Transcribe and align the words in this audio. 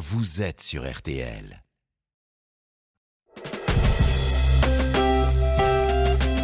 vous 0.00 0.40
êtes 0.40 0.62
sur 0.62 0.90
RTL. 0.90 1.62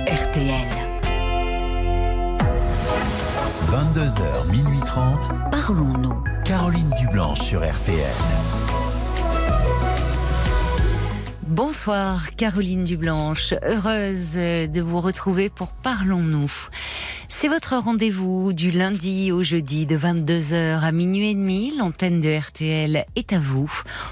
RTL. 0.07 0.69
22h, 3.71 4.51
minuit 4.51 4.81
30, 4.85 5.31
Parlons-nous. 5.51 6.23
Caroline 6.45 6.91
Dublanche 7.01 7.41
sur 7.41 7.61
RTL. 7.67 7.97
Bonsoir 11.47 12.37
Caroline 12.37 12.85
Dublanche, 12.85 13.55
heureuse 13.63 14.35
de 14.35 14.81
vous 14.83 15.01
retrouver 15.01 15.49
pour 15.49 15.69
Parlons-nous. 15.83 16.53
C'est 17.47 17.53
votre 17.53 17.77
rendez-vous 17.77 18.53
du 18.53 18.73
lundi 18.73 19.31
au 19.31 19.45
jeudi 19.45 19.87
de 19.87 19.97
22h 19.97 20.81
à 20.81 20.91
minuit 20.91 21.31
et 21.31 21.35
demi. 21.37 21.73
L'antenne 21.79 22.21
de 22.21 22.37
RTL 22.37 23.07
est 23.15 23.33
à 23.33 23.39
vous. 23.39 23.71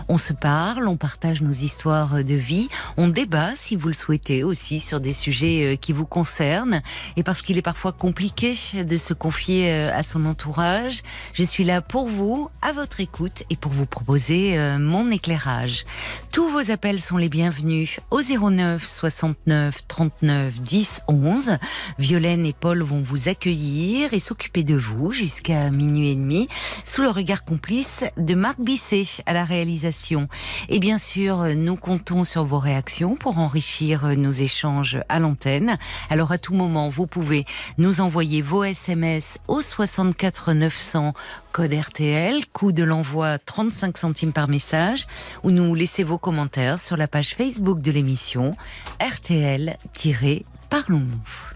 On 0.09 0.19
se 0.19 0.33
parle, 0.33 0.87
on 0.87 0.97
partage 0.97 1.43
nos 1.43 1.51
histoires 1.51 2.23
de 2.23 2.35
vie, 2.35 2.69
on 2.97 3.09
débat 3.09 3.51
si 3.57 3.75
vous 3.75 3.89
le 3.89 3.95
souhaitez 3.95 4.45
aussi 4.45 4.79
sur 4.79 5.01
des 5.01 5.13
sujets 5.13 5.73
euh, 5.73 5.75
qui 5.75 5.93
vous 5.93 6.07
concernent. 6.07 6.81
Et 7.17 7.25
parce 7.25 7.43
qu'il 7.43 7.59
est 7.59 7.63
parfois 7.63 7.91
compliqué 7.91 8.55
de 8.73 8.97
se 8.97 9.15
confier 9.15 9.69
euh, 9.69 9.91
à 9.93 10.05
son 10.05 10.27
entourage, 10.27 11.03
je 11.33 11.43
suis 11.43 11.65
là 11.65 11.81
pour 11.81 12.07
vous, 12.07 12.51
à 12.63 12.73
votre 12.73 13.01
écoute 13.01 13.43
et 13.51 13.57
pour 13.57 13.73
vous 13.73 13.87
proposer 13.87 14.57
euh, 14.57 14.79
mon 14.79 15.11
éclairage. 15.11 15.87
Tous 16.31 16.49
vos 16.49 16.71
appels 16.71 17.01
sont 17.01 17.17
les 17.17 17.29
bienvenus 17.29 17.99
au 18.13 18.21
09 18.23 18.87
69 18.87 19.89
39 19.89 20.61
10 20.61 21.01
11. 21.09 21.59
Violaine 21.99 22.47
et 22.47 22.53
Paul 22.53 22.85
vont 22.85 23.03
vous 23.05 23.24
accueillir 23.29 24.13
et 24.13 24.21
s'occuper 24.21 24.63
de 24.63 24.77
vous 24.77 25.13
jusqu'à 25.13 25.71
minuit 25.71 26.11
et 26.11 26.15
demi 26.15 26.49
sous 26.85 27.03
le 27.03 27.09
regard 27.09 27.45
complice 27.45 28.05
de 28.17 28.35
Marc 28.35 28.61
Bisset 28.61 29.07
à 29.27 29.33
la 29.33 29.45
réalisation. 29.45 30.29
Et 30.69 30.79
bien 30.79 30.99
sûr, 30.99 31.45
nous 31.57 31.77
comptons 31.77 32.25
sur 32.25 32.45
vos 32.45 32.59
réactions 32.59 33.17
pour 33.17 33.39
enrichir 33.39 34.07
nos 34.17 34.33
échanges 34.33 34.99
à 35.09 35.19
l'antenne. 35.19 35.79
Alors 36.11 36.33
à 36.33 36.39
tout 36.39 36.55
moment, 36.55 36.89
vous 36.89 37.07
pouvez 37.07 37.45
nous 37.79 38.01
envoyer 38.01 38.43
vos 38.43 38.65
SMS 38.65 39.39
au 39.49 39.61
64 39.61 40.53
900 40.53 41.15
code 41.53 41.73
RTL, 41.73 42.47
coût 42.53 42.73
de 42.73 42.83
l'envoi 42.83 43.39
35 43.39 43.97
centimes 43.97 44.33
par 44.33 44.49
message, 44.49 45.07
ou 45.43 45.51
nous 45.51 45.75
laissez 45.75 46.03
vos 46.03 46.19
commentaires 46.19 46.81
sur 46.81 46.97
la 46.97 47.07
page 47.07 47.35
Facebook 47.35 47.81
de 47.81 47.91
l'émission 47.91 48.53
RTL-Parlons-nous. 49.01 51.54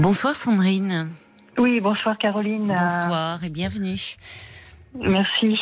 Bonsoir 0.00 0.34
Sandrine. 0.34 1.10
Oui, 1.58 1.78
bonsoir 1.80 2.16
Caroline. 2.16 2.68
Bonsoir 2.68 3.44
et 3.44 3.50
bienvenue. 3.50 4.16
Merci. 4.94 5.58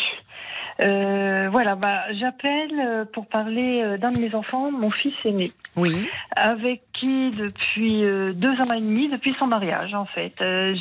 Euh, 0.78 1.48
voilà, 1.50 1.74
bah, 1.74 2.02
j'appelle 2.12 2.70
euh, 2.78 3.04
pour 3.04 3.26
parler 3.26 3.82
euh, 3.82 3.98
d'un 3.98 4.12
de 4.12 4.20
mes 4.20 4.36
enfants, 4.36 4.70
mon 4.70 4.90
fils 4.92 5.14
aîné. 5.24 5.50
Oui. 5.74 6.08
Avec 6.36 6.82
qui, 6.92 7.30
depuis 7.30 8.02
deux 8.36 8.60
ans 8.60 8.72
et 8.72 8.80
demi, 8.80 9.08
depuis 9.08 9.34
son 9.40 9.48
mariage, 9.48 9.92
en 9.94 10.04
fait, 10.04 10.34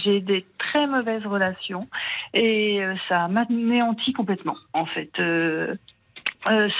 j'ai 0.04 0.22
des 0.22 0.46
très 0.60 0.86
mauvaises 0.86 1.26
relations 1.26 1.88
et 2.36 2.80
ça 3.10 3.28
m'anéantit 3.28 4.14
complètement, 4.14 4.58
en 4.74 4.86
fait. 4.86 5.20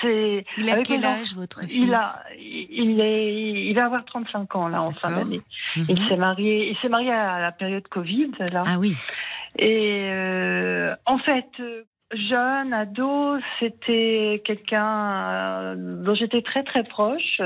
C'est 0.02 0.46
il 0.58 0.70
a 0.70 0.82
quel 0.84 1.04
âge 1.06 1.34
votre 1.36 1.62
fils 1.64 1.82
il, 1.88 1.94
a, 1.94 2.24
il, 2.40 3.00
est, 3.02 3.66
il 3.68 3.74
va 3.76 3.86
avoir 3.86 4.06
35 4.06 4.56
ans 4.56 4.68
là 4.68 4.82
en 4.82 4.92
fin 4.92 5.10
d'année. 5.10 5.42
Il 5.76 5.84
Mhm. 6.00 6.08
s'est 6.10 6.18
marié, 6.18 6.70
il 6.72 6.78
s'est 6.78 6.90
marié 6.90 7.12
à 7.12 7.40
la 7.40 7.52
période 7.52 7.88
Covid 7.88 8.32
là. 8.52 8.64
Ah 8.66 8.78
oui. 8.80 8.96
Et 9.60 10.10
euh, 10.12 10.96
en 11.06 11.18
fait, 11.18 11.48
euh, 11.60 11.84
jeune, 12.14 12.74
ado, 12.74 13.38
c'était 13.60 14.42
quelqu'un 14.46 15.22
euh, 15.30 15.76
dont 16.04 16.16
j'étais 16.16 16.42
très 16.42 16.64
très 16.64 16.84
proche. 16.84 17.42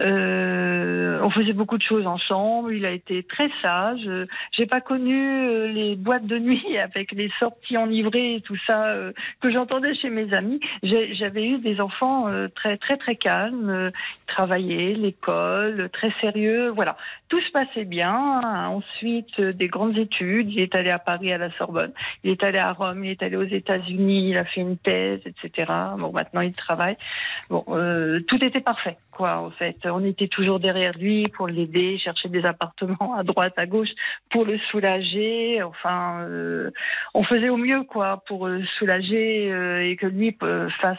Euh, 0.00 1.20
on 1.22 1.30
faisait 1.30 1.52
beaucoup 1.52 1.78
de 1.78 1.82
choses 1.82 2.06
ensemble. 2.06 2.74
Il 2.74 2.84
a 2.86 2.90
été 2.90 3.22
très 3.22 3.50
sage. 3.62 4.08
J'ai 4.52 4.66
pas 4.66 4.80
connu 4.80 5.46
euh, 5.48 5.66
les 5.68 5.96
boîtes 5.96 6.26
de 6.26 6.38
nuit 6.38 6.78
avec 6.82 7.12
les 7.12 7.30
sorties 7.38 7.76
enivrées 7.76 8.36
et 8.36 8.40
tout 8.40 8.56
ça 8.66 8.86
euh, 8.88 9.12
que 9.40 9.50
j'entendais 9.50 9.94
chez 9.94 10.10
mes 10.10 10.32
amis. 10.32 10.60
J'avais 10.82 11.46
eu 11.46 11.58
des 11.58 11.80
enfants 11.80 12.28
euh, 12.28 12.48
très 12.48 12.76
très 12.76 12.96
très 12.96 13.16
calmes, 13.16 13.90
travaillaient, 14.26 14.94
l'école, 14.94 15.88
très 15.92 16.12
sérieux. 16.20 16.68
Voilà, 16.68 16.96
tout 17.28 17.40
se 17.40 17.50
passait 17.50 17.84
bien. 17.84 18.40
Ensuite, 18.68 19.40
des 19.40 19.68
grandes 19.68 19.98
études. 19.98 20.50
Il 20.52 20.60
est 20.60 20.74
allé 20.74 20.90
à 20.90 20.98
Paris 20.98 21.32
à 21.32 21.38
la 21.38 21.50
Sorbonne. 21.52 21.92
Il 22.22 22.30
est 22.30 22.42
allé 22.44 22.58
à 22.58 22.72
Rome. 22.72 23.04
Il 23.04 23.10
est 23.10 23.22
allé 23.22 23.36
aux 23.36 23.42
États-Unis. 23.42 24.30
Il 24.30 24.38
a 24.38 24.44
fait 24.44 24.60
une 24.60 24.76
thèse, 24.76 25.20
etc. 25.26 25.72
Bon, 25.98 26.12
maintenant 26.12 26.40
il 26.40 26.54
travaille. 26.54 26.96
Bon, 27.50 27.64
tout 28.28 28.44
était 28.44 28.60
parfait, 28.60 28.96
on 29.20 30.04
était 30.04 30.28
toujours 30.28 30.60
derrière 30.60 30.96
lui 30.96 31.28
pour 31.28 31.48
l'aider, 31.48 31.98
chercher 31.98 32.28
des 32.28 32.44
appartements 32.44 33.14
à 33.16 33.22
droite, 33.22 33.54
à 33.56 33.66
gauche 33.66 33.90
pour 34.30 34.44
le 34.44 34.58
soulager. 34.70 35.62
Enfin, 35.62 36.20
euh, 36.22 36.70
on 37.14 37.24
faisait 37.24 37.48
au 37.48 37.56
mieux, 37.56 37.82
quoi, 37.84 38.22
pour 38.26 38.48
le 38.48 38.64
soulager 38.78 39.52
euh, 39.52 39.84
et 39.84 39.96
que 39.96 40.06
lui 40.06 40.36
euh, 40.42 40.68
fasse 40.80 40.98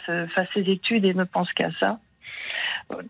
ses 0.53 0.69
études 0.69 1.05
et 1.05 1.13
ne 1.13 1.23
pense 1.23 1.51
qu'à 1.53 1.71
ça. 1.79 1.99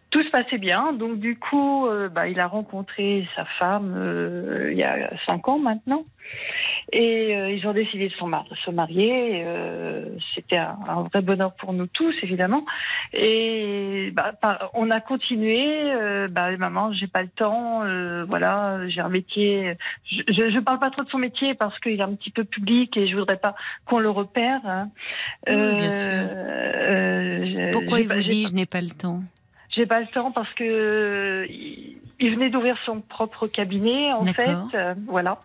Tout 0.10 0.24
se 0.24 0.30
passait 0.32 0.58
bien, 0.58 0.92
donc 0.94 1.20
du 1.20 1.38
coup, 1.38 1.86
euh, 1.86 2.10
bah, 2.10 2.28
il 2.28 2.40
a 2.40 2.48
rencontré 2.48 3.28
sa 3.36 3.46
femme 3.46 3.94
euh, 3.96 4.70
il 4.72 4.78
y 4.78 4.84
a 4.84 5.12
cinq 5.28 5.48
ans 5.48 5.60
maintenant, 5.60 6.04
et 6.92 7.36
euh, 7.38 7.52
ils 7.52 7.68
ont 7.68 7.74
décidé 7.74 8.08
de 8.08 8.14
se 8.14 8.24
mar- 8.26 8.48
se 8.66 8.72
marier. 8.72 9.44
euh, 9.46 10.06
C'était 10.34 10.58
un, 10.58 10.78
un 10.88 11.04
vrai 11.04 11.22
bonheur 11.22 11.54
pour 11.58 11.74
nous 11.74 11.86
tous, 11.86 12.16
évidemment. 12.24 12.66
Et 13.14 14.10
bah, 14.14 14.34
par- 14.42 14.72
on 14.74 14.90
a 14.90 15.00
continué. 15.00 15.68
Euh, 15.94 16.28
bah, 16.28 16.56
maman, 16.58 16.92
j'ai 16.94 17.08
pas 17.08 17.22
le 17.22 17.30
temps. 17.30 17.84
euh, 17.84 18.26
voilà, 18.28 18.80
j'ai 18.88 19.02
un 19.02 19.10
métier. 19.10 19.76
Je, 20.10 20.24
je, 20.28 20.50
je 20.50 20.60
parle 20.60 20.80
pas 20.80 20.90
trop 20.90 21.04
de 21.04 21.10
son 21.10 21.20
métier 21.20 21.54
parce 21.54 21.78
qu'il 21.80 22.00
est 22.00 22.04
un 22.04 22.16
petit 22.16 22.32
peu 22.32 22.46
public 22.46 22.98
et 22.98 23.08
je 23.08 23.16
voudrais 23.16 23.38
pas 23.38 23.54
qu'on 23.86 24.00
le 24.00 24.10
repère. 24.10 24.62
hein. 24.66 24.90
Oui, 25.48 25.76
bien 25.76 25.92
sûr. 25.92 26.10
euh, 26.12 27.72
Pourquoi 27.74 28.00
il 28.00 28.08
vous 28.08 28.24
dit 28.24 28.44
pas- 28.44 28.50
je 28.50 28.56
n'ai 28.56 28.66
pas 28.66 28.82
le 28.82 28.90
temps? 28.90 29.22
J'ai 29.78 29.86
pas 29.86 30.00
le 30.00 30.08
temps 30.08 30.32
parce 30.32 30.52
que 30.54 30.64
euh, 30.64 31.46
il 32.20 32.32
venait 32.32 32.50
d'ouvrir 32.50 32.76
son 32.86 33.00
propre 33.00 33.48
cabinet 33.48 34.12
en 34.12 34.26
fait, 34.26 34.58
euh, 34.74 34.96
voilà. 35.08 35.40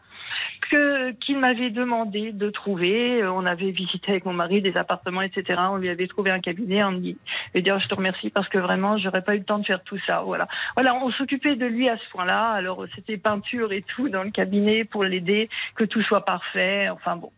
Que 0.71 1.11
qu'il 1.13 1.39
m'avait 1.39 1.71
demandé 1.71 2.33
de 2.33 2.49
trouver. 2.51 3.23
Euh, 3.23 3.33
On 3.33 3.45
avait 3.47 3.71
visité 3.71 4.13
avec 4.13 4.25
mon 4.25 4.33
mari 4.33 4.63
des 4.63 4.77
appartements, 4.77 5.23
etc. 5.23 5.61
On 5.71 5.77
lui 5.77 5.89
avait 5.89 6.07
trouvé 6.07 6.31
un 6.31 6.41
cabinet. 6.41 6.83
On 6.85 6.93
lui 6.93 7.17
a 7.55 7.61
dit 7.61 7.71
oh, 7.73 7.79
je 7.79 7.89
te 7.89 7.95
remercie 7.95 8.31
parce 8.31 8.49
que 8.49 8.59
vraiment 8.59 8.97
j'aurais 8.99 9.23
pas 9.23 9.35
eu 9.35 9.39
le 9.39 9.45
temps 9.45 9.59
de 9.59 9.67
faire 9.67 9.83
tout 9.83 9.99
ça. 10.07 10.23
Voilà, 10.25 10.49
voilà. 10.75 10.95
On 10.95 11.11
s'occupait 11.11 11.57
de 11.57 11.67
lui 11.67 11.89
à 11.89 11.97
ce 11.97 12.09
point-là. 12.13 12.51
Alors 12.53 12.85
c'était 12.95 13.17
peinture 13.17 13.73
et 13.73 13.83
tout 13.83 14.09
dans 14.09 14.23
le 14.23 14.31
cabinet 14.31 14.85
pour 14.85 15.05
l'aider, 15.05 15.49
que 15.75 15.85
tout 15.85 16.03
soit 16.03 16.25
parfait. 16.25 16.89
Enfin 16.91 17.17
bon. 17.17 17.31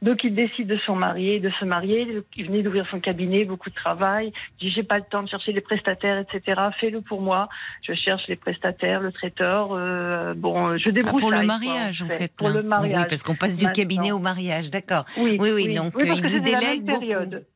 Donc 0.00 0.24
il 0.24 0.34
décide 0.34 0.68
de 0.68 0.76
se 0.78 0.92
marier, 0.92 1.40
de 1.40 1.50
se 1.50 1.64
marier. 1.64 2.22
Il 2.36 2.46
venait 2.46 2.62
d'ouvrir 2.62 2.86
son 2.90 3.00
cabinet, 3.00 3.44
beaucoup 3.44 3.68
de 3.70 3.74
travail. 3.74 4.32
Il 4.60 4.68
dit 4.68 4.74
j'ai 4.74 4.82
pas 4.82 4.96
le 4.98 5.04
temps 5.04 5.22
de 5.22 5.28
chercher 5.28 5.52
les 5.52 5.60
prestataires, 5.60 6.18
etc. 6.18 6.60
Fais-le 6.80 7.00
pour 7.02 7.20
moi. 7.20 7.48
Je 7.82 7.92
cherche 7.92 8.26
les 8.28 8.36
prestataires, 8.36 9.00
le 9.00 9.12
traiteur. 9.12 9.70
euh, 9.72 10.32
bon, 10.34 10.76
je 10.78 10.84
Ah, 10.88 10.92
débrouille. 10.92 11.20
Pour 11.20 11.32
le 11.32 11.42
mariage, 11.42 12.02
en 12.02 12.08
fait. 12.08 12.27
Pour 12.36 12.48
là. 12.48 12.54
le 12.56 12.62
mariage. 12.62 12.98
Oui, 13.00 13.06
parce 13.08 13.22
qu'on 13.22 13.34
passe 13.34 13.56
du 13.56 13.64
Maintenant. 13.64 13.82
cabinet 13.82 14.12
au 14.12 14.18
mariage, 14.18 14.70
d'accord. 14.70 15.04
Oui, 15.18 15.36
Oui, 15.40 15.50
oui, 15.52 15.74
donc 15.74 15.94
Oui, 15.96 16.08
euh, 16.10 16.14
il 16.16 16.26
vous 16.26 16.40
délègue 16.40 16.82
beaucoup. 16.84 17.04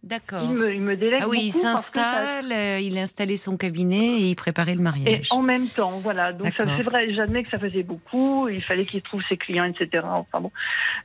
D'accord. 0.02 0.42
Il 0.44 0.50
me, 0.52 0.74
il 0.74 0.80
me 0.80 0.96
délègue 0.96 1.20
Ah 1.22 1.28
oui, 1.28 1.38
il 1.44 1.52
beaucoup 1.52 1.64
ça- 1.64 1.72
s'installe, 1.76 2.52
euh, 2.52 2.78
il 2.80 2.96
installait 2.98 3.36
son 3.36 3.56
cabinet 3.56 4.20
et 4.20 4.28
il 4.30 4.36
préparait 4.36 4.74
le 4.74 4.80
Et 4.80 4.82
mariage. 4.82 5.28
en 5.30 5.42
même 5.42 5.66
temps, 5.68 6.00
voilà. 6.02 6.32
Donc 6.32 6.52
ça, 6.56 6.64
c'est 6.76 6.82
vrai, 6.82 7.12
j'admets 7.14 7.42
que 7.44 7.50
ça 7.50 7.58
faisait 7.58 7.82
beaucoup. 7.82 8.48
Il 8.48 8.62
fallait 8.62 8.86
qu'il 8.86 9.02
trouve 9.02 9.22
ses 9.28 9.36
clients, 9.36 9.64
etc. 9.64 10.04
Enfin 10.08 10.40
bon. 10.40 10.50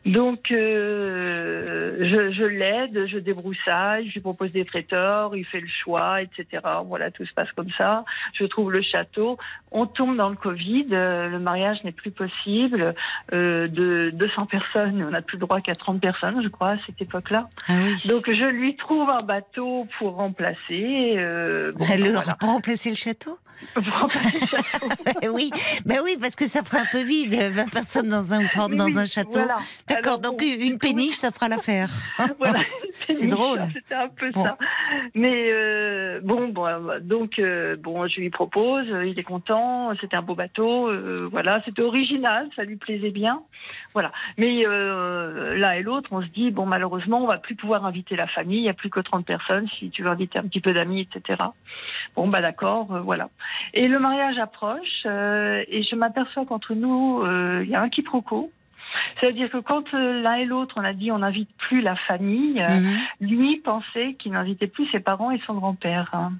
Donc 0.05 0.51
euh, 0.51 1.97
je, 1.99 2.31
je 2.31 2.43
l'aide, 2.43 3.05
je 3.07 3.17
débroussaille, 3.17 4.07
je 4.09 4.13
lui 4.13 4.21
propose 4.21 4.51
des 4.51 4.65
traiteurs, 4.65 5.35
il 5.35 5.45
fait 5.45 5.59
le 5.59 5.67
choix, 5.67 6.21
etc. 6.21 6.63
Voilà, 6.85 7.11
tout 7.11 7.25
se 7.25 7.33
passe 7.33 7.51
comme 7.51 7.69
ça. 7.77 8.03
Je 8.33 8.45
trouve 8.45 8.71
le 8.71 8.81
château. 8.81 9.37
On 9.71 9.85
tombe 9.85 10.15
dans 10.15 10.29
le 10.29 10.35
Covid. 10.35 10.85
le 10.89 11.39
mariage 11.39 11.77
n'est 11.83 11.91
plus 11.91 12.11
possible. 12.11 12.93
Euh, 13.33 13.56
de 13.65 14.11
200 14.13 14.45
personnes, 14.45 15.03
on 15.07 15.09
n'a 15.11 15.23
plus 15.23 15.37
le 15.37 15.41
droit 15.47 15.59
qu'à 15.61 15.73
30 15.73 15.99
personnes, 15.99 16.41
je 16.43 16.49
crois, 16.49 16.71
à 16.71 16.77
cette 16.85 17.01
époque-là. 17.01 17.47
Ah 17.67 17.73
oui. 17.83 18.07
Donc 18.07 18.25
je 18.29 18.45
lui 18.45 18.75
trouve 18.75 19.09
un 19.09 19.23
bateau 19.23 19.87
pour 19.97 20.13
remplacer. 20.15 21.15
euh, 21.17 21.71
bon, 21.75 21.85
le, 21.97 22.11
voilà. 22.11 22.35
Pour 22.35 22.49
remplacer 22.49 22.89
le 22.89 22.95
château 22.95 23.07
château. 23.17 23.39
oui, 25.33 25.49
ben 25.85 25.97
oui, 26.03 26.17
parce 26.19 26.35
que 26.35 26.45
ça 26.45 26.63
fera 26.63 26.79
un 26.81 26.85
peu 26.91 27.01
vide, 27.01 27.33
20 27.33 27.69
personnes 27.71 28.09
dans 28.09 28.33
un, 28.33 28.39
Oui, 28.41 28.75
dans 28.75 28.85
oui, 28.85 28.97
un 28.97 29.05
château. 29.05 29.31
voilà. 29.31 29.55
D'accord, 29.87 30.19
donc 30.19 30.39
bon, 30.39 30.45
une 30.45 30.77
péniche, 30.77 31.15
ça 31.15 31.31
fera 31.31 31.47
l'affaire. 31.47 31.89
Voilà, 32.39 32.59
C'est 33.11 33.27
drôle. 33.27 33.61
C'était 33.73 33.95
un 33.95 34.09
peu 34.09 34.31
Bon. 34.31 34.43
ça. 34.45 34.57
Mais 35.15 35.49
euh, 35.51 36.19
bon, 36.23 36.49
bon, 36.49 36.67
donc 37.01 37.39
euh, 37.39 37.75
bon, 37.77 38.07
je 38.07 38.19
lui 38.19 38.29
propose, 38.29 38.85
il 39.05 39.17
est 39.17 39.23
content, 39.23 39.91
c'était 39.99 40.15
un 40.17 40.21
beau 40.21 40.35
bateau, 40.35 40.87
euh, 40.89 41.27
voilà, 41.31 41.61
c'était 41.65 41.81
original, 41.81 42.47
ça 42.55 42.63
lui 42.63 42.75
plaisait 42.75 43.11
bien, 43.11 43.41
voilà. 43.93 44.11
Mais 44.37 44.65
euh, 44.65 45.57
l'un 45.57 45.71
et 45.73 45.81
l'autre, 45.83 46.09
on 46.11 46.21
se 46.21 46.27
dit 46.27 46.51
bon, 46.51 46.65
malheureusement, 46.65 47.21
on 47.23 47.27
va 47.27 47.37
plus 47.37 47.55
pouvoir 47.55 47.85
inviter 47.85 48.15
la 48.15 48.27
famille, 48.27 48.59
il 48.59 48.63
y 48.65 48.69
a 48.69 48.73
plus 48.73 48.89
que 48.89 48.99
30 48.99 49.25
personnes. 49.25 49.67
Si 49.79 49.89
tu 49.89 50.03
veux 50.03 50.09
inviter 50.09 50.39
un 50.39 50.43
petit 50.43 50.61
peu 50.61 50.73
d'amis, 50.73 51.01
etc. 51.01 51.43
Bon, 52.15 52.27
bah 52.27 52.41
d'accord, 52.41 52.87
euh, 52.93 52.99
voilà. 53.01 53.29
Et 53.73 53.87
le 53.87 53.99
mariage 53.99 54.37
approche, 54.37 55.03
euh, 55.05 55.63
et 55.67 55.83
je 55.83 55.95
m'aperçois 55.95 56.45
qu'entre 56.45 56.73
nous, 56.73 57.23
il 57.63 57.69
y 57.69 57.75
a 57.75 57.81
un 57.81 57.89
quiproquo. 57.89 58.51
C'est-à-dire 59.19 59.49
que 59.51 59.57
quand 59.57 59.91
l'un 59.93 60.35
et 60.35 60.45
l'autre, 60.45 60.75
on 60.77 60.83
a 60.83 60.93
dit 60.93 61.11
on 61.11 61.19
n'invite 61.19 61.49
plus 61.57 61.81
la 61.81 61.95
famille, 61.95 62.61
Mhm. 62.61 62.97
lui 63.21 63.57
pensait 63.57 64.13
qu'il 64.17 64.31
n'invitait 64.31 64.67
plus 64.67 64.87
ses 64.87 64.99
parents 64.99 65.31
et 65.31 65.39
son 65.45 65.55
grand-père. 65.55 66.09
hein. 66.13 66.31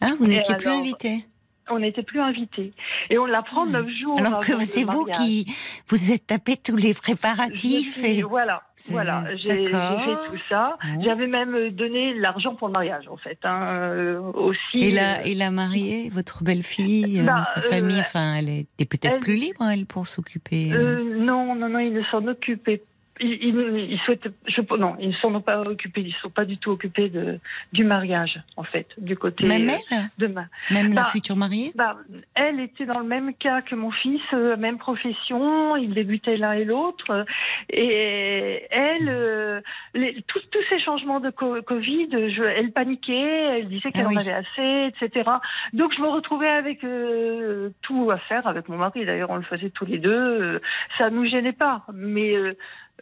Ah, 0.00 0.12
vous 0.18 0.26
n'étiez 0.26 0.54
plus 0.56 0.68
invité. 0.80 1.24
On 1.70 1.78
n'était 1.78 2.02
plus 2.02 2.20
invités. 2.20 2.72
Et 3.10 3.18
on 3.18 3.26
l'apprend 3.26 3.64
neuf 3.66 3.86
jours. 4.00 4.20
Hmm. 4.20 4.26
Alors 4.26 4.40
que 4.40 4.64
c'est 4.64 4.84
vous 4.84 5.04
qui 5.04 5.46
vous 5.88 6.10
êtes 6.12 6.26
tapé 6.26 6.56
tous 6.56 6.76
les 6.76 6.94
préparatifs. 6.94 7.94
suis- 7.96 8.06
Et... 8.18 8.22
Voilà, 8.22 8.62
voilà. 8.90 9.24
J'ai 9.36 9.66
fait 9.66 9.70
tout 9.70 10.38
ça. 10.48 10.76
J'avais 11.04 11.26
même 11.26 11.70
donné 11.70 12.14
l'argent 12.14 12.54
pour 12.54 12.68
le 12.68 12.72
mariage, 12.72 13.06
en 13.08 13.16
fait, 13.16 13.38
hein, 13.44 13.62
euh, 13.72 14.20
aussi. 14.20 14.78
Et 14.80 14.90
la, 14.90 15.24
et 15.26 15.34
la 15.34 15.50
mariée, 15.50 16.10
votre 16.12 16.42
belle-fille, 16.42 17.20
euh, 17.20 17.24
Bah, 17.24 17.42
sa 17.44 17.60
euh, 17.60 17.62
famille, 17.62 18.00
enfin, 18.00 18.34
elle 18.34 18.48
était 18.48 18.84
peut-être 18.84 19.20
plus 19.20 19.34
libre, 19.34 19.64
elle, 19.64 19.86
pour 19.86 20.06
s'occuper. 20.06 20.72
euh. 20.72 20.76
Euh, 21.10 21.16
non, 21.16 21.54
non, 21.54 21.68
non, 21.68 21.78
ils 21.78 21.92
ne 21.92 22.02
s'en 22.04 22.26
occupaient. 22.26 22.82
Ils, 23.20 23.32
ils, 23.44 23.90
ils 23.92 23.98
souhaitent, 24.00 24.28
je, 24.46 24.60
non, 24.76 24.96
ils 24.98 25.08
ne 25.10 25.14
s'en 25.14 25.34
ont 25.34 25.40
pas 25.40 25.60
occupés. 25.60 26.00
Ils 26.00 26.06
ne 26.14 26.20
sont 26.22 26.30
pas 26.30 26.44
du 26.44 26.56
tout 26.58 26.70
occupés 26.70 27.08
de, 27.08 27.38
du 27.72 27.84
mariage, 27.84 28.40
en 28.56 28.62
fait, 28.62 28.88
du 28.98 29.16
côté 29.16 29.46
Même 29.46 29.68
euh, 29.70 29.96
de 30.18 30.26
ma. 30.26 30.46
Même 30.70 30.92
la 30.94 31.02
bah, 31.02 31.08
future 31.12 31.36
mariée? 31.36 31.72
Bah, 31.74 31.96
elle 32.34 32.60
était 32.60 32.86
dans 32.86 32.98
le 32.98 33.04
même 33.06 33.34
cas 33.34 33.60
que 33.62 33.74
mon 33.74 33.90
fils, 33.90 34.20
euh, 34.32 34.56
même 34.56 34.78
profession, 34.78 35.76
ils 35.76 35.92
débutaient 35.92 36.36
l'un 36.36 36.52
et 36.52 36.64
l'autre. 36.64 37.26
Et 37.68 38.62
elle, 38.70 39.08
euh, 39.08 39.60
les- 39.94 40.22
tous, 40.26 40.40
tous 40.50 40.62
ces 40.68 40.80
changements 40.80 41.20
de 41.20 41.30
co- 41.30 41.62
Covid, 41.62 42.08
je, 42.30 42.42
elle 42.42 42.72
paniquait, 42.72 43.58
elle 43.58 43.68
disait 43.68 43.90
qu'elle 43.92 44.06
Ah 44.06 44.08
oui. 44.08 44.16
en 44.16 44.20
avait 44.20 44.32
assez, 44.32 44.92
etc. 44.94 45.30
Donc 45.72 45.92
je 45.96 46.00
me 46.00 46.08
retrouvais 46.08 46.48
avec 46.48 46.82
euh, 46.84 47.70
tout 47.82 48.10
à 48.10 48.18
faire, 48.18 48.46
avec 48.46 48.68
mon 48.68 48.76
mari 48.78 49.04
d'ailleurs, 49.04 49.30
on 49.30 49.36
le 49.36 49.42
faisait 49.42 49.70
tous 49.70 49.84
les 49.86 49.98
deux. 49.98 50.10
euh, 50.40 50.60
ça 50.98 51.10
nous 51.10 51.26
gênait 51.26 51.52
pas, 51.52 51.82
mais 51.92 52.34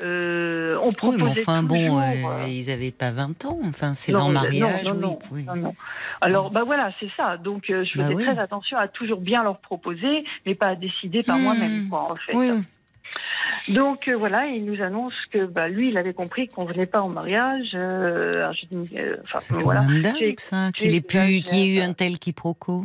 euh, 0.00 0.77
on 0.81 0.89
Oui, 0.89 0.95
proposait 0.95 1.23
mais 1.25 1.31
enfin 1.43 1.62
bon, 1.62 1.99
euh, 1.99 2.03
euh, 2.03 2.47
ils 2.49 2.67
n'avaient 2.69 2.91
pas 2.93 3.11
20 3.11 3.45
ans, 3.47 3.59
enfin, 3.65 3.95
c'est 3.95 4.12
leur 4.12 4.29
mariage, 4.29 4.87
non, 4.93 4.95
oui. 4.95 5.00
non, 5.00 5.19
oui. 5.33 5.45
non, 5.45 5.56
non. 5.56 5.75
Alors, 6.21 6.50
bah 6.50 6.62
voilà, 6.65 6.93
c'est 7.00 7.11
ça. 7.17 7.37
Donc, 7.37 7.65
je 7.69 7.99
Bah 7.99 8.05
faisais 8.05 8.15
oui. 8.15 8.25
très 8.25 8.39
attention 8.39 8.79
à 8.79 8.87
toujours 8.89 9.21
bien 9.21 9.43
leur 9.43 9.61
proposer, 9.61 10.25
mais 10.47 10.55
pas 10.55 10.69
à 10.69 10.75
décider 10.77 11.23
par 11.23 11.39
Hmm. 11.39 11.43
moi-même, 11.43 11.89
quoi, 11.89 12.12
en 12.12 12.15
fait. 12.17 12.35
Oui, 12.35 12.50
oui. 12.53 12.62
Donc, 13.75 14.09
euh, 14.09 14.17
voilà, 14.17 14.47
il 14.47 14.65
nous 14.65 14.81
annonce 14.83 15.15
que, 15.31 15.45
bah, 15.47 15.69
lui, 15.69 15.89
il 15.89 15.99
avait 15.99 16.15
compris 16.15 16.49
qu'on 16.49 16.65
venait 16.65 16.87
pas 16.87 17.03
au 17.03 17.09
mariage. 17.09 17.71
euh, 17.75 18.50
euh, 18.95 19.17
enfin, 19.25 19.41
c'est 19.41 19.55
voilà. 19.55 19.81
dingue 20.03 20.35
ça, 20.39 20.71
qu'il 20.75 20.95
ait 20.95 21.00
pu, 21.00 21.19
qu'il 21.43 21.59
y 21.59 21.62
ait 21.62 21.77
eu 21.77 21.81
un 21.81 21.93
tel 21.93 22.19
quiproquo. 22.19 22.85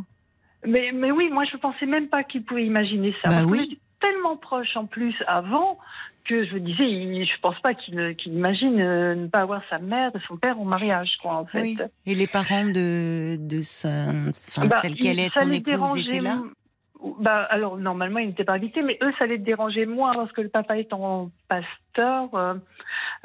Mais, 0.66 0.92
mais 0.94 1.12
oui, 1.12 1.30
moi, 1.32 1.44
je 1.52 1.58
pensais 1.58 1.86
même 1.86 2.08
pas 2.08 2.24
qu'il 2.24 2.44
pouvait 2.44 2.66
imaginer 2.66 3.14
ça. 3.22 3.30
Bah 3.30 3.44
oui. 3.46 3.80
tellement 4.02 4.36
proches 4.38 4.76
en 4.76 4.86
plus 4.86 5.16
avant 5.28 5.78
que 6.26 6.46
je 6.46 6.58
disais, 6.58 6.90
il- 6.90 7.26
je 7.26 7.40
pense 7.42 7.60
pas 7.62 7.74
qu'il 7.74 7.96
ne- 7.96 8.14
qu'il 8.14 8.34
imagine 8.34 8.80
euh, 8.80 9.16
ne 9.16 9.28
pas 9.28 9.42
avoir 9.42 9.62
sa 9.70 9.80
mère 9.80 10.12
et 10.16 10.20
son 10.28 10.38
père 10.38 10.60
au 10.60 10.64
mariage, 10.64 11.18
quoi, 11.22 11.36
en 11.36 11.46
fait. 11.46 11.62
Oui. 11.62 11.78
Et 12.06 12.16
les 12.16 12.28
parents 12.28 12.66
de, 12.66 13.36
de 13.38 13.62
son, 13.62 14.30
enfin, 14.30 14.68
Bah, 14.68 14.80
celle 14.82 14.94
être 14.94 15.34
ça 15.34 15.44
son 15.44 15.52
épouse 15.52 15.64
dérangeait 15.64 16.02
était 16.02 16.20
là 16.20 16.42
bah, 17.20 17.46
alors, 17.50 17.78
normalement, 17.78 18.20
ils 18.20 18.28
n'étaient 18.28 18.46
pas 18.46 18.54
invités, 18.54 18.82
mais 18.82 18.98
eux, 19.04 19.12
ça 19.20 19.26
les 19.26 19.38
dérangeait 19.38 19.86
moins 19.86 20.14
parce 20.14 20.32
que 20.32 20.40
le 20.40 20.48
papa 20.48 20.78
étant 20.78 21.32
euh, 22.02 22.56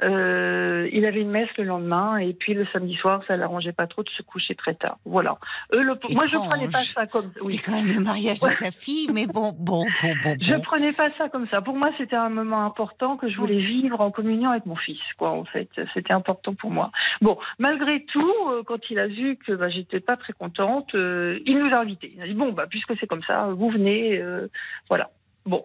euh, 0.03 0.89
il 0.93 1.05
avait 1.07 1.21
une 1.21 1.31
messe 1.31 1.49
le 1.57 1.65
lendemain 1.65 2.19
et 2.19 2.33
puis 2.33 2.55
le 2.55 2.67
samedi 2.73 2.95
soir, 2.95 3.23
ça 3.27 3.37
l'arrangeait 3.37 3.73
pas 3.73 3.87
trop 3.87 4.03
de 4.03 4.09
se 4.11 4.23
coucher 4.23 4.55
très 4.55 4.75
tard. 4.75 4.99
Voilà. 5.05 5.39
Eux, 5.73 5.83
le, 5.83 5.95
moi, 6.13 6.25
je 6.29 6.37
prenais 6.37 6.69
pas 6.69 6.83
ça 6.83 7.07
comme 7.07 7.31
C'était 7.35 7.47
oui. 7.47 7.63
quand 7.65 7.73
même 7.73 7.93
le 7.93 8.01
mariage 8.01 8.41
de 8.41 8.49
sa 8.49 8.71
fille, 8.71 9.09
mais 9.13 9.27
bon, 9.27 9.53
bon, 9.59 9.85
bon, 10.03 10.15
bon. 10.23 10.37
Je 10.41 10.55
bon. 10.55 10.61
prenais 10.61 10.93
pas 10.93 11.11
ça 11.11 11.29
comme 11.29 11.49
ça. 11.49 11.61
Pour 11.63 11.77
moi, 11.77 11.91
c'était 11.99 12.17
un 12.17 12.29
moment 12.29 12.65
important 12.65 13.17
que 13.17 13.29
je 13.29 13.37
voulais 13.37 13.59
vivre 13.59 14.01
en 14.01 14.11
communion 14.11 14.51
avec 14.51 14.67
mon 14.67 14.77
fils, 14.77 15.01
quoi. 15.17 15.31
En 15.31 15.45
fait, 15.45 15.69
c'était 15.95 16.13
important 16.13 16.55
pour 16.55 16.71
moi. 16.71 16.91
Bon, 17.21 17.39
malgré 17.59 18.05
tout, 18.05 18.35
euh, 18.51 18.63
quand 18.65 18.91
il 18.91 18.99
a 18.99 19.09
vu 19.09 19.37
que 19.37 19.53
bah, 19.53 19.69
j'étais 19.69 20.01
pas 20.01 20.17
très 20.17 20.33
contente, 20.33 20.95
euh, 20.95 21.41
il 21.47 21.59
nous 21.59 21.75
a 21.75 21.79
invités. 21.79 22.13
Il 22.17 22.23
a 22.23 22.27
dit 22.27 22.35
bon, 22.35 22.53
bah 22.53 22.67
puisque 22.69 22.97
c'est 23.01 23.07
comme 23.07 23.23
ça, 23.23 23.49
vous 23.49 23.71
venez, 23.71 24.19
euh, 24.19 24.49
voilà. 24.89 25.11
Bon. 25.45 25.65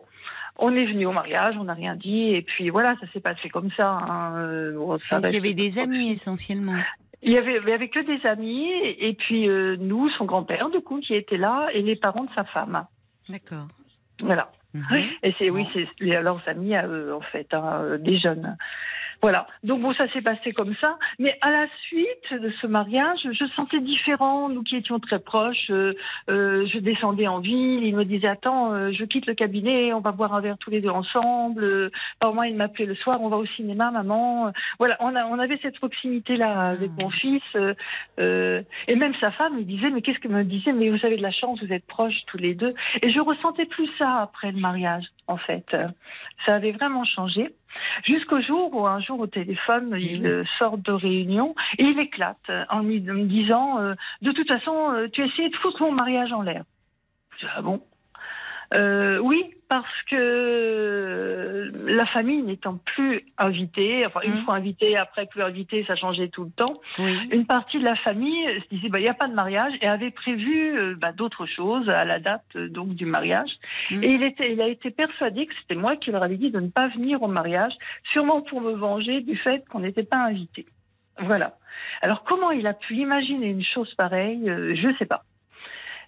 On 0.58 0.76
est 0.76 0.86
venu 0.86 1.06
au 1.08 1.12
mariage, 1.12 1.56
on 1.60 1.64
n'a 1.64 1.74
rien 1.74 1.96
dit, 1.96 2.30
et 2.30 2.42
puis 2.42 2.70
voilà, 2.70 2.96
ça 3.02 3.08
s'est 3.12 3.20
passé 3.20 3.50
comme 3.50 3.72
ça. 3.76 3.90
hein. 3.90 4.38
Euh, 4.38 4.74
bon, 4.78 5.00
ça 5.10 5.20
Donc 5.20 5.32
il 5.32 5.36
y 5.36 5.40
avait 5.40 5.54
des 5.54 5.80
amis 5.80 6.12
essentiellement. 6.12 6.76
Il 7.24 7.32
y 7.32 7.38
avait, 7.38 7.58
il 7.64 7.70
y 7.70 7.74
avait 7.74 7.90
que 7.90 8.02
des 8.02 8.26
amis, 8.28 8.70
et 9.00 9.14
puis 9.14 9.48
euh, 9.48 9.78
nous, 9.80 10.10
son 10.12 10.26
grand-père, 10.26 10.70
du 10.70 10.82
coup, 10.82 11.00
qui 11.00 11.16
était 11.16 11.38
là, 11.38 11.70
et 11.74 11.82
les 11.82 11.96
parents 11.96 12.26
de 12.26 12.34
sa 12.36 12.44
femme. 12.44 12.86
D'accord. 13.30 13.68
Voilà. 14.20 14.52
Mhm. 14.74 14.84
Et 15.24 15.34
c'est 15.38 15.50
oui, 15.50 15.66
c'est 15.74 15.88
leurs 16.00 16.42
amis 16.48 16.76
à 16.76 16.88
eux 16.88 17.14
en 17.14 17.22
fait, 17.22 17.48
hein, 17.54 17.80
euh, 17.82 17.98
des 17.98 18.18
jeunes. 18.18 18.58
Voilà. 19.24 19.48
Donc 19.64 19.82
bon, 19.82 19.94
ça 19.94 20.08
s'est 20.10 20.22
passé 20.22 20.52
comme 20.52 20.76
ça. 20.82 20.98
Mais 21.18 21.38
à 21.42 21.50
la 21.50 21.66
suite 21.88 22.34
de 22.34 22.52
ce 22.62 22.68
mariage, 22.68 23.20
je 23.24 23.46
sentais 23.56 23.80
différent. 23.80 24.50
Nous 24.50 24.64
qui 24.64 24.76
étions 24.76 25.00
très 25.00 25.20
proches, 25.20 25.72
euh, 25.72 25.94
euh, 26.30 26.68
je 26.68 26.78
descendais 26.80 27.28
en 27.28 27.40
ville. 27.40 27.84
Il 27.86 27.96
me 27.96 28.04
disait 28.04 28.28
attends, 28.28 28.74
euh, 28.74 28.92
je 28.92 29.06
quitte 29.06 29.26
le 29.26 29.34
cabinet, 29.34 29.94
on 29.94 30.02
va 30.02 30.12
boire 30.12 30.34
un 30.36 30.42
verre 30.42 30.58
tous 30.60 30.70
les 30.70 30.82
deux 30.82 30.90
ensemble. 30.90 31.90
Par 32.20 32.34
moi, 32.34 32.48
il 32.50 32.56
m'appelait 32.58 32.86
le 32.86 32.96
soir, 32.96 33.22
on 33.22 33.30
va 33.30 33.38
au 33.38 33.46
cinéma, 33.46 33.92
maman. 33.92 34.52
Voilà, 34.78 34.98
on, 35.00 35.16
a, 35.16 35.26
on 35.26 35.40
avait 35.40 35.58
cette 35.62 35.78
proximité 35.80 36.36
là 36.36 36.72
avec 36.72 36.92
Ah. 37.00 37.04
mon 37.04 37.10
fils. 37.10 37.42
euh, 37.56 37.74
euh, 38.20 38.62
et 38.90 38.96
même 38.96 39.14
sa 39.22 39.32
femme 39.32 39.56
me 39.56 39.64
disait 39.64 39.90
mais 39.90 40.02
qu'est-ce 40.02 40.20
que 40.20 40.28
me 40.28 40.44
disait? 40.44 40.74
Mais 40.74 40.90
vous 40.90 41.06
avez 41.06 41.16
de 41.16 41.22
la 41.22 41.32
chance, 41.32 41.64
vous 41.64 41.72
êtes 41.72 41.88
proches 41.88 42.26
tous 42.28 42.38
les 42.38 42.56
deux. 42.56 42.74
Et 43.02 43.10
je 43.10 43.22
ressentais 43.22 43.66
plus 43.66 43.90
ça 43.98 44.20
après 44.24 44.52
le 44.52 44.60
mariage, 44.60 45.06
en 45.28 45.38
fait. 45.38 45.66
Euh, 45.74 45.88
Ça 46.46 46.56
avait 46.56 46.72
vraiment 46.72 47.06
changé. 47.06 47.54
Jusqu'au 48.06 48.42
jour 48.42 48.74
où 48.76 48.86
un 48.86 49.00
jour 49.00 49.20
au 49.20 49.28
téléphone, 49.28 49.96
il 50.00 50.26
euh, 50.28 50.44
sort 50.60 50.78
de 50.78 50.92
réunion 50.92 51.56
et 51.78 51.86
il 51.86 52.00
éclate 52.00 52.38
euh, 52.50 52.66
en 52.70 52.84
me 52.84 53.24
disant 53.26 53.80
euh, 53.80 53.96
De 54.22 54.32
toute 54.32 54.48
façon, 54.48 55.08
tu 55.12 55.22
as 55.22 55.26
essayé 55.26 55.50
de 55.50 55.56
foutre 55.56 55.82
mon 55.82 55.92
mariage 55.92 56.32
en 56.32 56.42
l'air. 56.42 56.64
Je 57.38 57.46
dis, 57.46 57.52
Ah 57.56 57.62
bon? 57.62 57.82
Euh, 58.74 59.20
Oui, 59.20 59.44
parce 59.70 60.02
que 60.10 61.72
la 61.88 62.06
famille 62.08 62.42
n'étant 62.44 62.78
plus 62.78 63.22
invitée, 63.38 64.06
enfin 64.06 64.22
une 64.24 64.36
Mhm. 64.36 64.44
fois 64.44 64.56
invitée, 64.56 64.98
après 64.98 65.26
plus 65.26 65.42
invitée, 65.42 65.84
ça 65.86 65.96
changeait 65.96 66.28
tout 66.30 66.44
le 66.44 66.52
temps 66.52 66.74
Oui. 67.00 67.28
une 67.32 67.46
partie 67.46 67.80
de 67.80 67.84
la 67.84 67.96
famille 67.96 68.46
se 68.62 68.76
disait 68.76 68.90
bah 68.90 69.00
il 69.00 69.04
n'y 69.04 69.10
a 69.10 69.14
pas 69.14 69.28
de 69.28 69.34
mariage 69.34 69.74
et 69.82 69.88
avait 69.88 70.12
prévu 70.12 70.78
euh, 70.78 70.96
bah, 70.96 71.12
d'autres 71.12 71.46
choses 71.48 71.90
à 71.90 72.06
la 72.06 72.20
date 72.20 72.44
euh, 72.56 72.70
donc 72.70 72.90
du 72.96 73.06
mariage 73.06 73.50
Mm. 73.92 74.04
et 74.04 74.08
il 74.14 74.24
était 74.24 74.54
il 74.54 74.62
a 74.62 74.68
été 74.68 74.92
persuadé 74.92 75.46
que 75.48 75.54
c'était 75.62 75.76
moi 75.80 75.96
qui 75.96 76.12
leur 76.12 76.24
avais 76.24 76.38
dit 76.38 76.52
de 76.52 76.60
ne 76.60 76.70
pas 76.70 76.88
venir 76.90 77.22
au 77.24 77.28
mariage 77.28 77.74
sûrement 78.12 78.42
pour 78.42 78.62
me 78.62 78.72
venger 78.74 79.22
du 79.22 79.36
fait 79.38 79.64
qu'on 79.70 79.80
n'était 79.80 80.04
pas 80.04 80.18
invité 80.18 80.66
voilà 81.20 81.56
alors 82.02 82.24
comment 82.24 82.52
il 82.52 82.68
a 82.68 82.74
pu 82.74 82.96
imaginer 82.96 83.48
une 83.48 83.64
chose 83.64 83.92
pareille 83.96 84.50
euh, 84.50 84.76
je 84.76 84.90
sais 85.00 85.06
pas 85.08 85.24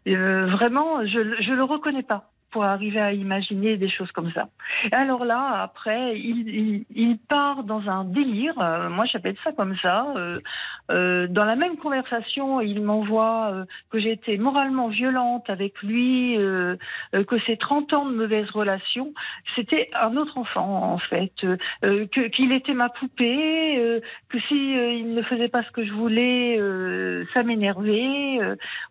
Euh, 0.07 0.45
vraiment 0.57 1.03
je 1.05 1.19
je 1.41 1.51
le 1.59 1.63
reconnais 1.63 2.03
pas 2.03 2.21
pour 2.55 2.63
arriver 2.63 3.01
à 3.01 3.11
imaginer 3.11 3.75
des 3.75 3.89
choses 3.89 4.13
comme 4.13 4.31
ça. 4.31 4.43
Et 4.89 4.95
alors 4.95 5.25
là, 5.25 5.59
après, 5.61 6.17
il, 6.17 7.17
part 7.27 7.65
dans 7.65 7.89
un 7.89 8.05
délire, 8.05 8.57
euh, 8.61 8.87
moi 8.87 9.03
j'appelle 9.11 9.35
ça 9.43 9.51
comme 9.51 9.75
ça. 9.81 10.07
euh, 10.15 10.39
euh, 10.89 11.27
dans 11.27 11.43
la 11.43 11.57
même 11.57 11.75
conversation, 11.75 12.61
il 12.61 12.81
m'envoie 12.81 13.65
que 13.89 13.99
j'ai 13.99 14.13
été 14.13 14.37
moralement 14.37 14.87
violente 14.87 15.49
avec 15.49 15.81
lui, 15.83 16.37
que 16.37 17.39
ces 17.45 17.57
30 17.57 17.91
ans 17.91 18.05
de 18.05 18.15
mauvaises 18.15 18.49
relations, 18.51 19.13
c'était 19.55 19.87
un 19.93 20.15
autre 20.15 20.37
enfant 20.37 20.93
en 20.93 20.97
fait, 20.97 21.33
qu'il 22.31 22.51
était 22.53 22.73
ma 22.73 22.87
poupée, 22.87 24.01
que 24.29 24.39
si 24.47 24.77
euh, 24.77 24.93
il 24.93 25.09
ne 25.09 25.23
faisait 25.23 25.49
pas 25.49 25.63
ce 25.63 25.71
que 25.71 25.83
je 25.83 25.91
voulais, 25.91 26.57
ça 27.33 27.41
m'énervait. 27.43 28.39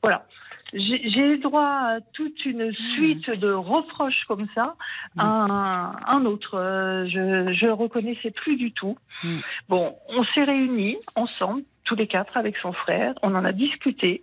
voilà. 0.03 0.27
J'ai 0.73 1.21
eu 1.21 1.39
droit 1.39 1.63
à 1.63 2.01
toute 2.15 2.45
une 2.45 2.73
suite 2.95 3.31
de 3.31 3.53
reproches 3.53 4.25
comme 4.27 4.47
ça. 4.55 4.75
Mm. 5.15 5.21
Un, 5.21 5.97
un 6.07 6.25
autre, 6.25 6.59
euh, 6.59 7.07
je 7.07 7.53
je 7.53 7.67
le 7.67 7.73
reconnaissais 7.73 8.31
plus 8.31 8.57
du 8.57 8.73
tout. 8.73 8.97
Mm. 9.23 9.39
Bon, 9.69 9.95
on 10.09 10.25
s'est 10.25 10.45
réunis 10.45 10.97
ensemble, 11.17 11.63
tous 11.85 11.95
les 11.95 12.07
quatre, 12.07 12.37
avec 12.37 12.57
son 12.57 12.73
frère. 12.73 13.15
On 13.23 13.35
en 13.35 13.45
a 13.45 13.53
discuté. 13.53 14.23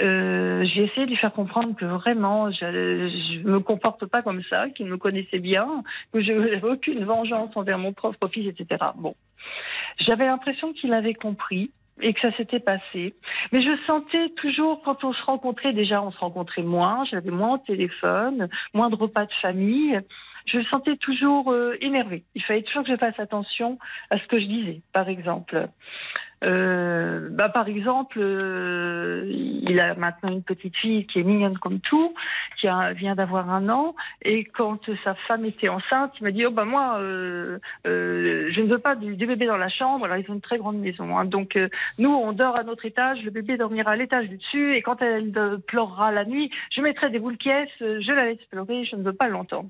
Euh, 0.00 0.64
j'ai 0.64 0.84
essayé 0.84 1.04
de 1.04 1.10
lui 1.10 1.16
faire 1.16 1.32
comprendre 1.32 1.74
que 1.76 1.84
vraiment, 1.84 2.50
je 2.50 2.64
ne 3.42 3.50
me 3.50 3.60
comporte 3.60 4.06
pas 4.06 4.22
comme 4.22 4.42
ça, 4.44 4.70
qu'il 4.70 4.86
me 4.86 4.96
connaissait 4.96 5.40
bien, 5.40 5.82
que 6.12 6.22
je 6.22 6.32
n'avais 6.32 6.62
aucune 6.62 7.04
vengeance 7.04 7.54
envers 7.56 7.78
mon 7.78 7.92
propre 7.92 8.28
fils, 8.28 8.48
etc. 8.48 8.82
Bon, 8.96 9.14
j'avais 9.98 10.26
l'impression 10.26 10.72
qu'il 10.72 10.92
avait 10.94 11.14
compris 11.14 11.70
et 12.02 12.14
que 12.14 12.20
ça 12.20 12.32
s'était 12.36 12.60
passé. 12.60 13.14
Mais 13.52 13.62
je 13.62 13.76
sentais 13.86 14.30
toujours, 14.36 14.82
quand 14.82 15.04
on 15.04 15.12
se 15.12 15.22
rencontrait, 15.22 15.72
déjà 15.72 16.02
on 16.02 16.10
se 16.10 16.18
rencontrait 16.18 16.62
moins, 16.62 17.04
j'avais 17.10 17.30
moins 17.30 17.58
de 17.58 17.62
téléphone, 17.64 18.48
moins 18.74 18.90
de 18.90 18.96
repas 18.96 19.26
de 19.26 19.32
famille, 19.40 20.00
je 20.46 20.58
me 20.58 20.64
sentais 20.64 20.96
toujours 20.96 21.52
euh, 21.52 21.76
énervée. 21.80 22.24
Il 22.34 22.42
fallait 22.42 22.62
toujours 22.62 22.84
que 22.84 22.90
je 22.90 22.96
fasse 22.96 23.18
attention 23.18 23.78
à 24.10 24.18
ce 24.18 24.26
que 24.26 24.38
je 24.38 24.46
disais, 24.46 24.80
par 24.92 25.08
exemple. 25.08 25.68
Euh, 26.42 27.28
bah, 27.30 27.48
par 27.48 27.68
exemple, 27.68 28.18
euh, 28.20 29.24
il 29.28 29.78
a 29.78 29.94
maintenant 29.94 30.30
une 30.30 30.42
petite 30.42 30.76
fille 30.76 31.06
qui 31.06 31.20
est 31.20 31.22
mignonne 31.22 31.58
comme 31.58 31.80
tout, 31.80 32.14
qui 32.56 32.66
vient 32.96 33.14
d'avoir 33.14 33.50
un 33.50 33.68
an, 33.68 33.94
et 34.22 34.44
quand 34.44 34.78
sa 35.04 35.14
femme 35.14 35.44
était 35.44 35.68
enceinte, 35.68 36.12
il 36.20 36.24
m'a 36.24 36.30
dit 36.30 36.46
oh 36.46 36.50
bah 36.50 36.64
moi, 36.64 36.98
euh, 36.98 37.58
je 37.84 38.60
ne 38.60 38.68
veux 38.68 38.78
pas 38.78 38.94
du, 38.96 39.14
bébé 39.14 39.46
dans 39.46 39.56
la 39.56 39.68
chambre. 39.68 40.04
Alors 40.04 40.16
ils 40.16 40.30
ont 40.30 40.34
une 40.34 40.40
très 40.40 40.58
grande 40.58 40.78
maison, 40.78 41.18
hein. 41.18 41.24
donc 41.24 41.58
nous 41.98 42.10
on 42.10 42.32
dort 42.32 42.56
à 42.56 42.64
notre 42.64 42.86
étage, 42.86 43.22
le 43.22 43.30
bébé 43.30 43.56
dormira 43.56 43.92
à 43.92 43.96
l'étage 43.96 44.28
du 44.28 44.36
dessus, 44.36 44.74
et 44.76 44.82
quand 44.82 45.00
elle 45.02 45.32
pleurera 45.66 46.12
la 46.12 46.24
nuit, 46.24 46.50
je 46.74 46.80
mettrai 46.80 47.10
des 47.10 47.18
boules 47.18 47.38
caisses, 47.38 47.68
je 47.80 48.12
la 48.12 48.26
laisse 48.26 48.44
pleurer, 48.50 48.84
je 48.84 48.96
ne 48.96 49.02
veux 49.02 49.12
pas 49.12 49.28
l'entendre. 49.28 49.68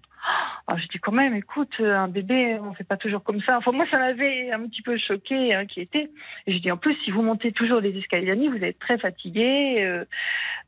Alors 0.67 0.79
je 0.81 0.87
dis 0.89 0.99
quand 0.99 1.13
même, 1.13 1.35
écoute, 1.35 1.75
un 1.81 2.09
bébé, 2.09 2.59
on 2.63 2.75
fait 2.75 2.85
pas 2.85 2.97
toujours 2.97 3.23
comme 3.23 3.41
ça. 3.43 3.57
Enfin 3.59 3.73
moi 3.73 3.87
ça 3.91 3.99
m'avait 3.99 4.53
un 4.53 4.67
petit 4.67 4.83
peu 4.83 4.97
choqué, 4.99 5.55
inquiété. 5.55 6.11
Je 6.61 6.65
dis 6.65 6.71
en 6.71 6.77
plus, 6.77 6.95
si 7.05 7.11
vous 7.11 7.23
montez 7.23 7.53
toujours 7.53 7.81
les 7.81 7.97
escaliers 7.97 8.35
la 8.35 8.51
vous 8.51 8.63
êtes 8.63 8.79
très 8.79 8.99
fatigué. 8.99 9.83
Euh. 9.83 10.05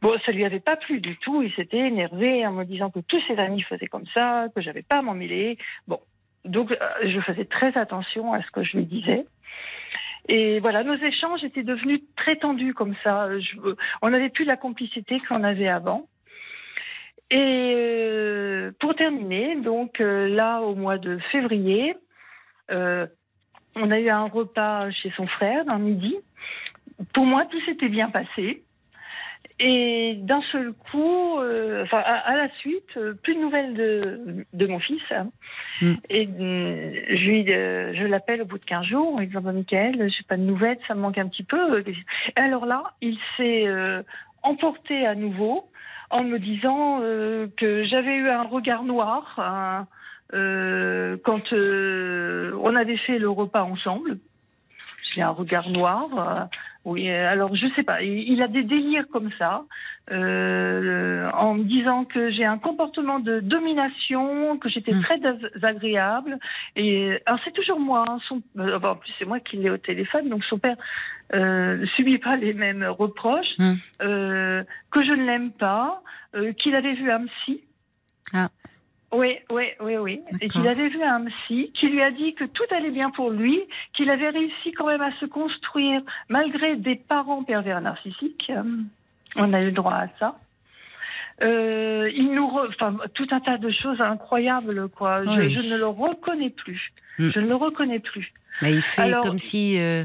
bon, 0.00 0.18
ça 0.24 0.32
lui 0.32 0.44
avait 0.44 0.60
pas 0.60 0.76
plu 0.76 1.00
du 1.00 1.18
tout. 1.18 1.42
Il 1.42 1.52
s'était 1.52 1.78
énervé 1.78 2.46
en 2.46 2.52
me 2.52 2.64
disant 2.64 2.90
que 2.90 3.00
tous 3.00 3.20
ses 3.28 3.36
amis 3.36 3.60
faisaient 3.62 3.88
comme 3.88 4.06
ça, 4.14 4.46
que 4.54 4.62
j'avais 4.62 4.82
pas 4.82 4.98
à 4.98 5.02
m'en 5.02 5.14
mêler. 5.14 5.58
Bon, 5.86 6.00
donc 6.46 6.72
euh, 6.72 6.76
je 7.04 7.20
faisais 7.20 7.44
très 7.44 7.76
attention 7.76 8.32
à 8.32 8.42
ce 8.42 8.50
que 8.50 8.62
je 8.62 8.78
lui 8.78 8.86
disais. 8.86 9.26
Et 10.28 10.60
voilà, 10.60 10.82
nos 10.82 10.94
échanges 10.94 11.44
étaient 11.44 11.62
devenus 11.62 12.00
très 12.16 12.36
tendus 12.36 12.72
comme 12.72 12.94
ça. 13.04 13.28
on 14.00 14.10
n'avait 14.10 14.30
plus 14.30 14.44
la 14.44 14.56
complicité 14.56 15.16
qu'on 15.28 15.44
avait 15.44 15.68
avant. 15.68 16.08
Et 17.30 17.74
euh, 17.76 18.72
pour 18.78 18.94
terminer, 18.94 19.56
donc 19.56 19.98
là, 19.98 20.60
au 20.60 20.74
mois 20.74 20.96
de 20.96 21.18
février, 21.32 21.96
on 23.76 23.90
a 23.90 23.98
eu 23.98 24.08
un 24.08 24.24
repas 24.24 24.90
chez 24.90 25.12
son 25.16 25.26
frère 25.26 25.64
d'un 25.64 25.78
midi. 25.78 26.16
Pour 27.12 27.24
moi, 27.24 27.46
tout 27.46 27.60
s'était 27.64 27.88
bien 27.88 28.10
passé. 28.10 28.62
Et 29.58 30.14
d'un 30.22 30.42
seul 30.50 30.72
coup, 30.72 31.38
euh, 31.38 31.84
enfin, 31.84 31.98
à, 31.98 32.36
la 32.36 32.48
suite, 32.56 32.96
euh, 32.96 33.14
plus 33.14 33.34
de 33.34 33.40
nouvelles 33.40 33.74
de, 33.74 34.66
mon 34.66 34.80
fils. 34.80 35.02
Hein. 35.10 35.28
Mm. 35.80 35.92
Et 36.10 36.28
euh, 36.28 37.00
je, 37.08 37.24
lui, 37.24 37.44
je 37.46 38.06
l'appelle 38.06 38.42
au 38.42 38.44
bout 38.44 38.58
de 38.58 38.64
15 38.64 38.86
jours 38.86 39.14
en 39.14 39.20
disant 39.20 39.40
bah, 39.40 39.52
Michael, 39.52 39.96
je 39.98 40.02
n'ai 40.02 40.26
pas 40.28 40.36
de 40.36 40.42
nouvelles, 40.42 40.78
ça 40.88 40.94
me 40.94 41.00
manque 41.00 41.18
un 41.18 41.28
petit 41.28 41.44
peu. 41.44 41.80
Et 41.86 41.94
alors 42.40 42.66
là, 42.66 42.82
il 43.00 43.18
s'est 43.36 43.66
emporté 44.42 45.06
à 45.06 45.14
nouveau 45.14 45.68
en 46.10 46.24
me 46.24 46.38
disant 46.38 47.00
que 47.56 47.84
j'avais 47.84 48.16
eu 48.16 48.28
un 48.28 48.42
regard 48.42 48.82
noir, 48.82 49.86
euh, 50.34 51.16
quand 51.24 51.52
euh, 51.52 52.56
on 52.62 52.74
avait 52.74 52.96
fait 52.96 53.18
le 53.18 53.28
repas 53.28 53.62
ensemble, 53.62 54.18
j'ai 55.14 55.22
un 55.22 55.30
regard 55.30 55.68
noir. 55.68 56.08
Euh, 56.16 56.44
oui, 56.84 57.08
alors 57.08 57.54
je 57.54 57.66
sais 57.76 57.84
pas. 57.84 58.02
Il, 58.02 58.42
a 58.42 58.48
des 58.48 58.64
délires 58.64 59.06
comme 59.12 59.30
ça, 59.38 59.64
en 60.10 61.54
me 61.54 61.62
disant 61.62 62.04
que 62.04 62.30
j'ai 62.30 62.44
un 62.44 62.58
comportement 62.58 63.20
de 63.20 63.38
domination, 63.38 64.58
que 64.58 64.68
j'étais 64.68 64.92
hmm. 64.92 65.02
très 65.02 65.18
désagréable. 65.18 66.38
Et 66.74 67.20
alors 67.26 67.38
c'est 67.44 67.52
toujours 67.52 67.78
moi. 67.78 68.04
Hein, 68.08 68.18
son, 68.26 68.42
en 68.58 68.96
plus 68.96 69.12
c'est 69.18 69.26
moi 69.26 69.38
qui 69.38 69.58
l'ai 69.58 69.70
au 69.70 69.76
téléphone, 69.76 70.28
donc 70.28 70.44
son 70.44 70.58
père 70.58 70.76
ne 71.32 71.86
subit 71.94 72.18
pas 72.18 72.36
les 72.36 72.52
mêmes 72.52 72.84
reproches, 72.84 73.56
hmm. 73.58 73.74
que 74.00 75.04
je 75.04 75.12
ne 75.12 75.24
l'aime 75.24 75.52
pas, 75.52 76.02
qu'il 76.58 76.74
avait 76.74 76.94
vu 76.94 77.12
un 77.12 77.26
psy. 77.26 77.60
Ah. 78.34 78.48
Oui, 79.12 79.36
oui, 79.50 79.64
oui, 79.80 79.96
oui. 79.98 80.20
Et 80.40 80.48
qu'il 80.48 80.66
avait 80.66 80.88
vu 80.88 81.02
un 81.02 81.26
psy 81.26 81.70
qui 81.74 81.88
lui 81.88 82.00
a 82.02 82.10
dit 82.10 82.34
que 82.34 82.44
tout 82.44 82.64
allait 82.70 82.90
bien 82.90 83.10
pour 83.10 83.30
lui, 83.30 83.60
qu'il 83.92 84.08
avait 84.08 84.30
réussi 84.30 84.72
quand 84.72 84.86
même 84.86 85.02
à 85.02 85.12
se 85.20 85.26
construire 85.26 86.00
malgré 86.30 86.76
des 86.76 86.96
parents 86.96 87.42
pervers 87.44 87.82
narcissiques. 87.82 88.50
Euh, 88.50 88.62
on 89.36 89.52
a 89.52 89.62
eu 89.62 89.72
droit 89.72 89.94
à 89.94 90.08
ça. 90.18 90.38
Euh, 91.42 92.10
il 92.14 92.32
nous, 92.32 92.50
enfin, 92.68 92.96
tout 93.14 93.26
un 93.30 93.40
tas 93.40 93.58
de 93.58 93.70
choses 93.70 94.00
incroyables, 94.00 94.88
quoi. 94.88 95.24
Je, 95.24 95.72
ne 95.72 95.78
le 95.78 95.86
reconnais 95.86 96.50
plus. 96.50 96.92
Hmm. 97.18 97.30
Je 97.34 97.40
ne 97.40 97.48
le 97.48 97.56
reconnais 97.56 97.98
plus. 97.98 98.32
Mais 98.62 98.72
il 98.72 98.82
fait 98.82 99.12
comme 99.22 99.38
si. 99.38 99.78
Euh, 99.78 100.04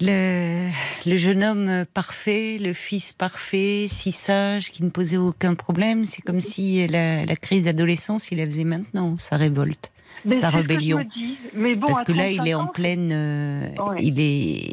le, 0.00 0.68
le, 1.06 1.16
jeune 1.16 1.44
homme 1.44 1.84
parfait, 1.92 2.58
le 2.60 2.72
fils 2.72 3.12
parfait, 3.12 3.86
si 3.88 4.12
sage, 4.12 4.70
qui 4.70 4.82
ne 4.82 4.90
posait 4.90 5.16
aucun 5.16 5.54
problème, 5.54 6.04
c'est 6.04 6.22
comme 6.22 6.40
si 6.40 6.86
la, 6.86 7.24
la 7.24 7.36
crise 7.36 7.64
d'adolescence, 7.64 8.30
il 8.30 8.38
la 8.38 8.46
faisait 8.46 8.64
maintenant, 8.64 9.16
sa 9.18 9.36
révolte, 9.36 9.92
sa 10.32 10.50
rébellion. 10.50 11.06
Mais 11.54 11.74
bon, 11.74 11.86
Parce 11.86 12.04
que 12.04 12.12
là, 12.12 12.30
il 12.30 12.46
est 12.46 12.54
en 12.54 12.66
pleine, 12.66 13.10
euh, 13.12 13.68
il 14.00 14.20
est, 14.20 14.72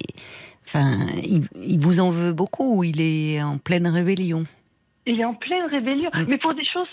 enfin, 0.66 1.06
il, 1.24 1.44
il, 1.64 1.80
vous 1.80 2.00
en 2.00 2.12
veut 2.12 2.34
beaucoup. 2.34 2.84
Il 2.84 3.02
est 3.02 3.42
en 3.42 3.58
pleine 3.58 3.88
rébellion. 3.88 4.46
Il 5.08 5.20
est 5.20 5.26
en 5.26 5.34
pleine 5.34 5.66
rébellion, 5.66 6.12
mm. 6.14 6.26
mais 6.28 6.38
pour 6.38 6.54
des 6.54 6.66
choses 6.66 6.88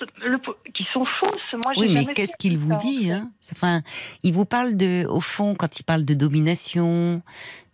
qui 0.75 0.85
sont 0.93 1.05
fausses. 1.21 1.63
Moi, 1.65 1.73
oui, 1.77 1.91
mais 1.91 2.07
qu'est-ce 2.07 2.37
qu'il 2.39 2.57
vous 2.57 2.75
dit 2.79 3.11
hein? 3.11 3.31
Enfin, 3.53 3.83
il 4.23 4.33
vous 4.33 4.47
parle 4.47 4.77
de, 4.77 5.07
au 5.07 5.21
fond, 5.21 5.55
quand 5.55 5.79
il 5.79 5.83
parle 5.83 6.05
de 6.05 6.15
domination, 6.15 7.23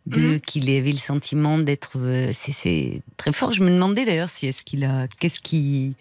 de 0.07 0.21
mhm. 0.21 0.41
qu'il 0.41 0.71
avait 0.71 0.93
le 0.93 0.99
sentiment 0.99 1.59
d'être 1.59 1.93
euh, 1.97 2.31
c'est 2.33 3.03
très 3.17 3.33
fort. 3.33 3.53
Je 3.53 3.63
me 3.63 3.71
demandais 3.71 4.05
d'ailleurs 4.05 4.29
si 4.29 4.47
est-ce 4.47 4.63
qu'il 4.63 4.85
a 4.85 5.09
qu'est-ce 5.19 5.41
qui 5.41 5.95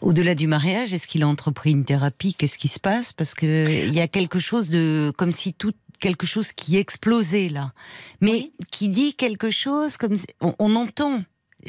au-delà 0.00 0.34
du 0.34 0.46
mariage 0.46 0.92
est-ce 0.92 1.06
qu'il 1.06 1.22
a 1.22 1.28
entrepris 1.28 1.70
une 1.70 1.84
thérapie? 1.84 2.34
Qu'est-ce 2.34 2.58
qui 2.58 2.68
se 2.68 2.80
passe? 2.80 3.12
Parce 3.12 3.34
que 3.34 3.86
il 3.86 3.94
y 3.94 4.00
a 4.00 4.08
quelque 4.08 4.40
chose 4.40 4.68
de 4.68 5.12
comme 5.16 5.32
si 5.32 5.54
tout 5.54 5.72
quelque 6.00 6.26
chose 6.26 6.52
qui 6.52 6.76
explosait 6.76 7.48
là. 7.48 7.72
Mais 8.20 8.50
qui 8.70 8.88
dit 8.88 9.14
quelque 9.14 9.50
chose 9.50 9.96
comme 9.96 10.16
on, 10.40 10.54
on 10.58 10.74
entend 10.74 11.22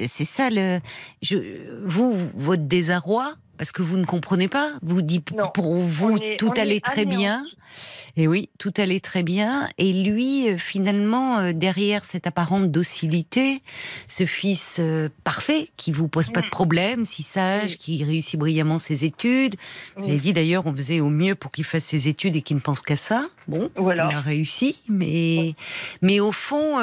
c'est 0.06 0.26
ça 0.26 0.50
le 0.50 0.80
je 1.22 1.38
vous 1.86 2.14
votre 2.36 2.64
désarroi 2.64 3.36
parce 3.58 3.72
que 3.72 3.82
vous 3.82 3.98
ne 3.98 4.06
comprenez 4.06 4.48
pas. 4.48 4.72
Vous 4.82 5.02
dites 5.02 5.30
pour 5.54 5.76
vous 5.76 6.20
tout 6.38 6.52
allait 6.58 6.80
très 6.80 7.06
bien. 7.06 7.46
Et 8.16 8.28
oui, 8.28 8.50
tout 8.60 8.74
allait 8.78 9.00
très 9.00 9.24
bien. 9.24 9.68
Et 9.80 9.92
lui, 9.92 10.50
euh, 10.50 10.58
finalement, 10.58 11.40
euh, 11.40 11.52
derrière 11.54 12.06
cette 12.06 12.28
apparente 12.28 12.70
docilité, 12.70 13.62
ce 14.08 14.28
fils 14.28 14.78
euh, 14.80 15.10
parfait 15.24 15.70
qui 15.78 15.92
vous 15.92 16.08
pose 16.08 16.30
pas 16.30 16.42
de 16.42 16.48
mm. 16.48 16.52
problème, 16.52 17.06
si 17.06 17.24
sage, 17.24 17.78
qui 17.78 18.04
réussit 18.04 18.40
brillamment 18.40 18.78
ses 18.78 19.04
études. 19.06 19.56
Vous 19.98 20.04
avez 20.04 20.20
dit 20.20 20.34
d'ailleurs, 20.34 20.68
on 20.68 20.76
faisait 20.76 21.00
au 21.00 21.10
mieux 21.10 21.34
pour 21.34 21.52
qu'il 21.52 21.64
fasse 21.64 21.86
ses 21.86 22.08
études 22.08 22.36
et 22.36 22.44
qu'il 22.44 22.58
ne 22.58 22.62
pense 22.62 22.82
qu'à 22.82 22.98
ça. 22.98 23.28
Bon, 23.48 23.72
voilà. 23.76 24.10
il 24.12 24.16
a 24.16 24.22
réussi, 24.22 24.78
mais 24.88 25.56
mais 26.04 26.20
au 26.20 26.32
fond, 26.32 26.78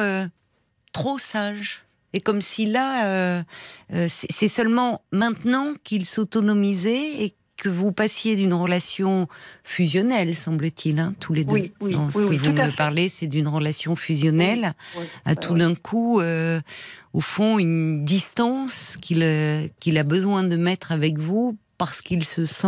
trop 0.92 1.18
sage. 1.18 1.84
Et 2.12 2.20
comme 2.20 2.40
si 2.40 2.66
là, 2.66 3.06
euh, 3.06 3.42
euh, 3.92 4.06
c'est 4.08 4.48
seulement 4.48 5.02
maintenant 5.12 5.74
qu'il 5.84 6.06
s'autonomisait 6.06 7.22
et 7.22 7.34
que 7.56 7.68
vous 7.68 7.92
passiez 7.92 8.36
d'une 8.36 8.54
relation 8.54 9.28
fusionnelle, 9.64 10.34
semble-t-il, 10.34 10.98
hein, 10.98 11.14
tous 11.20 11.34
les 11.34 11.44
deux. 11.44 11.52
Oui, 11.52 11.72
oui, 11.80 11.94
ce 12.10 12.22
que 12.22 12.34
vous 12.34 12.52
me 12.52 12.74
parlez, 12.74 13.10
c'est 13.10 13.26
d'une 13.26 13.48
relation 13.48 13.96
fusionnelle 13.96 14.72
à 15.26 15.36
tout 15.36 15.54
d'un 15.54 15.74
coup, 15.74 16.20
euh, 16.20 16.60
au 17.12 17.20
fond, 17.20 17.58
une 17.58 18.02
distance 18.02 18.96
qu'il 19.02 19.70
qu'il 19.78 19.98
a 19.98 20.04
besoin 20.04 20.42
de 20.42 20.56
mettre 20.56 20.90
avec 20.90 21.18
vous 21.18 21.58
parce 21.76 22.00
qu'il 22.00 22.24
se 22.24 22.46
sent 22.46 22.66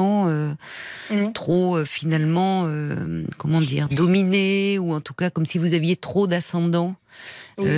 mmh. 1.10 1.32
trop 1.32 1.82
finalement, 1.86 2.68
comment 3.38 3.62
dire, 3.62 3.88
dominé 3.88 4.78
ou 4.78 4.92
en 4.92 5.00
tout 5.00 5.14
cas 5.14 5.30
comme 5.30 5.46
si 5.46 5.56
vous 5.56 5.72
aviez 5.72 5.96
trop 5.96 6.26
d'ascendant 6.26 6.96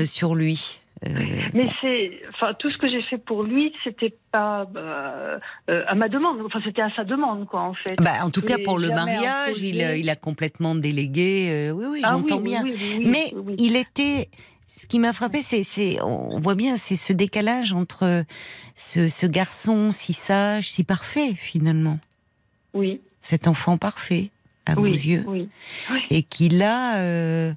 sur 0.04 0.34
lui. 0.34 0.80
Euh, 1.06 1.10
Mais 1.52 1.68
c'est, 1.80 2.22
enfin, 2.30 2.54
tout 2.54 2.70
ce 2.70 2.78
que 2.78 2.88
j'ai 2.88 3.02
fait 3.02 3.18
pour 3.18 3.42
lui, 3.42 3.72
c'était 3.82 4.14
pas 4.30 4.66
euh, 4.76 5.38
euh, 5.68 5.84
à 5.86 5.94
ma 5.94 6.08
demande. 6.08 6.40
Enfin, 6.46 6.60
c'était 6.64 6.82
à 6.82 6.90
sa 6.94 7.04
demande, 7.04 7.46
quoi, 7.46 7.62
en 7.62 7.74
fait. 7.74 7.96
Bah, 8.00 8.22
en 8.22 8.30
tout 8.30 8.42
cas, 8.42 8.56
pour 8.64 8.78
le 8.78 8.88
mariage, 8.88 9.58
il, 9.60 9.80
il, 9.80 10.10
a 10.10 10.16
complètement 10.16 10.74
délégué. 10.74 11.70
oui, 11.74 11.86
oui, 11.90 12.00
ah 12.04 12.12
j'entends 12.12 12.40
bien. 12.40 12.62
Mais 13.04 13.32
il 13.58 13.76
était. 13.76 14.28
Ce 14.66 14.86
qui 14.86 14.98
m'a 14.98 15.12
frappé, 15.12 15.42
c'est, 15.42 16.00
on 16.02 16.40
voit 16.40 16.54
bien, 16.54 16.76
c'est 16.76 16.96
ce 16.96 17.12
décalage 17.12 17.72
entre 17.72 18.24
ce, 18.74 19.08
ce 19.08 19.26
garçon 19.26 19.92
si 19.92 20.14
sage, 20.14 20.70
si 20.70 20.84
parfait, 20.84 21.34
finalement. 21.34 21.98
Oui. 22.72 23.00
Cet 23.20 23.46
enfant 23.46 23.76
parfait 23.76 24.30
à 24.66 24.74
vos 24.74 24.82
Oui, 24.82 24.92
yeux 24.92 25.24
oui. 25.26 25.48
et 26.10 26.22
qui 26.22 26.48
là 26.48 26.96
euh, 26.98 27.52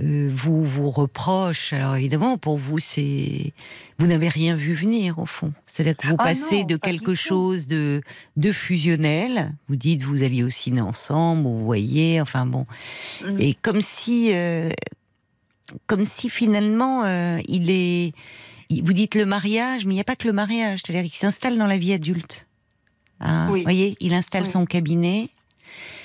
euh, 0.00 0.30
vous 0.34 0.64
vous 0.64 0.90
reproche. 0.90 1.72
Alors 1.72 1.96
évidemment, 1.96 2.38
pour 2.38 2.58
vous, 2.58 2.78
c'est 2.78 3.52
vous 3.98 4.06
n'avez 4.06 4.28
rien 4.28 4.54
vu 4.54 4.74
venir 4.74 5.18
au 5.18 5.26
fond. 5.26 5.52
C'est-à-dire 5.66 5.96
que 5.96 6.06
vous 6.08 6.16
Ah 6.18 6.24
passez 6.24 6.60
non, 6.60 6.66
de 6.66 6.76
quelque 6.76 7.14
chose 7.14 7.66
de 7.66 8.02
de 8.36 8.52
fusionnel. 8.52 9.52
Vous 9.68 9.76
dites 9.76 10.02
vous 10.02 10.22
alliez 10.22 10.42
au 10.42 10.50
ciné 10.50 10.80
ensemble, 10.80 11.42
vous 11.44 11.64
voyez, 11.64 12.20
enfin 12.20 12.46
bon, 12.46 12.66
Mm. 13.24 13.36
et 13.40 13.54
comme 13.54 13.80
si 13.80 14.30
euh, 14.32 14.70
comme 15.86 16.04
si 16.04 16.30
finalement 16.30 17.04
il 17.48 17.70
est. 17.70 18.12
Vous 18.82 18.92
dites 18.92 19.14
le 19.14 19.26
mariage, 19.26 19.84
mais 19.84 19.92
il 19.92 19.94
n'y 19.94 20.00
a 20.00 20.04
pas 20.04 20.16
que 20.16 20.26
le 20.26 20.32
mariage. 20.32 20.80
C'est-à-dire 20.84 21.08
qu'il 21.08 21.18
s'installe 21.18 21.56
dans 21.56 21.66
la 21.68 21.78
vie 21.78 21.92
adulte. 21.92 22.48
Hein, 23.20 23.46
voyez, 23.62 23.96
il 24.00 24.12
installe 24.12 24.44
son 24.46 24.66
cabinet, 24.66 25.28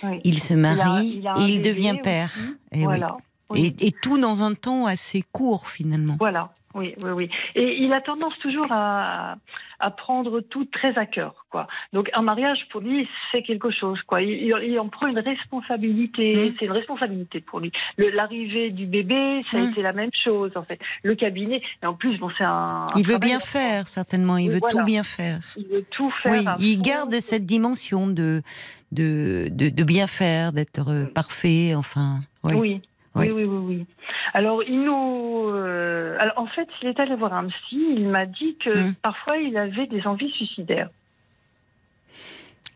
Oui. 0.03 0.19
il 0.23 0.39
se 0.39 0.53
marie 0.53 1.17
il 1.19 1.27
a 1.27 1.33
un 1.33 1.47
et 1.47 1.49
il 1.51 1.61
bébé 1.61 1.69
devient 1.69 1.95
père. 2.01 2.33
Eh 2.71 2.79
oui. 2.79 2.83
voilà. 2.83 3.17
Oui. 3.49 3.75
Et, 3.79 3.87
et 3.87 3.91
tout 3.91 4.17
dans 4.17 4.43
un 4.43 4.53
temps 4.53 4.85
assez 4.85 5.23
court 5.33 5.67
finalement. 5.67 6.15
Voilà, 6.19 6.53
oui, 6.73 6.95
oui, 7.03 7.11
oui. 7.11 7.29
Et 7.55 7.83
il 7.83 7.91
a 7.91 7.99
tendance 7.99 8.37
toujours 8.41 8.67
à, 8.71 9.35
à 9.81 9.91
prendre 9.91 10.39
tout 10.39 10.63
très 10.65 10.97
à 10.97 11.05
cœur, 11.05 11.45
quoi. 11.49 11.67
Donc 11.91 12.09
un 12.13 12.21
mariage 12.21 12.59
pour 12.71 12.79
lui, 12.79 13.09
c'est 13.31 13.41
quelque 13.43 13.69
chose, 13.71 13.99
quoi. 14.07 14.21
Il, 14.21 14.79
en 14.79 14.87
prend 14.87 15.07
une 15.07 15.19
responsabilité. 15.19 16.33
Mm. 16.33 16.53
C'est 16.57 16.65
une 16.65 16.71
responsabilité 16.71 17.41
pour 17.41 17.59
lui. 17.59 17.73
L'arrivée 17.97 18.69
du 18.71 18.85
bébé, 18.85 19.43
ça 19.51 19.57
a 19.57 19.61
Mm. 19.61 19.71
été 19.71 19.81
la 19.81 19.91
même 19.93 20.11
chose, 20.23 20.51
en 20.55 20.63
fait. 20.63 20.79
Le 21.03 21.15
cabinet, 21.15 21.61
et 21.83 21.85
en 21.85 21.93
plus, 21.93 22.17
bon, 22.19 22.29
c'est 22.37 22.45
un. 22.45 22.85
Il 22.95 23.05
un 23.05 23.13
veut 23.13 23.19
bien 23.19 23.39
faire 23.39 23.89
certainement. 23.89 24.37
Il 24.37 24.51
veut 24.51 24.59
voilà. 24.59 24.79
tout 24.79 24.85
bien 24.85 25.03
faire. 25.03 25.39
Il 25.57 25.67
veut 25.67 25.85
tout 25.91 26.11
faire. 26.23 26.55
Oui, 26.57 26.65
il 26.69 26.81
garde 26.81 27.19
cette 27.19 27.45
dimension 27.45 28.07
de 28.07 28.43
de 28.91 29.47
de, 29.51 29.69
de 29.69 29.83
bien 29.83 30.07
faire, 30.07 30.51
d'être 30.53 30.89
euh, 30.89 31.05
parfait. 31.05 31.73
Enfin, 31.75 32.19
oui. 32.43 32.53
Oui. 32.55 32.81
Oui. 33.13 33.27
Oui, 33.29 33.29
oui, 33.33 33.43
oui, 33.43 33.57
oui. 33.75 33.85
Alors, 34.33 34.63
il 34.63 34.83
nous. 34.83 35.49
euh, 35.49 36.15
alors, 36.17 36.37
en 36.39 36.45
fait, 36.47 36.69
il 36.81 36.87
est 36.87 36.97
allé 36.99 37.13
voir 37.15 37.33
un 37.33 37.47
psy. 37.47 37.77
Il 37.97 38.07
m'a 38.07 38.25
dit 38.25 38.55
que 38.63 38.69
Mm. 38.69 38.93
parfois, 39.01 39.35
il 39.37 39.57
avait 39.57 39.87
des 39.87 40.07
envies 40.07 40.31
suicidaires. 40.31 40.89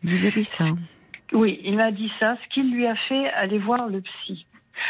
Il 0.04 0.10
vous 0.10 0.26
a 0.26 0.30
dit 0.30 0.44
ça. 0.44 0.66
Oui, 1.32 1.58
il 1.64 1.76
m'a 1.76 1.90
dit 1.90 2.10
ça, 2.20 2.36
ce 2.42 2.54
qui 2.54 2.62
lui 2.62 2.86
a 2.86 2.94
fait 3.08 3.28
aller 3.30 3.58
voir 3.58 3.88
le 3.88 4.02
psy. 4.02 4.44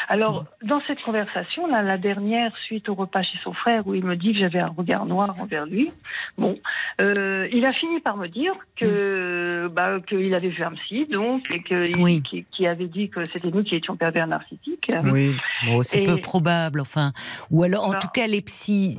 Alors, 0.09 0.45
dans 0.63 0.81
cette 0.87 1.01
conversation, 1.03 1.67
là, 1.67 1.83
la 1.83 1.99
dernière, 1.99 2.53
suite 2.65 2.89
au 2.89 2.95
repas 2.95 3.23
chez 3.23 3.39
son 3.43 3.53
frère, 3.53 3.87
où 3.87 3.95
il 3.95 4.05
me 4.05 4.15
dit 4.17 4.33
que 4.33 4.39
j'avais 4.39 4.59
un 4.61 4.69
regard 4.77 5.07
noir 5.07 5.35
envers 5.41 5.67
lui, 5.67 5.91
bon, 6.39 6.57
euh, 7.01 7.49
il 7.53 7.65
a 7.65 7.73
fini 7.73 8.01
par 8.01 8.17
me 8.17 8.29
dire 8.29 8.53
que 8.77 9.69
bah, 9.73 9.99
qu'il 10.09 10.35
avait 10.35 10.49
vu 10.49 10.63
un 10.63 10.73
psy, 10.73 11.07
donc, 11.11 11.43
et 11.51 11.63
que, 11.63 11.85
Oui. 12.01 12.23
qui, 12.23 12.45
qui 12.51 12.67
avait 12.67 12.87
dit 12.89 13.09
que 13.09 13.25
c'était 13.25 13.51
nous 13.51 13.63
qui 13.65 13.75
étions 13.77 13.97
pervers 13.97 14.27
narcissiques. 14.27 14.91
Oui, 15.05 15.37
bon, 15.67 15.83
c'est 15.83 16.01
Et- 16.01 16.05
peu 16.05 16.17
probable. 16.19 16.81
Enfin, 16.81 17.13
ou 17.51 17.63
alors, 17.63 17.87
en 17.87 17.91
Bah. 17.93 17.99
tout 18.01 18.09
cas, 18.09 18.27
les 18.27 18.43
psys 18.43 18.99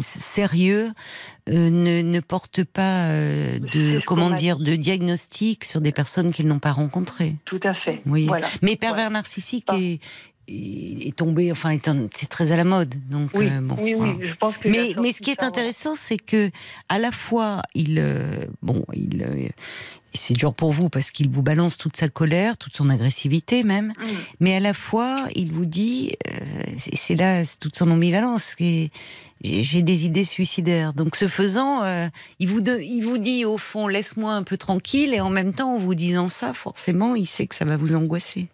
sérieux 0.00 0.88
euh, 1.48 1.70
ne, 1.70 2.02
ne 2.02 2.20
portent 2.20 2.62
pas 2.64 3.06
euh, 3.08 3.58
de 3.58 4.00
comment 4.06 4.30
dire 4.30 4.58
de 4.58 4.76
diagnostic 4.76 5.64
sur 5.64 5.80
des 5.80 5.92
personnes 5.92 6.30
qu'ils 6.30 6.46
n'ont 6.46 6.58
pas 6.60 6.72
rencontrées. 6.72 7.36
Tout 7.46 7.60
à 7.64 7.74
fait. 7.74 8.00
Oui. 8.06 8.26
Voilà. 8.26 8.46
Mais 8.62 8.76
pervers 8.76 9.10
narcissique 9.10 9.64
Ah. 9.68 9.76
est, 10.48 11.16
tombé, 11.16 11.50
enfin, 11.52 11.76
c'est 12.12 12.28
très 12.28 12.52
à 12.52 12.56
la 12.56 12.64
mode. 12.64 12.94
Donc, 13.10 13.30
Oui, 13.34 13.48
euh, 13.50 13.60
bon, 13.60 13.76
oui, 13.80 13.94
voilà. 13.94 14.12
oui, 14.14 14.28
je 14.28 14.34
pense 14.36 14.56
que. 14.56 14.68
Mais, 14.68 14.94
mais 15.00 15.12
ce 15.12 15.22
qui 15.22 15.30
est 15.30 15.40
ça, 15.40 15.46
intéressant, 15.46 15.94
c'est 15.96 16.16
que 16.18 16.50
à 16.88 16.98
la 16.98 17.10
fois, 17.12 17.62
il, 17.74 17.98
euh, 17.98 18.46
bon, 18.60 18.84
il, 18.92 19.22
euh, 19.22 19.48
c'est 20.14 20.34
dur 20.34 20.52
pour 20.54 20.72
vous 20.72 20.88
parce 20.88 21.10
qu'il 21.10 21.28
vous 21.30 21.42
balance 21.42 21.78
toute 21.78 21.96
sa 21.96 22.08
colère, 22.08 22.56
toute 22.56 22.74
son 22.74 22.88
agressivité 22.90 23.62
même, 23.64 23.92
mais 24.40 24.54
à 24.56 24.60
la 24.60 24.74
fois, 24.74 25.26
il 25.34 25.52
vous 25.52 25.64
dit, 25.66 26.12
euh, 26.30 26.34
c'est 26.76 27.14
là 27.14 27.42
toute 27.60 27.76
son 27.76 27.90
ambivalence, 27.90 28.54
j'ai 28.58 29.82
des 29.82 30.04
idées 30.06 30.24
suicidaires. 30.24 30.92
Donc, 30.92 31.16
ce 31.16 31.26
faisant, 31.28 31.82
euh, 31.82 32.08
il 32.38 32.48
vous, 32.48 32.60
de- 32.60 32.78
il 32.80 33.00
vous 33.02 33.18
dit 33.18 33.44
au 33.44 33.58
fond, 33.58 33.88
laisse-moi 33.88 34.32
un 34.32 34.42
peu 34.44 34.56
tranquille, 34.56 35.14
et 35.14 35.20
en 35.20 35.30
même 35.30 35.52
temps, 35.54 35.74
en 35.74 35.78
vous 35.78 35.94
disant 35.94 36.28
ça, 36.28 36.52
forcément, 36.54 37.14
il 37.16 37.26
sait 37.26 37.46
que 37.46 37.54
ça 37.54 37.64
va 37.64 37.76
vous 37.76 37.94
angoisser. 37.94 38.48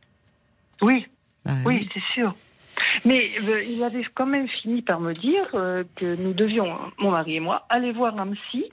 Oui, 0.83 1.07
Bah, 1.45 1.53
Oui, 1.65 1.88
c'est 1.93 2.03
sûr. 2.15 2.35
Mais 3.05 3.25
euh, 3.49 3.62
il 3.69 3.83
avait 3.83 4.05
quand 4.15 4.25
même 4.27 4.47
fini 4.49 4.83
par 4.83 5.00
me 5.00 5.12
dire 5.12 5.45
euh, 5.55 5.83
que 5.97 6.15
nous 6.15 6.33
devions, 6.33 6.69
mon 6.99 7.11
mari 7.11 7.35
et 7.37 7.41
moi, 7.41 7.67
aller 7.69 7.91
voir 7.91 8.17
un 8.21 8.29
psy, 8.35 8.65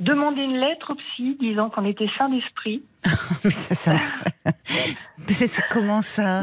demander 0.00 0.42
une 0.42 0.56
lettre 0.56 0.92
au 0.92 0.94
psy 0.94 1.36
disant 1.40 1.70
qu'on 1.70 1.84
était 1.84 2.08
sain 2.18 2.28
d'esprit. 2.28 2.82
Mais 3.44 3.50
ça, 3.50 3.74
ça- 3.74 3.96
c'est 5.28 5.46
c'est 5.46 5.62
comment 5.70 6.02
ça 6.02 6.42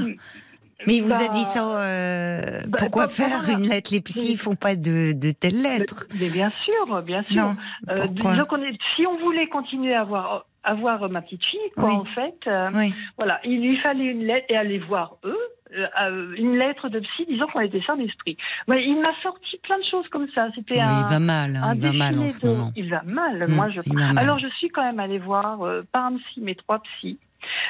Mais 0.86 0.96
il 0.98 1.04
vous 1.04 1.14
a 1.14 1.28
dit 1.30 1.44
ça. 1.44 1.82
euh, 1.82 2.62
bah, 2.68 2.78
pourquoi 2.80 3.08
bah, 3.08 3.12
faire 3.14 3.50
une 3.50 3.68
lettre? 3.68 3.92
Les 3.94 4.02
psys 4.02 4.32
ils 4.32 4.38
font 4.38 4.56
pas 4.56 4.76
de, 4.76 5.12
de 5.14 5.32
telles 5.32 5.62
lettres. 5.62 6.06
Mais, 6.13 6.20
mais 6.26 6.30
bien 6.30 6.52
sûr, 6.63 7.02
bien 7.04 7.24
sûr. 7.24 7.36
Non. 7.36 7.56
Euh, 7.89 7.96
Pourquoi? 7.96 8.36
est- 8.63 8.78
si 8.96 9.06
on 9.08 9.18
voulait 9.20 9.48
continuer 9.50 9.96
à 9.96 10.04
voir, 10.04 10.46
à 10.67 10.73
voir 10.75 11.10
ma 11.10 11.21
petite 11.21 11.43
fille, 11.45 11.60
quoi, 11.75 11.86
Oui. 11.89 11.95
en 11.95 12.06
fait, 12.06 12.36
euh, 12.47 12.69
Oui. 12.75 12.93
voilà, 13.17 13.39
il 13.43 13.62
lui 13.62 13.77
fallait 13.77 14.06
une 14.06 14.23
lettre 14.25 14.45
et 14.49 14.56
aller 14.58 14.80
voir 14.80 15.17
eux. 15.23 15.38
euh, 15.77 15.86
euh, 16.01 16.34
une 16.38 16.58
lettre 16.58 16.88
de 16.88 17.01
psy 17.01 17.25
disant 17.27 17.45
qu'on 17.47 17.60
était 17.60 17.82
sain 17.86 17.97
d'esprit. 17.97 18.38
Mais 18.69 18.86
il 18.86 19.01
m'a 19.01 19.12
sorti 19.21 19.58
plein 19.63 19.77
de 19.77 19.84
choses 19.84 20.08
comme 20.08 20.27
ça. 20.34 20.47
C'était 20.56 20.75
Oui, 20.75 20.80
un, 20.82 21.01
il 21.06 21.12
va 21.12 21.19
mal. 21.19 21.56
hein, 21.58 21.73
il 21.75 21.82
va 21.82 21.91
mal 21.91 22.19
en 22.19 22.30
ce 22.30 22.39
de- 22.39 22.47
moment. 22.47 22.71
Il 22.77 22.89
va 22.89 23.01
mal, 23.03 23.45
Mm, 23.49 23.51
moi 23.53 23.67
je 23.69 23.82
mal. 23.93 24.17
Alors 24.17 24.39
je 24.39 24.47
suis 24.60 24.69
quand 24.69 24.84
même 24.84 24.99
allée 25.01 25.19
voir, 25.19 25.62
euh, 25.63 25.82
pas 25.91 26.03
un 26.08 26.15
psy, 26.19 26.39
mais 26.41 26.56
trois 26.56 26.80
psys. 26.80 27.19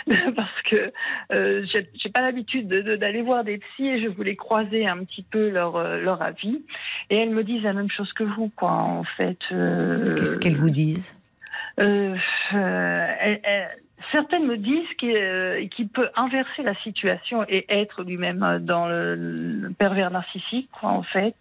Parce 0.36 0.62
que 0.70 0.94
euh, 1.34 1.66
j'ai 1.74 2.10
pas 2.12 2.22
l'habitude 2.22 2.68
de- 2.68 2.82
de- 2.82 2.96
d'aller 2.98 3.24
voir 3.24 3.44
des 3.44 3.58
psys 3.58 3.88
et 3.88 4.00
je 4.02 4.08
voulais 4.10 4.36
croiser 4.36 4.88
un 4.88 5.04
petit 5.04 5.24
peu 5.32 5.50
leur, 5.50 5.76
euh, 5.76 5.98
leur 6.00 6.22
avis. 6.22 6.64
Et 7.10 7.18
elles 7.18 7.32
me 7.32 7.44
disent 7.44 7.64
la 7.64 7.74
même 7.74 7.90
chose 7.90 8.14
que 8.14 8.24
vous, 8.24 8.50
quoi, 8.56 8.72
en 8.72 9.04
fait. 9.18 9.40
euh, 9.52 10.06
Qu'est-ce 10.16 10.38
qu'elles 10.38 10.56
vous 10.58 10.70
disent? 10.70 11.17
Euh, 11.80 12.16
euh, 12.54 13.08
elles- 13.20 13.40
elles- 13.44 13.70
certaines 14.12 14.46
me 14.48 14.58
disent 14.58 14.88
qu'il 14.98 15.16
euh, 15.16 15.68
qu'il 15.76 15.90
peut 15.90 16.10
inverser 16.16 16.64
la 16.64 16.76
situation 16.76 17.44
et 17.50 17.66
être 17.70 18.04
lui-même 18.04 18.60
dans 18.62 18.88
le, 18.88 19.16
le 19.16 19.70
pervers 19.72 20.12
narcissique, 20.12 20.70
quoi, 20.72 20.90
en 20.92 21.04
fait. 21.04 21.36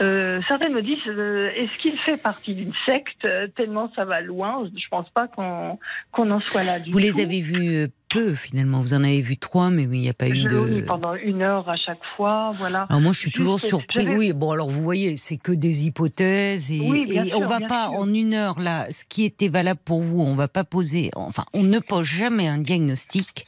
Euh, 0.00 0.40
certaines 0.48 0.72
me 0.74 0.82
disent 0.82 0.98
euh, 1.08 1.50
est-ce 1.56 1.76
qu'il 1.78 1.92
fait 1.98 2.22
partie 2.22 2.54
d'une 2.54 2.72
secte 2.86 3.26
tellement 3.56 3.90
ça 3.96 4.04
va 4.04 4.20
loin? 4.20 4.64
Je 4.76 4.88
pense 4.88 5.10
pas 5.10 5.26
qu'on 5.28 5.78
en 6.16 6.40
soit 6.40 6.64
là 6.64 6.78
du 6.78 6.90
Vous 6.92 6.98
les 6.98 7.20
avez 7.20 7.40
vus 7.40 7.88
peu 8.12 8.34
finalement. 8.34 8.80
Vous 8.80 8.94
en 8.94 9.02
avez 9.04 9.20
vu 9.20 9.36
trois, 9.36 9.70
mais 9.70 9.86
oui, 9.86 9.98
il 9.98 10.02
n'y 10.02 10.08
a 10.08 10.14
pas 10.14 10.28
eu 10.28 10.42
de. 10.44 10.58
oui, 10.58 10.82
pendant 10.82 11.14
une 11.14 11.42
heure 11.42 11.68
à 11.68 11.76
chaque 11.76 12.00
fois, 12.16 12.52
voilà. 12.54 12.86
Alors 12.88 13.00
moi, 13.00 13.12
je 13.12 13.18
suis 13.18 13.30
Juste, 13.30 13.36
toujours 13.36 13.60
surpris. 13.60 14.06
Oui, 14.08 14.32
bon, 14.32 14.50
alors 14.50 14.68
vous 14.70 14.82
voyez, 14.82 15.16
c'est 15.16 15.36
que 15.36 15.52
des 15.52 15.84
hypothèses 15.86 16.70
et, 16.70 16.80
Oui, 16.80 17.06
et 17.08 17.24
sûr, 17.30 17.38
on 17.40 17.46
va 17.46 17.60
pas 17.60 17.88
sûr. 17.88 17.98
en 17.98 18.12
une 18.12 18.34
heure 18.34 18.58
là. 18.60 18.86
Ce 18.90 19.04
qui 19.08 19.24
était 19.24 19.48
valable 19.48 19.80
pour 19.84 20.00
vous, 20.02 20.20
on 20.20 20.34
va 20.34 20.48
pas 20.48 20.64
poser. 20.64 21.10
Enfin, 21.14 21.44
on 21.54 21.62
ne 21.62 21.78
pose 21.78 22.06
jamais 22.06 22.48
un 22.48 22.58
diagnostic 22.58 23.46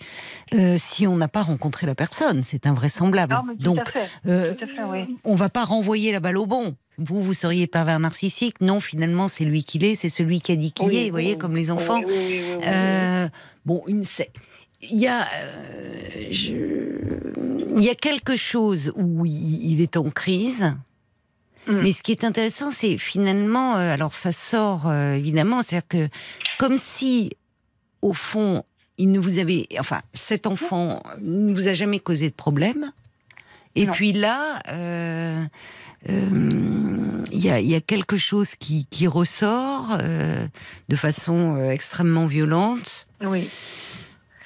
euh, 0.54 0.76
si 0.78 1.06
on 1.06 1.16
n'a 1.16 1.28
pas 1.28 1.42
rencontré 1.42 1.86
la 1.86 1.94
personne. 1.94 2.42
C'est 2.42 2.66
invraisemblable. 2.66 3.34
Non, 3.34 3.42
mais 3.46 3.54
tout 3.56 3.62
Donc, 3.62 3.80
à 3.80 3.84
fait. 3.90 4.08
euh, 4.26 4.54
tout 4.54 4.64
à 4.64 4.66
fait, 4.66 4.82
oui. 4.90 5.16
on 5.24 5.34
va 5.34 5.48
pas 5.48 5.64
renvoyer 5.64 6.12
la 6.12 6.20
balle 6.20 6.38
au 6.38 6.46
bon. 6.46 6.76
Vous, 6.96 7.22
vous 7.22 7.34
seriez 7.34 7.66
pervers 7.66 7.98
narcissique. 7.98 8.60
Non, 8.60 8.78
finalement, 8.78 9.26
c'est 9.26 9.44
lui 9.44 9.64
qui 9.64 9.78
l'est. 9.80 9.96
C'est 9.96 10.08
celui 10.08 10.40
qui 10.40 10.52
a 10.52 10.56
dit 10.56 10.70
qui 10.72 10.84
Oui, 10.84 10.96
est. 10.96 11.04
Vous 11.06 11.10
voyez, 11.10 11.32
oui, 11.32 11.38
comme 11.38 11.56
les 11.56 11.72
enfants. 11.72 12.00
oui. 12.06 12.40
Euh, 12.64 13.28
bon, 13.66 13.82
une, 13.88 14.04
il 14.90 14.98
y 14.98 15.06
a, 15.06 15.22
euh, 15.22 16.28
je- 16.30 17.76
il 17.76 17.82
y 17.84 17.88
a 17.90 17.94
quelque 17.94 18.36
chose 18.36 18.92
où 18.96 19.24
il, 19.26 19.80
est 19.80 19.96
en 19.96 20.10
crise. 20.10 20.74
Mm. 21.66 21.80
Mais 21.82 21.92
ce 21.92 22.02
qui 22.02 22.12
est 22.12 22.24
intéressant, 22.24 22.70
c'est 22.70 22.98
finalement, 22.98 23.76
euh, 23.76 23.92
alors 23.92 24.14
ça 24.14 24.32
sort 24.32 24.86
euh, 24.86 25.14
évidemment, 25.14 25.62
c'est-à-dire 25.62 25.88
que 25.88 26.08
comme 26.58 26.76
si, 26.76 27.30
au 28.02 28.12
fond, 28.12 28.64
il 28.98 29.10
ne 29.10 29.18
vous 29.18 29.38
avait, 29.38 29.66
enfin, 29.80 30.02
cet 30.12 30.46
enfant 30.46 31.02
ne 31.20 31.52
vous 31.52 31.66
a 31.68 31.72
jamais 31.72 31.98
causé 31.98 32.28
de 32.28 32.34
problème. 32.34 32.92
Et 33.74 33.86
Non. 33.86 33.92
puis 33.92 34.12
là, 34.12 34.60
il 36.06 37.42
y, 37.44 37.50
a, 37.50 37.58
il 37.58 37.66
y 37.68 37.74
a 37.74 37.80
quelque 37.80 38.16
chose 38.16 38.54
qui, 38.54 38.86
qui 38.88 39.08
ressort 39.08 39.98
de 40.88 40.96
façon 40.96 41.70
extrêmement 41.70 42.26
violente. 42.26 43.08
Oui. 43.20 43.48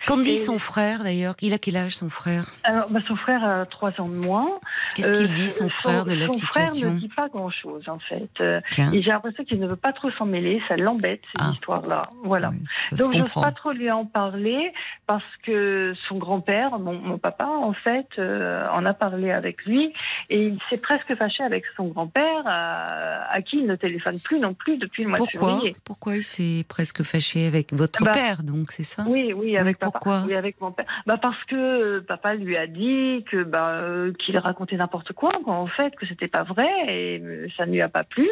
Qu'en 0.09 0.17
dit 0.17 0.31
Et- 0.33 0.37
son 0.37 0.59
frère 0.59 1.03
d'ailleurs 1.03 1.35
Il 1.43 1.53
a 1.53 1.59
quel 1.59 1.77
âge 1.77 1.95
son 1.97 2.09
frère? 2.11 2.47
Alors, 2.65 2.91
bah, 2.91 3.01
son 3.07 3.15
frère 3.17 3.45
a 3.45 3.67
trois 3.67 3.91
ans 4.01 4.09
de 4.09 4.15
moins. 4.15 4.49
Qu'est-ce 4.95 5.13
Euh, 5.13 5.17
qu'il 5.19 5.33
dit 5.35 5.51
son 5.51 5.69
frère 5.69 6.05
de 6.05 6.13
la 6.15 6.27
son 6.29 6.39
frère 6.39 6.69
situation 6.69 6.93
ne 6.95 6.99
dit 6.99 7.09
pas 7.09 7.29
grand-chose, 7.29 7.89
en 7.89 7.99
fait. 7.99 8.29
Euh, 8.41 8.61
et 8.93 9.03
j'ai 9.03 9.11
l'impression 9.11 9.45
qu'il 9.45 9.61
ne 9.61 9.67
veut 9.69 9.77
pas 9.77 9.93
trop 9.93 10.11
s'en 10.13 10.25
mêler, 10.27 10.63
ça 10.67 10.77
l'embête, 10.77 11.21
cette 11.33 11.47
Ah. 11.47 11.51
histoire-là. 11.53 12.11
Voilà. 12.25 12.51
oui, 12.51 12.97
Donc, 12.99 13.13
je 13.13 13.19
n'ose 13.19 13.23
comprend. 13.25 13.43
pas 13.43 13.53
trop 13.53 13.73
lui 13.73 13.91
en 13.91 14.05
parler 14.07 14.73
parce 15.07 15.23
que 15.45 15.95
son 16.09 16.17
grand-père, 16.19 16.79
mon, 16.79 16.95
mon 16.99 17.19
papa, 17.19 17.45
en 17.47 17.73
fait, 17.75 18.07
euh, 18.19 18.67
en 18.73 18.87
a 18.87 18.95
parlé 18.95 19.31
avec 19.31 19.65
lui 19.67 19.93
Et 20.31 20.43
il 20.47 20.59
s'est 20.69 20.81
presque 20.81 21.15
fâché 21.17 21.43
avec 21.43 21.65
son 21.77 21.87
grand-père, 21.89 22.43
à, 22.47 23.31
à 23.33 23.43
qui 23.43 23.59
il 23.59 23.67
ne 23.67 23.77
téléphone 23.77 24.19
plus 24.21 24.39
non 24.39 24.55
plus 24.55 24.77
depuis 24.79 25.03
le 25.05 25.11
mois 25.11 25.19
de 25.21 25.25
février. 25.27 25.75
Pourquoi 25.85 26.17
il 26.17 26.23
s'est 26.23 26.65
presque 26.69 27.03
fâché 27.03 27.47
avec 27.47 27.73
votre 27.73 28.05
Bah, 28.05 28.11
père, 28.13 28.43
donc 28.43 28.71
c'est 28.73 28.85
ça? 28.85 29.05
Oui, 29.07 29.33
oui, 29.35 29.57
avec 29.57 29.79
papa. 29.79 29.98
Pourquoi 30.01 30.25
Oui, 30.27 30.35
avec 30.35 30.61
mon 30.61 30.73
père. 30.73 30.87
Bah 31.07 31.19
parce 31.21 31.43
que 31.45 31.55
euh, 31.55 32.01
papa 32.01 32.35
lui 32.35 32.57
a 32.57 32.67
dit 32.67 33.25
que 33.31 33.43
bah, 33.43 33.71
euh, 33.71 34.13
qu'il 34.15 34.37
racontait 34.39 34.77
n'importe 34.77 35.13
quoi, 35.13 35.33
quoi, 35.45 35.55
en 35.55 35.67
fait, 35.67 35.95
que 35.97 36.07
c'était 36.07 36.29
pas 36.29 36.43
vrai, 36.43 36.69
et 36.89 37.21
euh, 37.21 37.49
ça 37.57 37.67
ne 37.67 37.73
lui 37.73 37.81
a 37.81 37.89
pas 37.89 38.05
plu. 38.05 38.29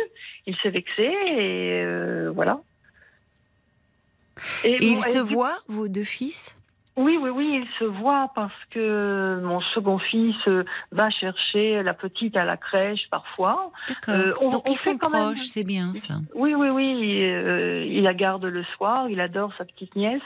Il 0.46 0.56
s'est 0.56 0.70
vexé, 0.70 1.02
et 1.02 1.82
euh, 1.84 2.30
voilà. 2.34 2.60
Et 4.64 4.78
bon, 4.78 4.78
ils 4.80 5.00
se 5.02 5.18
voient, 5.18 5.58
vos 5.68 5.88
deux 5.88 6.04
fils? 6.04 6.55
Oui, 6.96 7.18
oui, 7.20 7.28
oui, 7.28 7.62
ils 7.62 7.68
se 7.78 7.84
voient 7.84 8.30
parce 8.34 8.52
que 8.70 9.38
mon 9.44 9.60
second 9.60 9.98
fils 9.98 10.34
euh, 10.48 10.64
va 10.92 11.10
chercher 11.10 11.82
la 11.82 11.92
petite 11.92 12.36
à 12.36 12.44
la 12.46 12.56
crèche 12.56 13.08
parfois. 13.10 13.70
D'accord. 13.88 14.14
Euh, 14.14 14.32
on- 14.40 14.50
donc 14.50 14.66
on 14.68 14.72
ils 14.72 14.76
sont 14.76 14.90
même- 14.92 14.98
proches, 14.98 15.44
c'est 15.44 15.62
bien 15.64 15.92
ça. 15.94 16.14
Oui, 16.34 16.54
oui, 16.54 16.68
oui, 16.70 17.22
euh, 17.22 17.84
il 17.86 18.02
la 18.02 18.14
garde 18.14 18.44
le 18.46 18.64
soir, 18.76 19.10
il 19.10 19.20
adore 19.20 19.52
sa 19.58 19.64
petite 19.66 19.94
nièce. 19.94 20.22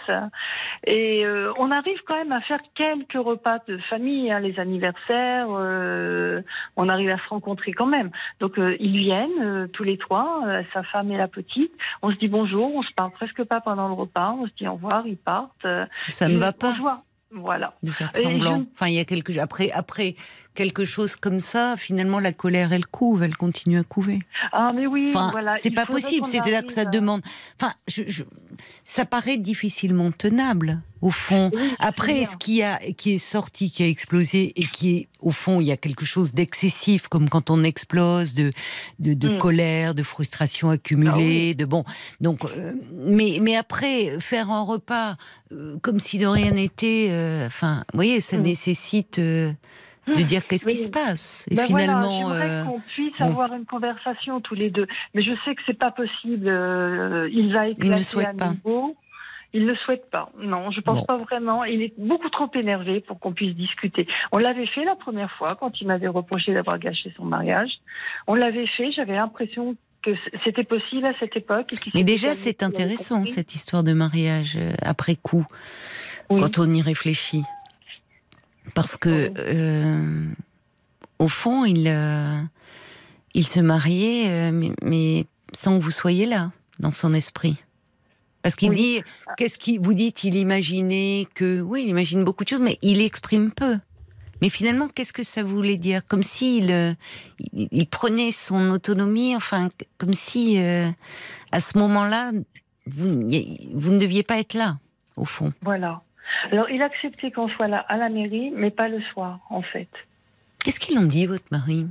Et 0.87 1.25
euh, 1.27 1.53
on 1.59 1.73
arrive 1.73 1.99
quand 2.07 2.15
même 2.15 2.31
à 2.33 2.41
faire 2.43 2.61
quelques 2.77 3.15
repas 3.15 3.59
de 3.67 3.77
famille, 3.91 4.31
hein, 4.31 4.39
les 4.39 4.59
anniversaires, 4.61 5.49
on 5.49 6.89
arrive 6.89 7.11
à 7.11 7.17
se 7.19 7.29
rencontrer 7.29 7.73
quand 7.73 7.87
même. 7.87 8.11
Donc 8.39 8.59
ils 8.59 8.97
viennent 8.97 9.69
tous 9.73 9.83
les 9.83 9.99
trois, 9.99 10.43
sa 10.73 10.83
femme 10.85 11.11
et 11.11 11.17
la 11.17 11.29
petite. 11.29 11.73
On 12.03 12.13
se 12.13 12.17
dit 12.17 12.29
bonjour, 12.29 12.75
on 12.75 12.83
se 12.83 12.93
parle 12.95 13.11
presque 13.11 13.43
pas 13.45 13.61
pendant 13.61 13.89
le 13.89 13.95
repas, 13.95 14.37
on 14.39 14.47
se 14.47 14.53
dit 14.57 14.69
au 14.69 14.75
revoir, 14.75 15.07
ils 15.07 15.17
partent. 15.17 15.67
Ça 16.09 16.29
va 16.29 16.53
pas. 16.61 17.05
Voilà. 17.33 17.75
de 17.83 17.91
faire 17.93 18.11
semblant. 18.17 18.59
je- 18.61 18.65
Enfin, 18.75 18.89
il 18.89 18.95
y 18.95 18.99
a 18.99 19.05
quelque 19.05 19.39
après 19.39 19.71
après 19.71 20.17
quelque 20.61 20.85
chose 20.85 21.17
comme 21.17 21.41
ça. 21.41 21.75
Finalement, 21.79 22.19
la 22.19 22.35
colère, 22.35 22.75
elle 22.75 22.85
couve, 22.87 23.23
elle 23.23 23.35
continue 23.35 23.79
à 23.79 23.83
couver. 23.83 24.19
Ah 24.53 24.73
mais 24.75 24.87
oui, 24.87 25.09
Enfin, 25.09 25.31
voilà. 25.33 25.55
c'est 25.55 25.71
pas 25.71 25.87
possible. 25.87 26.27
C'est-à-dire 26.27 26.67
que 26.67 26.73
ça 26.73 26.83
à- 26.83 26.85
demande. 26.85 27.23
Enfin, 27.59 27.73
je, 27.89 28.03
je- 28.07 28.25
ça 28.85 29.07
paraît 29.07 29.39
difficilement 29.39 30.11
tenable 30.13 30.83
au 31.01 31.11
fond. 31.11 31.51
Oui, 31.55 31.63
Après, 31.79 32.27
ce 32.27 32.37
qui 32.37 32.63
a, 32.63 32.77
qui 32.99 33.13
est 33.15 33.19
sorti, 33.19 33.71
qui 33.71 33.83
a 33.83 33.87
explosé 33.89 34.53
et 34.61 34.67
qui 34.71 34.97
est, 34.97 35.09
au 35.21 35.31
fond, 35.31 35.59
il 35.61 35.67
y 35.67 35.73
a 35.73 35.79
quelque 35.79 36.05
chose 36.05 36.35
d'excessif, 36.35 37.09
comme 37.09 37.31
quand 37.31 37.49
on 37.49 37.63
explose 37.65 38.35
de, 38.35 38.51
de, 38.99 39.15
de 39.15 39.29
Mm. 39.31 39.39
colère, 39.39 39.95
de 39.95 40.03
frustration 40.03 40.69
accumulée, 40.69 41.11
Ah 41.11 41.17
oui. 41.17 41.55
de 41.55 41.65
bon. 41.65 41.85
Donc, 42.21 42.45
euh, 42.45 42.75
mais, 42.93 43.39
mais 43.41 43.57
après, 43.57 44.21
faire 44.21 44.51
un 44.51 44.63
repas 44.63 45.17
euh, 45.53 45.79
comme 45.81 45.99
si 46.01 46.19
de 46.19 46.27
rien 46.27 46.51
n'était, 46.51 47.07
euh, 47.11 47.47
enfin, 47.47 47.85
vous 47.93 47.97
voyez, 47.97 48.21
ça 48.21 48.37
Mm. 48.37 48.43
nécessite 48.43 49.19
euh, 49.19 49.53
de 50.15 50.23
dire 50.23 50.47
qu'est-ce 50.47 50.67
qui 50.67 50.77
se 50.77 50.91
passe? 50.91 51.47
Et 51.51 51.55
Ben 51.55 51.67
finalement, 51.67 52.25
voilà, 52.29 52.45
euh, 52.45 52.65
qu'on 52.65 52.81
puisse 52.81 53.13
bon. 53.19 53.25
avoir 53.27 53.53
une 53.55 53.65
conversation 53.67 54.41
tous 54.41 54.55
les 54.55 54.71
deux, 54.71 54.87
mais 55.15 55.23
je 55.23 55.33
sais 55.45 55.55
que 55.55 55.63
c'est 55.67 55.79
pas 55.79 55.91
possible. 55.91 56.49
euh, 56.49 57.29
il 57.33 57.53
va 57.53 57.69
éclater 57.69 57.89
Il 57.91 57.95
ne 57.97 58.03
souhaite 58.03 58.29
à 58.29 58.35
pas. 58.35 58.49
nouveau. 58.65 58.97
Il 59.53 59.67
ne 59.67 59.75
souhaite 59.75 60.09
pas. 60.13 60.31
Non, 60.41 60.71
je 60.71 60.81
pense 60.81 60.99
Bon. 60.99 61.05
pas 61.07 61.17
vraiment. 61.17 61.65
Il 61.65 61.83
est 61.83 61.93
beaucoup 61.99 62.29
trop 62.31 62.49
énervé 62.55 63.01
pour 63.01 63.19
qu'on 63.19 63.33
puisse 63.33 63.57
discuter. 63.57 64.07
On 64.31 64.39
l'avait 64.39 64.67
fait 64.67 64.85
la 64.85 64.95
première 64.95 65.33
fois 65.33 65.57
quand 65.59 65.81
il 65.81 65.89
m'avait 65.89 66.07
reproché 66.07 66.55
d'avoir 66.55 66.79
gâché 66.79 67.13
son 67.17 67.25
mariage. 67.25 67.71
On 68.29 68.35
l'avait 68.35 68.69
fait. 68.69 68.93
J'avais 68.93 69.17
l'impression 69.17 69.75
que 70.03 70.13
c'était 70.45 70.63
possible 70.63 71.05
à 71.05 71.15
cette 71.19 71.37
époque. 71.37 71.73
et 71.73 71.91
mais 71.95 72.05
déjà, 72.05 72.35
c'est 72.37 72.63
intéressant 72.63 73.25
cette 73.25 73.55
histoire 73.57 73.83
de 73.83 73.93
mariage 73.93 74.57
euh, 74.57 74.73
après 74.83 75.17
coup, 75.17 75.45
Oui. 76.31 76.41
quand 76.41 76.59
on 76.61 76.71
y 76.73 76.81
réfléchit, 76.81 77.43
parce 78.75 78.97
que 78.97 79.29
Oui. 79.29 79.35
euh, 79.39 80.25
au 81.19 81.29
fond, 81.29 81.65
il 81.65 81.87
euh, 81.89 82.41
il 83.35 83.47
se 83.47 83.61
mariait, 83.61 84.29
euh, 84.29 84.53
mais, 84.53 84.73
mais 84.83 85.27
sans 85.53 85.79
que 85.79 85.85
vous 85.85 85.91
soyez 85.91 86.27
là 86.27 86.51
dans 86.79 86.93
son 86.93 87.15
esprit. 87.15 87.57
Parce 88.43 88.57
qu'il 88.57 88.71
Oui. 88.71 88.77
dit, 88.77 89.03
qu'est-ce 89.37 89.59
qui 89.59 89.77
vous 89.79 89.93
dites 89.93 90.25
Il 90.25 90.35
imaginait 90.35 91.27
que, 91.35 91.61
oui, 91.61 91.83
il 91.85 91.89
imagine 91.91 92.25
beaucoup 92.25 92.43
de 92.45 92.49
choses, 92.49 92.61
mais 92.61 92.79
il 92.81 93.03
exprime 93.03 93.51
peu. 93.51 93.79
Mais 94.41 94.49
finalement, 94.49 94.89
qu'est-ce 94.89 95.13
que 95.13 95.23
ça 95.23 95.43
voulait 95.43 95.77
dire? 95.77 96.01
Comme 96.09 96.23
s'il 96.23 96.71
il, 97.53 97.69
il 97.71 97.87
prenait 97.87 98.33
son 98.33 98.71
autonomie, 98.71 99.37
enfin, 99.37 99.69
comme 99.99 100.15
si 100.15 100.59
euh, 100.59 100.89
à 101.53 101.61
ce 101.61 101.77
moment-là, 101.77 102.33
vous, 102.87 103.09
vous 103.75 103.93
ne 103.93 103.99
deviez 103.99 104.23
pas 104.23 104.39
être 104.39 104.55
là, 104.55 104.79
au 105.17 105.27
fond. 105.27 105.53
Voilà. 105.61 106.01
Alors, 106.53 106.71
il 106.71 106.83
acceptait 106.83 107.31
qu'on 107.31 107.49
soit 107.49 107.69
là 107.69 107.85
à 107.89 107.97
la 107.97 108.09
mairie, 108.09 108.51
mais 108.55 108.71
pas 108.71 108.89
le 108.89 109.01
soir, 109.13 109.39
en 109.51 109.63
fait. 109.63 109.89
Qu'est-ce 110.65 110.79
qu'ils 110.81 110.99
ont 110.99 111.05
dit, 111.07 111.27
votre 111.27 111.45
mari 111.51 111.87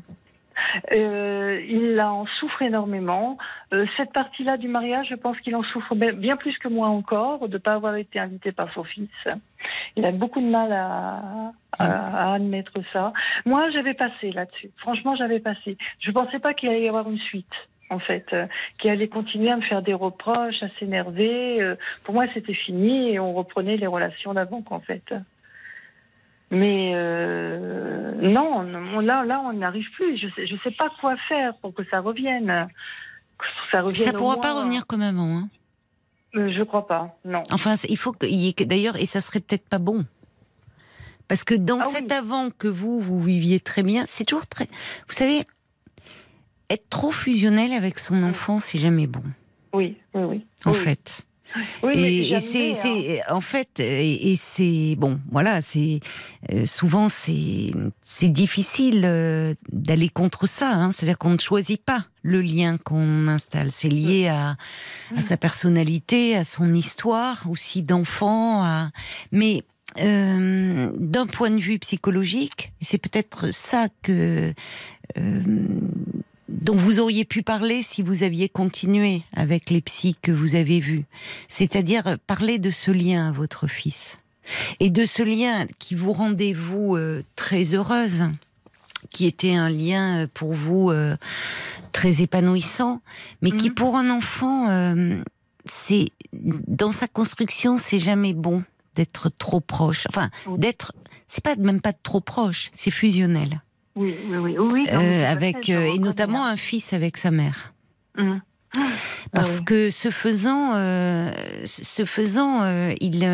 Euh, 0.91 1.61
il 1.67 1.99
en 2.01 2.25
souffre 2.39 2.61
énormément. 2.61 3.37
Euh, 3.73 3.85
cette 3.97 4.11
partie-là 4.13 4.57
du 4.57 4.67
mariage, 4.67 5.07
je 5.09 5.15
pense 5.15 5.39
qu'il 5.39 5.55
en 5.55 5.63
souffre 5.63 5.95
bien 5.95 6.35
plus 6.37 6.57
que 6.57 6.67
moi 6.67 6.87
encore 6.89 7.47
de 7.47 7.53
ne 7.53 7.57
pas 7.57 7.73
avoir 7.73 7.95
été 7.95 8.19
invité 8.19 8.51
par 8.51 8.71
son 8.73 8.83
fils. 8.83 9.09
Il 9.95 10.05
a 10.05 10.11
beaucoup 10.11 10.41
de 10.41 10.45
mal 10.49 10.71
à, 10.73 11.21
à- 11.79 12.29
à 12.29 12.33
admettre 12.35 12.73
ça. 12.91 13.13
Moi, 13.45 13.69
j'avais 13.71 13.93
passé 13.93 14.31
là-dessus. 14.31 14.69
Franchement, 14.77 15.15
j'avais 15.15 15.39
passé. 15.39 15.77
Je 16.01 16.09
ne 16.09 16.13
pensais 16.13 16.39
pas 16.39 16.53
qu'il 16.53 16.69
allait 16.69 16.83
y 16.83 16.89
avoir 16.89 17.09
une 17.09 17.19
suite. 17.19 17.45
En 17.89 17.97
fait, 17.99 18.25
euh, 18.33 18.45
qu'il 18.77 18.91
allait 18.91 19.07
continuer 19.07 19.49
à 19.49 19.57
me 19.57 19.61
faire 19.61 19.81
des 19.81 19.95
reproches, 19.95 20.61
à 20.61 20.69
s'énerver. 20.77 21.59
Euh, 21.61 21.75
pour 22.03 22.13
moi, 22.13 22.25
c'était 22.33 22.53
fini 22.53 23.13
et 23.13 23.19
on 23.19 23.33
reprenait 23.33 23.77
les 23.77 23.87
relations 23.87 24.33
d'avant, 24.33 24.61
qu'en 24.61 24.79
fait. 24.79 25.13
Mais 26.51 26.91
euh, 26.93 28.11
non, 28.21 28.61
là, 29.01 29.23
là, 29.23 29.41
on 29.43 29.53
n'y 29.53 29.63
arrive 29.63 29.89
plus. 29.95 30.17
Je 30.17 30.27
sais, 30.35 30.45
je 30.47 30.55
sais 30.63 30.71
pas 30.71 30.89
quoi 31.01 31.15
faire 31.27 31.55
pour 31.57 31.73
que 31.73 31.83
ça 31.85 31.99
revienne. 31.99 32.67
Que 33.37 33.45
ça 33.71 33.81
revienne. 33.81 34.07
Ça 34.07 34.13
pourra 34.13 34.35
moins. 34.35 34.41
pas 34.41 34.53
revenir 34.53 34.85
comme 34.87 35.01
avant. 35.01 35.37
Hein. 35.37 35.49
Je 36.33 36.63
crois 36.63 36.85
pas. 36.85 37.17
Non. 37.25 37.41
Enfin, 37.51 37.75
il 37.87 37.97
faut 37.97 38.11
qu'il 38.11 38.35
y 38.35 38.49
ait 38.49 38.65
d'ailleurs, 38.65 38.97
et 38.97 39.05
ça 39.05 39.21
serait 39.21 39.39
peut-être 39.39 39.67
pas 39.67 39.79
bon. 39.79 40.05
Parce 41.27 41.43
que 41.43 41.53
dans 41.55 41.79
Ah 41.79 41.85
cet 41.85 42.05
oui. 42.05 42.13
avant 42.13 42.49
que 42.49 42.67
vous, 42.67 42.99
vous 42.99 43.21
viviez 43.21 43.59
très 43.59 43.83
bien, 43.83 44.03
c'est 44.07 44.25
toujours 44.25 44.47
très. 44.47 44.65
Vous 45.07 45.13
savez, 45.13 45.45
être 46.69 46.89
trop 46.89 47.11
fusionnel 47.11 47.71
avec 47.73 47.99
son 47.99 48.23
enfant, 48.23 48.59
c'est 48.59 48.79
jamais 48.79 49.07
bon, 49.07 49.23
Oui, 49.73 49.97
oui, 50.13 50.23
oui. 50.23 50.45
en 50.65 50.71
Oui, 50.71 50.77
fait. 50.77 51.21
Oui, 51.81 51.93
et, 51.95 52.39
c'est, 52.39 52.73
hein. 52.87 53.23
en 53.31 53.41
fait, 53.41 53.79
et, 53.79 54.31
et 54.31 54.35
c'est 54.35 54.95
bon, 54.99 55.19
voilà, 55.31 55.63
c'est 55.63 55.99
euh, 56.53 56.67
souvent 56.67 57.09
c'est 57.09 57.71
c'est 58.01 58.29
difficile 58.29 59.01
euh, 59.03 59.55
d'aller 59.71 60.09
contre 60.09 60.45
ça. 60.47 60.69
hein. 60.75 60.91
C'est-à-dire 60.91 61.17
qu'on 61.17 61.31
ne 61.31 61.39
choisit 61.39 61.83
pas 61.83 62.05
le 62.21 62.41
lien 62.41 62.77
qu'on 62.77 63.27
installe. 63.27 63.71
C'est 63.71 63.89
lié 63.89 64.27
à, 64.27 64.57
à 65.17 65.21
sa 65.21 65.37
personnalité, 65.37 66.35
à 66.35 66.43
son 66.43 66.71
histoire 66.71 67.43
aussi 67.49 67.81
d'enfant. 67.81 68.61
À... 68.63 68.91
Mais 69.31 69.63
euh, 70.01 70.91
d'un 70.99 71.25
point 71.25 71.49
de 71.49 71.59
vue 71.59 71.79
psychologique, 71.79 72.73
c'est 72.79 72.99
peut-être 72.99 73.51
ça 73.51 73.87
que 74.03 74.53
euh, 75.17 75.41
dont 76.49 76.75
vous 76.75 76.99
auriez 76.99 77.25
pu 77.25 77.43
parler 77.43 77.81
si 77.81 78.01
vous 78.01 78.23
aviez 78.23 78.49
continué 78.49 79.21
avec 79.35 79.69
les 79.69 79.81
psys 79.81 80.15
que 80.21 80.31
vous 80.31 80.55
avez 80.55 80.79
vus. 80.79 81.05
C'est-à-dire 81.47 82.17
parler 82.27 82.59
de 82.59 82.71
ce 82.71 82.91
lien 82.91 83.29
à 83.29 83.31
votre 83.31 83.67
fils. 83.67 84.19
Et 84.79 84.89
de 84.89 85.05
ce 85.05 85.21
lien 85.21 85.67
qui 85.77 85.93
vous 85.93 86.11
rendait, 86.11 86.53
vous, 86.53 86.95
euh, 86.95 87.23
très 87.35 87.75
heureuse, 87.75 88.23
qui 89.11 89.27
était 89.27 89.53
un 89.53 89.69
lien 89.69 90.23
euh, 90.23 90.27
pour 90.33 90.53
vous 90.53 90.89
euh, 90.89 91.17
très 91.91 92.21
épanouissant, 92.21 93.01
mais 93.41 93.51
qui 93.51 93.69
Mhm. 93.69 93.75
pour 93.75 93.95
un 93.95 94.09
enfant, 94.09 94.69
euh, 94.69 95.21
c'est 95.65 96.07
dans 96.33 96.91
sa 96.91 97.07
construction, 97.07 97.77
c'est 97.77 97.99
jamais 97.99 98.33
bon 98.33 98.63
d'être 98.95 99.29
trop 99.29 99.59
proche. 99.59 100.05
Enfin, 100.09 100.29
d'être, 100.57 100.93
c'est 101.27 101.43
pas 101.43 101.55
même 101.55 101.79
pas 101.81 101.93
trop 101.93 102.19
proche, 102.21 102.71
c'est 102.75 102.91
fusionnel. 102.91 103.61
Oui, 103.99 104.15
oui, 104.29 104.55
oui. 104.57 104.85
Euh, 104.91 105.29
avec 105.31 105.69
euh, 105.69 105.83
et 105.93 105.99
notamment 105.99 106.45
un 106.45 106.55
fils 106.57 106.93
avec 106.93 107.17
sa 107.17 107.31
mère. 107.31 107.73
Hum. 108.17 108.41
Parce 109.33 109.59
oui. 109.59 109.65
que 109.65 109.89
ce 109.91 110.09
faisant, 110.11 110.73
euh, 110.75 111.31
ce 111.65 112.05
faisant, 112.05 112.61
euh, 112.63 112.93
il, 113.01 113.27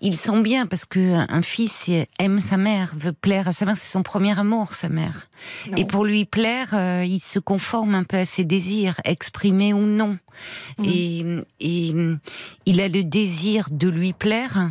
il 0.00 0.16
sent 0.16 0.42
bien 0.42 0.66
parce 0.66 0.84
que 0.84 1.14
un 1.32 1.42
fils 1.42 1.90
aime 2.18 2.38
sa 2.38 2.56
mère, 2.56 2.92
veut 2.96 3.12
plaire 3.12 3.48
à 3.48 3.52
sa 3.52 3.64
mère, 3.64 3.76
c'est 3.76 3.90
son 3.90 4.02
premier 4.02 4.38
amour, 4.38 4.74
sa 4.74 4.88
mère. 4.88 5.28
Non. 5.70 5.76
Et 5.76 5.84
pour 5.86 6.04
lui 6.04 6.24
plaire, 6.24 6.68
euh, 6.74 7.04
il 7.06 7.20
se 7.20 7.38
conforme 7.38 7.94
un 7.94 8.04
peu 8.04 8.18
à 8.18 8.26
ses 8.26 8.44
désirs, 8.44 8.96
exprimés 9.04 9.72
ou 9.72 9.86
non. 9.86 10.18
Mhm. 10.78 10.84
Et, 10.86 11.24
et 11.60 11.94
il 12.66 12.80
a 12.80 12.88
le 12.88 13.02
désir 13.02 13.68
de 13.70 13.88
lui 13.88 14.12
plaire, 14.12 14.70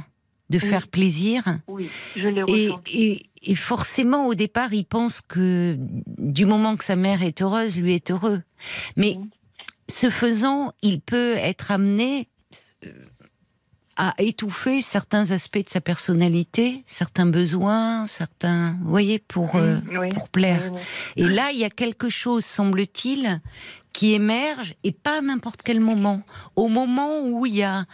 de 0.49 0.59
Oui. 0.61 0.67
faire 0.69 0.87
plaisir. 0.87 1.43
Oui, 1.67 1.89
je 2.15 2.27
l'ai 2.27 2.43
Et, 2.47 2.69
et- 2.93 3.25
et 3.43 3.55
forcément, 3.55 4.27
au 4.27 4.35
départ, 4.35 4.73
il 4.73 4.85
pense 4.85 5.21
que 5.21 5.75
du 6.17 6.45
moment 6.45 6.75
que 6.75 6.83
sa 6.83 6.95
mère 6.95 7.23
est 7.23 7.41
heureuse, 7.41 7.77
lui 7.77 7.93
est 7.93 8.11
heureux. 8.11 8.41
Mais 8.95 9.15
Mhm. 9.19 9.29
ce 9.89 10.09
faisant, 10.09 10.73
il 10.81 11.01
peut 11.01 11.35
être 11.37 11.71
amené 11.71 12.27
euh, 12.85 12.89
a 13.95 14.15
étouffé 14.17 14.81
certains 14.81 15.29
aspects 15.29 15.63
de 15.63 15.69
sa 15.69 15.79
personnalité, 15.79 16.83
certains 16.87 17.27
besoins, 17.27 18.07
certains, 18.07 18.75
vous 18.81 18.89
voyez, 18.89 19.19
pour, 19.19 19.55
euh, 19.55 19.77
oui. 19.99 20.09
pour 20.09 20.29
plaire. 20.29 20.71
Oui. 20.73 20.79
Et 21.17 21.27
là, 21.29 21.51
il 21.53 21.59
y 21.59 21.63
a 21.63 21.69
quelque 21.69 22.09
chose, 22.09 22.43
semble-t-il, 22.43 23.39
qui 23.93 24.13
émerge, 24.13 24.73
et 24.83 24.91
pas 24.91 25.19
à 25.19 25.21
n'importe 25.21 25.61
quel 25.63 25.79
moment. 25.79 26.23
Au 26.55 26.69
moment 26.69 27.19
où 27.21 27.45
il 27.45 27.53
y 27.55 27.61
a, 27.63 27.85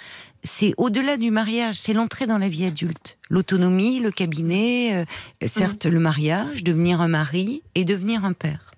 c'est 0.44 0.74
au-delà 0.78 1.18
du 1.18 1.32
mariage, 1.32 1.76
c'est 1.76 1.94
l'entrée 1.94 2.26
dans 2.26 2.38
la 2.38 2.50
vie 2.50 2.66
adulte. 2.66 3.18
L'autonomie, 3.30 4.00
le 4.00 4.12
cabinet, 4.12 4.94
euh, 4.96 5.48
certes 5.48 5.86
le 5.86 6.00
mariage, 6.00 6.64
devenir 6.64 7.02
un 7.02 7.08
mari 7.10 7.62
et 7.76 7.84
devenir 7.86 8.24
un 8.26 8.34
père. 8.34 8.72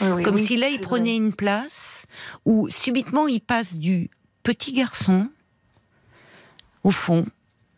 Oui, 0.00 0.22
Comme 0.22 0.34
oui, 0.36 0.44
si 0.44 0.56
là, 0.58 0.68
il 0.68 0.80
prenait 0.80 1.16
une 1.16 1.32
place 1.32 2.04
où 2.44 2.68
subitement 2.68 3.26
il 3.26 3.40
passe 3.40 3.76
du 3.78 4.10
petit 4.42 4.72
garçon, 4.72 5.28
au 6.84 6.90
fond, 6.90 7.24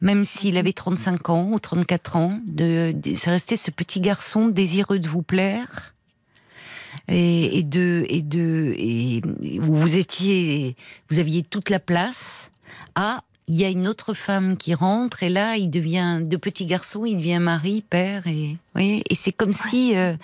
même 0.01 0.25
s'il 0.25 0.57
avait 0.57 0.73
35 0.73 1.29
ans 1.31 1.51
ou 1.53 1.61
34 1.61 2.17
ans, 2.17 2.41
de, 2.47 2.93
de- 2.93 3.15
c'est 3.15 3.31
resté 3.31 3.57
ce 3.57 3.71
petit 3.71 4.01
garçon 4.01 4.49
désireux 4.49 4.99
de 4.99 5.09
vous 5.09 5.23
plaire. 5.23 5.95
Et, 7.09 7.59
et 7.59 7.63
de 7.63 8.05
et 8.11 8.21
de 8.23 8.75
et 8.77 9.23
où 9.61 9.75
vous 9.77 9.97
étiez 9.97 10.77
vous 11.09 11.19
aviez 11.19 11.43
toute 11.43 11.69
la 11.71 11.81
place 11.81 12.52
à 12.95 13.23
il 13.49 13.57
y 13.57 13.65
a 13.65 13.69
une 13.69 13.89
autre 13.89 14.15
femme 14.15 14.57
qui 14.57 14.73
rentre 14.73 15.23
et 15.25 15.29
là 15.29 15.57
il 15.57 15.69
devient 15.69 16.21
de 16.23 16.37
petit 16.37 16.65
garçon 16.65 17.05
il 17.05 17.17
devient 17.17 17.41
mari 17.41 17.83
père 17.89 18.27
et 18.27 18.57
voyez 18.73 19.03
et 19.11 19.15
c'est 19.15 19.33
comme 19.33 19.53
si 19.53 19.97
euh, 19.97 20.15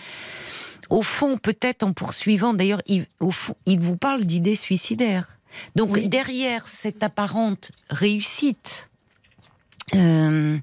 au 0.90 1.02
fond, 1.02 1.36
peut-être 1.36 1.82
en 1.82 1.92
poursuivant, 1.92 2.54
d'ailleurs, 2.54 2.82
il, 2.86 3.06
au 3.20 3.30
fond, 3.30 3.54
il 3.66 3.80
vous 3.80 3.96
parle 3.96 4.24
d'idées 4.24 4.54
suicidaires. 4.54 5.38
Donc 5.76 5.94
Oui. 5.94 6.08
derrière 6.08 6.66
cette 6.66 7.02
apparente 7.02 7.72
réussite, 7.90 8.88
euh, 9.94 10.58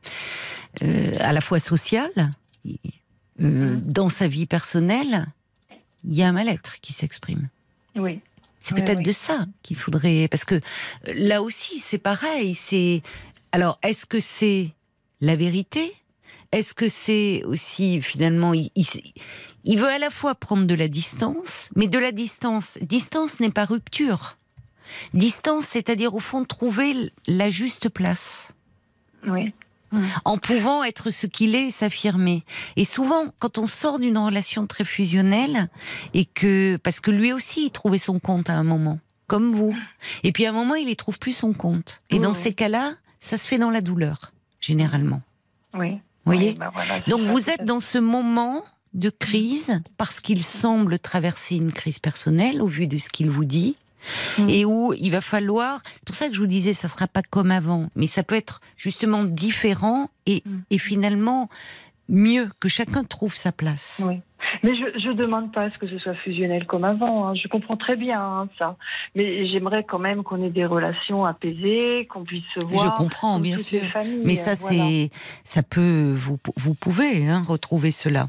euh, 0.82 1.17
à 1.19 1.34
la 1.34 1.41
fois 1.41 1.60
sociale, 1.60 2.34
euh, 3.41 3.78
dans 3.84 4.10
sa 4.10 4.28
vie 4.28 4.45
personnelle, 4.45 5.26
il 6.04 6.15
y 6.15 6.24
a 6.24 6.28
un 6.28 6.32
mal-être 6.32 6.80
qui 6.82 6.93
s'exprime. 6.93 7.50
Oui. 7.95 8.21
C'est 8.65 8.73
peut-être 8.73 9.04
de 9.04 9.12
ça 9.12 9.45
qu'il 9.62 9.78
faudrait, 9.78 10.28
parce 10.28 10.43
que 10.43 10.56
euh, 10.56 10.60
là 11.13 11.43
aussi 11.43 11.78
c'est 11.78 11.99
pareil. 11.99 12.56
C'est 12.56 13.04
alors 13.51 13.78
est-ce 13.84 14.08
que 14.08 14.19
c'est 14.19 14.71
la 15.21 15.36
vérité? 15.36 15.93
Est-ce 16.51 16.73
que 16.73 16.89
c'est 16.89 17.43
aussi 17.45 18.01
finalement 18.01 18.56
il, 18.56 18.71
il, 18.73 18.88
il 19.65 19.78
veut 19.78 19.89
à 19.89 19.99
la 19.99 20.10
fois 20.10 20.34
prendre 20.34 20.65
de 20.65 20.73
la 20.73 20.88
distance, 20.88 21.69
mais 21.75 21.86
de 21.86 21.99
la 21.99 22.12
distance. 22.12 22.80
Distance 22.82 23.39
n'est 23.39 23.51
pas 23.51 23.65
rupture. 23.65 24.36
Distance, 25.13 25.65
c'est-à-dire 25.65 26.15
au 26.15 26.19
fond 26.19 26.43
trouver 26.43 27.12
la 27.28 27.51
juste 27.51 27.89
place 27.89 28.51
Oui. 29.28 29.54
En 30.26 30.38
pouvant 30.38 30.84
être 30.84 31.10
ce 31.12 31.28
qu'il 31.28 31.56
est 31.56 31.67
et 31.67 31.71
s'affirmer. 31.71 32.43
Et 32.76 32.86
souvent, 32.86 33.26
quand 33.39 33.58
on 33.58 33.67
sort 33.67 34.00
d'une 34.00 34.17
relation 34.17 34.67
très 34.67 34.86
fusionnelle, 34.86 35.69
et 36.13 36.26
que, 36.26 36.78
parce 36.78 37.00
que 37.00 37.12
lui 37.12 37.32
aussi, 37.34 37.65
il 37.67 37.71
trouvait 37.71 37.98
son 37.98 38.19
compte 38.19 38.50
à 38.50 38.54
un 38.54 38.63
moment, 38.63 39.00
comme 39.28 39.54
vous. 39.54 39.76
Et 40.24 40.32
puis 40.32 40.45
à 40.45 40.50
un 40.50 40.54
moment, 40.54 40.76
il 40.76 40.88
ne 40.89 40.93
trouve 40.93 41.19
plus 41.19 41.34
son 41.34 41.54
compte. 41.54 42.02
Et 42.10 42.15
Oui, 42.15 42.19
dans 42.21 42.34
oui. 42.34 42.39
ces 42.41 42.54
cas-là, 42.54 42.93
ça 43.21 43.38
se 43.38 43.48
fait 43.48 43.58
dans 43.58 43.69
la 43.71 43.82
douleur, 43.82 44.34
généralement. 44.60 45.21
Oui. 45.74 45.91
Vous 45.91 46.32
voyez 46.34 46.52
Oui, 46.52 46.58
bah 46.58 46.71
voilà, 46.74 47.00
Donc 47.08 47.21
vous 47.21 47.50
êtes 47.50 47.65
dans 47.65 47.80
ce 47.80 47.98
moment 47.98 48.63
de 48.93 49.10
crise 49.10 49.82
parce 49.98 50.19
qu'il 50.21 50.43
semble 50.43 50.98
traverser 51.00 51.56
une 51.56 51.71
crise 51.74 52.00
personnelle 52.00 52.62
au 52.62 52.67
vu 52.67 52.88
de 52.88 52.98
ce 52.98 53.10
qu'il 53.10 53.30
vous 53.30 53.45
dit 53.45 53.76
Mm. 54.38 54.50
et 54.50 54.65
où 54.65 54.94
il 54.94 55.10
va 55.12 55.22
falloir 55.22 55.80
c'est 55.94 56.04
pour 56.06 56.15
ça 56.15 56.28
que 56.28 56.34
je 56.34 56.39
vous 56.39 56.48
disais 56.48 56.74
ça 56.74 56.88
sera 56.88 57.08
pas 57.08 57.22
comme 57.22 57.52
avant 57.52 57.89
mais 57.96 58.08
ça 58.08 58.24
peut 58.24 58.36
être 58.36 58.62
justement 58.78 59.24
différent 59.24 60.10
et, 60.26 60.44
Mm. 60.46 60.58
et 60.72 60.78
finalement 60.78 61.50
mieux 62.08 62.50
que 62.60 62.70
chacun 62.70 63.04
trouve 63.04 63.36
sa 63.36 63.52
place. 63.52 64.02
Oui. 64.06 64.20
Mais 64.62 64.72
je 64.76 65.08
ne 65.10 65.13
demande 65.13 65.52
pas 65.52 65.63
à 65.63 65.72
ce 65.72 65.78
que 65.80 65.88
ce 65.88 65.98
soit 65.98 66.13
fusionnel 66.13 66.65
comme 66.68 66.84
avant. 66.84 67.28
hein. 67.28 67.34
Je 67.36 67.48
comprends 67.48 67.78
très 67.78 67.96
bien 67.96 68.22
hein, 68.22 68.48
ça. 68.60 68.78
Mais 69.15 69.48
j'aimerais 69.50 69.84
quand 69.84 69.98
même 70.00 70.22
qu'on 70.24 70.44
ait 70.44 70.52
des 70.52 70.65
relations 70.65 71.26
apaisées, 71.26 72.06
qu'on 72.08 72.24
puisse 72.24 72.44
se 72.58 72.63
voir. 72.65 72.86
Je 72.86 72.91
comprends 72.98 73.39
bien 73.39 73.58
sûr. 73.58 73.82
les 73.82 73.88
familles, 73.89 74.22
Mais 74.24 74.36
ça, 74.36 74.54
voilà. 74.54 74.78
c'est, 74.78 75.10
ça 75.44 75.63
peut, 75.63 76.13
vous, 76.15 76.38
vous 76.58 76.76
pouvez 76.76 77.28
hein, 77.28 77.44
retrouver 77.48 77.89
cela. 77.91 78.28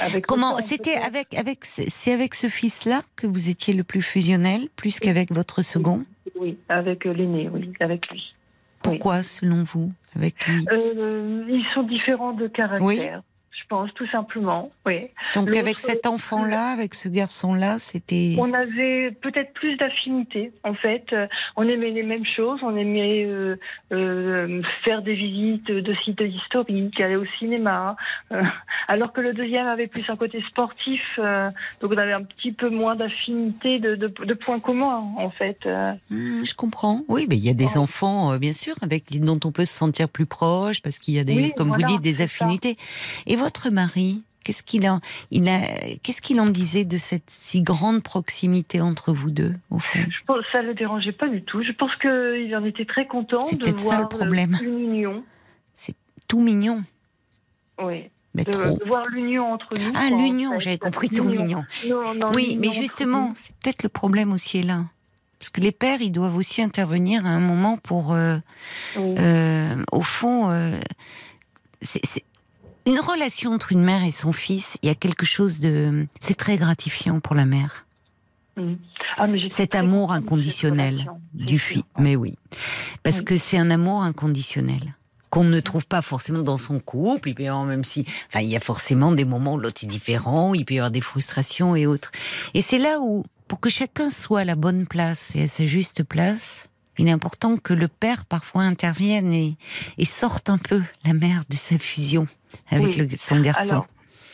Avec 0.00 0.26
Comment 0.26 0.58
c'était 0.58 0.96
avec 0.96 1.34
avec 1.34 1.64
ce- 1.64 1.82
c'est 1.88 2.12
avec 2.12 2.34
ce 2.34 2.48
fils-là 2.48 3.02
que 3.16 3.26
vous 3.26 3.48
étiez 3.50 3.72
le 3.74 3.84
plus 3.84 4.02
fusionnel, 4.02 4.68
plus 4.76 5.00
qu'avec 5.00 5.32
votre 5.32 5.62
second? 5.62 6.04
Oui, 6.38 6.58
avec 6.68 7.04
l'aîné, 7.04 7.48
oui, 7.52 7.72
avec 7.80 8.10
lui. 8.10 8.34
Pourquoi, 8.82 9.22
selon 9.22 9.62
vous, 9.64 9.90
avec 10.14 10.46
lui? 10.46 10.64
Euh, 10.70 11.44
ils 11.48 11.64
sont 11.74 11.82
différents 11.82 12.32
de 12.32 12.46
caractère, 12.46 13.22
je 13.58 13.64
pense, 13.68 13.92
tout 13.94 14.06
simplement. 14.06 14.70
Oui. 14.84 15.08
Donc 15.34 15.48
l'autre- 15.48 15.60
avec 15.60 15.78
cet 15.78 16.06
enfant-là, 16.06 16.68
avec 16.72 16.94
ce 16.94 17.08
garçon-là, 17.08 17.78
c'était. 17.78 18.36
On 18.38 18.52
avait 18.52 19.10
peut-être 19.10 19.52
plus 19.54 19.76
d'affinité, 19.76 20.52
en 20.62 20.74
fait. 20.74 21.04
Euh, 21.12 21.26
On 21.56 21.62
aimait 21.68 21.90
les 21.90 22.02
mêmes 22.02 22.24
choses, 22.26 22.60
on 22.62 22.76
aimait 22.76 23.24
euh, 23.24 23.56
euh, 23.92 24.62
faire 24.84 25.02
des 25.02 25.14
visites 25.14 25.66
de 25.70 25.94
sites 26.04 26.20
historiques, 26.20 27.00
aller 27.00 27.16
au 27.16 27.24
cinéma. 27.38 27.96
euh, 28.32 28.42
alors 28.88 29.12
que 29.12 29.20
le 29.20 29.32
deuxième 29.32 29.66
avait 29.66 29.86
plus 29.88 30.04
un 30.08 30.16
côté 30.16 30.42
sportif, 30.48 31.18
donc 31.18 31.92
on 31.92 31.96
avait 31.96 32.12
un 32.12 32.22
petit 32.22 32.52
peu 32.52 32.68
moins 32.70 32.94
d'affinité, 32.94 33.78
de, 33.80 33.96
de, 33.96 34.06
de 34.08 34.34
points 34.34 34.60
communs, 34.60 35.04
en 35.16 35.30
fait. 35.30 35.66
Hmm, 36.10 36.44
je 36.44 36.54
comprends. 36.54 37.02
Oui, 37.08 37.26
mais 37.28 37.36
il 37.36 37.44
y 37.44 37.50
a 37.50 37.54
des 37.54 37.66
Oh. 37.76 37.80
enfants, 37.80 38.36
bien 38.38 38.52
sûr, 38.52 38.74
avec 38.82 39.18
dont 39.20 39.40
on 39.44 39.50
peut 39.50 39.64
se 39.64 39.72
sentir 39.72 40.08
plus 40.08 40.26
proche 40.26 40.80
parce 40.82 40.98
qu'il 40.98 41.14
y 41.14 41.18
a 41.18 41.24
des, 41.24 41.34
Oui, 41.34 41.52
comme 41.56 41.68
voilà, 41.68 41.86
vous 41.86 41.92
dites, 41.94 42.02
des 42.02 42.14
ça. 42.14 42.24
affinités. 42.24 42.76
Et 43.26 43.34
votre 43.46 43.70
mari, 43.70 44.22
qu'est-ce 44.44 44.62
qu'il 44.62 44.88
en, 44.88 45.00
il 45.30 45.48
a, 45.48 45.60
qu'est-ce 46.02 46.20
qu'il 46.22 46.40
en 46.40 46.46
disait 46.46 46.84
de 46.84 46.96
cette 46.98 47.28
si 47.30 47.62
grande 47.62 48.02
proximité 48.02 48.80
entre 48.80 49.12
vous 49.12 49.30
deux, 49.30 49.54
au 49.70 49.78
fond? 49.78 49.98
Je 50.08 50.24
pense 50.26 50.44
que 50.44 50.50
ça 50.52 50.62
ne 50.62 50.68
le 50.68 50.74
dérangeait 50.74 51.12
pas 51.12 51.28
du 51.28 51.42
tout. 51.42 51.62
Je 51.62 51.72
pense 51.72 51.94
qu'il 51.96 52.54
en 52.56 52.64
était 52.64 52.84
très 52.84 53.06
content 53.06 53.40
C'est 53.42 53.56
de 53.56 53.62
peut-être 53.64 53.80
ça, 53.80 53.86
voir 53.86 54.00
le 54.02 54.08
problème. 54.08 54.58
euh, 54.60 54.64
une 54.64 54.78
union. 54.80 55.24
Tout 56.28 56.40
mignon, 56.42 56.82
Oui. 57.80 58.10
mais 58.34 58.42
De, 58.42 58.50
trop. 58.50 58.76
de 58.76 58.84
voir 58.84 59.06
l'union 59.06 59.52
entre 59.52 59.74
nous. 59.78 59.92
Ah, 59.94 60.08
en 60.12 60.18
l'union, 60.20 60.52
fait. 60.54 60.60
j'avais 60.60 60.78
compris 60.78 61.08
tout 61.08 61.22
mignon. 61.22 61.64
Non, 61.88 62.14
non, 62.14 62.32
Oui, 62.34 62.46
l'union 62.48 62.60
mais 62.62 62.70
justement, 62.72 63.32
c'est 63.36 63.54
peut-être 63.62 63.84
le 63.84 63.88
problème 63.88 64.32
aussi 64.32 64.58
est 64.58 64.62
là. 64.64 64.86
Parce 65.38 65.50
que 65.50 65.60
les 65.60 65.70
pères, 65.70 66.00
ils 66.00 66.10
doivent 66.10 66.34
aussi 66.34 66.62
intervenir 66.62 67.24
à 67.26 67.28
un 67.28 67.38
moment 67.38 67.76
pour, 67.76 68.12
euh, 68.12 68.38
Oui. 68.96 69.14
euh, 69.20 69.76
au 69.92 70.02
fond, 70.02 70.50
euh, 70.50 70.80
c'est 71.82 72.04
c'est- 72.04 72.24
une 72.86 73.00
relation 73.00 73.52
entre 73.52 73.72
une 73.72 73.82
mère 73.82 74.02
et 74.04 74.10
son 74.10 74.32
fils. 74.32 74.76
Il 74.82 74.86
y 74.86 74.90
a 74.90 74.94
quelque 74.94 75.26
chose 75.26 75.58
de, 75.58 76.06
c'est 76.20 76.36
très 76.36 76.56
gratifiant 76.56 77.20
pour 77.20 77.34
la 77.34 77.44
mère. 77.44 77.84
Mm. 78.56 78.74
Ah, 79.18 79.26
mais 79.26 79.48
Cet 79.50 79.74
amour 79.74 80.12
inconditionnel 80.12 81.10
du 81.34 81.58
fils. 81.58 81.82
Mais 81.98 82.16
oui, 82.16 82.36
parce 83.02 83.18
Oui. 83.18 83.24
que 83.24 83.36
c'est 83.36 83.58
un 83.58 83.70
amour 83.70 84.02
inconditionnel 84.02 84.94
qu'on 85.30 85.44
ne 85.44 85.60
trouve 85.60 85.86
pas 85.86 86.02
forcément 86.02 86.42
dans 86.42 86.56
son 86.58 86.78
couple. 86.78 87.30
Il 87.30 87.34
peut 87.34 87.42
y 87.42 87.48
avoir 87.48 87.64
même 87.64 87.84
si, 87.84 88.06
enfin, 88.28 88.40
il 88.40 88.48
y 88.48 88.56
a 88.56 88.60
forcément 88.60 89.12
des 89.12 89.24
moments 89.24 89.54
où 89.54 89.58
l'autre 89.58 89.82
est 89.84 89.86
différent. 89.88 90.54
Il 90.54 90.64
peut 90.64 90.74
y 90.74 90.78
avoir 90.78 90.90
des 90.90 91.00
frustrations 91.00 91.74
et 91.76 91.86
autres. 91.86 92.10
Et 92.54 92.62
c'est 92.62 92.78
là 92.78 93.00
où, 93.00 93.24
pour 93.48 93.60
que 93.60 93.68
chacun 93.68 94.08
soit 94.08 94.40
à 94.40 94.44
la 94.44 94.54
bonne 94.54 94.86
place 94.86 95.34
et 95.34 95.42
à 95.42 95.48
sa 95.48 95.66
juste 95.66 96.04
place, 96.04 96.68
il 96.98 97.08
est 97.08 97.10
important 97.10 97.56
que 97.58 97.74
le 97.74 97.88
père 97.88 98.24
parfois 98.24 98.62
intervienne 98.62 99.32
et, 99.32 99.56
et 99.98 100.04
sorte 100.06 100.48
un 100.48 100.58
peu 100.58 100.80
la 101.04 101.12
mère 101.12 101.42
de 101.50 101.56
sa 101.56 101.76
fusion 101.78 102.26
avec 102.70 102.96
Oui. 102.96 103.08
le- 103.08 103.16
son 103.16 103.40
garçon. 103.40 103.70
Alors, 103.72 103.86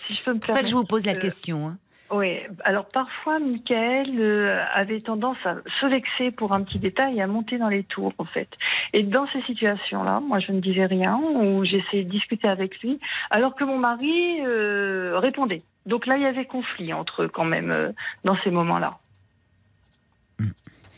si 0.06 0.14
je 0.14 0.22
peux 0.22 0.30
me 0.32 0.36
c'est 0.36 0.46
pour 0.46 0.54
ça 0.54 0.62
que 0.62 0.68
je 0.68 0.74
vous 0.74 0.84
pose 0.84 1.06
la 1.06 1.12
euh, 1.12 1.18
question. 1.18 1.68
hein. 1.68 1.78
Oui, 2.14 2.40
alors 2.64 2.84
parfois, 2.88 3.38
Michael 3.38 4.20
euh, 4.20 4.62
avait 4.74 5.00
tendance 5.00 5.38
à 5.46 5.56
se 5.80 5.86
vexer 5.86 6.30
pour 6.30 6.52
un 6.52 6.62
petit 6.62 6.78
détail 6.78 7.16
et 7.16 7.22
à 7.22 7.26
monter 7.26 7.56
dans 7.56 7.68
les 7.70 7.84
tours, 7.84 8.12
en 8.18 8.26
fait. 8.26 8.50
Et 8.92 9.02
dans 9.02 9.26
ces 9.28 9.40
situations-là, 9.42 10.20
moi, 10.20 10.38
je 10.38 10.52
ne 10.52 10.60
disais 10.60 10.84
rien, 10.84 11.16
ou 11.16 11.64
j'essayais 11.64 12.04
de 12.04 12.10
discuter 12.10 12.48
avec 12.48 12.78
lui, 12.82 13.00
alors 13.30 13.54
que 13.54 13.64
mon 13.64 13.78
mari 13.78 14.40
euh, 14.44 15.18
répondait. 15.20 15.62
Donc 15.86 16.04
là, 16.06 16.18
il 16.18 16.22
y 16.22 16.26
avait 16.26 16.44
conflit 16.44 16.92
entre 16.92 17.22
eux, 17.22 17.28
quand 17.28 17.44
même, 17.46 17.70
euh, 17.70 17.92
dans 18.24 18.36
ces 18.44 18.50
moments-là. 18.50 18.98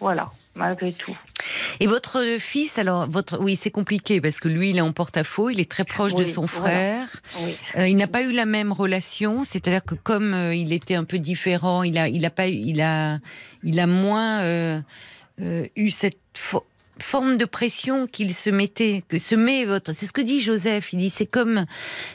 Voilà, 0.01 0.29
malgré 0.55 0.93
tout. 0.93 1.17
Et 1.81 1.87
votre 1.87 2.37
fils, 2.39 2.79
alors, 2.79 3.09
votre, 3.11 3.39
oui, 3.41 3.57
c'est 3.57 3.71
compliqué 3.71 4.21
parce 4.21 4.39
que 4.39 4.49
lui, 4.49 4.71
il 4.71 4.79
est 4.79 4.83
en 4.83 4.93
porte-à-faux, 4.93 5.51
il 5.51 5.61
est 5.61 5.71
très 5.71 5.85
proche 5.85 6.15
de 6.15 6.25
son 6.25 6.47
voilà. 6.47 6.71
frère. 6.71 7.09
Oui. 7.41 7.57
Euh, 7.77 7.89
il 7.89 7.97
n'a 7.97 8.07
pas 8.07 8.23
eu 8.23 8.33
la 8.33 8.47
même 8.47 8.73
relation, 8.73 9.45
c'est-à-dire 9.45 9.85
que 9.85 9.95
comme 9.95 10.33
euh, 10.35 10.55
il 10.55 10.73
était 10.73 10.95
un 10.95 11.05
peu 11.05 11.19
différent, 11.19 11.83
il 11.83 11.99
a, 11.99 12.09
il 12.09 12.25
a 12.25 12.31
pas, 12.31 12.47
il 12.47 12.81
a, 12.81 13.19
il 13.63 13.81
a 13.81 13.87
moins 13.87 14.41
euh, 14.41 14.81
euh, 15.41 15.67
eu 15.77 15.91
cette 15.91 16.19
fo- 16.37 16.65
forme 16.99 17.37
de 17.37 17.45
pression 17.45 18.07
qu'il 18.07 18.33
se 18.33 18.51
mettait, 18.51 19.03
que 19.09 19.19
se 19.19 19.35
met 19.35 19.65
votre. 19.65 19.93
C'est 19.93 20.07
ce 20.07 20.13
que 20.13 20.21
dit 20.21 20.41
Joseph. 20.41 20.93
Il 20.93 20.99
dit 21.01 21.11
c'est 21.11 21.27
comme 21.27 21.65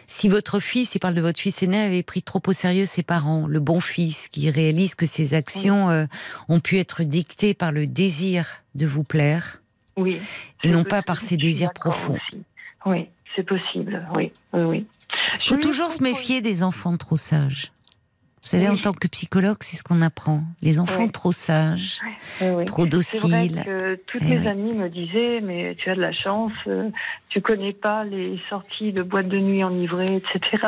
si 0.07 0.29
votre 0.29 0.59
fils, 0.59 0.95
il 0.95 0.99
parle 0.99 1.13
de 1.15 1.21
votre 1.21 1.39
fils 1.39 1.61
aîné, 1.63 1.79
avait 1.81 2.03
pris 2.03 2.21
trop 2.23 2.41
au 2.47 2.53
sérieux 2.53 2.85
ses 2.85 3.03
parents, 3.03 3.45
le 3.47 3.59
bon 3.59 3.79
fils 3.79 4.27
qui 4.27 4.49
réalise 4.49 4.95
que 4.95 5.05
ses 5.05 5.33
actions 5.33 5.89
euh, 5.89 6.05
ont 6.47 6.59
pu 6.59 6.77
être 6.77 7.03
dictées 7.03 7.53
par 7.53 7.71
le 7.71 7.87
désir 7.87 8.63
de 8.75 8.85
vous 8.85 9.03
plaire 9.03 9.61
Oui. 9.97 10.19
et 10.63 10.69
non 10.69 10.83
pas 10.83 11.01
par 11.01 11.17
ses 11.19 11.37
désirs 11.37 11.73
profonds. 11.73 12.15
aussi. 12.15 12.43
Oui, 12.85 13.07
c'est 13.35 13.43
possible. 13.43 14.07
Oui, 14.15 14.31
oui, 14.53 14.61
oui. 14.63 14.85
Je 15.43 15.49
faut 15.49 15.57
toujours 15.57 15.91
se 15.91 16.01
méfier 16.03 16.39
des 16.41 16.63
enfants 16.63 16.95
trop 16.97 17.17
sages. 17.17 17.71
Vous 18.41 18.47
savez, 18.47 18.69
en 18.69 18.75
tant 18.77 18.93
que 18.93 19.07
psychologue, 19.09 19.57
c'est 19.61 19.75
ce 19.75 19.83
qu'on 19.83 20.01
apprend. 20.01 20.43
Les 20.61 20.79
enfants 20.79 21.03
Oui. 21.03 21.11
trop 21.11 21.31
sages, 21.33 21.99
Oui, 22.41 22.63
trop 22.65 22.83
C'est 23.01 23.19
vrai 23.19 23.47
dociles. 23.47 23.63
que 23.65 23.95
toutes 24.07 24.21
Eh 24.25 24.37
mes 24.37 24.47
amies 24.47 24.73
me 24.73 24.89
disaient, 24.89 25.41
mais 25.41 25.75
tu 25.75 25.89
as 25.89 25.95
de 25.95 26.01
la 26.01 26.13
chance, 26.13 26.53
euh, 26.67 26.89
tu 27.27 27.41
connais 27.41 27.73
pas 27.73 28.03
les 28.05 28.39
sorties 28.49 28.93
de 28.93 29.03
boîtes 29.03 29.27
de 29.27 29.39
nuit 29.39 29.63
enivrées, 29.63 30.15
etc. 30.15 30.63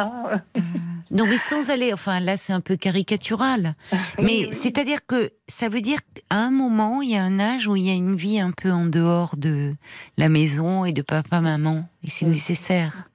Non, 1.12 1.26
mais 1.28 1.38
sans 1.38 1.70
aller, 1.70 1.94
enfin 1.94 2.20
là 2.20 2.38
c'est 2.38 2.54
un 2.54 2.62
peu 2.62 2.76
caricatural. 2.78 3.76
Mais 4.22 4.52
c'est-à-dire 4.54 5.06
que 5.06 5.32
ça 5.48 5.68
veut 5.68 5.82
dire 5.82 6.00
qu'à 6.14 6.36
un 6.38 6.52
moment, 6.52 7.02
il 7.02 7.10
y 7.12 7.16
a 7.18 7.24
un 7.24 7.40
âge 7.40 7.68
où 7.68 7.76
il 7.76 7.84
y 7.84 7.90
a 7.90 7.94
une 7.94 8.16
vie 8.16 8.40
un 8.40 8.52
peu 8.52 8.72
en 8.72 8.86
dehors 8.86 9.36
de 9.36 9.74
la 10.18 10.30
maison 10.30 10.86
et 10.86 10.94
de 10.94 11.02
papa-maman. 11.02 11.86
Et 12.06 12.10
c'est 12.10 12.26
nécessaire. 12.26 13.10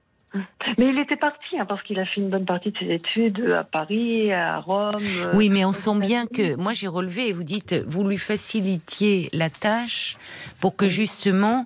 Mais 0.77 0.89
il 0.89 0.99
était 0.99 1.15
parti, 1.15 1.57
hein, 1.57 1.65
parce 1.65 1.81
qu'il 1.83 1.97
a 1.99 2.05
fait 2.05 2.19
une 2.19 2.29
bonne 2.29 2.45
partie 2.45 2.71
de 2.71 2.77
ses 2.77 2.91
études 2.91 3.39
à 3.57 3.63
Paris, 3.63 4.31
à 4.33 4.59
Rome. 4.59 4.95
euh, 5.01 5.31
Oui, 5.33 5.49
mais 5.49 5.63
on 5.65 5.71
sent 5.71 5.97
bien 5.99 6.25
que, 6.27 6.55
moi 6.55 6.73
j'ai 6.73 6.87
relevé, 6.87 7.29
et 7.29 7.33
vous 7.33 7.43
dites, 7.45 7.73
vous 7.87 8.03
lui 8.03 8.17
facilitiez 8.17 9.29
la 9.33 9.49
tâche 9.49 10.17
pour 10.59 10.75
que 10.75 10.89
justement 10.89 11.65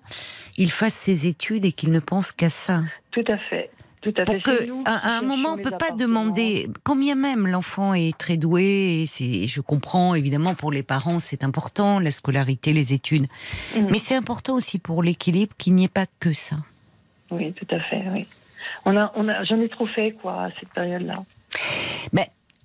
il 0.58 0.70
fasse 0.72 0.94
ses 0.94 1.26
études 1.28 1.66
et 1.66 1.72
qu'il 1.72 1.92
ne 1.92 2.00
pense 2.00 2.32
qu'à 2.32 2.50
ça. 2.50 2.82
Tout 3.12 3.24
à 3.28 3.38
fait. 3.38 3.72
Tout 4.02 4.14
à 4.18 4.24
Pour 4.26 4.36
fait. 4.36 4.42
que, 4.42 4.66
nous 4.68 4.84
à, 4.86 5.18
un 5.18 5.22
moment, 5.22 5.54
on 5.54 5.58
cherchions 5.58 5.72
peut 5.72 5.78
pas 5.78 5.92
demander, 5.92 6.68
combien 6.84 7.16
même 7.16 7.46
l'enfant 7.48 7.94
est 7.94 8.18
très 8.18 8.38
doué, 8.38 9.06
et 9.20 9.48
je 9.48 9.62
comprends 9.62 10.16
évidemment 10.16 10.56
pour 10.56 10.72
les 10.72 10.82
parents 10.84 11.20
c'est 11.20 11.44
important, 11.44 12.00
la 12.00 12.12
scolarité, 12.12 12.74
les 12.74 12.94
études, 12.94 13.28
Mm. 13.76 13.88
mais 13.92 13.98
c'est 14.00 14.16
important 14.16 14.56
aussi 14.56 14.80
pour 14.80 15.04
l'équilibre 15.04 15.54
qu'il 15.58 15.74
n'y 15.76 15.86
ait 15.86 15.88
pas 15.88 16.06
que 16.20 16.32
ça. 16.34 16.58
Oui, 17.32 17.54
tout 17.54 17.68
à 17.76 17.80
fait. 17.80 18.04
Oui. 18.12 18.28
On 18.86 18.98
a, 18.98 19.12
on 19.16 19.28
a, 19.28 19.44
j'en 19.44 19.60
ai 19.62 19.70
trop 19.70 19.88
fait 19.88 20.12
quoi 20.12 20.44
à 20.44 20.50
cette 20.52 20.70
période-là. 20.70 21.24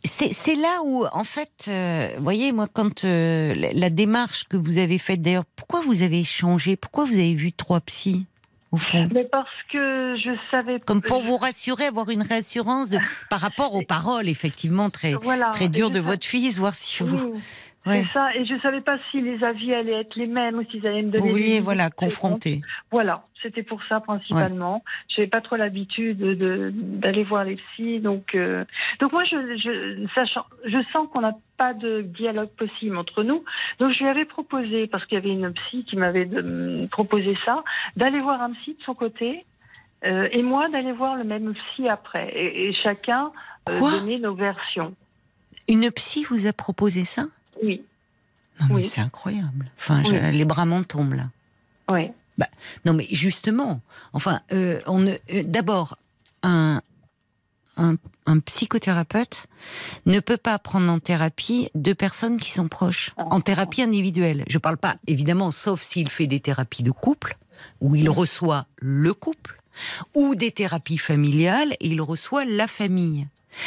C'est, 0.04 0.32
c'est 0.32 0.54
là 0.54 0.82
où, 0.84 1.04
en 1.10 1.24
fait, 1.24 1.64
euh, 1.66 2.10
voyez, 2.20 2.52
moi, 2.52 2.68
quand 2.72 3.04
euh, 3.04 3.52
la, 3.56 3.72
la 3.72 3.90
démarche 3.90 4.44
que 4.44 4.56
vous 4.56 4.78
avez 4.78 4.98
faite, 4.98 5.20
d'ailleurs, 5.20 5.46
pourquoi 5.56 5.80
vous 5.80 6.02
avez 6.02 6.22
changé? 6.22 6.76
Pourquoi 6.76 7.06
vous 7.06 7.14
avez 7.14 7.34
vu 7.34 7.52
trois 7.52 7.80
psys, 7.80 8.24
au 8.70 8.76
fond? 8.76 9.08
Mais 9.12 9.24
parce 9.24 9.48
que 9.68 10.16
je 10.16 10.30
savais. 10.52 10.78
Comme 10.78 11.02
pour 11.02 11.24
vous 11.24 11.36
rassurer, 11.36 11.86
avoir 11.86 12.08
une 12.10 12.22
réassurance 12.22 12.88
de, 12.88 13.00
par 13.30 13.40
rapport 13.40 13.74
aux 13.74 13.82
paroles, 13.82 14.28
effectivement, 14.28 14.90
très, 14.90 15.14
voilà, 15.14 15.50
très 15.50 15.68
dures 15.68 15.90
de 15.90 15.98
votre 15.98 16.24
fils, 16.24 16.56
voir 16.56 16.76
si 16.76 17.02
vous. 17.02 17.16
Oui, 17.16 17.40
Ouais. 17.86 18.02
c'est 18.06 18.12
ça. 18.12 18.34
Et 18.34 18.44
je 18.44 18.58
savais 18.60 18.80
pas 18.80 18.98
si 19.10 19.20
les 19.20 19.42
avis 19.44 19.72
allaient 19.74 20.00
être 20.00 20.16
les 20.16 20.26
mêmes 20.26 20.56
ou 20.58 20.64
s'ils 20.70 20.86
allaient 20.86 21.02
me 21.02 21.10
donner. 21.10 21.22
Vous 21.24 21.30
vouliez, 21.30 21.60
voilà, 21.60 21.88
confronter. 21.90 22.60
Voilà, 22.90 23.22
c'était 23.42 23.62
pour 23.62 23.80
ça 23.84 24.00
principalement. 24.00 24.82
J'avais 25.08 25.28
pas 25.28 25.40
trop 25.40 25.56
l'habitude 25.56 26.18
de 26.18 26.70
d'aller 26.74 27.22
voir 27.24 27.44
les 27.44 27.54
psys, 27.54 28.00
donc 28.00 28.34
euh, 28.34 28.64
donc 29.00 29.12
moi 29.12 29.24
je, 29.24 29.36
je 29.56 30.06
sachant, 30.14 30.44
je 30.64 30.82
sens 30.92 31.08
qu'on 31.12 31.20
n'a 31.20 31.36
pas 31.56 31.72
de 31.74 32.02
dialogue 32.02 32.50
possible 32.50 32.96
entre 32.96 33.22
nous, 33.22 33.44
donc 33.78 33.92
je 33.92 34.00
lui 34.00 34.08
avais 34.08 34.24
proposé 34.26 34.86
parce 34.88 35.04
qu'il 35.06 35.14
y 35.16 35.20
avait 35.20 35.30
une 35.30 35.52
psy 35.52 35.84
qui 35.88 35.96
m'avait 35.96 36.26
de- 36.26 36.86
proposé 36.88 37.34
ça, 37.44 37.62
d'aller 37.96 38.20
voir 38.20 38.42
un 38.42 38.52
psy 38.52 38.74
de 38.78 38.82
son 38.84 38.94
côté. 38.94 39.44
euh, 40.04 40.28
et 40.30 40.42
moi 40.42 40.68
d'aller 40.68 40.92
voir 40.92 41.16
le 41.16 41.24
même 41.24 41.54
psy 41.54 41.88
après 41.88 42.28
et, 42.34 42.68
et 42.68 42.72
chacun 42.74 43.30
euh, 43.68 43.80
donner 43.80 44.18
nos 44.18 44.34
versions. 44.34 44.94
Une 45.68 45.90
psy 45.90 46.24
vous 46.28 46.46
a 46.46 46.52
proposé 46.52 47.04
ça? 47.04 47.24
Oui, 47.62 47.82
Non, 48.60 48.66
mais 48.68 48.74
Oui. 48.76 48.84
c'est 48.84 49.00
incroyable. 49.00 49.70
Enfin, 49.78 50.02
je- 50.04 50.30
les 50.30 50.44
bras 50.44 50.64
m'en 50.64 50.82
tombent 50.82 51.14
là. 51.14 51.30
oui, 51.90 52.10
Non, 52.84 52.92
mais 52.94 53.06
justement, 53.10 53.80
enfin, 54.12 54.40
euh, 54.52 54.80
on 54.86 54.98
ne- 54.98 55.12
euh, 55.32 55.42
d'abord, 55.44 55.96
un, 56.42 56.80
un, 57.78 57.96
un 58.26 58.38
psychothérapeute 58.40 59.46
ne 60.06 60.20
peut 60.20 60.36
pas 60.36 60.58
prendre 60.58 60.90
en 60.92 60.98
thérapie 60.98 61.68
deux 61.74 61.94
personnes 61.94 62.36
qui 62.38 62.50
sont 62.52 62.68
proches, 62.68 63.12
Ah. 63.16 63.24
en 63.30 63.40
thérapie 63.40 63.82
individuelle. 63.82 64.44
Je 64.48 64.58
parle 64.58 64.76
pas, 64.78 64.96
évidemment, 65.06 65.50
sauf 65.50 65.80
s'il 65.82 66.10
fait 66.10 66.26
des 66.26 66.40
thérapies 66.40 66.82
de 66.82 66.90
couple, 66.90 67.36
où 67.80 67.94
il 67.96 68.08
reçoit 68.10 68.66
le 68.76 69.12
couple, 69.14 69.60
ou 70.14 70.34
des 70.34 70.50
thérapies 70.50 70.98
familiales, 70.98 71.72
et 71.80 71.88
il 71.88 72.00
reçoit 72.02 72.44
la 72.44 72.66
famille. 72.68 73.26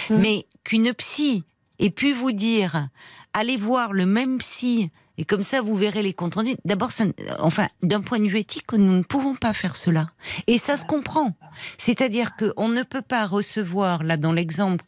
Mm. 0.09 0.15
Mais 0.17 0.45
qu'une 0.63 0.93
psy 0.93 1.43
ait 1.79 1.89
pu 1.89 2.13
vous 2.13 2.31
dire, 2.31 2.89
allez 3.33 3.57
voir 3.57 3.93
le 3.93 4.05
même 4.05 4.37
psy, 4.39 4.91
et 5.19 5.25
comme 5.25 5.43
ça 5.43 5.61
vous 5.61 5.75
verrez 5.75 6.01
les 6.01 6.13
comptes 6.13 6.35
rendus. 6.35 6.55
D'abord, 6.63 6.91
enfin, 7.39 7.67
d'un 7.83 7.99
point 7.99 8.19
de 8.19 8.27
vue 8.27 8.39
éthique, 8.39 8.71
nous 8.71 8.97
ne 8.97 9.03
pouvons 9.03 9.35
pas 9.35 9.51
faire 9.51 9.75
cela. 9.75 10.11
Et 10.47 10.57
ça 10.57 10.77
se 10.77 10.85
comprend. 10.85 11.35
C'est-à-dire 11.77 12.37
qu'on 12.37 12.69
ne 12.69 12.83
peut 12.83 13.01
pas 13.01 13.25
recevoir, 13.25 14.03
là 14.03 14.15
dans 14.15 14.31
l'exemple 14.31 14.85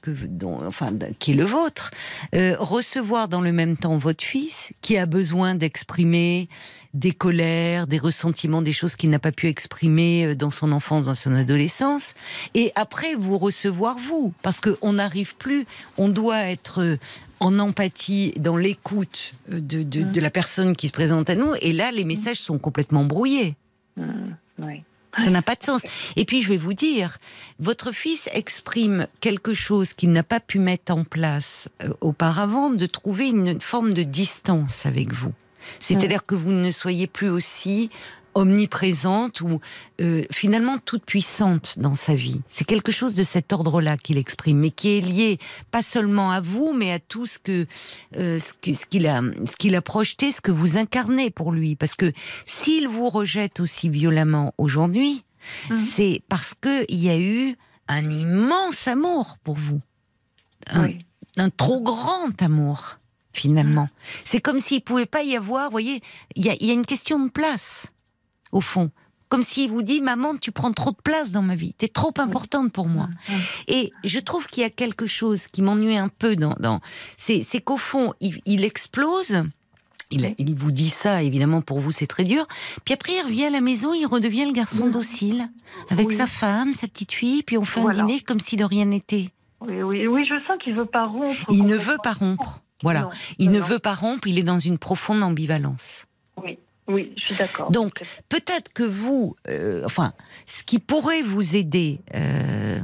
enfin, 0.65 0.91
qui 1.19 1.31
est 1.31 1.35
le 1.35 1.43
vôtre, 1.43 1.91
euh, 2.33 2.55
recevoir 2.57 3.27
dans 3.27 3.41
le 3.41 3.51
même 3.51 3.75
temps 3.75 3.97
votre 3.97 4.23
fils 4.23 4.71
qui 4.81 4.97
a 4.97 5.05
besoin 5.05 5.53
d'exprimer 5.53 6.47
des 6.93 7.11
colères, 7.11 7.87
des 7.87 7.97
ressentiments, 7.97 8.61
des 8.61 8.71
choses 8.73 8.95
qu'il 8.95 9.09
n'a 9.09 9.19
pas 9.19 9.31
pu 9.31 9.47
exprimer 9.47 10.27
euh, 10.27 10.35
dans 10.35 10.51
son 10.51 10.71
enfance, 10.71 11.05
dans 11.05 11.15
son 11.15 11.35
adolescence, 11.35 12.13
et 12.53 12.71
après 12.75 13.15
vous 13.15 13.37
recevoir 13.37 13.97
vous, 13.97 14.33
parce 14.41 14.59
qu'on 14.59 14.93
n'arrive 14.93 15.35
plus, 15.35 15.65
on 15.97 16.09
doit 16.09 16.39
être 16.39 16.81
euh, 16.81 16.97
en 17.41 17.59
empathie, 17.59 18.33
dans 18.37 18.55
l'écoute 18.55 19.33
euh, 19.51 19.59
de, 19.59 19.83
de, 19.83 20.03
de 20.03 20.21
la 20.21 20.29
personne 20.29 20.75
qui 20.75 20.87
se 20.87 20.93
présente 20.93 21.29
à 21.29 21.35
nous, 21.35 21.53
et 21.61 21.73
là 21.73 21.91
les 21.91 22.05
messages 22.05 22.39
sont 22.39 22.57
complètement 22.57 23.03
brouillés. 23.03 23.55
Mm, 23.97 24.35
oui. 24.59 24.83
Ça 25.17 25.29
n'a 25.29 25.41
pas 25.41 25.55
de 25.55 25.63
sens. 25.63 25.81
Et 26.15 26.23
puis 26.23 26.41
je 26.41 26.47
vais 26.47 26.57
vous 26.57 26.73
dire, 26.73 27.17
votre 27.59 27.91
fils 27.91 28.29
exprime 28.31 29.07
quelque 29.19 29.53
chose 29.53 29.91
qu'il 29.91 30.13
n'a 30.13 30.23
pas 30.23 30.39
pu 30.39 30.59
mettre 30.59 30.93
en 30.93 31.03
place 31.03 31.67
euh, 31.83 31.89
auparavant, 31.99 32.69
de 32.69 32.85
trouver 32.85 33.29
une 33.29 33.59
forme 33.59 33.93
de 33.93 34.03
distance 34.03 34.85
avec 34.85 35.13
vous. 35.13 35.33
C'est-à-dire 35.79 36.25
que 36.25 36.35
vous 36.35 36.51
ne 36.51 36.71
soyez 36.71 37.07
plus 37.07 37.29
aussi 37.29 37.89
omniprésente 38.33 39.41
ou 39.41 39.59
euh, 40.01 40.23
finalement 40.31 40.77
toute 40.77 41.05
puissante 41.05 41.77
dans 41.79 41.95
sa 41.95 42.15
vie. 42.15 42.41
C'est 42.47 42.65
quelque 42.65 42.91
chose 42.91 43.13
de 43.13 43.23
cet 43.23 43.53
ordre-là 43.53 43.97
qu'il 43.97 44.17
exprime, 44.17 44.59
mais 44.59 44.71
qui 44.71 44.97
est 44.97 45.01
lié 45.01 45.37
pas 45.71 45.81
seulement 45.81 46.31
à 46.31 46.41
vous, 46.41 46.73
mais 46.73 46.91
à 46.91 46.99
tout 46.99 47.25
ce 47.25 47.39
que 47.39 47.65
euh, 48.17 48.39
ce 48.39 48.53
qu'il 48.85 49.07
a 49.07 49.21
ce 49.45 49.55
qu'il 49.57 49.75
a 49.75 49.81
projeté, 49.81 50.31
ce 50.31 50.41
que 50.41 50.51
vous 50.51 50.77
incarnez 50.77 51.29
pour 51.29 51.51
lui. 51.51 51.75
Parce 51.75 51.95
que 51.95 52.11
s'il 52.45 52.87
vous 52.87 53.09
rejette 53.09 53.59
aussi 53.59 53.89
violemment 53.89 54.53
aujourd'hui, 54.57 55.23
Mhm. 55.71 55.77
c'est 55.77 56.21
parce 56.29 56.53
que 56.53 56.85
il 56.87 56.99
y 57.03 57.09
a 57.09 57.17
eu 57.17 57.55
un 57.87 58.07
immense 58.09 58.87
amour 58.87 59.37
pour 59.43 59.55
vous, 59.55 59.81
un, 60.67 60.83
oui. 60.85 61.05
un 61.37 61.49
trop 61.49 61.81
grand 61.81 62.39
amour 62.41 62.99
finalement. 63.33 63.89
C'est 64.23 64.39
comme 64.39 64.59
s'il 64.59 64.81
pouvait 64.81 65.05
pas 65.07 65.23
y 65.23 65.35
avoir, 65.35 65.65
vous 65.65 65.71
voyez, 65.71 66.01
il 66.35 66.45
y 66.45 66.65
y 66.65 66.69
a 66.69 66.73
une 66.73 66.85
question 66.85 67.17
de 67.25 67.29
place 67.31 67.87
au 68.51 68.61
fond. 68.61 68.91
Comme 69.29 69.43
s'il 69.43 69.69
vous 69.71 69.81
dit, 69.81 70.01
maman, 70.01 70.35
tu 70.35 70.51
prends 70.51 70.73
trop 70.73 70.91
de 70.91 70.97
place 71.01 71.31
dans 71.31 71.41
ma 71.41 71.55
vie, 71.55 71.73
t'es 71.77 71.87
trop 71.87 72.13
importante 72.17 72.73
pour 72.73 72.87
moi. 72.87 73.07
Mm, 73.29 73.33
Et 73.69 73.93
je 74.03 74.19
trouve 74.19 74.47
qu'il 74.47 74.61
y 74.61 74.65
a 74.65 74.69
quelque 74.69 75.05
chose 75.05 75.47
qui 75.47 75.61
m'ennuie 75.61 75.95
un 75.95 76.09
peu 76.09 76.35
dans, 76.35 76.55
dans 76.59 76.81
c'est, 77.15 77.41
qu'au 77.63 77.77
fond, 77.77 78.13
il, 78.19 78.41
il 78.45 78.65
explose. 78.65 79.43
Il, 80.13 80.53
vous 80.55 80.71
dit 80.71 80.89
ça, 80.89 81.23
évidemment, 81.23 81.61
pour 81.61 81.79
vous, 81.79 81.91
c'est 81.93 82.07
très 82.07 82.25
dur. 82.25 82.45
Puis 82.83 82.93
après, 82.93 83.13
il 83.13 83.23
revient 83.23 83.45
à 83.45 83.49
la 83.49 83.61
maison, 83.61 83.93
il 83.93 84.05
redevient 84.05 84.43
le 84.45 84.51
garçon 84.51 84.89
docile, 84.89 85.49
avec 85.89 86.09
Oui. 86.09 86.15
sa 86.15 86.27
femme, 86.27 86.73
sa 86.73 86.89
petite 86.89 87.13
fille, 87.13 87.43
puis 87.43 87.57
on 87.57 87.63
fait 87.63 87.79
Voilà. 87.79 88.03
un 88.03 88.05
dîner 88.05 88.19
comme 88.19 88.41
si 88.41 88.57
de 88.57 88.65
rien 88.65 88.83
n'était. 88.83 89.29
Oui, 89.61 89.81
oui, 89.81 90.07
oui, 90.07 90.25
je 90.27 90.35
sens 90.45 90.57
qu'il 90.61 90.75
veut 90.75 90.83
pas 90.85 91.05
rompre. 91.05 91.45
Il 91.49 91.65
ne 91.65 91.77
veut 91.77 91.95
pas 92.03 92.11
rompre. 92.11 92.61
Voilà. 92.83 93.03
Non, 93.03 93.09
Il 93.39 93.51
non, 93.51 93.59
ne 93.59 93.63
veut 93.63 93.79
pas 93.79 93.93
rompre, 93.93 94.27
il 94.27 94.37
est 94.37 94.43
dans 94.43 94.59
une 94.59 94.77
profonde 94.79 95.23
ambivalence. 95.23 96.03
Oui, 96.91 97.13
je 97.17 97.25
suis 97.27 97.35
d'accord. 97.35 97.71
Donc, 97.71 98.01
peut-être 98.29 98.73
que 98.73 98.83
vous, 98.83 99.35
euh, 99.47 99.83
enfin, 99.85 100.13
ce 100.45 100.63
qui 100.63 100.79
pourrait 100.79 101.21
vous 101.21 101.55
aider, 101.55 102.01
euh, 102.15 102.79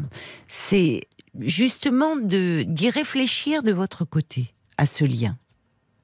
c'est 0.47 1.07
justement 1.41 2.15
d'y 2.15 2.89
réfléchir 2.89 3.63
de 3.63 3.71
votre 3.71 4.05
côté 4.05 4.53
à 4.77 4.85
ce 4.85 5.03
lien. 5.03 5.37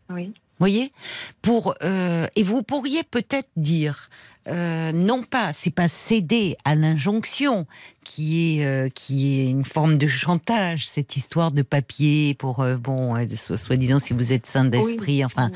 oui, 0.10 0.34
voyez? 0.60 0.94
Pour 1.42 1.76
euh, 1.84 2.28
et 2.36 2.44
vous 2.44 2.64
pourriez 2.64 3.04
peut-être 3.04 3.50
dire 3.56 4.10
euh, 4.50 4.92
non 4.92 5.24
pas 5.24 5.54
c'est 5.54 5.74
pas 5.74 5.88
céder 5.88 6.58
à 6.66 6.76
l'injonction 6.76 7.66
qui 8.04 8.60
est 8.60 8.66
euh, 8.66 8.90
qui 8.90 9.40
est 9.40 9.50
une 9.50 9.64
forme 9.64 9.98
de 9.98 10.08
chantage 10.08 10.86
cette 10.86 11.16
histoire 11.16 11.52
de 11.52 11.62
papier 11.62 12.34
pour 12.34 12.60
euh, 12.60 12.76
bon 12.76 13.16
so- 13.36 13.56
soi-disant 13.56 14.00
si 14.00 14.14
vous 14.14 14.34
êtes 14.34 14.46
sain 14.46 14.66
d'esprit 14.66 15.24
enfin. 15.24 15.50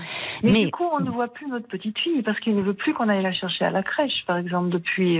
Mais, 0.44 0.52
mais- 0.52 0.66
du 0.66 0.72
coup, 0.72 0.86
on 0.98 1.04
ne 1.04 1.10
voit 1.10 1.28
plus 1.34 1.48
notre 1.48 1.68
petite 1.68 2.00
fille 2.00 2.22
parce 2.22 2.40
qu'il 2.40 2.56
ne 2.56 2.62
veut 2.62 2.74
plus 2.74 2.94
qu'on 2.94 3.10
aille 3.10 3.24
la 3.24 3.34
chercher 3.34 3.66
à 3.66 3.72
la 3.72 3.84
crèche, 3.84 4.24
par 4.26 4.38
exemple, 4.38 4.70
depuis. 4.70 5.20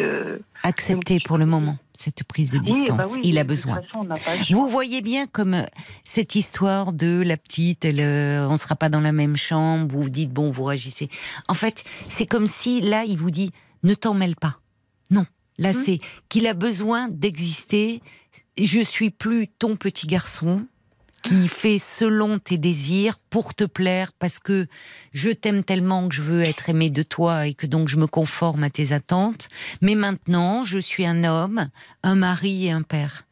accepter 0.64 1.20
pour 1.20 1.38
le 1.38 1.46
moment 1.46 1.78
cette 2.00 2.24
prise 2.24 2.52
de 2.52 2.58
Oui, 2.60 2.64
bah 2.66 2.74
distance. 2.98 3.14
oui, 3.16 3.22
il 3.24 3.38
a 3.38 3.44
besoin. 3.44 3.82
façon. 3.82 4.08
Vous 4.52 4.68
voyez 4.70 5.02
bien 5.02 5.28
comme 5.28 5.54
euh, 5.54 5.64
cette 6.04 6.36
histoire 6.36 6.94
de 6.94 7.22
la 7.26 7.38
petite, 7.38 7.86
elle, 7.86 8.00
euh, 8.00 8.48
on 8.50 8.58
sera 8.58 8.76
pas 8.76 8.90
dans 8.90 9.02
la 9.02 9.12
même 9.12 9.38
chambre, 9.38 9.88
vous 9.92 10.04
vous 10.04 10.10
dites 10.10 10.32
bon, 10.32 10.52
vous 10.52 10.64
réagissez. 10.64 11.10
En 11.48 11.54
fait, 11.54 11.84
c'est 12.08 12.26
comme 12.26 12.48
si 12.48 12.82
là, 12.82 13.04
il 13.06 13.18
vous 13.18 13.32
dit 13.32 13.52
ne 13.84 13.94
t'en 13.94 14.14
mêle 14.14 14.36
pas. 14.36 14.60
Non, 15.12 15.26
là, 15.58 15.70
Hmm. 15.72 15.74
c'est 15.86 16.00
qu'il 16.30 16.48
a 16.48 16.54
besoin 16.54 17.08
d'exister. 17.10 18.02
Je 18.58 18.82
suis 18.82 19.10
plus 19.12 19.48
ton 19.48 19.76
petit 19.76 20.08
garçon 20.08 20.66
qui 21.28 21.48
fait 21.48 21.80
selon 21.80 22.40
tes 22.40 22.58
désirs 22.58 23.20
pour 23.30 23.54
te 23.54 23.64
plaire 23.64 24.12
parce 24.18 24.40
que 24.40 24.68
je 25.14 25.30
t'aime 25.30 25.64
tellement 25.64 26.08
que 26.08 26.16
je 26.16 26.22
veux 26.22 26.44
être 26.44 26.70
aimé 26.70 26.90
de 26.90 27.04
toi 27.04 27.48
et 27.48 27.54
que 27.54 27.66
donc 27.68 27.88
je 27.90 27.98
me 27.98 28.08
conforme 28.08 28.64
à 28.64 28.70
tes 28.70 28.94
attentes. 28.94 29.50
Mais 29.82 29.96
maintenant, 29.96 30.64
je 30.64 30.80
suis 30.80 31.06
un 31.06 31.24
homme, 31.24 31.68
un 32.04 32.16
mari 32.16 32.68
et 32.68 32.72
un 32.72 32.82
père. 32.84 33.26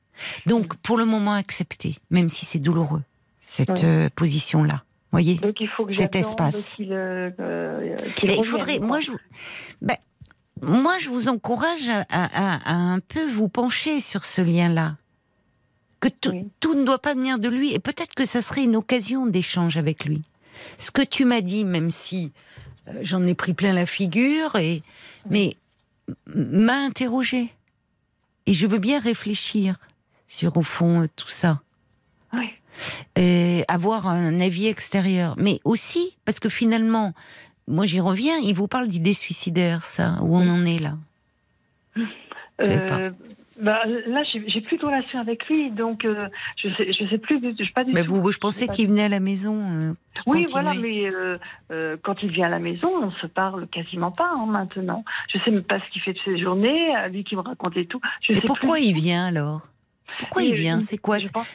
Donc, 0.46 0.76
pour 0.78 0.98
le 0.98 1.06
moment, 1.06 1.34
accepter, 1.34 1.98
même 2.10 2.30
si 2.30 2.46
c'est 2.46 2.60
douloureux, 2.60 3.04
cette 3.42 3.70
Ouais. 3.70 3.86
euh, 3.86 4.10
position-là. 4.16 4.84
Voyez? 5.12 5.36
Donc 5.36 5.60
il 5.62 5.70
faut 5.70 5.86
que 5.86 5.94
Cet 5.94 6.16
espace. 6.16 6.74
qu'il 6.76 6.92
euh, 6.92 7.30
euh, 7.40 7.96
qu'il 8.18 8.28
Mais 8.30 8.36
il 8.38 8.44
faudrait, 8.44 8.80
moi 8.80 9.00
je, 9.00 9.12
vous- 9.12 9.18
ben, 9.82 9.96
moi 10.62 10.98
je 10.98 11.10
vous 11.10 11.30
encourage 11.30 11.88
à, 11.88 12.04
à- 12.10 12.70
à 12.70 12.74
un 12.76 13.00
peu 13.00 13.30
vous 13.32 13.48
pencher 13.48 14.00
sur 14.02 14.26
ce 14.26 14.42
lien-là. 14.42 14.98
Que 16.00 16.10
tout, 16.10 16.30
Oui. 16.32 16.48
tout 16.60 16.76
ne 16.76 16.84
doit 16.84 17.00
pas 17.00 17.14
venir 17.14 17.40
de 17.40 17.50
lui, 17.50 17.74
et 17.74 17.80
peut-être 17.80 18.16
que 18.16 18.26
ça 18.26 18.42
serait 18.42 18.64
une 18.64 18.76
occasion 18.76 19.26
d'échange 19.26 19.78
avec 19.78 20.06
lui. 20.06 20.22
Ce 20.78 20.92
que 20.92 21.02
tu 21.02 21.26
m'as 21.26 21.42
dit, 21.42 21.66
même 21.66 21.90
si 21.92 22.32
euh, 22.88 22.94
j'en 23.02 23.26
ai 23.26 23.34
pris 23.34 23.54
plein 23.54 23.74
la 23.74 23.86
figure, 23.86 24.56
et 24.58 24.84
mais 25.30 25.56
m'a 26.28 26.76
interrogé, 26.78 27.54
et 28.46 28.54
je 28.54 28.68
veux 28.68 28.78
bien 28.78 29.00
réfléchir 29.00 29.78
sur 30.28 30.56
au 30.58 30.62
fond 30.62 31.02
euh, 31.02 31.08
tout 31.16 31.30
ça 31.30 31.62
Oui. 32.34 32.50
et 33.16 33.64
avoir 33.68 34.08
un 34.08 34.40
avis 34.40 34.68
extérieur. 34.68 35.36
Mais 35.38 35.60
aussi, 35.64 36.16
parce 36.26 36.40
que 36.40 36.50
finalement, 36.50 37.14
moi 37.68 37.86
j'y 37.86 38.00
reviens, 38.00 38.38
il 38.38 38.54
vous 38.54 38.68
parle 38.68 38.88
d'idées 38.88 39.14
suicidaires, 39.16 39.86
ça, 39.86 40.20
où 40.22 40.38
on 40.38 40.48
en 40.48 40.66
est 40.66 40.80
là? 40.80 40.98
Euh, 42.62 43.12
bah, 43.62 43.80
là, 44.08 44.24
j'ai 44.24 44.62
plus 44.62 44.78
de 44.78 44.86
relation 44.86 45.20
avec 45.20 45.48
lui, 45.48 45.72
donc 45.72 46.04
euh, 46.06 46.28
je 46.58 46.70
sais, 46.76 46.92
je 46.92 47.08
sais 47.08 47.18
plus, 47.18 47.40
du- 47.40 47.56
je 47.58 47.64
sais 47.66 47.72
pas 47.74 47.84
du 47.84 47.94
Mais 47.94 48.04
tout. 48.04 48.16
vous, 48.16 48.32
je 48.32 48.34
sais 48.36 48.40
pensais 48.40 48.68
qu'il 48.68 48.88
venait 48.90 49.04
à 49.04 49.10
la 49.10 49.20
maison. 49.20 49.56
euh, 49.56 49.94
Oui, 50.28 50.44
continuait. 50.44 50.46
voilà, 50.52 50.74
mais 50.74 51.08
euh, 51.10 51.38
euh, 51.72 51.98
quand 52.04 52.22
il 52.24 52.32
vient 52.32 52.48
à 52.48 52.50
la 52.50 52.60
maison, 52.60 52.90
on 53.02 53.12
se 53.12 53.28
parle 53.28 53.68
quasiment 53.68 54.12
pas 54.12 54.30
hein, 54.36 54.46
maintenant. 54.46 55.04
Je 55.34 55.40
sais 55.40 55.52
même 55.52 55.64
pas 55.64 55.80
ce 55.80 55.90
qu'il 55.92 56.02
fait 56.02 56.14
de 56.14 56.20
ses 56.26 56.38
journées, 56.38 56.94
lui 57.12 57.24
qui 57.24 57.36
me 57.36 57.42
racontait 57.42 57.86
tout. 57.86 58.02
Je 58.22 58.34
Mais 58.34 58.40
sais 58.40 58.46
pourquoi 58.46 58.76
plus. 58.78 58.86
il 58.88 58.94
vient 58.94 59.26
alors? 59.28 59.62
Pourquoi 60.20 60.44
il 60.44 60.54
vient? 60.54 60.82
C'est 60.82 60.98
quoi? 60.98 61.20
c'est- 61.20 61.32
pense- 61.32 61.48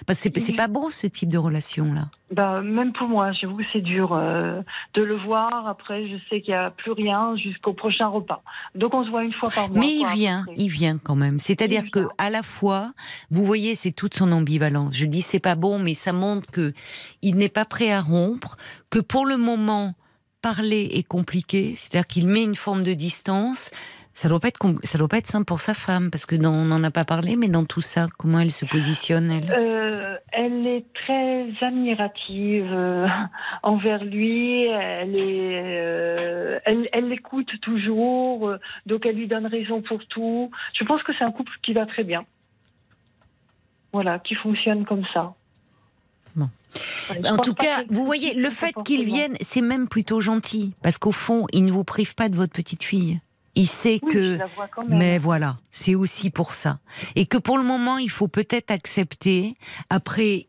pas 0.57 0.69
bon 0.69 0.91
ce 0.91 1.07
type 1.07 1.29
de 1.29 1.39
relation 1.39 1.93
là. 1.93 2.09
bah, 2.33 2.61
Même 2.61 2.93
pour 2.93 3.09
moi, 3.09 3.31
j'avoue 3.31 3.57
que 3.57 3.65
c'est 3.73 3.81
dur 3.81 4.13
euh, 4.13 4.63
de 4.95 5.03
le 5.03 5.17
voir. 5.17 5.67
Après, 5.67 6.09
je 6.09 6.17
sais 6.29 6.41
qu'il 6.41 6.53
n'y 6.55 6.59
a 6.59 6.71
plus 6.71 6.93
rien 6.93 7.37
jusqu'au 7.37 7.73
prochain 7.73 8.09
repas. 8.09 8.43
Donc 8.75 8.95
on 8.95 9.05
se 9.05 9.11
voit 9.11 9.25
une 9.25 9.33
fois 9.33 9.51
par 9.51 9.69
mois. 9.71 9.81
Mais 9.81 9.95
il 9.95 10.07
vient, 10.15 10.45
il 10.57 10.69
vient 10.69 10.99
quand 10.99 11.17
même. 11.17 11.39
C'est-à-dire 11.39 11.85
que 11.91 12.01
vient. 12.01 12.09
à 12.19 12.31
la 12.31 12.43
fois, 12.43 12.93
vous 13.31 13.45
voyez, 13.45 13.75
c'est 13.75 13.93
toute 13.93 14.15
son 14.15 14.33
ambivalence. 14.33 14.95
Je 14.95 15.07
dis 15.07 15.23
c'est 15.23 15.41
pas 15.41 15.55
bon, 15.55 15.79
mais 15.79 15.95
ça 15.95 16.13
montre 16.13 16.51
que 16.51 16.71
il 17.23 17.37
n'est 17.37 17.49
pas 17.49 17.65
prêt 17.65 17.93
à 17.93 18.01
rompre, 18.01 18.57
que 18.91 18.99
pour 18.99 19.27
le 19.27 19.37
moment 19.37 19.95
parler 20.43 20.89
est 20.95 21.07
compliqué. 21.07 21.75
C'est-à-dire 21.75 22.07
qu'il 22.07 22.27
met 22.27 22.43
une 22.43 22.55
forme 22.55 22.83
de 22.83 22.95
distance. 22.95 23.71
Ça 24.13 24.29
doit 24.29 24.41
pas 24.41 24.49
être 24.49 24.59
ça 24.83 24.99
doit 24.99 25.09
pas 25.09 25.19
être 25.19 25.29
simple 25.29 25.45
pour 25.45 25.61
sa 25.61 25.73
femme 25.73 26.11
parce 26.11 26.27
que 26.27 26.35
dans, 26.35 26.53
on 26.53 26.65
n'en 26.65 26.83
a 26.83 26.91
pas 26.91 27.05
parlé, 27.05 27.37
mais 27.37 27.49
dans 27.49 27.65
tout 27.65 27.81
ça, 27.81 28.09
comment 28.19 28.41
elle 28.41 28.51
se 28.51 28.65
positionne 28.65 29.31
elle? 29.31 29.53
Euh, 29.53 30.17
elle 30.33 30.67
est 30.67 30.85
très 30.93 31.47
admirative 31.65 32.71
euh, 32.73 33.07
envers 33.63 34.05
lui. 34.05 34.67
Elle 34.67 35.15
est, 35.15 35.81
euh, 35.81 36.59
elle, 36.65 37.09
l'écoute 37.09 37.61
toujours, 37.61 38.53
donc 38.87 39.07
elle 39.07 39.17
lui 39.17 39.29
donne 39.29 39.47
raison 39.47 39.81
pour 39.81 40.05
tout. 40.07 40.51
Je 40.75 40.85
pense 40.85 41.03
que 41.05 41.13
c'est 41.17 41.25
un 41.25 41.33
couple 41.33 41.53
qui 41.63 41.73
va 41.73 41.87
très 41.87 42.05
bien. 42.05 42.25
Voilà, 43.93 44.19
qui 44.19 44.35
fonctionne 44.35 44.85
comme 44.85 45.05
ça. 45.15 45.35
Bon. 46.35 46.49
En 47.25 47.39
tout 47.39 47.55
cas, 47.55 47.85
vous 47.89 48.05
voyez, 48.05 48.35
le 48.35 48.51
fait 48.51 48.75
qu'il 48.85 49.05
vienne, 49.05 49.37
c'est 49.41 49.63
même 49.63 49.89
plutôt 49.89 50.21
gentil 50.21 50.75
parce 50.83 50.99
qu'au 50.99 51.13
fond, 51.13 51.47
il 51.53 51.65
ne 51.65 51.73
vous 51.73 51.85
prive 51.85 52.15
pas 52.15 52.29
de 52.29 52.37
votre 52.37 52.53
petite 52.53 52.85
fille. 52.85 53.21
Il 53.61 53.67
sait 53.67 54.01
Oui, 54.03 54.13
que 54.13 54.33
je 54.35 54.39
la 54.39 54.47
vois 54.47 54.69
quand 54.69 54.85
même. 54.89 54.99
Mais 54.99 55.19
voilà, 55.19 55.59
c'est 55.71 55.95
aussi 55.95 56.31
pour 56.31 56.55
ça. 56.55 56.79
Et 57.15 57.27
que 57.27 57.37
pour 57.37 57.59
le 57.59 57.65
moment, 57.65 57.99
il 57.99 58.11
faut 58.11 58.29
peut-être 58.29 58.71
accepter, 58.71 59.55
après 59.91 60.47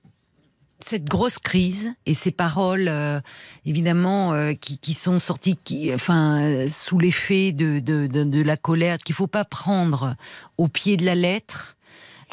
cette 0.79 1.05
grosse 1.05 1.37
crise 1.37 1.93
et 2.05 2.13
ces 2.13 2.31
paroles, 2.31 2.87
euh, 2.87 3.19
évidemment, 3.65 4.33
euh, 4.33 4.53
qui, 4.53 4.77
qui 4.77 4.93
sont 4.93 5.19
sorties 5.19 5.57
qui, 5.63 5.93
enfin, 5.93 6.41
euh, 6.41 6.67
sous 6.67 6.97
l'effet 6.99 7.51
de, 7.51 7.79
de, 7.79 8.07
de, 8.07 8.23
de 8.23 8.41
la 8.41 8.57
colère, 8.57 8.97
qu'il 8.97 9.13
faut 9.13 9.27
pas 9.27 9.45
prendre 9.45 10.15
au 10.57 10.67
pied 10.67 10.97
de 10.97 11.05
la 11.05 11.15
lettre. 11.15 11.77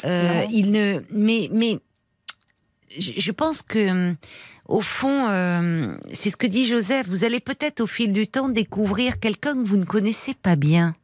Euh, 0.05 0.45
il 0.49 0.71
ne, 0.71 1.01
mais, 1.11 1.49
mais 1.51 1.79
je, 2.97 3.11
je 3.17 3.31
pense 3.31 3.61
que, 3.61 3.89
hum, 3.89 4.15
au 4.69 4.81
fond, 4.81 5.27
euh, 5.29 5.97
c'est 6.13 6.29
ce 6.29 6.37
que 6.37 6.47
dit 6.47 6.65
Joseph. 6.65 7.07
Vous 7.07 7.23
allez 7.25 7.39
peut-être 7.39 7.81
au 7.81 7.87
fil 7.87 8.13
du 8.13 8.27
temps 8.27 8.47
découvrir 8.49 9.19
quelqu'un 9.19 9.55
que 9.55 9.67
vous 9.67 9.77
ne 9.77 9.83
connaissez 9.85 10.33
pas 10.33 10.55
bien. 10.55 10.95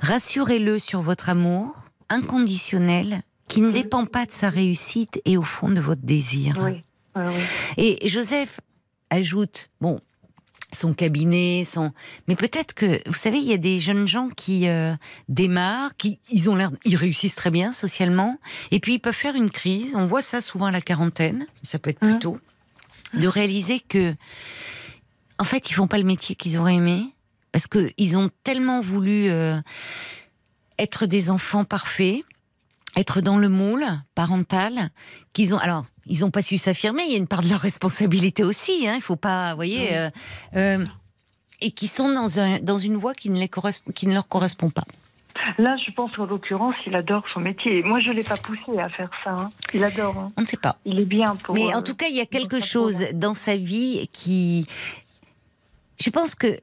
Rassurez-le 0.00 0.78
sur 0.78 1.02
votre 1.02 1.28
amour 1.28 1.84
inconditionnel 2.08 3.22
qui 3.48 3.60
ne 3.60 3.68
Mhm. 3.68 3.72
dépend 3.74 4.06
pas 4.06 4.26
de 4.26 4.32
sa 4.32 4.48
réussite 4.50 5.20
et 5.24 5.36
au 5.36 5.42
fond 5.42 5.68
de 5.68 5.80
votre 5.80 6.02
désir. 6.02 6.58
Oui. 6.60 6.82
Et 7.76 8.08
Joseph 8.08 8.60
ajoute, 9.10 9.68
bon, 9.80 10.00
son 10.74 10.94
cabinet, 10.94 11.64
son, 11.70 11.92
mais 12.28 12.34
peut-être 12.36 12.72
que, 12.72 13.02
vous 13.06 13.12
savez, 13.18 13.36
il 13.38 13.44
y 13.44 13.52
a 13.52 13.58
des 13.58 13.78
jeunes 13.78 14.08
gens 14.08 14.28
qui 14.30 14.66
euh, 14.68 14.94
démarrent, 15.28 15.94
qui 15.98 16.18
ils 16.30 16.48
ont 16.48 16.54
l'air, 16.56 16.70
ils 16.86 16.96
réussissent 16.96 17.34
très 17.34 17.50
bien 17.50 17.72
socialement, 17.72 18.38
et 18.70 18.80
puis 18.80 18.94
ils 18.94 18.98
peuvent 18.98 19.12
faire 19.14 19.34
une 19.34 19.50
crise. 19.50 19.92
On 19.94 20.06
voit 20.06 20.22
ça 20.22 20.40
souvent 20.40 20.66
à 20.66 20.70
la 20.70 20.80
quarantaine, 20.80 21.46
ça 21.62 21.78
peut 21.78 21.90
être 21.90 21.98
plus 22.00 22.14
Mhm. 22.14 22.18
tôt, 22.20 22.38
de 23.14 23.28
réaliser 23.28 23.80
que, 23.80 24.14
en 25.38 25.44
fait, 25.44 25.70
ils 25.70 25.74
font 25.74 25.86
pas 25.86 25.98
le 25.98 26.04
métier 26.04 26.34
qu'ils 26.34 26.58
auraient 26.58 26.74
aimé 26.74 27.06
parce 27.52 27.66
que 27.66 27.92
ils 27.98 28.16
ont 28.16 28.30
tellement 28.44 28.80
voulu 28.80 29.28
euh, 29.30 29.60
être 30.78 31.06
des 31.06 31.30
enfants 31.30 31.64
parfaits, 31.64 32.22
être 32.96 33.20
dans 33.20 33.38
le 33.38 33.48
moule 33.48 33.84
parental, 34.14 34.90
qu'ils 35.32 35.54
ont 35.54 35.58
alors 35.58 35.84
ils 36.06 36.20
n'ont 36.20 36.30
pas 36.30 36.42
su 36.42 36.58
s'affirmer. 36.58 37.04
Il 37.04 37.12
y 37.12 37.14
a 37.14 37.18
une 37.18 37.28
part 37.28 37.42
de 37.42 37.48
leur 37.48 37.60
responsabilité 37.60 38.42
aussi. 38.42 38.88
Hein, 38.88 38.94
il 38.96 39.02
faut 39.02 39.16
pas, 39.16 39.50
vous 39.50 39.56
voyez, 39.56 39.96
euh, 39.96 40.10
euh, 40.56 40.84
et 41.60 41.70
qui 41.70 41.86
sont 41.86 42.12
dans 42.12 42.40
un 42.40 42.58
dans 42.58 42.78
une 42.78 42.96
voie 42.96 43.14
qui 43.14 43.30
ne 43.30 43.38
les 43.38 43.48
correspond, 43.48 43.92
qui 43.92 44.06
ne 44.06 44.14
leur 44.14 44.26
correspond 44.26 44.70
pas. 44.70 44.84
Là, 45.58 45.76
je 45.84 45.90
pense 45.92 46.14
qu'en 46.16 46.26
l'occurrence, 46.26 46.74
il 46.86 46.94
adore 46.94 47.24
son 47.32 47.40
métier. 47.40 47.82
Moi, 47.82 48.00
je 48.00 48.10
ne 48.10 48.14
l'ai 48.14 48.22
pas 48.24 48.36
poussé 48.36 48.78
à 48.78 48.88
faire 48.88 49.10
ça. 49.24 49.30
hein. 49.30 49.50
Il 49.74 49.82
adore. 49.84 50.16
hein. 50.18 50.32
On 50.36 50.42
ne 50.42 50.46
sait 50.46 50.56
pas. 50.56 50.76
Il 50.84 50.98
est 51.00 51.04
bien 51.04 51.34
pour. 51.42 51.54
Mais 51.54 51.72
euh, 51.72 51.78
en 51.78 51.82
tout 51.82 51.94
cas, 51.94 52.06
il 52.08 52.16
y 52.16 52.20
a 52.20 52.26
quelque 52.26 52.60
chose 52.60 53.06
dans 53.14 53.34
sa 53.34 53.56
vie 53.56 54.08
qui. 54.12 54.66
Je 56.02 56.10
pense 56.10 56.34
que. 56.34 56.60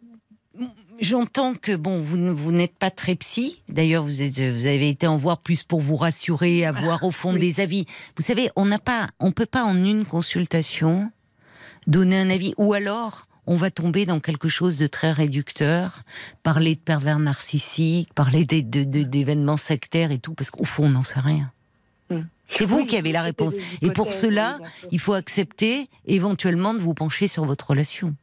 J'entends 1.02 1.54
que 1.54 1.78
bon, 1.78 2.02
vous, 2.02 2.36
vous 2.36 2.52
n'êtes 2.52 2.78
pas 2.78 2.92
très 2.92 3.16
psy. 3.16 3.62
D'ailleurs, 3.70 4.04
vous, 4.04 4.22
êtes, 4.22 4.38
vous 4.42 4.66
avez 4.66 4.90
été 4.90 5.08
en 5.08 5.16
voir 5.16 5.38
plus 5.38 5.64
pour 5.64 5.80
vous 5.80 5.96
rassurer, 5.96 6.66
avoir 6.66 7.06
au 7.06 7.12
fond 7.12 7.32
Oui. 7.34 7.40
des 7.40 7.62
avis. 7.62 7.86
Vous 8.18 8.22
savez, 8.24 8.50
on 8.58 8.66
n'a 8.66 8.80
pas, 8.80 9.08
on 9.22 9.32
peut 9.32 9.46
pas 9.46 9.64
en 9.64 9.82
une 9.82 10.04
consultation 10.04 11.10
donner 11.88 12.20
un 12.20 12.30
avis, 12.30 12.54
ou 12.58 12.74
alors 12.74 13.28
on 13.48 13.56
va 13.56 13.72
tomber 13.72 14.06
dans 14.06 14.20
quelque 14.20 14.48
chose 14.48 14.78
de 14.78 14.88
très 14.88 15.12
réducteur, 15.12 16.04
parler 16.44 16.76
de 16.76 16.80
pervers 16.80 17.20
narcissiques, 17.20 18.14
parler 18.14 18.46
d'événements 18.46 19.58
sectaires 19.58 20.12
et 20.12 20.20
tout, 20.20 20.34
parce 20.34 20.52
qu'au 20.52 20.66
fond, 20.66 20.86
on 20.86 20.90
n'en 20.90 21.04
sait 21.04 21.20
rien. 21.20 21.52
Hmm. 22.10 22.22
C'est 22.52 22.66
vous 22.66 22.78
Oui, 22.78 22.86
qui 22.86 22.98
avez 22.98 23.12
la 23.12 23.22
réponse. 23.22 23.54
Et 23.82 23.92
pour 23.92 24.12
cela, 24.12 24.58
il 24.92 25.00
faut 25.00 25.14
accepter 25.14 25.90
éventuellement 26.06 26.74
de 26.74 26.80
vous 26.80 26.94
pencher 26.94 27.28
sur 27.28 27.46
votre 27.46 27.70
relation. 27.70 28.16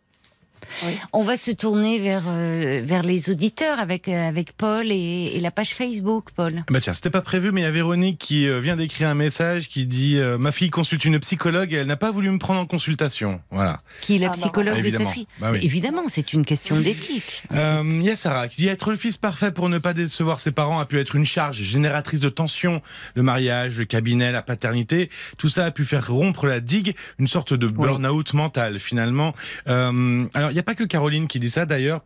Oui. 0.84 0.92
On 1.12 1.24
va 1.24 1.36
se 1.36 1.50
tourner 1.50 1.98
vers, 1.98 2.24
euh, 2.28 2.82
vers 2.84 3.02
les 3.02 3.30
auditeurs 3.30 3.78
avec, 3.78 4.08
euh, 4.08 4.28
avec 4.28 4.52
Paul 4.52 4.86
et, 4.90 5.32
et 5.34 5.40
la 5.40 5.50
page 5.50 5.70
Facebook, 5.74 6.28
Paul. 6.34 6.64
Bah 6.70 6.80
tiens, 6.80 6.94
c'était 6.94 7.10
pas 7.10 7.20
prévu, 7.22 7.52
mais 7.52 7.62
il 7.62 7.64
y 7.64 7.66
a 7.66 7.70
Véronique 7.70 8.18
qui 8.18 8.48
euh, 8.48 8.60
vient 8.60 8.76
d'écrire 8.76 9.08
un 9.08 9.14
message 9.14 9.68
qui 9.68 9.86
dit 9.86 10.18
euh, 10.18 10.38
Ma 10.38 10.52
fille 10.52 10.70
consulte 10.70 11.04
une 11.04 11.18
psychologue 11.20 11.72
et 11.72 11.76
elle 11.76 11.86
n'a 11.86 11.96
pas 11.96 12.10
voulu 12.10 12.30
me 12.30 12.38
prendre 12.38 12.60
en 12.60 12.66
consultation. 12.66 13.40
Voilà. 13.50 13.80
Qui 14.00 14.16
est 14.16 14.18
la 14.18 14.26
Ah, 14.26 14.30
bah, 14.30 14.34
psychologue 14.40 14.82
de 14.82 14.90
sa 14.90 15.06
fille 15.06 15.26
Bah 15.40 15.50
oui. 15.52 15.60
Évidemment, 15.62 16.02
c'est 16.08 16.32
une 16.32 16.44
question 16.44 16.78
d'éthique. 16.80 17.44
Euh, 17.52 17.82
Il 17.84 18.02
y 18.02 18.10
a 18.10 18.16
Sarah 18.16 18.48
qui 18.48 18.56
dit 18.62 18.68
Être 18.68 18.90
le 18.90 18.96
fils 18.96 19.16
parfait 19.16 19.52
pour 19.52 19.68
ne 19.68 19.78
pas 19.78 19.94
décevoir 19.94 20.40
ses 20.40 20.52
parents 20.52 20.80
a 20.80 20.86
pu 20.86 20.98
être 20.98 21.16
une 21.16 21.24
charge 21.26 21.56
génératrice 21.56 22.20
de 22.20 22.28
tension. 22.28 22.82
Le 23.14 23.22
mariage, 23.22 23.78
le 23.78 23.84
cabinet, 23.84 24.32
la 24.32 24.42
paternité, 24.42 25.10
tout 25.38 25.48
ça 25.48 25.64
a 25.66 25.70
pu 25.70 25.84
faire 25.84 26.08
rompre 26.10 26.46
la 26.46 26.60
digue, 26.60 26.94
une 27.18 27.26
sorte 27.26 27.54
de 27.54 27.66
burn-out 27.66 28.34
mental 28.34 28.78
finalement. 28.78 29.34
Euh, 29.68 30.24
alors, 30.34 30.50
n'y 30.56 30.60
a 30.60 30.64
pas 30.64 30.74
que 30.74 30.84
Caroline 30.84 31.26
qui 31.28 31.38
dit 31.40 31.50
ça 31.50 31.66
d'ailleurs. 31.66 32.02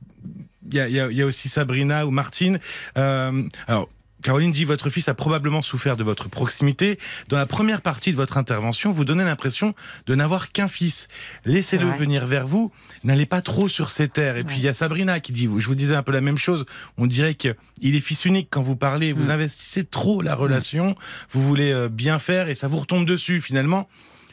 Il 0.73 0.77
y 0.77 0.81
a, 0.81 0.89
y 1.09 1.15
y 1.17 1.23
aussi 1.23 1.49
Sabrina 1.49 2.07
ou 2.07 2.11
Martine. 2.11 2.61
Euh, 2.99 3.43
alors, 3.67 3.89
Caroline 4.23 4.53
dit 4.53 4.67
votre 4.67 4.91
fils 4.91 5.09
a 5.09 5.15
probablement 5.15 5.63
souffert 5.63 5.97
de 5.97 6.05
votre 6.05 6.29
proximité. 6.29 6.99
Dans 7.31 7.39
la 7.39 7.47
première 7.47 7.81
partie 7.81 8.11
de 8.13 8.17
votre 8.17 8.37
intervention, 8.37 8.93
vous 8.93 9.07
donnez 9.07 9.25
l'impression 9.25 9.75
de 10.07 10.15
n'avoir 10.15 10.53
qu'un 10.53 10.69
fils. 10.69 11.09
Laissez-le 11.47 11.87
Ouais. 11.89 11.97
venir 11.97 12.27
vers 12.27 12.47
vous. 12.47 12.71
N'allez 13.03 13.25
pas 13.25 13.41
trop 13.41 13.67
sur 13.67 13.91
ses 13.91 14.09
terres. 14.09 14.37
Et 14.37 14.45
puis 14.45 14.57
il 14.59 14.63
y 14.63 14.69
a 14.69 14.75
Sabrina 14.75 15.21
qui 15.21 15.33
dit, 15.33 15.45
je 15.57 15.67
vous 15.67 15.75
disais 15.75 15.95
un 15.97 16.03
peu 16.03 16.13
la 16.13 16.21
même 16.21 16.37
chose. 16.37 16.67
On 16.99 17.07
dirait 17.07 17.35
qu'il 17.35 17.55
est 17.83 18.01
fils 18.01 18.27
unique 18.27 18.49
quand 18.51 18.61
vous 18.63 18.77
parlez. 18.77 19.15
Vous 19.15 19.29
Mm. 19.29 19.31
investissez 19.31 19.85
trop 19.85 20.21
la 20.21 20.35
relation. 20.35 20.97
Vous 21.31 21.43
voulez 21.43 21.73
euh, 21.73 21.89
bien 21.89 22.19
faire 22.19 22.51
et 22.51 22.55
ça 22.55 22.69
vous 22.69 22.77
retombe 22.79 23.07
dessus 23.07 23.41
finalement. 23.41 23.89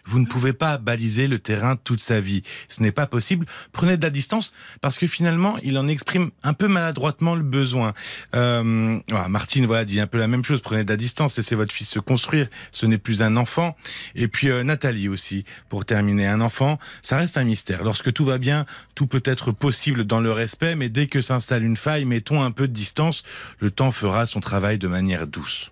Vous 0.08 0.20
ne 0.20 0.26
pouvez 0.26 0.54
pas 0.54 0.78
baliser 0.78 1.28
le 1.28 1.40
terrain 1.40 1.76
toute 1.76 2.00
sa 2.00 2.20
vie. 2.20 2.44
Ce 2.70 2.82
n'est 2.82 2.92
pas 2.92 3.08
possible. 3.08 3.46
Prenez 3.72 3.98
de 3.98 4.04
la 4.04 4.10
distance 4.10 4.54
parce 4.82 4.98
que 4.98 5.06
finalement, 5.06 5.58
il 5.64 5.78
en 5.78 5.88
exprime 5.88 6.32
un 6.44 6.54
peu 6.54 6.68
maladroitement 6.68 7.36
le 7.36 7.44
besoin. 7.44 7.94
Euh, 8.36 9.00
voilà, 9.10 9.28
Martine, 9.28 9.66
voilà, 9.66 9.86
dit 9.86 10.00
un 10.00 10.08
peu 10.08 10.18
la 10.18 10.28
même 10.28 10.44
chose. 10.44 10.62
Prenez 10.62 10.84
de 10.84 10.90
la 10.90 10.98
distance, 10.98 11.36
laissez 11.38 11.56
votre 11.56 11.74
fils 11.74 11.90
se 11.90 12.00
construire. 12.00 12.48
Ce 12.72 12.86
n'est 12.86 12.98
plus 12.98 13.22
un 13.22 13.36
enfant. 13.38 13.76
Et 14.16 14.28
puis 14.28 14.50
euh, 14.50 14.64
Nathalie 14.64 15.10
aussi, 15.10 15.46
pour 15.70 15.86
terminer, 15.86 16.28
un 16.28 16.42
enfant, 16.42 16.80
ça 17.04 17.18
reste 17.18 17.38
un 17.38 17.44
mystère. 17.44 17.84
Lorsque 17.84 18.14
tout 18.14 18.26
va 18.26 18.38
bien, 18.38 18.66
tout 18.96 19.08
peut 19.08 19.24
être 19.26 19.52
possible 19.52 20.06
dans 20.06 20.22
le 20.22 20.32
respect, 20.32 20.76
mais 20.76 20.90
dès 20.90 21.08
que 21.08 21.22
s'installe 21.22 21.64
une 21.64 21.78
faille, 21.78 22.06
mettons 22.06 22.44
un 22.44 22.52
peu 22.52 22.68
de 22.68 22.74
distance. 22.74 23.24
Le 23.60 23.72
temps 23.72 23.92
fera 23.92 24.26
son 24.26 24.40
travail 24.40 24.78
de 24.78 24.88
manière 24.88 25.28
douce. 25.28 25.72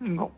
Bon. 0.00 0.30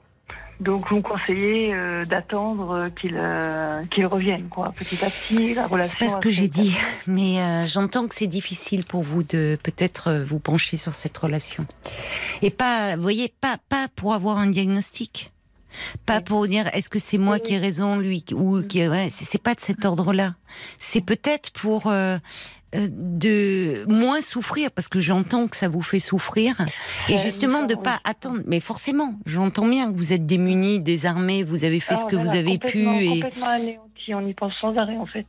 Donc, 0.60 0.88
vous 0.88 0.96
me 0.96 1.02
conseillez 1.02 1.74
euh, 1.74 2.04
d'attendre 2.04 2.70
euh, 2.70 2.86
qu'il 2.88 3.16
euh, 3.16 3.84
qu'il 3.90 4.06
revienne, 4.06 4.48
quoi, 4.48 4.72
petit 4.76 5.04
à 5.04 5.08
petit, 5.08 5.54
la 5.54 5.66
relation. 5.66 5.96
C'est 5.98 6.06
pas 6.06 6.12
ce 6.12 6.18
que 6.18 6.30
j'ai 6.30 6.48
dit, 6.48 6.76
mais 7.06 7.40
euh, 7.40 7.66
j'entends 7.66 8.08
que 8.08 8.14
c'est 8.14 8.26
difficile 8.26 8.84
pour 8.84 9.02
vous 9.02 9.22
de 9.22 9.58
peut-être 9.62 10.12
vous 10.26 10.38
pencher 10.38 10.76
sur 10.76 10.94
cette 10.94 11.16
relation. 11.18 11.66
Et 12.42 12.50
pas, 12.50 12.96
vous 12.96 13.02
voyez, 13.02 13.32
pas, 13.40 13.58
pas 13.68 13.88
pour 13.94 14.14
avoir 14.14 14.38
un 14.38 14.46
diagnostic. 14.46 15.32
Pas 16.06 16.22
pour 16.22 16.46
dire 16.48 16.68
est-ce 16.72 16.88
que 16.88 16.98
c'est 16.98 17.18
moi 17.18 17.38
qui 17.38 17.54
ai 17.54 17.58
raison, 17.58 17.98
lui, 17.98 18.24
ou 18.32 18.62
qui, 18.62 18.86
ouais, 18.88 19.08
c'est 19.10 19.42
pas 19.42 19.54
de 19.54 19.60
cet 19.60 19.84
ordre-là. 19.84 20.34
C'est 20.78 21.02
peut-être 21.02 21.50
pour 21.52 21.88
euh, 21.88 22.18
de 22.74 23.84
moins 23.88 24.20
souffrir, 24.20 24.70
parce 24.70 24.88
que 24.88 25.00
j'entends 25.00 25.46
que 25.48 25.56
ça 25.56 25.68
vous 25.68 25.82
fait 25.82 26.00
souffrir, 26.00 26.54
et 27.08 27.12
Ouais, 27.14 27.18
justement 27.22 27.62
de 27.62 27.74
pas 27.74 28.00
attendre. 28.04 28.40
Mais 28.46 28.60
forcément, 28.60 29.14
j'entends 29.24 29.66
bien 29.66 29.90
que 29.90 29.96
vous 29.96 30.12
êtes 30.12 30.26
démunis, 30.26 30.80
désarmés, 30.80 31.42
vous 31.42 31.64
avez 31.64 31.80
fait 31.80 31.94
Ah, 31.94 31.98
ce 31.98 32.04
que 32.04 32.16
voilà, 32.16 32.30
vous 32.30 32.36
avez 32.36 32.58
pu, 32.58 32.86
et 32.86 33.20
Complètement 33.20 33.46
anéanti, 33.46 34.14
on 34.14 34.26
y 34.26 34.34
pense 34.34 34.52
sans 34.60 34.76
arrêt, 34.76 34.96
en 34.96 35.06
fait. 35.06 35.26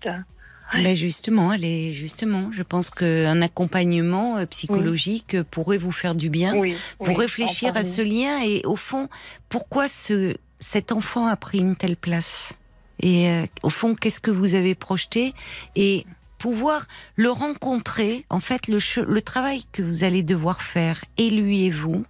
Ben 0.73 0.93
justement, 0.93 1.51
allez, 1.51 1.93
justement, 1.93 2.51
je 2.51 2.61
pense 2.61 2.89
qu'un 2.89 3.41
accompagnement 3.41 4.38
euh, 4.38 4.45
psychologique 4.45 5.35
euh, 5.35 5.43
pourrait 5.49 5.77
vous 5.77 5.93
faire 5.93 6.13
du 6.13 6.29
bien 6.29 6.55
Oui. 6.57 6.75
pour 6.97 7.07
oui, 7.07 7.15
réfléchir 7.15 7.77
à 7.77 7.85
ce 7.85 8.01
lien 8.01 8.41
et 8.43 8.63
au 8.65 8.75
fond, 8.75 9.07
pourquoi 9.47 9.88
ce, 9.88 10.35
cet 10.59 10.91
enfant 10.91 11.25
a 11.27 11.38
pris 11.38 11.59
une 11.59 11.77
telle 11.77 11.95
place? 11.95 12.51
Et 12.99 13.29
euh, 13.29 13.45
au 13.63 13.69
fond, 13.69 13.95
qu'est-ce 13.95 14.19
que 14.19 14.31
vous 14.31 14.55
avez 14.55 14.75
projeté? 14.75 15.33
Et 15.77 16.05
pouvoir 16.38 16.88
le 17.15 17.29
rencontrer, 17.29 18.25
en 18.29 18.39
fait, 18.39 18.67
le, 18.67 19.21
travail 19.21 19.63
que 19.71 19.81
vous 19.81 20.03
allez 20.03 20.23
devoir 20.23 20.61
faire, 20.61 21.03
et 21.17 21.29
lui 21.29 21.65
et 21.65 21.71
vous, 21.71 22.05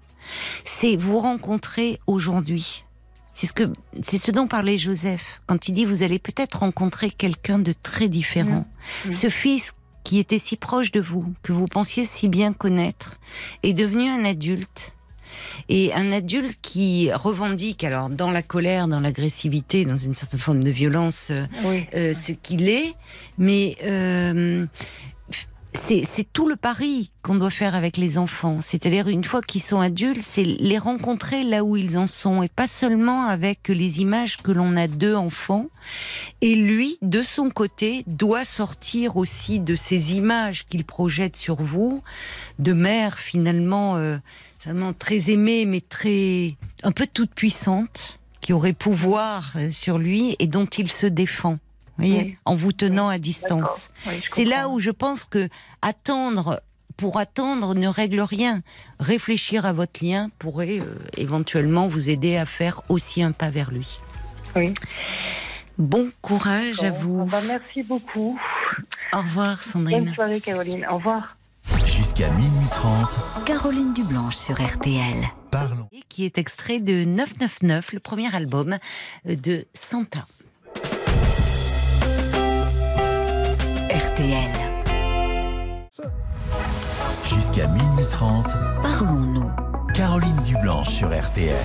c'est 0.65 0.95
vous 0.95 1.19
rencontrer 1.19 1.99
aujourd'hui. 2.07 2.83
C'est 3.33 3.47
ce 3.47 3.53
que, 3.53 3.71
c'est 4.01 4.17
ce 4.17 4.31
dont 4.31 4.47
parlait 4.47 4.79
Joseph 4.79 5.41
quand 5.45 5.67
il 5.67 5.73
dit 5.73 5.85
vous 5.85 6.01
allez 6.01 6.17
peut-être 6.17 6.59
rencontrer 6.59 7.11
quelqu'un 7.11 7.59
de 7.59 7.71
très 7.71 8.07
différent. 8.07 8.65
Mmh. 9.05 9.11
Ce 9.11 9.29
fils 9.29 9.73
qui 10.03 10.17
était 10.17 10.39
si 10.39 10.55
proche 10.55 10.91
de 10.91 11.01
vous, 11.01 11.33
que 11.43 11.51
vous 11.51 11.65
pensiez 11.65 12.05
si 12.05 12.29
bien 12.29 12.53
connaître, 12.53 13.19
est 13.61 13.73
devenu 13.73 14.09
un 14.09 14.25
adulte. 14.25 14.93
Et 15.69 15.93
un 15.93 16.11
adulte 16.11 16.57
qui 16.61 17.11
revendique, 17.11 17.83
alors 17.83 18.09
dans 18.09 18.31
la 18.31 18.41
colère, 18.43 18.87
dans 18.87 18.99
l'agressivité, 18.99 19.85
dans 19.85 19.97
une 19.97 20.15
certaine 20.15 20.39
forme 20.39 20.63
de 20.63 20.71
violence, 20.71 21.29
euh, 21.31 21.45
Oui. 21.65 21.85
euh, 21.93 22.13
ce 22.13 22.31
qu'il 22.31 22.69
est, 22.69 22.93
mais 23.37 23.77
euh, 23.83 24.65
c'est 25.73 26.03
c'est 26.05 26.25
tout 26.33 26.47
le 26.49 26.55
pari 26.55 27.11
qu'on 27.21 27.35
doit 27.35 27.51
faire 27.51 27.75
avec 27.75 27.97
les 27.97 28.17
enfants. 28.17 28.59
C'est-à-dire, 28.61 29.07
une 29.09 29.23
fois 29.23 29.41
qu'ils 29.41 29.61
sont 29.61 29.79
adultes, 29.79 30.23
c'est 30.23 30.43
les 30.43 30.77
rencontrer 30.79 31.43
là 31.43 31.63
où 31.63 31.77
ils 31.77 31.97
en 31.97 32.07
sont, 32.07 32.41
et 32.41 32.47
pas 32.47 32.65
seulement 32.67 33.25
avec 33.25 33.67
les 33.67 33.99
images 33.99 34.37
que 34.37 34.51
l'on 34.51 34.75
a 34.75 34.87
d'eux 34.87 35.15
enfants. 35.15 35.67
Et 36.41 36.55
lui, 36.55 36.97
de 37.01 37.21
son 37.21 37.49
côté, 37.51 38.03
doit 38.07 38.45
sortir 38.45 39.17
aussi 39.17 39.59
de 39.59 39.75
ces 39.75 40.13
images 40.15 40.65
qu'il 40.65 40.83
projette 40.83 41.35
sur 41.35 41.61
vous, 41.61 42.01
de 42.59 42.73
mère 42.73 43.19
finalement, 43.19 43.97
euh, 43.97 44.17
certainement 44.57 44.93
très 44.93 45.29
aimée, 45.29 45.65
mais 45.65 45.81
très 45.81 46.55
un 46.83 46.91
peu 46.91 47.07
toute 47.11 47.33
puissante, 47.33 48.19
qui 48.41 48.53
aurait 48.53 48.73
pouvoir 48.73 49.51
euh, 49.55 49.69
sur 49.71 49.97
lui 49.97 50.35
et 50.39 50.47
dont 50.47 50.65
il 50.65 50.91
se 50.91 51.05
défend. 51.07 51.53
Vous 51.97 52.05
voyez, 52.05 52.21
Oui. 52.23 52.37
en 52.45 52.55
vous 52.55 52.71
tenant 52.73 53.09
à 53.09 53.17
distance. 53.17 53.89
Oui, 54.07 54.21
C'est 54.27 54.45
là 54.45 54.69
où 54.69 54.79
je 54.79 54.91
pense 54.91 55.25
que 55.25 55.49
attendre 55.81 56.61
pour 56.95 57.17
attendre 57.17 57.75
ne 57.75 57.87
règle 57.87 58.21
rien. 58.21 58.61
Réfléchir 58.99 59.65
à 59.65 59.73
votre 59.73 60.03
lien 60.03 60.29
pourrait 60.39 60.79
euh, 60.79 60.95
éventuellement 61.17 61.87
vous 61.87 62.09
aider 62.09 62.37
à 62.37 62.45
faire 62.45 62.81
aussi 62.89 63.21
un 63.23 63.31
pas 63.31 63.49
vers 63.49 63.71
lui. 63.71 63.97
Oui. 64.55 64.73
Bon 65.77 66.09
courage 66.21 66.81
à 66.83 66.89
vous. 66.91 67.25
bah, 67.25 67.41
merci 67.45 67.83
beaucoup. 67.83 68.39
Au 69.13 69.17
revoir 69.17 69.57
Bonne 69.57 69.63
Sandrine. 69.63 70.13
soirée, 70.15 70.41
Caroline. 70.41 70.85
Au 70.89 70.95
revoir. 70.97 71.35
Jusqu'à 71.97 72.29
minuit 72.29 72.67
30, 72.69 73.19
Caroline 73.45 73.91
Dublanche 73.91 74.35
sur 74.35 74.63
RTL. 74.63 75.27
parlons. 75.49 75.89
Qui 76.09 76.25
est 76.25 76.37
extrait 76.37 76.79
de 76.79 77.03
999, 77.05 77.93
le 77.93 77.99
premier 77.99 78.33
album 78.35 78.77
de 79.25 79.65
Santa. 79.73 80.27
RTL. 83.89 84.51
Jusqu'à 87.33 87.67
minuit 87.67 88.05
30, 88.11 88.45
Parlons-nous. 88.83 89.51
Caroline 89.95 90.43
Dublanche 90.45 90.89
sur 90.89 91.07
RTL. 91.07 91.55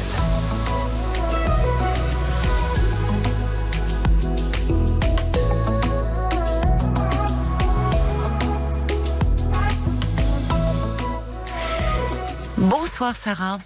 Bonsoir 12.74 13.14
Sarah 13.16 13.58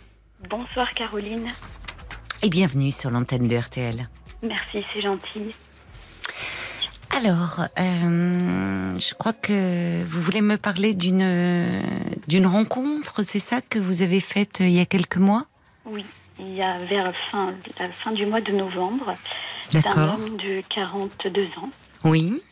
Bonsoir 0.50 0.92
Caroline. 0.94 1.46
et 2.42 2.48
bienvenue 2.50 2.90
sur 2.90 3.08
l'antenne 3.08 3.46
de 3.46 3.56
RTL. 3.56 4.08
Merci, 4.42 4.84
c'est 4.92 5.00
gentil. 5.00 5.54
Alors, 7.16 7.60
euh, 7.78 8.98
je 8.98 9.14
crois 9.14 9.32
que 9.32 10.02
vous 10.02 10.20
voulez 10.20 10.40
me 10.42 10.56
parler 10.56 10.92
d'une 10.92 11.80
d'une 12.26 12.48
rencontre, 12.48 13.22
c'est 13.22 13.38
ça 13.38 13.60
que 13.60 13.78
vous 13.78 14.02
avez 14.02 14.18
faite 14.18 14.56
il 14.58 14.70
y 14.72 14.80
a 14.80 14.86
quelques 14.86 15.18
mois? 15.18 15.44
Oui, 15.84 16.04
il 16.40 16.56
y 16.56 16.60
a 16.62 16.78
vers 16.78 17.04
la 17.04 17.12
fin, 17.30 17.54
la 17.78 17.92
fin 18.02 18.10
du 18.10 18.26
mois 18.26 18.40
de 18.40 18.50
novembre, 18.50 19.14
D'accord. 19.72 20.14
homme 20.18 20.36
de 20.36 20.64
42 20.68 21.44
ans 21.62 21.70
Oui. 22.02 22.42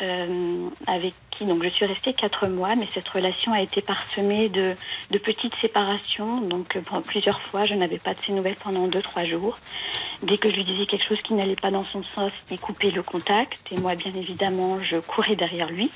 Euh, 0.00 0.68
avec 0.86 1.14
qui 1.30 1.44
donc 1.44 1.62
je 1.62 1.68
suis 1.68 1.86
restée 1.86 2.12
quatre 2.14 2.46
mois, 2.46 2.74
mais 2.74 2.86
cette 2.94 3.08
relation 3.08 3.52
a 3.52 3.60
été 3.60 3.80
parsemée 3.80 4.48
de, 4.48 4.74
de 5.10 5.18
petites 5.18 5.54
séparations. 5.56 6.40
Donc 6.40 6.76
euh, 6.76 6.80
bon, 6.90 7.00
plusieurs 7.02 7.40
fois, 7.42 7.64
je 7.64 7.74
n'avais 7.74 7.98
pas 7.98 8.14
de 8.14 8.18
ses 8.26 8.32
nouvelles 8.32 8.56
pendant 8.56 8.86
deux 8.88 9.02
trois 9.02 9.24
jours. 9.24 9.58
Dès 10.22 10.36
que 10.36 10.48
je 10.50 10.56
lui 10.56 10.64
disais 10.64 10.86
quelque 10.86 11.06
chose 11.06 11.22
qui 11.22 11.34
n'allait 11.34 11.56
pas 11.56 11.70
dans 11.70 11.84
son 11.86 12.02
sens, 12.14 12.32
il 12.50 12.58
coupait 12.58 12.90
le 12.90 13.02
contact 13.02 13.60
et 13.70 13.78
moi, 13.80 13.94
bien 13.94 14.12
évidemment, 14.12 14.82
je 14.82 14.96
courais 14.96 15.36
derrière 15.36 15.70
lui. 15.70 15.90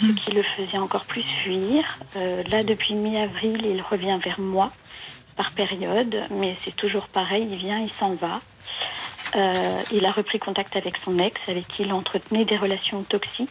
Ce 0.00 0.12
qui 0.12 0.30
le 0.30 0.44
faisait 0.44 0.78
encore 0.78 1.04
plus 1.06 1.24
fuir. 1.42 1.84
Euh, 2.16 2.44
là, 2.50 2.62
depuis 2.62 2.94
mi-avril, 2.94 3.60
il 3.64 3.82
revient 3.82 4.16
vers 4.22 4.38
moi 4.38 4.70
par 5.36 5.50
période, 5.52 6.16
mais 6.30 6.56
c'est 6.64 6.74
toujours 6.76 7.08
pareil, 7.08 7.48
il 7.50 7.56
vient, 7.56 7.80
il 7.80 7.90
s'en 7.90 8.14
va. 8.14 8.40
Euh, 9.36 9.82
il 9.92 10.04
a 10.06 10.12
repris 10.12 10.38
contact 10.38 10.74
avec 10.76 10.94
son 11.04 11.18
ex, 11.18 11.38
avec 11.48 11.68
qui 11.68 11.82
il 11.82 11.92
entretenait 11.92 12.44
des 12.44 12.56
relations 12.56 13.02
toxiques. 13.02 13.48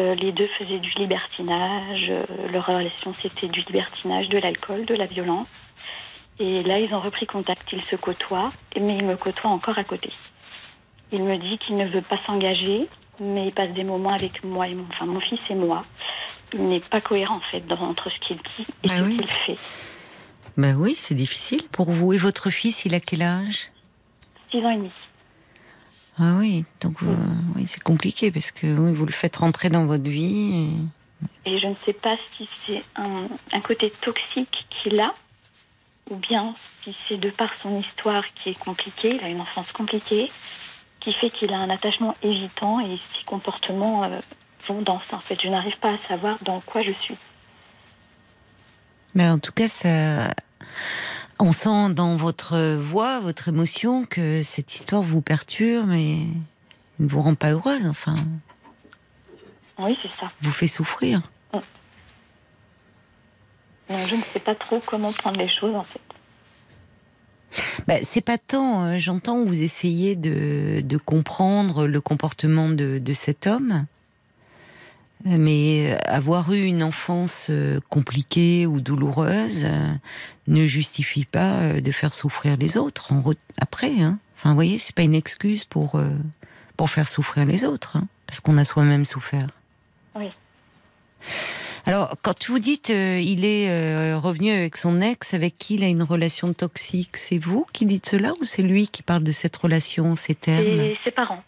Euh, 0.00 0.14
les 0.14 0.32
deux 0.32 0.46
faisaient 0.46 0.78
du 0.78 0.90
libertinage. 0.92 2.06
euh, 2.10 2.24
leur 2.52 2.66
relation, 2.66 3.14
c'était 3.20 3.48
du 3.48 3.60
libertinage, 3.62 4.28
de 4.28 4.38
l'alcool, 4.38 4.86
de 4.86 4.94
la 4.94 5.06
violence. 5.06 5.46
Et 6.40 6.62
là, 6.62 6.78
ils 6.78 6.92
ont 6.94 7.00
repris 7.00 7.26
contact. 7.26 7.68
Ils 7.72 7.82
se 7.90 7.96
côtoient, 7.96 8.52
mais 8.80 8.96
il 8.96 9.04
me 9.04 9.16
côtoie 9.16 9.50
encore 9.50 9.76
à 9.78 9.84
côté. 9.84 10.10
Il 11.12 11.22
me 11.24 11.36
dit 11.36 11.58
qu'il 11.58 11.76
ne 11.76 11.86
veut 11.86 12.02
pas 12.02 12.18
s'engager, 12.26 12.86
mais 13.20 13.46
il 13.48 13.52
passe 13.52 13.70
des 13.70 13.84
moments 13.84 14.12
avec 14.14 14.44
moi 14.44 14.68
et 14.68 14.74
mon, 14.74 14.86
enfin, 14.90 15.06
mon 15.06 15.20
fils 15.20 15.40
et 15.50 15.54
moi. 15.54 15.84
Il 16.54 16.66
n'est 16.68 16.80
pas 16.80 17.00
cohérent, 17.02 17.36
en 17.36 17.40
fait, 17.50 17.66
dans- 17.66 17.80
entre 17.80 18.08
ce 18.10 18.18
qu'il 18.20 18.36
dit 18.36 18.66
et 18.84 18.88
Bah 18.88 18.94
ce 18.98 19.02
oui. 19.02 19.16
qu'il 19.16 19.26
fait. 19.26 19.58
Ben 20.56 20.76
oui, 20.76 20.94
c'est 20.96 21.14
difficile 21.14 21.62
pour 21.70 21.90
vous. 21.90 22.12
Et 22.12 22.18
votre 22.18 22.50
fils, 22.50 22.84
il 22.84 22.94
a 22.94 23.00
quel 23.00 23.22
âge? 23.22 23.68
Six 24.50 24.58
ans 24.64 24.70
et 24.70 24.76
demi. 24.76 24.90
Ah 26.18 26.34
oui, 26.38 26.64
donc 26.80 26.96
euh, 27.02 27.14
oui, 27.54 27.66
c'est 27.66 27.82
compliqué 27.82 28.30
parce 28.32 28.50
que 28.50 28.66
oui, 28.66 28.92
vous 28.92 29.06
le 29.06 29.12
faites 29.12 29.36
rentrer 29.36 29.68
dans 29.68 29.86
votre 29.86 30.08
vie. 30.08 30.70
et- 31.44 31.50
Et 31.52 31.58
je 31.58 31.66
ne 31.66 31.74
sais 31.86 31.92
pas 31.92 32.16
si 32.36 32.48
c'est 32.66 32.82
un, 32.96 33.28
un 33.52 33.60
côté 33.60 33.90
toxique 34.02 34.66
qu'il 34.70 34.98
a 35.00 35.14
ou 36.10 36.16
bien 36.16 36.54
si 36.82 36.96
c'est 37.08 37.18
de 37.18 37.30
par 37.30 37.50
son 37.62 37.80
histoire 37.80 38.24
qui 38.34 38.50
est 38.50 38.58
compliquée, 38.58 39.16
il 39.16 39.24
a 39.24 39.28
une 39.28 39.40
enfance 39.40 39.70
compliquée, 39.72 40.30
qui 41.00 41.12
fait 41.12 41.30
qu'il 41.30 41.52
a 41.52 41.58
un 41.58 41.70
attachement 41.70 42.16
évitant 42.22 42.80
et 42.80 42.96
ses 43.18 43.24
comportements 43.26 44.04
euh, 44.04 44.18
vont 44.66 44.82
dans 44.82 45.00
ça. 45.10 45.16
En 45.16 45.20
fait, 45.20 45.38
je 45.42 45.48
n'arrive 45.48 45.76
pas 45.78 45.92
à 45.92 45.98
savoir 46.08 46.38
dans 46.42 46.60
quoi 46.60 46.82
je 46.82 46.92
suis. 47.02 47.16
Mais 49.14 49.28
en 49.28 49.38
tout 49.38 49.52
cas, 49.52 49.68
ça, 49.68 50.34
on 51.40 51.52
sent 51.52 51.90
dans 51.94 52.16
votre 52.16 52.74
voix, 52.76 53.20
votre 53.20 53.48
émotion, 53.48 54.04
que 54.04 54.42
cette 54.42 54.74
histoire 54.74 55.02
vous 55.02 55.20
perturbe 55.20 55.90
et 55.92 56.26
ne 56.98 57.08
vous 57.08 57.22
rend 57.22 57.34
pas 57.34 57.52
heureuse. 57.52 57.86
Enfin, 57.86 58.16
Oui, 59.78 59.96
c'est 60.02 60.10
ça. 60.20 60.30
vous 60.42 60.50
fait 60.50 60.66
souffrir. 60.68 61.22
Donc, 61.52 61.62
je 64.06 64.16
ne 64.16 64.22
sais 64.34 64.40
pas 64.40 64.54
trop 64.54 64.82
comment 64.86 65.12
prendre 65.12 65.38
les 65.38 65.48
choses, 65.48 65.74
en 65.74 65.84
fait. 65.84 66.00
Bah, 67.86 67.94
c'est 68.02 68.20
pas 68.20 68.36
tant, 68.36 68.84
euh, 68.84 68.98
j'entends 68.98 69.42
vous 69.44 69.62
essayez 69.62 70.14
de, 70.14 70.82
de 70.84 70.96
comprendre 70.98 71.86
le 71.86 72.00
comportement 72.02 72.68
de, 72.68 72.98
de 72.98 73.12
cet 73.14 73.46
homme, 73.46 73.86
mais 75.24 75.98
avoir 76.06 76.52
eu 76.52 76.64
une 76.64 76.82
enfance 76.82 77.48
euh, 77.50 77.80
compliquée 77.88 78.66
ou 78.66 78.80
douloureuse 78.80 79.64
euh, 79.64 79.92
ne 80.46 80.66
justifie 80.66 81.24
pas 81.24 81.60
euh, 81.60 81.80
de 81.80 81.90
faire 81.90 82.14
souffrir 82.14 82.56
les 82.56 82.76
autres 82.76 83.12
en 83.12 83.22
après. 83.60 84.00
Hein. 84.00 84.18
Enfin, 84.36 84.50
vous 84.50 84.54
voyez, 84.54 84.78
c'est 84.78 84.94
pas 84.94 85.02
une 85.02 85.16
excuse 85.16 85.64
pour, 85.64 85.96
euh, 85.96 86.10
pour 86.76 86.90
faire 86.90 87.08
souffrir 87.08 87.44
les 87.44 87.64
autres, 87.64 87.96
hein, 87.96 88.06
parce 88.26 88.40
qu'on 88.40 88.56
a 88.58 88.64
soi-même 88.64 89.04
souffert. 89.04 89.48
Oui. 90.14 90.30
Alors, 91.86 92.14
quand 92.22 92.46
vous 92.46 92.58
dites 92.58 92.90
euh, 92.90 93.18
il 93.18 93.44
est 93.44 93.70
euh, 93.70 94.18
revenu 94.18 94.50
avec 94.50 94.76
son 94.76 95.00
ex, 95.00 95.32
avec 95.32 95.56
qui 95.58 95.76
il 95.76 95.82
a 95.82 95.88
une 95.88 96.02
relation 96.02 96.52
toxique, 96.52 97.16
c'est 97.16 97.38
vous 97.38 97.66
qui 97.72 97.86
dites 97.86 98.06
cela 98.06 98.32
ou 98.40 98.44
c'est 98.44 98.62
lui 98.62 98.88
qui 98.88 99.02
parle 99.02 99.24
de 99.24 99.32
cette 99.32 99.56
relation, 99.56 100.14
ces 100.14 100.34
termes? 100.34 100.80
Et 100.80 100.98
ses 101.02 101.10
parents, 101.10 101.42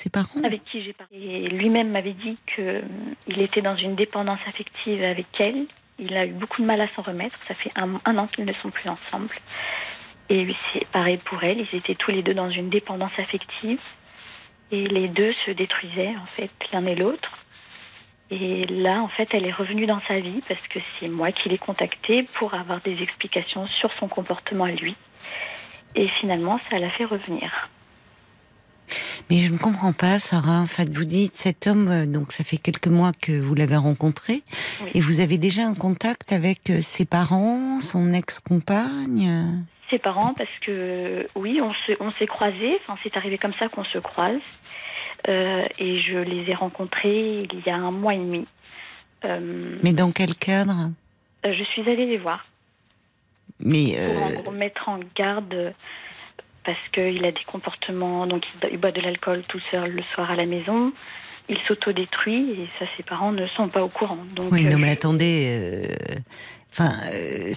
Ses 0.00 0.08
parents 0.08 0.42
avec 0.44 0.64
qui 0.64 0.82
j'ai 0.82 0.94
parlé. 0.94 1.48
Lui-même 1.48 1.90
m'avait 1.90 2.14
dit 2.14 2.38
qu'il 2.54 3.42
était 3.42 3.60
dans 3.60 3.76
une 3.76 3.96
dépendance 3.96 4.40
affective 4.46 5.04
avec 5.04 5.26
elle. 5.38 5.66
Il 5.98 6.16
a 6.16 6.24
eu 6.24 6.32
beaucoup 6.32 6.62
de 6.62 6.66
mal 6.66 6.80
à 6.80 6.88
s'en 6.96 7.02
remettre. 7.02 7.36
Ça 7.46 7.52
fait 7.52 7.70
un, 7.76 8.00
un 8.06 8.16
an 8.16 8.26
qu'ils 8.26 8.46
ne 8.46 8.52
sont 8.54 8.70
plus 8.70 8.88
ensemble. 8.88 9.36
Et 10.30 10.56
c'est 10.72 10.86
pareil 10.86 11.18
pour 11.18 11.44
elle. 11.44 11.60
Ils 11.60 11.76
étaient 11.76 11.96
tous 11.96 12.12
les 12.12 12.22
deux 12.22 12.32
dans 12.32 12.48
une 12.48 12.70
dépendance 12.70 13.12
affective. 13.18 13.78
Et 14.70 14.86
les 14.86 15.06
deux 15.06 15.34
se 15.44 15.50
détruisaient, 15.50 16.16
en 16.16 16.26
fait, 16.34 16.50
l'un 16.72 16.86
et 16.86 16.94
l'autre. 16.94 17.36
Et 18.30 18.64
là, 18.68 19.02
en 19.02 19.08
fait, 19.08 19.28
elle 19.32 19.44
est 19.44 19.52
revenue 19.52 19.84
dans 19.84 20.00
sa 20.08 20.18
vie 20.18 20.40
parce 20.48 20.66
que 20.68 20.78
c'est 20.98 21.08
moi 21.08 21.30
qui 21.30 21.50
l'ai 21.50 21.58
contactée 21.58 22.22
pour 22.38 22.54
avoir 22.54 22.80
des 22.80 23.02
explications 23.02 23.66
sur 23.66 23.92
son 23.98 24.08
comportement 24.08 24.64
à 24.64 24.70
lui. 24.70 24.96
Et 25.94 26.08
finalement, 26.08 26.58
ça 26.70 26.78
l'a 26.78 26.88
fait 26.88 27.04
revenir. 27.04 27.68
Mais 29.30 29.36
je 29.36 29.52
ne 29.52 29.58
comprends 29.58 29.92
pas, 29.92 30.18
Sarah. 30.18 30.60
En 30.60 30.66
fait, 30.66 30.88
vous 30.96 31.04
dites 31.04 31.36
cet 31.36 31.66
homme, 31.66 31.88
euh, 31.88 32.06
donc 32.06 32.32
ça 32.32 32.44
fait 32.44 32.56
quelques 32.56 32.88
mois 32.88 33.12
que 33.20 33.32
vous 33.40 33.54
l'avez 33.54 33.76
rencontré, 33.76 34.42
Oui. 34.82 34.90
et 34.94 35.00
vous 35.00 35.20
avez 35.20 35.38
déjà 35.38 35.66
un 35.66 35.74
contact 35.74 36.32
avec 36.32 36.70
euh, 36.70 36.80
ses 36.80 37.04
parents, 37.04 37.80
son 37.80 38.12
ex-compagne? 38.12 39.62
Ses 39.90 39.98
parents, 39.98 40.34
parce 40.34 40.50
que 40.64 41.26
oui, 41.34 41.60
on 41.62 41.72
se- 41.72 41.96
on 42.00 42.12
s'est 42.12 42.26
croisés. 42.26 42.78
Enfin, 42.82 42.98
c'est 43.02 43.16
arrivé 43.16 43.38
comme 43.38 43.54
ça 43.58 43.68
qu'on 43.68 43.84
se 43.84 43.98
croise. 43.98 44.40
Euh, 45.28 45.64
et 45.78 46.00
je 46.00 46.16
les 46.18 46.48
ai 46.50 46.54
rencontrés 46.54 47.46
il 47.52 47.60
y 47.66 47.70
a 47.70 47.76
un 47.76 47.90
mois 47.90 48.14
et 48.14 48.18
demi. 48.18 48.46
Euh, 49.24 49.76
Mais 49.82 49.92
dans 49.92 50.12
quel 50.12 50.34
cadre? 50.34 50.90
je 51.44 51.64
suis 51.64 51.82
allée 51.82 52.06
les 52.06 52.16
voir 52.18 52.46
Mais 53.58 53.98
pour 54.42 54.48
en 54.48 54.52
mettre 54.52 54.88
en 54.88 55.00
garde 55.14 55.74
parce 56.70 56.88
qu'il 56.92 57.24
a 57.24 57.32
des 57.32 57.44
comportements. 57.44 58.26
Donc, 58.26 58.44
il, 58.70 58.78
boit 58.78 58.92
de 58.92 59.00
l'alcool 59.00 59.42
tout 59.48 59.60
seul 59.70 59.90
le 59.90 60.02
soir 60.14 60.30
à 60.30 60.36
la 60.36 60.46
maison. 60.46 60.92
Il 61.48 61.58
s'autodétruit 61.66 62.50
et 62.52 62.68
ça, 62.78 62.84
ses 62.96 63.02
parents 63.02 63.32
ne 63.32 63.46
sont 63.48 63.68
pas 63.68 63.82
au 63.82 63.88
courant. 63.88 64.18
Donc, 64.36 64.52
oui, 64.52 64.64
non, 64.64 64.76
euh, 64.76 64.78
mais 64.78 64.90
attendez. 64.90 65.46
euh, 65.50 66.16
Enfin, 66.72 66.92
euh, 67.12 67.52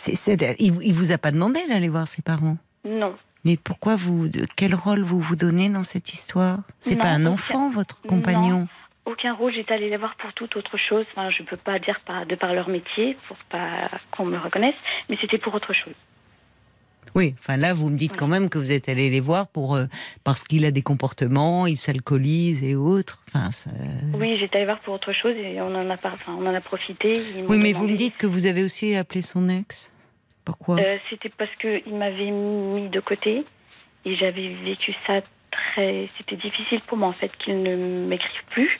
il, 0.57 0.73
il 0.81 0.93
vous 0.93 1.11
a 1.11 1.19
pas 1.19 1.29
demandé 1.29 1.59
d'aller 1.69 1.89
voir 1.89 2.07
ses 2.07 2.23
parents? 2.23 2.57
Non. 2.83 3.13
Mais 3.45 3.57
pourquoi 3.57 3.95
vous, 3.95 4.27
quel 4.55 4.73
rôle 4.73 5.03
vous 5.03 5.19
vous 5.19 5.35
donnez 5.35 5.69
dans 5.69 5.83
cette 5.83 6.11
histoire? 6.13 6.59
C'est 6.79 6.95
pas 6.95 7.09
un 7.09 7.21
aucun. 7.25 7.33
enfant, 7.33 7.69
votre 7.69 7.99
Non. 8.05 8.09
compagnon? 8.09 8.67
Aucun 9.05 9.33
rôle, 9.33 9.53
j'étais 9.53 9.73
allée 9.75 9.89
les 9.91 9.97
voir 9.97 10.15
pour 10.15 10.33
toute 10.33 10.55
autre 10.55 10.77
chose. 10.77 11.05
Enfin, 11.11 11.29
je 11.29 11.43
peux 11.43 11.57
pas 11.57 11.77
dire 11.77 11.99
par, 12.07 12.25
de 12.25 12.33
par 12.35 12.53
leur 12.53 12.69
métier, 12.69 13.15
pour 13.27 13.37
pas 13.49 13.89
qu'on 14.11 14.25
me 14.25 14.39
reconnaisse, 14.39 14.79
mais 15.09 15.17
c'était 15.21 15.37
pour 15.37 15.53
autre 15.53 15.73
chose. 15.73 15.93
Oui, 17.15 17.35
enfin 17.39 17.57
là, 17.57 17.73
vous 17.73 17.89
me 17.89 17.97
dites 17.97 18.15
quand 18.17 18.27
même 18.27 18.49
que 18.49 18.57
vous 18.57 18.71
êtes 18.71 18.89
allé 18.89 19.09
les 19.09 19.19
voir 19.19 19.47
pour 19.47 19.75
euh, 19.75 19.85
parce 20.23 20.43
qu'il 20.43 20.65
a 20.65 20.71
des 20.71 20.81
comportements, 20.81 21.67
il 21.67 21.77
s'alcoolise 21.77 22.63
et 22.63 22.75
autres. 22.75 23.19
Enfin, 23.29 23.51
ça- 23.51 23.69
Oui, 24.15 24.37
j'étais 24.37 24.57
allée 24.57 24.65
voir 24.65 24.79
pour 24.79 24.95
autre 24.95 25.13
chose 25.13 25.35
et 25.37 25.61
on 25.61 25.75
en 25.75 25.89
a, 25.89 25.97
pas, 25.97 26.11
enfin, 26.13 26.35
on 26.39 26.45
en 26.47 26.53
a 26.53 26.61
profité. 26.61 27.13
Oui, 27.47 27.57
mais 27.59 27.73
vous 27.73 27.87
me 27.87 27.95
dites 27.95 28.17
que 28.17 28.25
vous 28.27 28.45
avez 28.47 28.63
aussi 28.63 28.95
appelé 28.95 29.21
son 29.21 29.47
ex. 29.49 29.91
Pourquoi? 30.45 30.79
Euh, 30.79 30.97
C'était 31.09 31.29
parce 31.29 31.51
qu'il 31.55 31.95
m'avait 31.95 32.31
mis 32.31 32.89
de 32.89 32.99
côté 32.99 33.45
et 34.05 34.15
j'avais 34.15 34.49
vécu 34.49 34.93
ça 35.07 35.21
très. 35.51 36.09
C'était 36.17 36.35
difficile 36.35 36.81
pour 36.87 36.97
moi 36.97 37.07
en 37.09 37.13
fait 37.13 37.31
qu'il 37.37 37.61
ne 37.61 37.75
m'écrive 38.07 38.43
plus, 38.49 38.79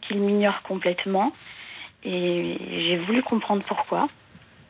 qu'il 0.00 0.18
m'ignore 0.18 0.62
complètement. 0.62 1.32
Et 2.04 2.56
j'ai 2.70 2.96
voulu 2.98 3.22
comprendre 3.22 3.64
pourquoi. 3.66 4.08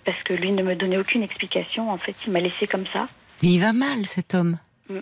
Parce 0.07 0.23
que 0.23 0.33
lui 0.33 0.53
ne 0.53 0.63
me 0.63 0.75
donnait 0.75 0.97
aucune 0.97 1.23
explication. 1.23 1.91
En 1.91 1.99
fait, 1.99 2.15
il 2.27 2.33
m'a 2.33 2.41
laissé 2.41 2.67
comme 2.67 2.87
ça. 2.93 3.09
Mais 3.43 3.51
il 3.51 3.61
va 3.61 3.73
mal, 3.73 4.07
cet 4.07 4.35
homme. 4.35 4.59
Mm. 4.89 5.01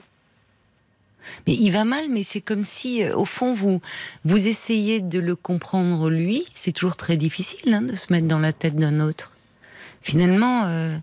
Mais 1.47 1.55
il 1.55 1.71
va 1.71 1.85
mal, 1.85 2.07
mais 2.11 2.23
c'est 2.23 2.41
comme 2.41 2.65
si, 2.65 3.05
euh, 3.05 3.15
au 3.15 3.25
fond, 3.25 3.55
vous 3.55 3.81
vous 4.25 4.49
essayez 4.49 5.01
de 5.01 5.19
le 5.19 5.37
comprendre 5.37 6.11
lui. 6.11 6.47
C'est 6.55 6.73
toujours 6.73 6.97
très 6.97 7.17
difficile 7.17 7.73
hein, 7.73 7.83
de 7.83 7.95
se 7.95 8.13
mettre 8.13 8.27
dans 8.27 8.39
la 8.39 8.53
tête 8.53 8.77
d'un 8.77 8.99
autre. 8.99 9.31
Finalement, 10.03 10.65
euh, 10.65 10.69
euh, 10.69 10.99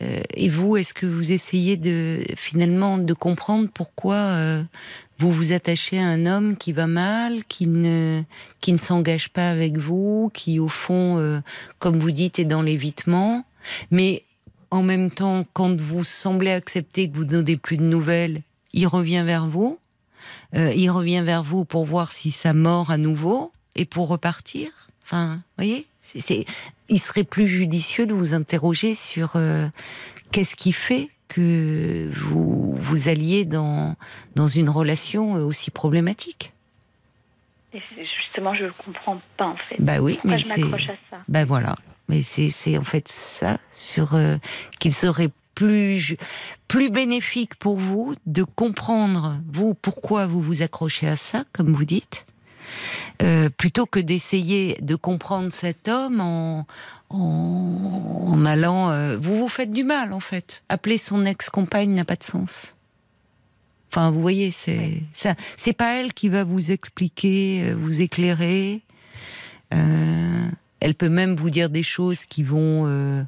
et 0.00 0.48
vous, 0.48 0.76
est-ce 0.76 0.94
que 0.94 1.06
vous 1.06 1.32
essayez 1.32 1.76
de 1.76 2.20
finalement 2.36 2.98
de 2.98 3.14
comprendre 3.14 3.68
pourquoi 3.72 4.16
euh, 4.16 4.62
vous 5.18 5.32
vous 5.32 5.52
attachez 5.52 5.98
à 5.98 6.06
un 6.06 6.26
homme 6.26 6.56
qui 6.56 6.72
va 6.72 6.86
mal, 6.86 7.44
qui 7.44 7.66
ne 7.66 8.22
qui 8.60 8.72
ne 8.72 8.78
s'engage 8.78 9.30
pas 9.30 9.50
avec 9.50 9.76
vous, 9.76 10.30
qui 10.34 10.58
au 10.58 10.68
fond, 10.68 11.18
euh, 11.18 11.40
comme 11.78 11.98
vous 11.98 12.10
dites, 12.10 12.38
est 12.38 12.44
dans 12.44 12.62
l'évitement, 12.62 13.44
mais 13.90 14.24
en 14.70 14.82
même 14.82 15.10
temps, 15.10 15.44
quand 15.52 15.80
vous 15.80 16.02
semblez 16.02 16.50
accepter 16.50 17.08
que 17.08 17.16
vous 17.16 17.24
ne 17.24 17.30
donnez 17.30 17.56
plus 17.56 17.76
de 17.76 17.84
nouvelles, 17.84 18.42
il 18.72 18.86
revient 18.88 19.22
vers 19.24 19.46
vous? 19.46 19.78
Euh, 20.56 20.72
il 20.74 20.90
revient 20.90 21.22
vers 21.24 21.42
vous 21.42 21.64
pour 21.64 21.84
voir 21.84 22.10
si 22.10 22.30
ça 22.30 22.54
mord 22.54 22.90
à 22.90 22.96
nouveau 22.96 23.52
et 23.76 23.84
pour 23.84 24.08
repartir? 24.08 24.70
Enfin, 25.04 25.42
il 26.88 27.00
serait 27.00 27.24
plus 27.24 27.46
judicieux 27.46 28.06
de 28.06 28.14
vous 28.14 28.34
interroger 28.34 28.94
sur 28.94 29.32
euh, 29.36 29.68
qu'est-ce 30.32 30.56
qui 30.56 30.72
fait 30.72 31.08
que 31.28 32.10
vous 32.14 32.76
vous 32.76 33.08
alliez 33.08 33.44
dans 33.44 33.96
dans 34.36 34.48
une 34.48 34.68
relation 34.68 35.36
euh, 35.36 35.44
aussi 35.44 35.70
problématique? 35.70 36.52
Et 37.72 37.80
justement, 37.96 38.54
je 38.54 38.64
ne 38.64 38.70
comprends 38.70 39.20
pas 39.36 39.46
en 39.46 39.56
fait. 39.56 39.76
Bah 39.80 39.98
oui, 40.00 40.14
Pourquoi 40.14 40.30
mais 40.30 40.40
je 40.40 40.48
m'accroche 40.48 40.88
à 40.88 40.96
ça? 41.10 41.22
Ben 41.28 41.44
voilà. 41.44 41.76
Mais 42.08 42.22
c'est 42.22 42.78
en 42.78 42.84
fait 42.84 43.08
ça 43.08 43.58
sur 43.72 44.14
euh, 44.14 44.36
qu'il 44.78 44.92
serait 44.92 45.30
plus 45.54 46.16
plus 46.68 46.90
bénéfique 46.90 47.54
pour 47.54 47.78
vous 47.78 48.14
de 48.26 48.42
comprendre 48.42 49.40
vous 49.50 49.74
pourquoi 49.74 50.26
vous 50.26 50.40
vous 50.40 50.62
accrochez 50.62 51.08
à 51.08 51.16
ça, 51.16 51.44
comme 51.52 51.72
vous 51.72 51.84
dites, 51.84 52.26
euh, 53.22 53.48
plutôt 53.48 53.86
que 53.86 54.00
d'essayer 54.00 54.76
de 54.80 54.94
comprendre 54.96 55.52
cet 55.52 55.88
homme 55.88 56.20
en 56.20 56.66
en, 57.10 58.26
en 58.28 58.44
allant. 58.44 58.90
euh, 58.90 59.16
vous 59.16 59.36
vous 59.38 59.48
faites 59.48 59.70
du 59.72 59.84
mal 59.84 60.12
en 60.12 60.20
fait. 60.20 60.62
Appeler 60.68 60.98
son 60.98 61.24
ex-compagne 61.24 61.94
n'a 61.94 62.04
pas 62.04 62.16
de 62.16 62.24
sens. 62.24 62.74
Enfin, 63.90 64.10
vous 64.10 64.20
voyez, 64.20 64.50
c'est 64.50 65.02
ça. 65.12 65.36
C'est 65.56 65.72
pas 65.72 65.94
elle 65.94 66.12
qui 66.12 66.28
va 66.28 66.42
vous 66.42 66.72
expliquer, 66.72 67.62
euh, 67.66 67.74
vous 67.76 68.00
éclairer. 68.00 68.82
Euh, 69.72 70.48
elle 70.80 70.94
peut 70.94 71.08
même 71.08 71.36
vous 71.36 71.48
dire 71.50 71.70
des 71.70 71.84
choses 71.84 72.24
qui 72.26 72.42
vont 72.42 72.86
euh, 72.86 73.22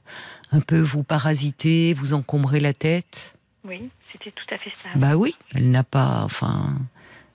un 0.50 0.60
peu 0.60 0.80
vous 0.80 1.04
parasiter, 1.04 1.94
vous 1.94 2.14
encombrer 2.14 2.58
la 2.58 2.72
tête. 2.74 3.34
Oui, 3.64 3.88
c'était 4.12 4.32
tout 4.32 4.54
à 4.54 4.58
fait 4.58 4.72
ça. 4.82 4.90
Bah 4.96 5.16
oui, 5.16 5.36
elle 5.54 5.70
n'a 5.70 5.84
pas. 5.84 6.22
Enfin, 6.24 6.76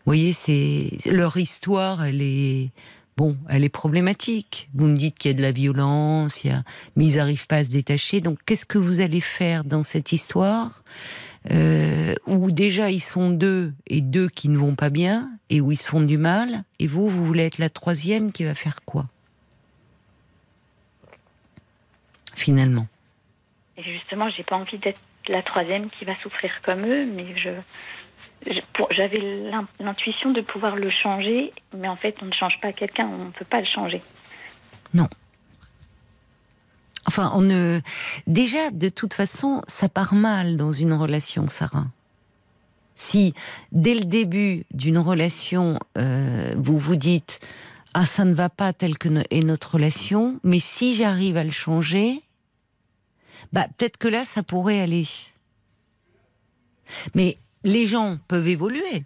vous 0.05 0.13
voyez, 0.13 0.33
c'est 0.33 0.91
leur 1.05 1.37
histoire. 1.37 2.03
Elle 2.03 2.21
est 2.21 2.71
bon, 3.17 3.37
elle 3.49 3.63
est 3.63 3.69
problématique. 3.69 4.69
Vous 4.73 4.87
me 4.87 4.95
dites 4.95 5.17
qu'il 5.17 5.29
y 5.29 5.33
a 5.33 5.37
de 5.37 5.41
la 5.41 5.51
violence, 5.51 6.43
mais 6.95 7.05
ils 7.05 7.17
n'arrivent 7.17 7.45
pas 7.45 7.57
à 7.57 7.63
se 7.63 7.71
détacher. 7.71 8.19
Donc, 8.19 8.39
qu'est-ce 8.45 8.65
que 8.65 8.79
vous 8.79 8.99
allez 8.99 9.21
faire 9.21 9.63
dans 9.63 9.83
cette 9.83 10.11
histoire 10.11 10.83
euh, 11.51 12.13
où 12.27 12.51
déjà 12.51 12.91
ils 12.91 12.99
sont 12.99 13.29
deux 13.29 13.73
et 13.87 14.01
deux 14.01 14.29
qui 14.29 14.49
ne 14.49 14.57
vont 14.57 14.75
pas 14.75 14.89
bien 14.89 15.29
et 15.49 15.61
où 15.61 15.71
ils 15.71 15.77
se 15.77 15.89
font 15.89 16.01
du 16.01 16.17
mal? 16.17 16.63
Et 16.79 16.87
vous, 16.87 17.09
vous 17.09 17.25
voulez 17.25 17.45
être 17.45 17.59
la 17.59 17.69
troisième 17.69 18.31
qui 18.31 18.43
va 18.43 18.55
faire 18.55 18.83
quoi? 18.85 19.05
Finalement. 22.35 22.87
Et 23.77 23.83
justement, 23.83 24.29
j'ai 24.31 24.43
pas 24.43 24.55
envie 24.55 24.79
d'être 24.79 24.99
la 25.27 25.43
troisième 25.43 25.91
qui 25.91 26.05
va 26.05 26.15
souffrir 26.23 26.51
comme 26.63 26.85
eux, 26.85 27.05
mais 27.05 27.37
je, 27.37 27.49
j'avais 28.91 29.19
l'in- 29.19 29.67
l'intuition 29.79 30.31
de 30.31 30.41
pouvoir 30.41 30.75
le 30.75 30.89
changer, 30.89 31.53
mais 31.75 31.87
en 31.87 31.95
fait, 31.95 32.15
on 32.21 32.25
ne 32.25 32.33
change 32.33 32.59
pas 32.61 32.73
quelqu'un, 32.73 33.07
on 33.07 33.25
ne 33.25 33.31
peut 33.31 33.45
pas 33.45 33.59
le 33.59 33.67
changer. 33.67 34.01
Enfin, 37.07 37.31
on 37.33 37.41
ne. 37.41 37.81
Déjà, 38.27 38.69
de 38.69 38.87
toute 38.87 39.15
façon, 39.15 39.63
ça 39.67 39.89
part 39.89 40.13
mal 40.13 40.55
dans 40.55 40.71
une 40.71 40.93
relation, 40.93 41.47
Sarah. 41.49 41.87
Si, 42.95 43.33
dès 43.71 43.95
le 43.95 44.05
début 44.05 44.65
d'une 44.71 44.99
relation, 44.99 45.79
euh, 45.97 46.53
vous 46.57 46.77
vous 46.77 46.95
dites 46.95 47.39
Ah, 47.95 48.05
ça 48.05 48.23
ne 48.23 48.33
va 48.33 48.49
pas 48.49 48.71
tel 48.71 48.97
que 48.97 49.09
est 49.31 49.43
notre 49.43 49.73
relation, 49.73 50.39
mais 50.43 50.59
si 50.59 50.93
j'arrive 50.93 51.37
à 51.37 51.43
le 51.43 51.49
changer, 51.49 52.21
bah, 53.51 53.65
peut-être 53.77 53.97
que 53.97 54.07
là, 54.07 54.23
ça 54.23 54.43
pourrait 54.43 54.79
aller. 54.79 55.07
Mais 57.15 57.37
les 57.63 57.85
gens 57.87 58.17
peuvent 58.27 58.47
évoluer. 58.47 59.03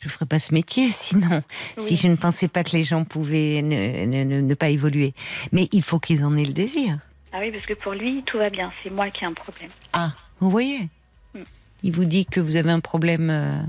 Je 0.00 0.06
ne 0.06 0.10
ferais 0.12 0.26
pas 0.26 0.38
ce 0.38 0.54
métier 0.54 0.90
sinon, 0.92 1.42
si 1.78 1.96
je 1.96 2.06
ne 2.08 2.16
pensais 2.16 2.48
pas 2.48 2.62
que 2.64 2.70
les 2.76 2.84
gens 2.84 3.04
pouvaient 3.04 3.62
ne- 3.62 4.06
ne- 4.06 4.24
ne- 4.24 4.40
ne 4.40 4.54
pas 4.54 4.68
évoluer. 4.68 5.12
Mais 5.52 5.68
il 5.72 5.82
faut 5.82 5.98
qu'ils 5.98 6.24
en 6.24 6.36
aient 6.36 6.44
le 6.44 6.52
désir. 6.52 6.98
Ah 7.32 7.38
oui, 7.40 7.50
parce 7.50 7.66
que 7.66 7.74
pour 7.74 7.92
lui, 7.92 8.22
tout 8.24 8.38
va 8.38 8.48
bien, 8.50 8.72
c'est 8.82 8.90
moi 8.90 9.10
qui 9.10 9.24
ai 9.24 9.26
un 9.26 9.32
problème. 9.34 9.70
Ah, 9.92 10.12
vous 10.40 10.50
voyez 10.50 10.88
Mm. 11.34 11.40
Il 11.82 11.92
vous 11.92 12.04
dit 12.06 12.24
que 12.24 12.40
vous 12.40 12.56
avez 12.56 12.70
un 12.70 12.80
problème, 12.80 13.28
euh, 13.30 13.60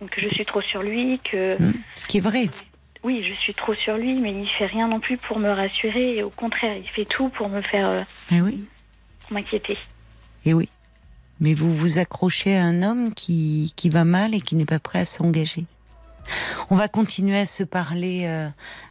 Donc 0.00 0.10
je 0.20 0.26
suis 0.28 0.44
trop 0.44 0.60
sur 0.62 0.82
lui, 0.82 1.20
que 1.30 1.62
mm, 1.62 1.74
ce 1.94 2.06
qui 2.06 2.16
est 2.18 2.20
vrai. 2.20 2.48
oui, 3.04 3.24
je 3.28 3.32
suis 3.40 3.54
trop 3.54 3.72
sur 3.74 3.96
lui, 3.96 4.14
mais 4.14 4.32
il 4.32 4.48
fait 4.48 4.66
rien 4.66 4.88
non 4.88 4.98
plus 4.98 5.16
pour 5.16 5.38
me 5.38 5.48
rassurer, 5.50 6.16
et 6.16 6.22
au 6.24 6.30
contraire, 6.30 6.76
il 6.76 6.88
fait 6.88 7.04
tout 7.04 7.28
pour 7.28 7.48
me 7.48 7.60
faire 7.62 7.88
euh, 7.88 8.02
Eh 8.32 8.40
oui, 8.40 8.64
pour 9.22 9.34
m'inquiéter. 9.34 9.78
eh 10.44 10.54
oui. 10.54 10.68
Mais 11.40 11.54
vous 11.54 11.74
vous 11.74 11.98
accrochez 11.98 12.56
à 12.56 12.64
un 12.64 12.82
homme 12.82 13.14
qui, 13.14 13.72
qui 13.76 13.90
va 13.90 14.04
mal 14.04 14.34
et 14.34 14.40
qui 14.40 14.56
n'est 14.56 14.64
pas 14.64 14.78
prêt 14.78 15.00
à 15.00 15.04
s'engager. 15.04 15.66
On 16.70 16.76
va 16.76 16.88
continuer 16.88 17.38
à 17.38 17.46
se 17.46 17.62
parler 17.62 18.22
euh, 18.24 18.48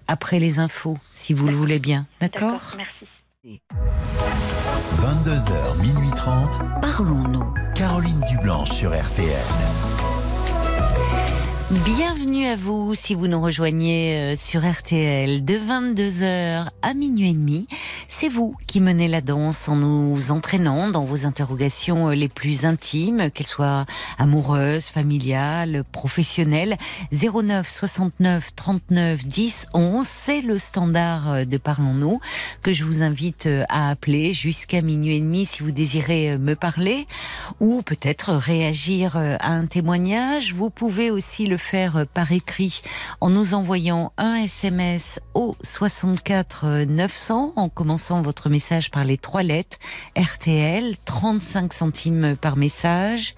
après 0.08 0.40
les 0.40 0.60
infos, 0.60 0.98
si 1.14 1.34
vous 1.34 1.48
le 1.48 1.56
voulez 1.56 1.80
bien. 1.80 2.06
D'accord 2.22 2.76
merci. 2.78 3.08
22h, 3.46 5.82
minuit 5.82 6.10
30. 6.16 6.62
Parlons-nous. 6.82 7.54
Caroline 7.76 8.22
Dublanche 8.32 8.72
sur 8.72 8.90
RTL. 8.90 9.30
Bienvenue 11.72 12.46
à 12.46 12.56
vous 12.56 12.94
si 12.94 13.16
vous 13.16 13.26
nous 13.28 13.42
rejoignez 13.42 14.18
euh, 14.20 14.36
sur 14.36 14.64
RTL 14.64 15.44
de 15.44 15.56
22h 15.56 16.68
à 16.84 16.94
minuit 16.94 17.32
et 17.32 17.34
demi. 17.34 17.68
C'est 18.08 18.30
vous 18.30 18.56
qui 18.68 18.80
menez 18.80 19.08
la 19.08 19.22
danse 19.22 19.68
en 19.68 19.76
nous 19.76 20.30
entraînant 20.30 20.90
dans 20.90 21.06
vos 21.06 21.26
interrogations 21.26 22.10
euh, 22.10 22.14
les 22.14 22.28
plus 22.28 22.66
intimes, 22.66 23.32
qu'elles 23.32 23.48
soient 23.48 23.88
amoureuses, 24.20 24.90
familiales, 24.90 25.84
professionnelles. 25.92 26.78
09 27.12 27.68
69 27.68 28.56
39 28.56 29.26
10 29.26 29.66
11, 29.74 30.06
c'est 30.08 30.42
le 30.42 30.60
standard 30.60 31.32
euh, 31.32 31.46
de 31.46 31.58
Parlons-nous 31.58 32.20
que 32.62 32.74
je 32.74 32.84
vous 32.84 33.02
invite 33.02 33.50
à 33.70 33.90
appeler 33.90 34.34
jusqu'à 34.34 34.84
minuit 34.84 35.16
et 35.16 35.20
demi 35.20 35.48
si 35.48 35.64
vous 35.64 35.72
désirez 35.72 36.38
me 36.38 36.54
parler 36.56 37.08
ou 37.60 37.82
peut-être 37.82 38.34
réagir 38.34 39.18
à 39.18 39.48
un 39.48 39.66
témoignage. 39.66 40.54
Vous 40.54 40.70
pouvez 40.70 41.10
aussi 41.10 41.48
le 41.48 41.55
faire 41.58 41.98
euh, 41.98 42.06
par 42.06 42.32
écrit 42.32 42.82
en 43.22 43.30
nous 43.30 43.54
envoyant 43.54 44.12
un 44.18 44.34
SMS 44.36 45.20
au 45.34 45.56
64 45.62 46.86
900 46.88 47.54
en 47.56 47.70
commençant 47.70 48.22
votre 48.22 48.50
message 48.50 48.92
par 48.92 49.04
les 49.04 49.18
trois 49.18 49.42
lettres 49.44 49.78
RTL, 50.18 50.96
35 51.06 51.74
centimes 51.74 52.36
par 52.36 52.58
message. 52.58 53.36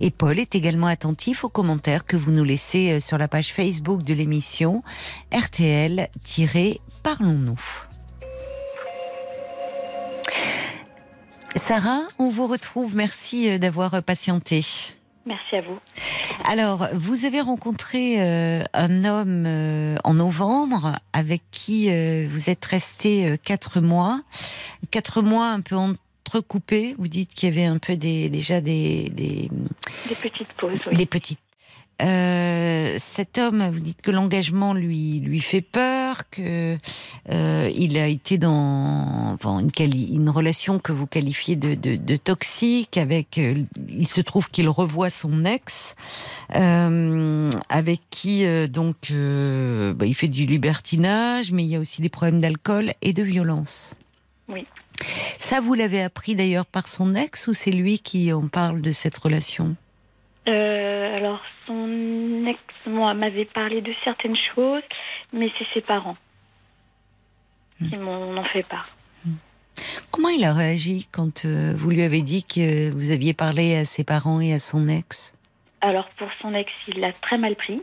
Et 0.00 0.10
Paul 0.10 0.38
est 0.38 0.54
également 0.54 0.86
attentif 0.86 1.44
aux 1.44 1.48
commentaires 1.48 2.04
que 2.06 2.16
vous 2.16 2.32
nous 2.32 2.44
laissez 2.44 2.92
euh, 2.92 3.00
sur 3.00 3.18
la 3.18 3.28
page 3.28 3.52
Facebook 3.52 4.02
de 4.02 4.14
l'émission 4.14 4.82
RTL-Parlons-nous. 5.32 7.60
Sarah, 11.56 12.02
on 12.18 12.30
vous 12.30 12.46
retrouve. 12.46 12.96
Merci 12.96 13.48
euh, 13.48 13.58
d'avoir 13.58 14.02
patienté. 14.02 14.64
Merci 15.26 15.56
à 15.56 15.62
vous. 15.62 15.78
Alors, 16.44 16.88
vous 16.94 17.24
avez 17.24 17.40
rencontré 17.40 18.16
euh, 18.20 18.62
un 18.74 19.04
homme 19.04 19.44
euh, 19.46 19.96
en 20.04 20.14
novembre 20.14 20.92
avec 21.12 21.42
qui 21.50 21.88
euh, 21.90 22.26
vous 22.28 22.50
êtes 22.50 22.64
resté 22.64 23.36
quatre 23.42 23.80
mois. 23.80 24.20
Quatre 24.90 25.22
mois 25.22 25.48
un 25.48 25.60
peu 25.60 25.76
entrecoupés. 25.76 26.94
Vous 26.98 27.08
dites 27.08 27.34
qu'il 27.34 27.48
y 27.48 27.52
avait 27.52 27.64
un 27.66 27.78
peu 27.78 27.96
des, 27.96 28.28
déjà 28.28 28.60
des, 28.60 29.08
des, 29.10 29.50
Des 30.08 30.14
petites 30.14 30.52
pauses, 30.54 30.78
oui. 30.90 30.96
des 30.96 31.06
petites. 31.06 31.38
Euh, 32.02 32.96
cet 32.98 33.38
homme, 33.38 33.70
vous 33.72 33.80
dites 33.80 34.02
que 34.02 34.10
l'engagement 34.10 34.74
lui 34.74 35.20
lui 35.20 35.40
fait 35.40 35.60
peur, 35.60 36.28
que 36.28 36.76
euh, 37.30 37.70
il 37.76 37.96
a 37.98 38.08
été 38.08 38.36
dans 38.36 39.32
enfin, 39.34 39.60
une, 39.60 39.70
quali- 39.70 40.12
une 40.12 40.28
relation 40.28 40.78
que 40.80 40.92
vous 40.92 41.06
qualifiez 41.06 41.54
de, 41.54 41.74
de, 41.74 41.94
de 41.94 42.16
toxique. 42.16 42.96
Avec, 42.96 43.38
euh, 43.38 43.54
il 43.88 44.08
se 44.08 44.20
trouve 44.20 44.50
qu'il 44.50 44.68
revoit 44.68 45.10
son 45.10 45.44
ex, 45.44 45.94
avec 46.50 48.00
qui 48.10 48.44
donc 48.68 49.12
bah, 49.12 50.06
il 50.06 50.14
fait 50.14 50.28
du 50.28 50.46
libertinage, 50.46 51.52
mais 51.52 51.64
il 51.64 51.70
y 51.70 51.76
a 51.76 51.80
aussi 51.80 52.02
des 52.02 52.08
problèmes 52.08 52.40
d'alcool 52.40 52.92
et 53.02 53.12
de 53.12 53.22
violence. 53.22 53.94
Oui. 54.48 54.66
Ça, 55.38 55.60
vous 55.60 55.74
l'avez 55.74 56.02
appris 56.02 56.34
d'ailleurs 56.34 56.66
par 56.66 56.88
son 56.88 57.14
ex 57.14 57.46
ou 57.48 57.52
c'est 57.52 57.70
lui 57.70 57.98
qui 57.98 58.32
en 58.32 58.48
parle 58.48 58.80
de 58.80 58.92
cette 58.92 59.16
relation? 59.18 59.76
Euh, 60.46 61.16
alors, 61.16 61.40
son 61.66 62.44
ex, 62.46 62.58
moi, 62.86 63.14
m'avait 63.14 63.46
parlé 63.46 63.80
de 63.80 63.92
certaines 64.04 64.36
choses, 64.54 64.82
mais 65.32 65.50
c'est 65.58 65.66
ses 65.72 65.80
parents 65.80 66.16
qui 67.78 67.96
m'en 67.96 68.28
ont 68.28 68.44
fait 68.44 68.62
part. 68.62 68.88
Comment 70.10 70.28
il 70.28 70.44
a 70.44 70.52
réagi 70.52 71.08
quand 71.10 71.44
euh, 71.44 71.72
vous 71.76 71.90
lui 71.90 72.02
avez 72.02 72.22
dit 72.22 72.44
que 72.44 72.90
vous 72.90 73.10
aviez 73.10 73.34
parlé 73.34 73.76
à 73.76 73.84
ses 73.84 74.04
parents 74.04 74.40
et 74.40 74.52
à 74.52 74.58
son 74.58 74.86
ex? 74.86 75.34
Alors, 75.80 76.08
pour 76.16 76.28
son 76.40 76.54
ex, 76.54 76.70
il 76.88 77.00
l'a 77.00 77.12
très 77.12 77.36
mal 77.36 77.56
pris. 77.56 77.82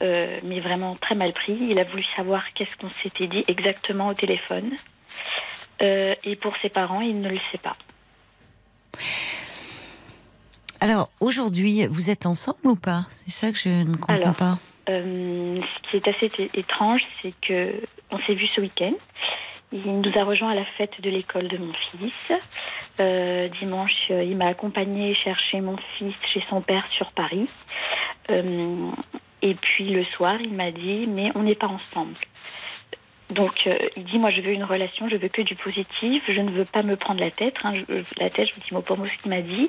Euh, 0.00 0.38
mais 0.44 0.60
vraiment 0.60 0.94
très 0.96 1.14
mal 1.14 1.32
pris. 1.32 1.56
Il 1.58 1.78
a 1.78 1.84
voulu 1.84 2.04
savoir 2.14 2.42
qu'est-ce 2.54 2.76
qu'on 2.80 2.90
s'était 3.02 3.26
dit 3.26 3.44
exactement 3.48 4.08
au 4.08 4.14
téléphone. 4.14 4.70
Et 5.80 6.34
pour 6.40 6.54
ses 6.60 6.70
parents, 6.70 7.00
il 7.00 7.20
ne 7.20 7.28
le 7.28 7.38
sait 7.52 7.58
pas. 7.58 7.76
Alors 10.80 11.10
aujourd'hui, 11.20 11.86
vous 11.86 12.10
êtes 12.10 12.26
ensemble 12.26 12.66
ou 12.66 12.76
pas? 12.76 13.06
C'est 13.26 13.46
ça 13.46 13.52
que 13.52 13.58
je 13.58 13.68
ne 13.68 13.96
comprends 13.96 14.14
Alors, 14.14 14.34
pas. 14.34 14.58
Euh, 14.88 15.60
ce 15.60 15.90
qui 15.90 15.96
est 15.96 16.08
assez 16.08 16.50
étrange, 16.54 17.02
c'est 17.20 17.34
que 17.42 17.74
on 18.10 18.18
s'est 18.20 18.34
vu 18.34 18.46
ce 18.54 18.60
week-end. 18.60 18.94
Il 19.72 20.00
nous 20.00 20.18
a 20.18 20.24
rejoint 20.24 20.50
à 20.50 20.54
la 20.54 20.64
fête 20.64 20.98
de 21.02 21.10
l'école 21.10 21.48
de 21.48 21.58
mon 21.58 21.72
fils. 21.72 22.40
Euh, 23.00 23.48
dimanche, 23.60 24.08
il 24.08 24.36
m'a 24.36 24.46
accompagné 24.46 25.14
chercher 25.14 25.60
mon 25.60 25.76
fils 25.98 26.14
chez 26.32 26.42
son 26.48 26.62
père 26.62 26.86
sur 26.96 27.12
Paris. 27.12 27.48
Euh, 28.30 28.90
et 29.42 29.54
puis 29.54 29.90
le 29.90 30.04
soir, 30.04 30.40
il 30.40 30.54
m'a 30.54 30.70
dit 30.70 31.06
mais 31.06 31.30
on 31.34 31.42
n'est 31.42 31.54
pas 31.54 31.68
ensemble. 31.68 32.16
Donc 33.30 33.52
euh, 33.66 33.76
il 33.96 34.04
dit 34.04 34.18
moi 34.18 34.30
je 34.30 34.40
veux 34.40 34.52
une 34.52 34.64
relation, 34.64 35.08
je 35.08 35.16
veux 35.16 35.28
que 35.28 35.42
du 35.42 35.54
positif, 35.54 36.22
je 36.28 36.40
ne 36.40 36.50
veux 36.50 36.64
pas 36.64 36.82
me 36.82 36.96
prendre 36.96 37.20
la 37.20 37.30
tête. 37.30 37.54
hein. 37.62 37.74
Je- 37.74 38.02
la 38.18 38.30
tête, 38.30 38.48
je 38.48 38.54
vous 38.54 38.60
dis 38.66 38.72
mot 38.74 38.80
pour 38.82 38.96
mot 38.96 39.06
ce 39.06 39.22
qu'il 39.22 39.30
m'a 39.30 39.42
dit. 39.42 39.68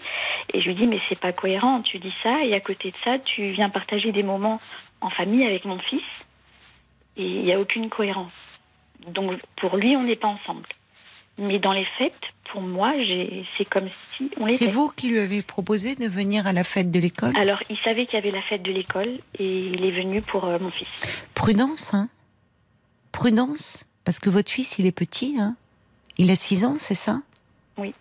Et 0.53 0.61
je 0.61 0.67
lui 0.67 0.75
dis 0.75 0.87
mais 0.87 0.99
c'est 1.09 1.19
pas 1.19 1.33
cohérent. 1.33 1.81
Tu 1.81 1.99
dis 1.99 2.13
ça 2.23 2.43
et 2.45 2.53
à 2.53 2.59
côté 2.61 2.91
de 2.91 2.97
ça, 3.03 3.19
tu 3.19 3.51
viens 3.51 3.69
partager 3.69 4.11
des 4.13 4.23
moments 4.23 4.61
en 5.01 5.09
famille 5.09 5.45
avec 5.45 5.65
mon 5.65 5.77
fils 5.79 6.01
et 7.17 7.23
il 7.25 7.43
n'y 7.43 7.53
a 7.53 7.59
aucune 7.59 7.89
cohérence. 7.89 8.31
Donc 9.07 9.39
pour 9.57 9.75
lui, 9.77 9.95
on 9.97 10.03
n'est 10.03 10.15
pas 10.15 10.27
ensemble. 10.29 10.67
Mais 11.37 11.59
dans 11.59 11.71
les 11.73 11.85
fêtes, 11.97 12.13
pour 12.51 12.61
moi, 12.61 12.93
c'est 13.57 13.65
comme 13.65 13.87
si 14.17 14.29
on 14.39 14.47
C'est 14.49 14.71
vous 14.71 14.89
qui 14.89 15.07
lui 15.09 15.19
avez 15.19 15.41
proposé 15.41 15.95
de 15.95 16.05
venir 16.07 16.47
à 16.47 16.51
la 16.53 16.63
fête 16.65 16.91
de 16.91 16.99
l'école? 16.99 17.31
Alors, 17.37 17.61
il 17.69 17.77
savait 17.77 18.05
qu'il 18.05 18.15
y 18.15 18.17
avait 18.17 18.31
la 18.31 18.41
fête 18.41 18.61
de 18.63 18.71
l'école 18.71 19.19
et 19.37 19.59
il 19.59 19.85
est 19.85 19.91
venu 19.91 20.21
pour 20.21 20.45
euh, 20.45 20.57
mon 20.59 20.69
fils. 20.71 20.87
Prudence, 21.35 21.93
hein? 21.93 22.09
Prudence, 23.11 23.85
parce 24.05 24.19
que 24.19 24.29
votre 24.29 24.51
fils, 24.51 24.77
il 24.79 24.85
est 24.85 24.91
petit, 24.91 25.35
hein 25.39 25.55
Il 26.17 26.31
a 26.31 26.35
6 26.35 26.65
ans, 26.65 26.75
c'est 26.77 26.95
ça? 26.95 27.21
Oui. 27.77 27.93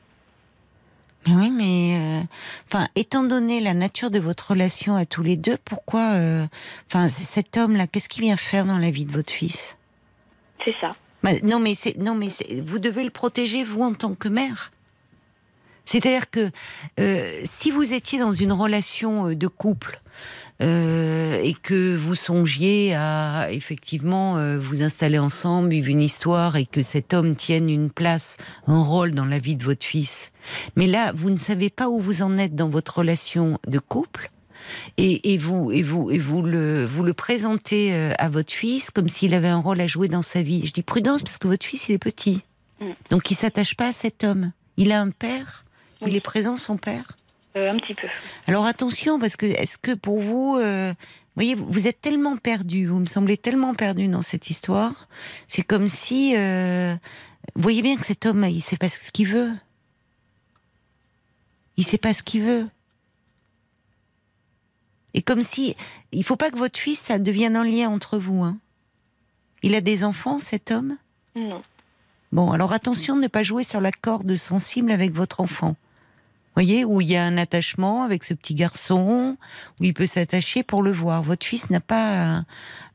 Mais 1.26 1.34
oui, 1.34 1.50
mais... 1.50 1.98
euh, 1.98 2.22
Enfin, 2.66 2.88
étant 2.94 3.24
donné 3.24 3.60
la 3.60 3.74
nature 3.74 4.10
de 4.10 4.18
votre 4.18 4.50
relation 4.50 4.96
à 4.96 5.06
tous 5.06 5.22
les 5.22 5.36
deux, 5.36 5.56
pourquoi... 5.64 6.12
euh, 6.14 6.46
Enfin, 6.88 7.08
cet 7.08 7.56
homme-là, 7.56 7.86
qu'est-ce 7.86 8.08
qu'il 8.08 8.22
vient 8.22 8.36
faire 8.36 8.64
dans 8.64 8.78
la 8.78 8.90
vie 8.90 9.04
de 9.04 9.12
votre 9.12 9.32
fils? 9.32 9.76
C'est 10.64 10.74
ça. 10.80 10.92
Bah, 11.22 11.32
non, 11.42 11.58
mais 11.58 11.74
c'est 11.74 11.96
non, 11.98 12.14
mais 12.14 12.30
c'est- 12.30 12.60
vous 12.60 12.78
devez 12.78 13.02
le 13.02 13.10
protéger 13.10 13.64
vous 13.64 13.82
en 13.82 13.92
tant 13.94 14.14
que 14.14 14.28
mère. 14.28 14.70
C'est-à-dire 15.84 16.30
que 16.30 16.50
euh, 17.00 17.40
si 17.44 17.70
vous 17.70 17.92
étiez 17.94 18.18
dans 18.18 18.32
une 18.34 18.52
relation 18.52 19.32
de 19.32 19.46
couple 19.48 20.00
euh, 20.62 21.40
et 21.42 21.54
que 21.54 21.96
vous 21.96 22.14
songiez 22.14 22.94
à 22.94 23.48
effectivement 23.50 24.38
euh, 24.38 24.58
vous 24.58 24.82
installer 24.82 25.18
ensemble, 25.18 25.70
vivre 25.70 25.88
une 25.88 26.02
histoire 26.02 26.56
et 26.56 26.66
que 26.66 26.82
cet 26.82 27.14
homme 27.14 27.36
tienne 27.36 27.70
une 27.70 27.90
place, 27.90 28.36
un 28.66 28.82
rôle 28.82 29.12
dans 29.12 29.24
la 29.24 29.38
vie 29.38 29.56
de 29.56 29.64
votre 29.64 29.84
fils, 29.84 30.32
mais 30.76 30.86
là 30.86 31.12
vous 31.14 31.30
ne 31.30 31.38
savez 31.38 31.70
pas 31.70 31.88
où 31.88 32.00
vous 32.00 32.22
en 32.22 32.38
êtes 32.38 32.54
dans 32.54 32.68
votre 32.68 32.98
relation 32.98 33.58
de 33.66 33.78
couple. 33.78 34.30
Et, 34.98 35.32
et 35.32 35.38
vous 35.38 35.70
et 35.70 35.82
vous 35.82 36.10
et 36.10 36.18
vous 36.18 36.42
le 36.42 36.84
vous 36.84 37.04
le 37.04 37.14
présentez 37.14 37.94
euh, 37.94 38.12
à 38.18 38.28
votre 38.28 38.52
fils 38.52 38.90
comme 38.90 39.08
s'il 39.08 39.32
avait 39.32 39.48
un 39.48 39.60
rôle 39.60 39.80
à 39.80 39.86
jouer 39.86 40.08
dans 40.08 40.20
sa 40.20 40.42
vie. 40.42 40.66
Je 40.66 40.72
dis 40.72 40.82
prudence 40.82 41.22
parce 41.22 41.38
que 41.38 41.46
votre 41.46 41.64
fils 41.64 41.88
il 41.88 41.92
est 41.92 41.98
petit, 41.98 42.42
Mm. 42.80 42.92
donc 43.10 43.30
il 43.30 43.34
s'attache 43.34 43.74
pas 43.74 43.88
à 43.88 43.92
cet 43.92 44.24
homme. 44.24 44.52
Il 44.76 44.92
a 44.92 45.00
un 45.00 45.10
père, 45.10 45.64
il 46.06 46.14
est 46.14 46.20
présent 46.20 46.56
son 46.56 46.76
père. 46.76 47.17
Euh, 47.58 47.70
un 47.70 47.78
petit 47.78 47.94
peu. 47.94 48.08
Alors 48.46 48.66
attention, 48.66 49.18
parce 49.18 49.36
que 49.36 49.46
est-ce 49.46 49.78
que 49.78 49.92
pour 49.92 50.20
vous, 50.20 50.56
euh, 50.58 50.90
vous 50.90 51.34
voyez, 51.34 51.54
vous 51.54 51.86
êtes 51.88 52.00
tellement 52.00 52.36
perdu, 52.36 52.86
vous 52.86 52.98
me 52.98 53.06
semblez 53.06 53.36
tellement 53.36 53.74
perdu 53.74 54.08
dans 54.08 54.22
cette 54.22 54.50
histoire. 54.50 55.08
C'est 55.48 55.62
comme 55.62 55.86
si, 55.86 56.34
euh, 56.36 56.94
vous 57.56 57.62
voyez 57.62 57.82
bien 57.82 57.96
que 57.96 58.06
cet 58.06 58.26
homme, 58.26 58.44
il 58.44 58.62
sait 58.62 58.76
pas 58.76 58.88
ce 58.88 59.10
qu'il 59.10 59.28
veut. 59.28 59.52
Il 61.76 61.84
sait 61.84 61.98
pas 61.98 62.12
ce 62.12 62.22
qu'il 62.22 62.42
veut. 62.42 62.66
Et 65.14 65.22
comme 65.22 65.40
si, 65.40 65.74
il 66.12 66.22
faut 66.22 66.36
pas 66.36 66.50
que 66.50 66.58
votre 66.58 66.78
fils, 66.78 67.00
ça 67.00 67.18
devienne 67.18 67.56
un 67.56 67.64
lien 67.64 67.88
entre 67.88 68.18
vous. 68.18 68.44
Hein. 68.44 68.58
Il 69.62 69.74
a 69.74 69.80
des 69.80 70.04
enfants, 70.04 70.38
cet 70.38 70.70
homme? 70.70 70.96
Non. 71.34 71.62
Bon, 72.30 72.52
alors 72.52 72.72
attention 72.72 73.16
de 73.16 73.22
ne 73.22 73.26
pas 73.26 73.42
jouer 73.42 73.64
sur 73.64 73.80
la 73.80 73.90
corde 73.90 74.36
sensible 74.36 74.92
avec 74.92 75.12
votre 75.12 75.40
enfant. 75.40 75.76
Voyez, 76.58 76.84
où 76.84 77.00
il 77.00 77.08
y 77.08 77.16
a 77.16 77.22
un 77.22 77.38
attachement 77.38 78.02
avec 78.02 78.24
ce 78.24 78.34
petit 78.34 78.56
garçon, 78.56 79.36
où 79.78 79.84
il 79.84 79.94
peut 79.94 80.06
s'attacher 80.06 80.64
pour 80.64 80.82
le 80.82 80.90
voir. 80.90 81.22
Votre 81.22 81.46
fils 81.46 81.70
n'a 81.70 81.78
pas 81.78 82.38
à, 82.38 82.42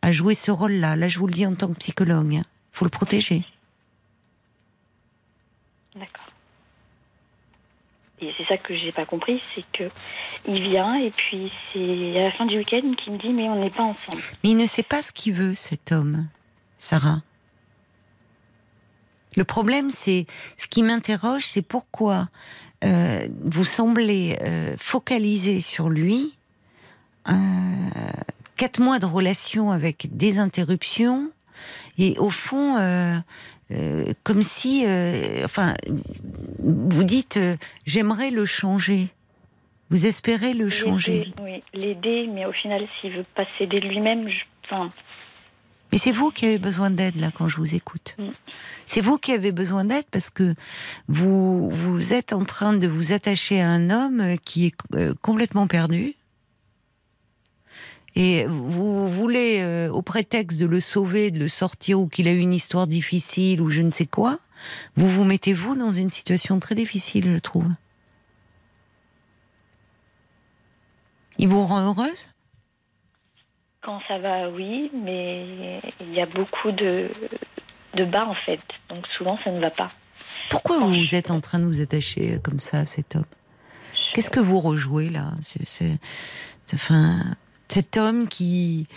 à 0.01 0.11
jouer 0.11 0.36
ce 0.36 0.51
rôle-là. 0.51 0.97
Là, 0.97 1.07
je 1.07 1.18
vous 1.18 1.28
le 1.28 1.34
dis 1.34 1.45
en 1.45 1.55
tant 1.55 1.70
que 1.70 1.80
psychologue. 1.80 2.34
Il 2.34 2.43
faut 2.74 2.84
le 2.84 2.91
protéger. 2.91 3.45
D'accord. 5.95 6.28
Et 8.20 8.34
c'est 8.38 8.45
ça 8.47 8.57
que 8.57 8.76
j'ai 8.76 8.91
pas 8.91 9.05
compris, 9.05 9.41
c'est 9.55 9.64
que 9.72 9.89
il 10.45 10.61
vient 10.61 10.95
et 10.95 11.11
puis 11.11 11.49
c'est 11.72 12.20
à 12.20 12.24
la 12.24 12.32
fin 12.34 12.45
du 12.45 12.57
week-end 12.57 12.82
qu'il 12.97 13.14
me 13.14 13.18
dit 13.18 13.30
mais 13.30 13.47
on 13.47 13.61
n'est 13.61 13.70
pas 13.70 13.84
ensemble. 13.84 14.22
Mais 14.43 14.49
il 14.49 14.57
ne 14.57 14.66
sait 14.66 14.84
pas 14.84 15.01
ce 15.01 15.14
qu'il 15.14 15.36
veut, 15.36 15.53
cet 15.53 15.93
homme, 15.93 16.28
Sarah. 16.80 17.22
Le 19.36 19.45
problème, 19.45 19.89
c'est 19.89 20.26
ce 20.57 20.68
qui 20.68 20.84
m'interroge, 20.84 21.45
c'est 21.45 21.61
pourquoi 21.61 22.28
euh, 22.84 23.27
vous 23.43 23.65
semblez 23.65 24.38
euh, 24.41 24.75
focaliser 24.77 25.61
sur 25.61 25.89
lui. 25.89 26.34
quatre 28.55 28.79
mois 28.79 28.99
de 28.99 29.05
relation 29.05 29.71
avec 29.71 30.15
des 30.15 30.39
interruptions 30.39 31.31
et 31.97 32.17
au 32.17 32.29
fond, 32.29 32.77
euh, 32.77 33.15
euh, 33.71 34.13
comme 34.23 34.41
si, 34.41 34.86
enfin, 35.43 35.73
vous 36.59 37.03
dites, 37.03 37.39
j'aimerais 37.86 38.31
le 38.31 38.45
changer. 38.45 39.09
Vous 39.89 40.05
espérez 40.05 40.53
le 40.53 40.69
changer. 40.69 41.25
L'aider, 41.25 41.34
Oui, 41.41 41.63
l'aider, 41.73 42.27
mais 42.34 42.45
au 42.45 42.51
final, 42.51 42.88
s'il 42.99 43.11
veut 43.11 43.25
pas 43.36 43.45
s'aider 43.57 43.79
lui-même, 43.79 44.27
je... 44.27 44.43
enfin, 44.65 44.91
Mais 45.93 45.99
c'est 45.99 46.11
vous 46.11 46.31
qui 46.31 46.47
avez 46.47 46.57
besoin 46.57 46.89
d'aide 46.89 47.19
là 47.19 47.29
quand 47.31 47.47
je 47.47 47.57
vous 47.57 47.75
écoute. 47.75 48.15
Mm. 48.17 48.29
C'est 48.87 49.01
vous 49.01 49.19
qui 49.19 49.31
avez 49.31 49.51
besoin 49.51 49.85
d'aide 49.85 50.05
parce 50.09 50.31
que 50.31 50.55
vous 51.07 51.69
vous 51.69 52.13
êtes 52.13 52.33
en 52.33 52.45
train 52.45 52.73
de 52.73 52.87
vous 52.87 53.11
attacher 53.11 53.61
à 53.61 53.69
un 53.69 53.91
homme 53.91 54.37
qui 54.43 54.65
est 54.65 54.73
euh, 54.95 55.13
complètement 55.21 55.67
perdu. 55.67 56.15
Et 58.15 58.47
vous 58.47 59.07
voulez, 59.07 59.59
euh, 59.59 59.91
au 59.91 60.01
prétexte 60.01 60.59
de 60.59 60.65
le 60.65 60.79
sauver, 60.79 61.29
de 61.29 61.37
le 61.37 61.47
sortir, 61.47 61.99
ou 61.99 62.07
qu'il 62.07 62.27
a 62.27 62.31
eu 62.31 62.39
une 62.39 62.53
histoire 62.53 62.87
difficile, 62.87 63.61
ou 63.61 63.69
je 63.69 63.81
ne 63.83 63.91
sais 63.91 64.07
quoi, 64.07 64.39
vous 64.95 65.11
vous 65.11 65.25
mettez 65.25 65.53
vous 65.53 65.75
dans 65.75 65.91
une 65.91 66.09
situation 66.09 66.59
très 66.59 66.73
difficile, 66.73 67.31
je 67.31 67.37
trouve. 67.37 67.69
Il 71.37 71.49
vous 71.49 71.63
rend 71.67 71.81
heureuse? 71.81 72.32
Quand 73.84 73.99
ça 74.07 74.17
va, 74.19 74.49
oui, 74.49 74.89
mais 74.93 75.81
il 75.99 76.13
y 76.13 76.21
a 76.21 76.25
beaucoup 76.25 76.71
de, 76.71 77.09
de 77.95 78.05
bas 78.05 78.25
en 78.25 78.34
fait, 78.36 78.59
donc 78.89 79.05
souvent 79.17 79.38
ça 79.43 79.51
ne 79.51 79.59
va 79.59 79.71
pas. 79.71 79.91
Pourquoi 80.49 80.79
vous 80.79 81.15
êtes 81.15 81.31
en 81.31 81.39
train 81.41 81.59
de 81.59 81.65
vous 81.65 81.81
attacher 81.81 82.39
comme 82.43 82.59
ça 82.59 82.79
à 82.79 82.86
cet 82.86 83.15
homme? 83.15 83.25
Qu'est-ce 84.13 84.29
que 84.29 84.39
vous 84.39 84.59
rejouez 84.59 85.09
là? 85.09 85.31
C'est, 85.41 85.67
c'est- 85.67 85.97
c'est- 86.65 86.75
enfin, 86.75 87.23
cet 87.67 87.97
homme 87.97 88.27
qui, 88.27 88.88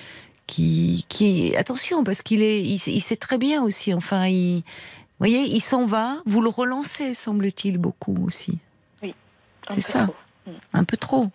qui, 0.46 1.04
qui, 1.08 1.56
attention 1.56 2.04
parce 2.04 2.20
qu'il 2.22 2.42
est, 2.42 2.62
il, 2.62 2.78
sait- 2.78 2.92
il 2.92 3.00
sait 3.00 3.16
très 3.16 3.38
bien 3.38 3.62
aussi. 3.62 3.94
Enfin, 3.94 4.26
il, 4.26 4.56
vous 4.58 4.62
voyez, 5.18 5.40
il 5.44 5.60
s'en 5.62 5.86
va. 5.86 6.16
Vous 6.26 6.42
le 6.42 6.50
relancez, 6.50 7.14
semble-t-il, 7.14 7.78
beaucoup 7.78 8.16
aussi, 8.26 8.58
Un 9.02 9.08
C'est 9.74 9.80
ça. 9.80 10.04
trop. 10.04 10.14
un 10.74 10.84
peu 10.84 10.96
trop. 10.98 11.28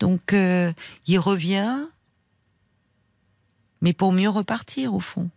Donc, 0.00 0.32
euh, 0.32 0.72
il 1.06 1.18
revient, 1.18 1.86
mais 3.82 3.92
pour 3.92 4.12
mieux 4.12 4.30
repartir 4.30 4.94
au 4.94 5.00
fond. 5.00 5.28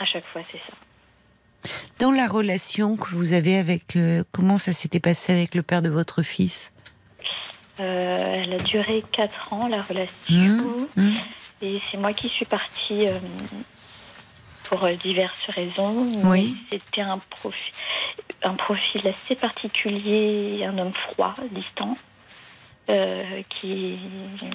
À 0.00 0.04
chaque 0.04 0.26
fois, 0.26 0.42
c'est 0.52 0.58
ça. 0.58 1.72
Dans 1.98 2.12
la 2.12 2.28
relation 2.28 2.96
que 2.96 3.08
vous 3.14 3.32
avez 3.32 3.58
avec, 3.58 3.96
euh, 3.96 4.22
comment 4.30 4.58
ça 4.58 4.72
s'était 4.72 5.00
passé 5.00 5.32
avec 5.32 5.56
le 5.56 5.62
père 5.62 5.82
de 5.82 5.88
votre 5.88 6.22
fils? 6.22 6.72
Euh, 7.80 8.16
elle 8.18 8.52
a 8.52 8.58
duré 8.58 9.02
4 9.10 9.52
ans, 9.52 9.66
la 9.66 9.82
relation. 9.82 10.08
Mmh, 10.28 11.00
mmh. 11.02 11.16
Et 11.62 11.80
c'est 11.90 11.96
moi 11.96 12.12
qui 12.12 12.28
suis 12.28 12.44
partie 12.44 13.06
pour 14.64 14.88
diverses 15.02 15.46
raisons. 15.48 16.04
Oui. 16.24 16.56
C'était 16.70 17.00
un 17.00 17.18
profil, 17.30 17.72
un 18.44 18.54
profil 18.54 19.02
assez 19.08 19.34
particulier, 19.34 20.64
un 20.64 20.78
homme 20.78 20.92
froid, 20.92 21.34
distant. 21.50 21.96
Euh, 22.90 23.42
qui, 23.50 23.98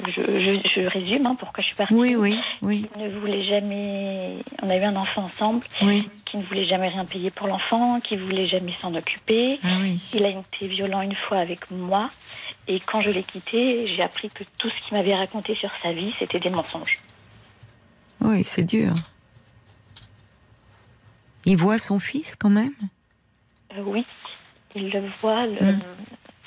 je, 0.07 0.21
je- 0.21 0.69
je 0.75 0.87
résume 0.87 1.25
hein, 1.27 1.35
pourquoi 1.39 1.61
je 1.61 1.67
suis 1.67 1.75
partie. 1.75 1.93
Oui, 1.93 2.15
oui, 2.15 2.39
oui, 2.61 2.87
ne 2.97 3.09
voulait 3.09 3.43
jamais. 3.43 4.37
On 4.61 4.69
a 4.69 4.75
eu 4.77 4.81
un 4.83 4.95
enfant 4.95 5.29
ensemble, 5.33 5.65
oui. 5.83 6.09
qui 6.25 6.37
ne 6.37 6.43
voulait 6.43 6.65
jamais 6.65 6.89
rien 6.89 7.05
payer 7.05 7.29
pour 7.31 7.47
l'enfant, 7.47 7.99
qui 7.99 8.17
voulait 8.17 8.47
jamais 8.47 8.73
s'en 8.81 8.93
occuper. 8.95 9.59
Ah 9.63 9.67
oui. 9.81 10.01
Il 10.13 10.25
a 10.25 10.29
été 10.29 10.67
violent 10.67 11.01
une 11.01 11.15
fois 11.15 11.37
avec 11.37 11.69
moi. 11.71 12.09
Et 12.67 12.79
quand 12.79 13.01
je 13.01 13.09
l'ai 13.09 13.23
quitté, 13.23 13.87
j'ai 13.93 14.01
appris 14.01 14.29
que 14.29 14.43
tout 14.57 14.69
ce 14.69 14.81
qu'il 14.87 14.95
m'avait 14.97 15.15
raconté 15.15 15.53
sur 15.55 15.69
sa 15.83 15.91
vie, 15.91 16.13
c'était 16.17 16.39
des 16.39 16.49
mensonges. 16.49 16.99
Oui, 18.21 18.43
c'est 18.45 18.63
dur. 18.63 18.93
Il 21.45 21.57
voit 21.57 21.77
son 21.77 21.99
fils 21.99 22.35
quand 22.35 22.49
même? 22.49 22.73
Euh, 23.77 23.81
oui, 23.85 24.05
il 24.75 24.89
le 24.89 25.01
voit 25.21 25.45
le- 25.45 25.73
Mm. 25.73 25.79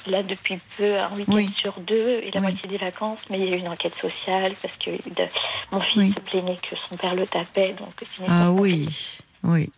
Là 0.07 0.22
depuis 0.22 0.59
peu, 0.76 0.98
un 0.98 1.11
week-end 1.16 1.32
Oui. 1.34 1.50
sur 1.61 1.78
deux 1.80 2.20
et 2.22 2.30
la 2.32 2.40
Oui. 2.40 2.46
moitié 2.52 2.68
des 2.68 2.78
vacances. 2.78 3.18
Mais 3.30 3.38
il 3.40 3.48
y 3.48 3.52
a 3.52 3.57
eu 3.57 3.61
une 3.61 3.68
enquête 3.68 3.94
sociale 4.00 4.54
parce 4.62 4.74
que 4.78 4.90
de- 4.90 5.28
mon 5.72 5.80
fils 5.80 5.96
Oui. 5.96 6.12
se 6.14 6.20
plaignait 6.20 6.57
que 6.57 6.76
son 6.88 6.96
père 6.96 7.14
le 7.14 7.26
tapait. 7.26 7.74
Donc, 7.78 7.92
Ah 8.28 8.52
oui, 8.52 8.88
oui. 9.42 9.70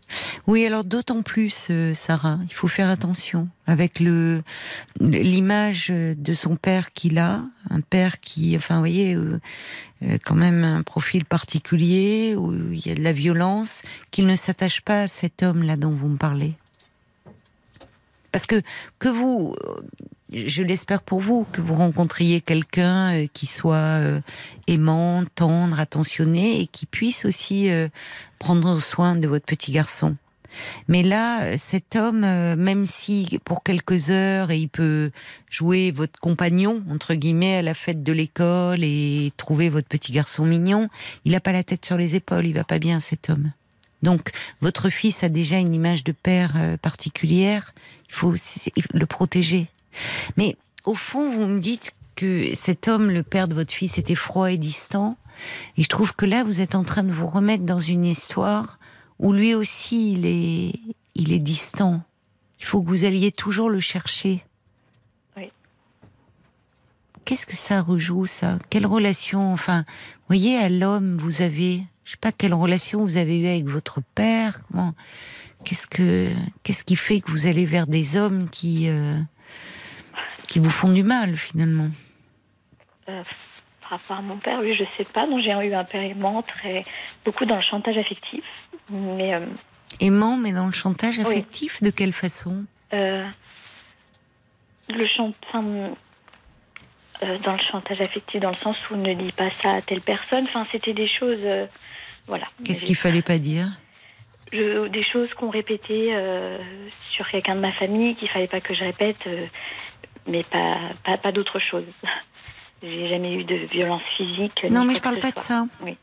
Oui, 0.47 0.65
alors 0.65 0.85
d'autant 0.85 1.23
plus, 1.23 1.67
euh, 1.71 1.93
Sarah, 1.93 2.39
il 2.49 2.55
faut 2.55 2.69
faire 2.69 2.89
attention 2.89 3.49
avec 3.67 4.01
le 4.01 4.43
l'image 5.01 5.89
de 5.91 6.35
son 6.35 6.57
père 6.57 6.93
qu'il 6.93 7.19
a, 7.19 7.43
un 7.71 7.81
père 7.81 8.21
qui, 8.21 8.57
enfin, 8.57 8.77
vous 8.77 8.81
voyez, 8.81 9.15
euh, 9.15 9.41
euh, 10.05 10.17
quand 10.25 10.35
même 10.37 10.65
un 10.65 10.83
profil 10.83 11.25
particulier 11.25 12.35
où 12.37 12.53
il 12.73 12.87
y 12.87 12.91
a 12.91 12.95
de 12.95 13.03
la 13.03 13.13
violence, 13.13 13.83
qu'il 14.11 14.27
ne 14.27 14.37
s'attache 14.37 14.81
pas 14.81 15.03
à 15.03 15.09
cet 15.09 15.43
homme-là 15.43 15.77
dont 15.77 15.91
vous 15.91 16.09
me 16.09 16.17
parlez. 16.17 16.55
Parce 18.33 18.47
que 18.47 18.61
que 18.99 19.09
vous, 19.09 19.55
je 20.33 20.63
l'espère 20.63 21.03
pour 21.03 21.21
vous, 21.21 21.47
que 21.53 21.61
vous 21.61 21.75
rencontriez 21.75 22.41
quelqu'un 22.41 23.15
euh, 23.15 23.27
qui 23.33 23.47
soit 23.47 23.77
euh, 23.77 24.21
aimant, 24.67 25.23
tendre, 25.35 25.81
attentionné 25.81 26.61
et 26.61 26.67
qui 26.67 26.87
puisse 26.87 27.25
aussi 27.25 27.71
euh, 27.71 27.89
prendre 28.39 28.81
soin 28.81 29.17
de 29.17 29.27
votre 29.27 29.47
petit 29.47 29.73
garçon. 29.73 30.17
Mais 30.89 31.03
là, 31.03 31.59
cet 31.59 31.95
homme, 31.95 32.21
même 32.21 32.87
si 32.87 33.39
pour 33.45 33.63
quelques 33.63 34.09
heures, 34.09 34.51
il 34.51 34.71
peut 34.71 35.11
jouer 35.51 35.91
votre 35.91 36.19
compagnon, 36.19 36.83
entre 36.91 37.13
guillemets, 37.13 37.57
à 37.57 37.63
la 37.63 37.75
fête 37.75 38.03
de 38.03 38.13
l'école 38.13 38.83
et 38.83 39.31
trouver 39.37 39.69
votre 39.69 39.89
petit 39.89 40.11
garçon 40.11 40.47
mignon, 40.47 40.89
il 41.27 41.33
n'a 41.33 41.41
pas 41.41 41.53
la 41.53 41.65
tête 41.65 41.85
sur 41.85 41.99
les 41.99 42.17
épaules, 42.17 42.47
il 42.47 42.55
va 42.55 42.65
pas 42.65 42.79
bien 42.79 42.99
cet 42.99 43.29
homme. 43.29 43.53
Donc, 44.03 44.31
votre 44.61 44.91
fils 44.91 45.25
a 45.25 45.29
déjà 45.29 45.59
une 45.59 45.75
image 45.75 46.05
de 46.05 46.13
père 46.13 46.53
euh, 46.57 46.77
particulière, 46.77 47.75
il 48.09 48.15
faut 48.15 48.29
aussi 48.29 48.73
le 48.93 49.07
protéger. 49.07 49.67
Mais 50.37 50.57
au 50.85 50.95
fond, 50.95 51.31
vous 51.31 51.47
me 51.47 51.61
dites 51.61 51.93
que 52.15 52.55
cet 52.55 52.89
homme, 52.89 53.11
le 53.11 53.23
père 53.23 53.49
de 53.49 53.55
votre 53.55 53.73
fils, 53.73 53.99
était 53.99 54.15
froid 54.15 54.51
et 54.51 54.57
distant. 54.57 55.17
Et 55.77 55.83
je 55.83 55.89
trouve 55.89 56.15
que 56.15 56.27
là, 56.27 56.45
vous 56.45 56.61
êtes 56.61 56.75
en 56.75 56.85
train 56.85 57.05
de 57.05 57.13
vous 57.13 57.29
remettre 57.29 57.65
dans 57.65 57.81
une 57.81 58.05
histoire 58.05 58.79
où 59.19 59.33
lui 59.33 59.55
aussi, 59.55 60.13
il 60.13 60.27
est, 60.27 60.81
il 61.15 61.33
est 61.33 61.39
distant. 61.39 62.03
Il 62.61 62.65
faut 62.65 62.83
que 62.83 62.89
vous 62.89 63.05
alliez 63.05 63.31
toujours 63.31 63.71
le 63.71 63.81
chercher. 63.81 64.45
Oui. 65.37 65.51
Qu'est-ce 67.25 67.47
que 67.47 67.57
ça 67.57 67.83
rejoue, 67.83 68.27
ça? 68.27 68.59
Quelle 68.71 68.87
relation 68.87 69.53
Enfin, 69.53 69.85
voyez, 70.29 70.57
à 70.57 70.69
l'homme, 70.69 71.17
vous 71.19 71.43
avez, 71.43 71.83
je 72.09 72.13
sais 72.13 72.19
pas 72.23 72.33
quelle 72.33 72.55
relation 72.55 73.03
vous 73.03 73.19
avez 73.19 73.39
eue 73.39 73.47
avec 73.49 73.67
votre 73.67 74.01
père. 74.15 74.61
Comment 74.73 74.95
Qu'est-ce 75.63 75.87
que, 75.87 76.33
qu'est-ce 76.63 76.83
qui 76.83 76.97
fait 76.97 77.21
que 77.21 77.31
vous 77.31 77.47
allez 77.47 77.67
vers 77.67 77.87
des 77.87 78.17
hommes 78.17 78.49
qui, 78.49 78.89
euh, 78.89 79.19
qui 80.49 80.59
vous 80.59 80.71
font 80.71 80.91
du 80.91 81.03
mal 81.03 81.37
finalement? 81.37 81.91
Euh, 83.11 83.23
par 83.83 83.91
rapport 83.91 84.17
à 84.17 84.23
mon 84.23 84.39
père, 84.39 84.61
oui, 84.61 84.75
je 84.75 84.85
sais 84.97 85.05
pas. 85.05 85.27
Donc 85.27 85.43
j'ai 85.43 85.51
eu 85.51 85.75
un 85.75 85.85
père 85.85 86.01
aimant, 86.01 86.41
très 86.43 86.87
beaucoup 87.27 87.45
dans 87.45 87.57
le 87.57 87.63
chantage 87.63 87.99
affectif, 87.99 88.43
mais 88.89 89.35
euh, 89.35 89.45
Aimant, 90.01 90.39
mais 90.39 90.53
dans 90.53 90.65
le 90.67 90.73
chantage 90.73 91.19
Oui. 91.19 91.27
affectif, 91.27 91.83
de 91.83 91.91
quelle 91.91 92.13
façon? 92.13 92.65
Euh, 92.95 93.27
le 94.89 95.07
chant, 95.07 95.35
enfin, 95.47 95.63
euh, 97.23 97.39
dans 97.45 97.53
le 97.53 97.63
chantage 97.71 98.01
affectif, 98.01 98.41
dans 98.41 98.51
le 98.51 98.57
sens 98.57 98.77
où 98.91 98.97
ne 98.97 99.13
dis 99.13 99.33
pas 99.33 99.51
ça 99.63 99.73
à 99.73 99.83
telle 99.83 100.01
personne. 100.01 100.45
Enfin, 100.45 100.67
c'était 100.73 100.95
des 100.95 101.09
choses, 101.09 101.41
euh, 101.43 101.67
voilà. 102.29 102.47
Qu'est-ce 102.65 102.85
qu'il 102.85 102.97
fallait 102.97 103.23
pas 103.23 103.39
dire 103.39 103.67
je- 104.53 104.87
des 104.89 105.03
choses 105.05 105.33
qu'on 105.35 105.51
répétait 105.51 106.09
euh, 106.13 106.57
sur 107.13 107.29
quelqu'un 107.29 107.55
de 107.57 107.61
ma 107.61 107.73
famille 107.73 108.15
qu'il 108.15 108.29
fallait 108.29 108.47
pas 108.47 108.61
que 108.61 108.73
je 108.75 108.83
répète, 108.85 109.17
euh, 109.27 109.47
mais 110.27 110.43
pas 110.45 110.77
pas, 111.05 111.17
pas 111.19 111.33
d'autre 111.33 111.59
chose. 111.59 111.85
J'ai 112.83 113.09
jamais 113.09 113.35
eu 113.35 113.45
de 113.45 113.57
violence 113.57 114.03
physique. 114.17 114.65
Non, 114.71 114.85
mais 114.85 114.95
je 114.95 115.01
parle 115.01 115.19
pas 115.19 115.33
de 115.33 115.39
ça. 115.41 115.67
Oui, 115.83 115.97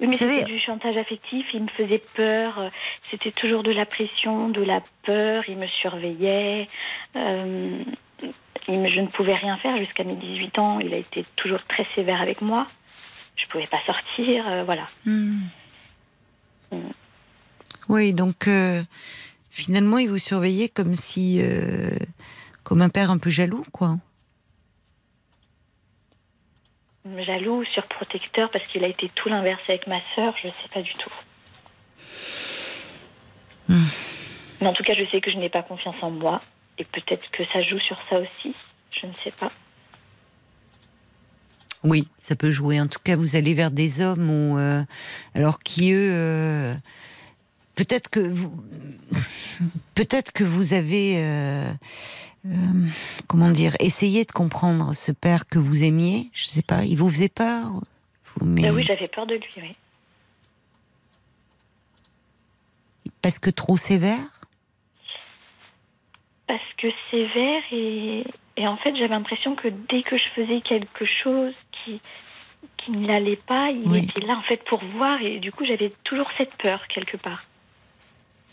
mais 0.00 0.14
savez- 0.16 0.38
c'était 0.38 0.52
du 0.52 0.58
chantage 0.60 0.96
affectif. 0.96 1.46
Il 1.52 1.64
me 1.64 1.68
faisait 1.68 2.02
peur. 2.14 2.58
euh, 2.58 2.68
C'était 3.10 3.30
toujours 3.32 3.62
de 3.62 3.72
la 3.72 3.84
pression, 3.84 4.48
de 4.48 4.62
la 4.62 4.80
peur. 5.04 5.44
Il 5.48 5.58
me 5.58 5.66
surveillait. 5.66 6.68
euh, 7.16 7.78
il 8.68 8.78
me- 8.80 8.88
je 8.90 9.00
ne 9.00 9.06
pouvais 9.06 9.34
rien 9.34 9.56
faire 9.58 9.76
jusqu'à 9.78 10.02
mes 10.04 10.14
18 10.14 10.58
ans. 10.58 10.80
Il 10.80 10.94
a 10.94 10.98
été 10.98 11.24
toujours 11.36 11.62
très 11.64 11.86
sévère 11.94 12.20
avec 12.22 12.40
moi. 12.42 12.66
Je 13.38 13.46
pouvais 13.46 13.66
pas 13.66 13.80
sortir. 13.86 14.46
euh, 14.46 14.64
voilà. 14.64 14.88
Hmm. 15.06 15.38
Oui, 17.88 18.12
donc 18.12 18.46
euh, 18.46 18.82
finalement, 19.50 19.98
il 19.98 20.10
vous 20.10 20.18
surveillait 20.18 20.68
comme 20.68 20.94
si, 20.94 21.40
euh, 21.40 21.90
comme 22.62 22.82
un 22.82 22.90
père 22.90 23.10
un 23.10 23.18
peu 23.18 23.30
jaloux, 23.30 23.64
quoi. 23.72 23.96
Jaloux, 27.20 27.64
surprotecteur, 27.64 28.50
parce 28.50 28.66
qu'il 28.66 28.84
a 28.84 28.88
été 28.88 29.10
tout 29.14 29.30
l'inverse 29.30 29.62
avec 29.68 29.86
ma 29.86 30.00
sœur, 30.14 30.34
je 30.36 30.48
sais 30.48 30.68
pas 30.72 30.82
du 30.82 30.92
tout. 30.94 31.12
Hmm. 33.68 33.86
Mais 34.60 34.66
en 34.66 34.74
tout 34.74 34.82
cas, 34.82 34.94
je 34.94 35.04
sais 35.10 35.20
que 35.22 35.30
je 35.30 35.38
n'ai 35.38 35.48
pas 35.48 35.62
confiance 35.62 35.96
en 36.02 36.10
moi. 36.10 36.42
Et 36.78 36.84
peut-être 36.84 37.30
que 37.30 37.44
ça 37.46 37.62
joue 37.62 37.78
sur 37.80 37.96
ça 38.08 38.18
aussi. 38.18 38.54
Je 38.92 39.06
ne 39.06 39.12
sais 39.24 39.30
pas. 39.32 39.50
Oui, 41.84 42.08
ça 42.20 42.34
peut 42.34 42.50
jouer. 42.50 42.80
En 42.80 42.86
tout 42.88 42.98
cas, 43.02 43.16
vous 43.16 43.36
allez 43.36 43.54
vers 43.54 43.70
des 43.70 44.00
hommes 44.00 44.28
où, 44.30 44.58
euh, 44.58 44.82
alors 45.34 45.60
qui 45.60 45.92
eux, 45.92 46.10
euh, 46.12 46.74
peut-être 47.76 48.10
que 48.10 48.20
vous, 48.20 48.52
peut-être 49.94 50.32
que 50.32 50.42
vous 50.44 50.72
avez, 50.74 51.14
euh, 51.18 51.70
comment 53.28 53.50
dire, 53.50 53.76
essayé 53.80 54.24
de 54.24 54.32
comprendre 54.32 54.94
ce 54.94 55.12
père 55.12 55.46
que 55.46 55.58
vous 55.60 55.84
aimiez. 55.84 56.30
Je 56.32 56.46
sais 56.46 56.62
pas, 56.62 56.84
il 56.84 56.96
vous 56.98 57.08
faisait 57.10 57.28
peur. 57.28 57.70
Vous- 58.36 58.46
Mais 58.46 58.70
oui, 58.70 58.84
j'avais 58.86 59.08
peur 59.08 59.26
de 59.26 59.34
lui, 59.34 59.44
oui. 59.58 59.76
parce 63.22 63.38
que 63.38 63.50
trop 63.50 63.76
sévère? 63.76 64.18
Parce 66.46 66.62
que 66.78 66.86
sévère 67.10 67.62
et, 67.72 68.24
et 68.60 68.66
en 68.66 68.76
fait, 68.76 68.94
j'avais 68.96 69.08
l'impression 69.08 69.54
que 69.54 69.68
dès 69.68 70.02
que 70.02 70.16
je 70.18 70.24
faisais 70.34 70.60
quelque 70.60 71.04
chose 71.06 71.54
qui, 71.72 72.00
qui 72.76 72.90
ne 72.90 73.06
l'allait 73.06 73.36
pas, 73.36 73.70
il 73.70 73.88
Oui. 73.88 73.98
était 74.08 74.26
là 74.26 74.34
en 74.36 74.42
fait 74.42 74.62
pour 74.64 74.82
voir 74.96 75.22
et 75.22 75.38
du 75.38 75.52
coup, 75.52 75.64
j'avais 75.64 75.92
toujours 76.04 76.28
cette 76.36 76.54
peur 76.56 76.86
quelque 76.88 77.16
part. 77.16 77.44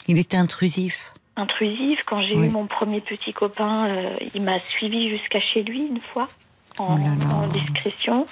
Il 0.07 0.17
était 0.19 0.37
intrusif. 0.37 1.11
intrusive. 1.37 1.99
Quand 2.05 2.21
j'ai 2.21 2.35
Oui. 2.35 2.47
eu 2.47 2.49
mon 2.49 2.65
premier 2.67 3.01
petit 3.01 3.33
copain, 3.33 3.87
euh, 3.89 4.15
il 4.33 4.41
m'a 4.41 4.59
suivi 4.69 5.09
jusqu'à 5.09 5.41
chez 5.41 5.63
lui 5.63 5.79
une 5.79 5.99
fois, 6.13 6.29
en, 6.77 6.95
Oh 6.95 6.97
là 6.97 7.13
là. 7.19 7.33
en 7.35 7.47
discrétion. 7.47 8.25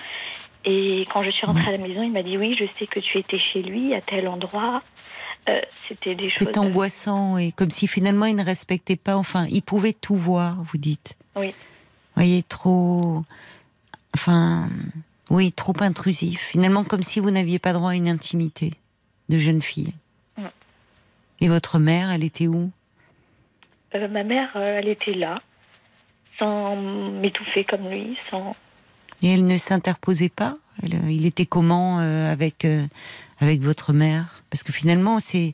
Et 0.65 1.05
quand 1.11 1.21
je 1.23 1.31
suis 1.31 1.45
rentrée 1.45 1.67
à 1.73 1.77
la 1.77 1.85
maison, 1.85 2.01
il 2.03 2.11
m'a 2.13 2.23
dit 2.23 2.37
oui, 2.37 2.55
je 2.57 2.63
sais 2.79 2.87
que 2.87 3.01
tu 3.01 3.17
étais 3.17 3.39
chez 3.39 3.61
lui 3.61 3.93
à 3.93 3.99
tel 4.01 4.27
endroit. 4.29 4.81
Euh, 5.49 5.61
C'était 5.87 6.15
des 6.15 6.29
choses. 6.29 6.47
C'est 6.47 6.57
angoissant 6.57 7.37
et 7.37 7.51
comme 7.51 7.69
si 7.69 7.87
finalement 7.87 8.25
il 8.25 8.35
ne 8.35 8.43
respectait 8.43 8.95
pas. 8.95 9.17
Enfin, 9.17 9.45
il 9.49 9.61
pouvait 9.61 9.93
tout 9.93 10.15
voir. 10.15 10.57
Vous 10.71 10.77
dites. 10.77 11.17
Oui. 11.35 11.53
voyez, 12.15 12.43
trop. 12.43 13.23
Enfin, 14.15 14.69
oui, 15.29 15.51
trop 15.51 15.73
intrusif. 15.79 16.39
Finalement, 16.51 16.83
comme 16.83 17.03
si 17.03 17.19
vous 17.19 17.31
n'aviez 17.31 17.59
pas 17.59 17.73
droit 17.73 17.91
à 17.91 17.95
une 17.95 18.09
intimité 18.09 18.73
de 19.29 19.37
jeune 19.37 19.61
fille. 19.61 19.93
Mm. 20.37 20.43
Et 21.41 21.47
votre 21.47 21.79
mère, 21.79 22.11
elle 22.11 22.23
était 22.23 22.47
où? 22.47 22.71
Euh, 23.95 24.07
ma 24.07 24.23
mère, 24.23 24.51
euh, 24.55 24.79
elle 24.79 24.87
était 24.87 25.13
là, 25.13 25.41
sans 26.39 26.75
m'étouffer 26.75 27.63
comme 27.63 27.89
lui, 27.89 28.17
sans. 28.29 28.55
Et 29.21 29.33
elle 29.33 29.45
ne 29.45 29.57
s'interposait 29.57 30.29
pas? 30.29 30.57
Elle, 30.81 30.95
euh, 30.95 31.11
Il 31.11 31.25
était 31.25 31.45
comment 31.45 31.99
euh, 31.99 32.31
avec, 32.31 32.65
euh, 32.65 32.85
avec 33.43 33.61
votre 33.61 33.93
mère 33.93 34.43
Parce 34.49 34.63
que 34.63 34.71
finalement, 34.71 35.19
c'est. 35.19 35.53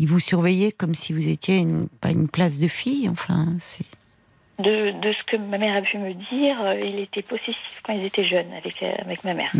Il 0.00 0.06
vous 0.06 0.20
surveillait 0.20 0.70
comme 0.70 0.94
si 0.94 1.12
vous 1.12 1.28
étiez 1.28 1.56
une, 1.56 1.88
pas 1.88 2.10
une 2.10 2.28
place 2.28 2.60
de 2.60 2.68
fille. 2.68 3.08
Enfin, 3.08 3.46
c'est. 3.58 3.86
De, 4.58 4.90
de 5.00 5.12
ce 5.12 5.24
que 5.30 5.36
ma 5.36 5.58
mère 5.58 5.76
a 5.76 5.82
pu 5.82 5.98
me 5.98 6.14
dire, 6.14 6.60
euh, 6.60 6.80
il 6.80 6.98
était 7.00 7.22
possessif 7.22 7.56
quand 7.84 7.92
ils 7.92 8.04
étaient 8.04 8.26
jeunes 8.26 8.52
avec, 8.52 8.82
euh, 8.82 8.92
avec 8.98 9.22
ma 9.24 9.34
mère. 9.34 9.52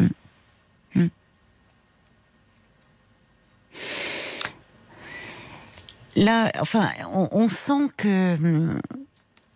Là, 6.16 6.50
enfin, 6.60 6.88
on, 7.12 7.28
on 7.30 7.48
sent 7.48 7.90
que 7.96 8.34
hum, 8.34 8.80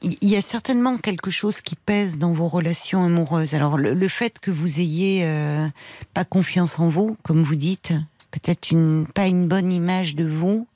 il 0.03 0.29
y 0.29 0.37
a 0.37 0.41
certainement 0.41 0.97
quelque 0.97 1.31
chose 1.31 1.61
qui 1.61 1.77
pèse 1.77 2.19
dans 2.19 2.33
vos 2.33 2.49
relations 2.49 3.05
amoureuses. 3.05 3.55
Alors, 3.55 3.79
le, 3.79 3.95
le 3.95 4.09
fait 4.09 4.39
que 4.41 4.51
vous 4.51 4.81
ayez 4.81 5.25
euh, 5.25 5.67
pas 6.15 6.25
confiance 6.25 6.79
en 6.79 6.89
vous, 6.89 7.17
comme 7.23 7.43
vous 7.43 7.55
dites, 7.55 7.93
peut-être 8.33 8.73
une 8.73 9.07
pas 9.07 9.29
une 9.29 9.47
bonne 9.47 9.73
image 9.73 10.17
de 10.17 10.25
vous, 10.25 10.67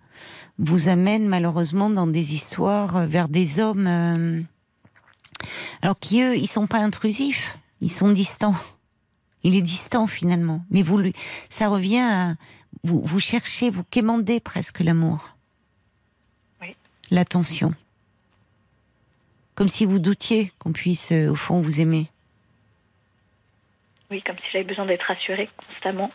vous 0.59 0.89
amène 0.89 1.27
malheureusement 1.27 1.91
dans 1.91 2.07
des 2.07 2.35
histoires 2.35 2.97
euh, 2.99 3.07
vers 3.07 3.29
des 3.29 3.59
hommes, 3.59 3.87
euh, 3.89 4.41
alors 5.83 5.99
qui 5.99 6.23
eux, 6.23 6.37
ils 6.37 6.47
sont 6.47 6.67
pas 6.69 6.79
intrusifs, 6.79 7.59
ils 7.81 7.91
sont 7.91 8.13
distants. 8.13 8.55
Il 9.43 9.55
est 9.57 9.63
distant 9.63 10.07
finalement, 10.07 10.65
mais 10.71 10.83
vous, 10.83 10.99
lui- 10.99 11.15
ça 11.49 11.69
revient 11.69 11.99
à 11.99 12.35
vous, 12.85 13.01
vous 13.05 13.21
cherchez, 13.21 13.71
vous 13.71 13.85
quémandez 13.85 14.39
presque 14.41 14.81
l'amour 14.81 15.33
l'attention. 17.13 17.73
Comme 19.55 19.69
si 19.69 19.87
vous 19.87 20.01
doutiez 20.01 20.53
qu'on 20.59 20.73
puisse, 20.73 21.13
euh, 21.13 21.31
au 21.31 21.37
fond, 21.37 21.61
vous 21.61 21.81
aimer. 21.81 22.11
Oui, 24.11 24.21
comme 24.27 24.35
si 24.39 24.45
j'avais 24.53 24.65
besoin 24.65 24.87
d'être 24.87 25.07
rassurée 25.07 25.49
constamment. 25.57 26.11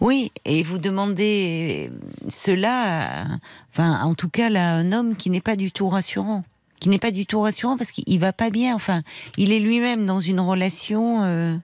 Oui, 0.00 0.32
et 0.44 0.62
vous 0.62 0.78
demandez 0.78 1.90
cela, 2.28 3.26
enfin, 3.72 4.00
en 4.02 4.14
tout 4.14 4.28
cas, 4.28 4.52
à 4.54 4.74
un 4.74 4.92
homme 4.92 5.16
qui 5.16 5.30
n'est 5.30 5.40
pas 5.40 5.56
du 5.56 5.72
tout 5.72 5.88
rassurant. 5.88 6.44
Qui 6.80 6.88
n'est 6.88 6.98
pas 6.98 7.10
du 7.10 7.24
tout 7.24 7.40
rassurant 7.40 7.76
parce 7.76 7.92
qu'il 7.92 8.18
va 8.20 8.32
pas 8.32 8.50
bien. 8.50 8.74
Enfin, 8.74 9.02
il 9.38 9.52
est 9.52 9.60
lui-même 9.60 10.06
dans 10.06 10.20
une 10.20 10.40
relation 10.40 11.22
euh, 11.22 11.56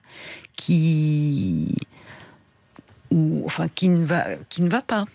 qui. 0.55 1.75
enfin, 3.45 3.67
qui 3.67 3.89
ne, 3.89 4.03
va, 4.03 4.25
qui 4.49 4.61
ne 4.61 4.69
va 4.69 4.81
pas. 4.81 5.05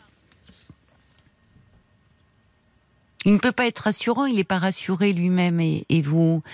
Il 3.24 3.32
ne 3.32 3.38
peut 3.38 3.52
pas 3.52 3.66
être 3.66 3.80
rassurant, 3.80 4.26
il 4.26 4.36
n'est 4.36 4.44
pas 4.44 4.58
rassuré 4.58 5.12
lui-même 5.12 5.60
et, 5.60 5.84
vous, 6.02 6.44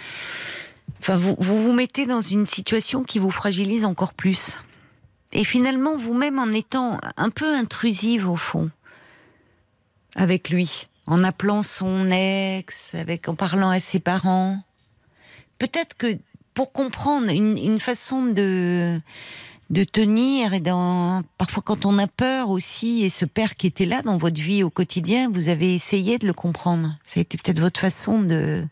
enfin 1.00 1.16
vous 1.16 1.36
vous 1.38 1.72
mettez 1.74 2.06
dans 2.06 2.22
une 2.22 2.46
situation 2.46 3.04
qui 3.04 3.18
vous 3.18 3.30
fragilise 3.30 3.84
encore 3.84 4.14
plus. 4.14 4.56
Et 5.32 5.44
finalement, 5.44 5.96
vous-même 5.96 6.38
en 6.38 6.50
étant 6.50 6.98
un 7.16 7.30
peu 7.30 7.54
intrusive 7.54 8.28
au 8.28 8.36
fond 8.36 8.70
avec 10.14 10.50
lui, 10.50 10.88
en 11.06 11.24
appelant 11.24 11.62
son 11.62 12.10
ex, 12.10 12.94
avec 12.94 13.28
en 13.28 13.34
parlant 13.34 13.70
à 13.70 13.80
ses 13.80 13.98
parents, 13.98 14.62
peut-être 15.58 15.96
que 15.96 16.18
pour 16.52 16.72
comprendre 16.72 17.30
une, 17.30 17.56
une 17.56 17.80
façon 17.80 18.24
de 18.24 19.00
de 19.70 19.84
tenir 19.84 20.52
et 20.52 20.60
dans 20.60 21.22
parfois 21.38 21.62
quand 21.64 21.86
on 21.86 21.96
a 21.98 22.06
peur 22.06 22.50
aussi 22.50 23.04
et 23.04 23.08
ce 23.08 23.24
père 23.24 23.54
qui 23.54 23.66
était 23.66 23.86
là 23.86 24.02
dans 24.02 24.18
votre 24.18 24.38
vie 24.38 24.62
au 24.62 24.68
quotidien 24.68 25.30
vous 25.32 25.48
avez 25.48 25.74
essayé 25.74 26.18
de 26.18 26.26
le 26.26 26.34
comprendre. 26.34 26.98
Ça 27.06 27.20
a 27.20 27.22
été 27.22 27.38
peut-être 27.38 27.58
votre 27.58 27.80
façon 27.80 28.20
de 28.20 28.66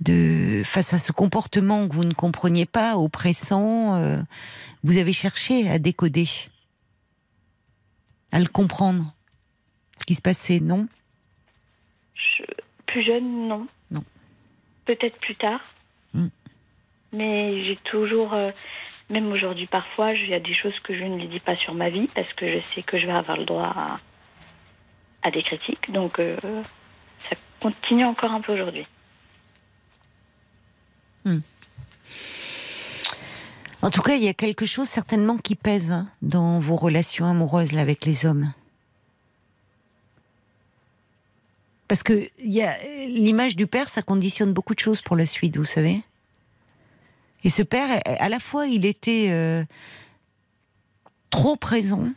de 0.00 0.62
face 0.64 0.92
à 0.92 0.98
ce 0.98 1.12
comportement 1.12 1.88
que 1.88 1.94
vous 1.94 2.04
ne 2.04 2.14
compreniez 2.14 2.66
pas 2.66 2.96
oppressant 2.96 3.94
euh, 3.94 4.18
vous 4.82 4.96
avez 4.96 5.12
cherché 5.12 5.68
à 5.68 5.78
décoder 5.78 6.28
à 8.32 8.40
le 8.40 8.48
comprendre 8.48 9.14
ce 10.00 10.04
qui 10.06 10.14
se 10.14 10.22
passait 10.22 10.60
non? 10.60 10.88
Plus 12.94 13.02
jeune, 13.02 13.48
non. 13.48 13.66
Non. 13.90 14.04
Peut-être 14.84 15.18
plus 15.18 15.34
tard. 15.34 15.60
Hmm. 16.12 16.28
Mais 17.12 17.64
j'ai 17.64 17.76
toujours, 17.82 18.32
euh, 18.34 18.52
même 19.10 19.32
aujourd'hui 19.32 19.66
parfois, 19.66 20.12
il 20.12 20.28
y 20.28 20.34
a 20.34 20.38
des 20.38 20.54
choses 20.54 20.78
que 20.78 20.96
je 20.96 21.02
ne 21.02 21.18
lui 21.18 21.26
dis 21.26 21.40
pas 21.40 21.56
sur 21.56 21.74
ma 21.74 21.90
vie 21.90 22.08
parce 22.14 22.32
que 22.34 22.48
je 22.48 22.58
sais 22.72 22.84
que 22.84 22.96
je 22.98 23.06
vais 23.06 23.12
avoir 23.12 23.36
le 23.36 23.46
droit 23.46 23.72
à, 23.76 23.98
à 25.22 25.30
des 25.32 25.42
critiques. 25.42 25.90
Donc 25.90 26.20
euh, 26.20 26.36
ça 27.28 27.36
continue 27.60 28.04
encore 28.04 28.30
un 28.30 28.40
peu 28.40 28.52
aujourd'hui. 28.52 28.86
En 33.82 33.90
tout 33.90 34.02
cas, 34.02 34.14
il 34.14 34.22
y 34.22 34.28
a 34.28 34.34
quelque 34.34 34.66
chose 34.66 34.88
certainement 34.88 35.36
qui 35.36 35.54
pèse 35.54 35.90
hein, 35.90 36.08
dans 36.22 36.58
vos 36.58 36.76
relations 36.76 37.26
amoureuses 37.26 37.76
avec 37.76 38.04
les 38.06 38.24
hommes. 38.24 38.52
Parce 41.86 42.02
que 42.02 42.30
l'image 42.38 43.56
du 43.56 43.66
père, 43.66 43.88
ça 43.88 44.02
conditionne 44.02 44.52
beaucoup 44.52 44.74
de 44.74 44.80
choses 44.80 45.02
pour 45.02 45.16
la 45.16 45.26
suite, 45.26 45.56
vous 45.58 45.64
savez. 45.64 46.02
Et 47.44 47.50
ce 47.50 47.62
père, 47.62 48.00
à 48.06 48.28
la 48.30 48.40
fois, 48.40 48.66
il 48.66 48.86
était 48.86 49.26
euh, 49.28 49.64
trop 51.28 51.56
présent, 51.56 52.08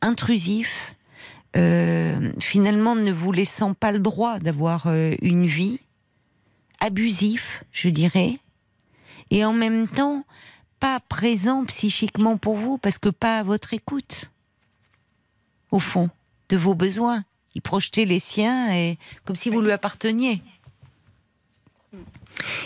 intrusif, 0.00 0.94
euh, 1.54 2.32
finalement 2.38 2.94
ne 2.94 3.12
vous 3.12 3.30
laissant 3.30 3.74
pas 3.74 3.92
le 3.92 3.98
droit 3.98 4.38
d'avoir 4.38 4.86
euh, 4.86 5.14
une 5.20 5.44
vie, 5.44 5.80
abusif, 6.82 7.62
je 7.72 7.88
dirais, 7.88 8.38
et 9.30 9.44
en 9.44 9.52
même 9.52 9.86
temps 9.88 10.24
pas 10.80 10.98
présent 10.98 11.64
psychiquement 11.64 12.36
pour 12.36 12.56
vous 12.56 12.76
parce 12.76 12.98
que 12.98 13.08
pas 13.08 13.38
à 13.38 13.42
votre 13.44 13.72
écoute, 13.72 14.30
au 15.70 15.78
fond, 15.78 16.10
de 16.48 16.56
vos 16.56 16.74
besoins. 16.74 17.24
Il 17.54 17.62
projetait 17.62 18.04
les 18.04 18.18
siens 18.18 18.74
et 18.74 18.98
comme 19.24 19.36
si 19.36 19.48
vous 19.48 19.60
lui 19.60 19.70
apparteniez. 19.70 20.42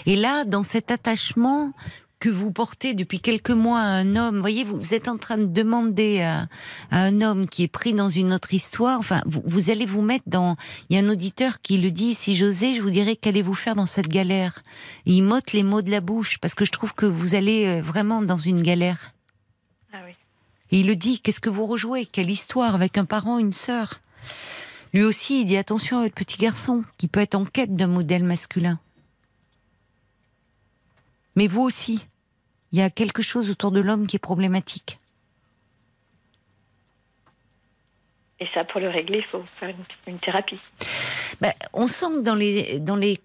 Et 0.07 0.17
là, 0.17 0.45
dans 0.45 0.63
cet 0.63 0.91
attachement 0.91 1.73
que 2.19 2.31
vous 2.31 2.51
portez 2.51 2.95
depuis 2.95 3.21
quelques 3.21 3.51
mois 3.51 3.81
à 3.81 3.83
un 3.83 4.17
homme, 4.17 4.41
voyez, 4.41 4.65
vous, 4.65 4.79
vous 4.79 4.95
êtes 4.95 5.09
en 5.09 5.19
train 5.19 5.37
de 5.37 5.45
demander 5.45 6.23
à, 6.23 6.49
à 6.91 7.01
un 7.01 7.21
homme 7.21 7.47
qui 7.47 7.63
est 7.63 7.69
pris 7.69 7.93
dans 7.93 8.09
une 8.09 8.33
autre 8.33 8.55
histoire, 8.55 8.99
enfin, 8.99 9.23
vous, 9.27 9.43
vous 9.45 9.71
allez 9.71 9.85
vous 9.85 10.03
mettre 10.03 10.25
dans... 10.27 10.57
Il 10.89 10.97
y 10.97 10.99
a 10.99 11.03
un 11.03 11.09
auditeur 11.11 11.61
qui 11.61 11.77
le 11.77 11.91
dit, 11.91 12.15
si 12.15 12.35
j'osais, 12.35 12.75
je 12.75 12.83
vous 12.83 12.91
dirais 12.91 13.17
qu'allez-vous 13.17 13.55
faire 13.55 13.75
dans 13.75 13.87
cette 13.87 14.09
galère? 14.09 14.63
Et 15.05 15.13
il 15.13 15.23
m'ôte 15.23 15.53
les 15.53 15.63
mots 15.63 15.83
de 15.83 15.91
la 15.91 16.01
bouche, 16.01 16.39
parce 16.39 16.55
que 16.55 16.65
je 16.65 16.73
trouve 16.73 16.95
que 16.95 17.07
vous 17.07 17.35
allez 17.35 17.67
euh, 17.67 17.83
vraiment 17.83 18.23
dans 18.23 18.39
une 18.39 18.63
galère. 18.63 19.13
Ah 19.93 19.99
oui. 20.07 20.13
Et 20.73 20.81
il 20.81 20.87
le 20.87 20.97
dit, 20.97 21.21
qu'est-ce 21.21 21.41
que 21.41 21.51
vous 21.51 21.67
rejouez? 21.67 22.07
Quelle 22.07 22.31
histoire 22.31 22.75
avec 22.75 22.97
un 22.97 23.05
parent, 23.05 23.39
une 23.39 23.53
sœur? 23.53 24.01
Lui 24.95 25.05
aussi, 25.05 25.43
il 25.43 25.45
dit 25.45 25.59
attention 25.59 25.99
à 25.99 26.03
votre 26.05 26.15
petit 26.15 26.39
garçon, 26.39 26.83
qui 26.97 27.09
peut 27.09 27.21
être 27.21 27.35
en 27.35 27.45
quête 27.45 27.77
d'un 27.77 27.89
modèle 27.89 28.25
masculin. 28.25 28.81
Mais 31.37 31.47
vous 31.47 31.63
aussi, 31.63 32.05
il 32.73 32.79
y 32.79 32.83
a 32.83 32.91
quelque 32.91 33.23
chose 33.23 33.51
autour 33.51 33.71
de 33.71 33.81
l'homme 33.81 34.07
qui 34.07 34.17
est 34.17 34.21
problématique. 34.21 34.99
Et 38.39 38.47
ça, 38.53 38.65
pour 38.65 38.81
le 38.81 38.89
régler, 38.91 39.19
il 39.19 39.25
faut 39.25 39.43
faire 39.59 39.71
une, 39.71 39.85
une 40.13 40.19
thérapie. 40.19 40.59
Ben, 41.41 41.53
on 41.73 41.87
sent 41.87 42.07
que 42.17 42.21
dans 42.21 42.35
les, 42.35 42.81
dans 42.81 42.97
les, 42.97 43.19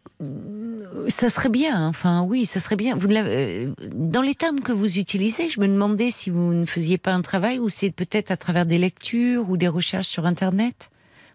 ça 1.10 1.30
serait 1.30 1.50
bien. 1.50 1.86
Enfin, 1.88 2.22
oui, 2.24 2.46
ça 2.46 2.62
serait 2.62 2.78
bien. 2.78 2.96
Vous 2.96 3.10
euh, 3.12 3.74
dans 3.94 4.22
les 4.22 4.36
termes 4.36 4.62
que 4.62 4.72
vous 4.72 4.98
utilisez, 5.00 5.50
je 5.50 5.60
me 5.60 5.68
demandais 5.68 6.12
si 6.12 6.30
vous 6.30 6.54
ne 6.54 6.66
faisiez 6.66 6.98
pas 6.98 7.12
un 7.12 7.22
travail 7.22 7.60
ou 7.60 7.68
c'est 7.68 7.92
peut-être 7.92 8.32
à 8.32 8.38
travers 8.38 8.66
des 8.66 8.78
lectures 8.78 9.50
ou 9.50 9.58
des 9.58 9.68
recherches 9.68 10.08
sur 10.08 10.26
Internet. 10.26 10.90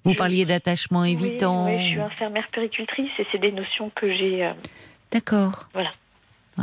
Vous 0.04 0.14
parliez 0.14 0.44
d'attachement 0.46 1.00
Oui, 1.00 1.12
évitant. 1.12 1.66
oui, 1.66 1.82
je 1.84 1.90
suis 1.90 2.00
infirmière 2.00 2.48
péricultrice 2.52 3.10
et 3.18 3.26
c'est 3.32 3.38
des 3.38 3.50
notions 3.52 3.90
que 3.90 4.08
j'ai. 4.08 4.44
euh, 4.46 4.52
D'accord. 5.10 5.68
Voilà. 5.74 5.90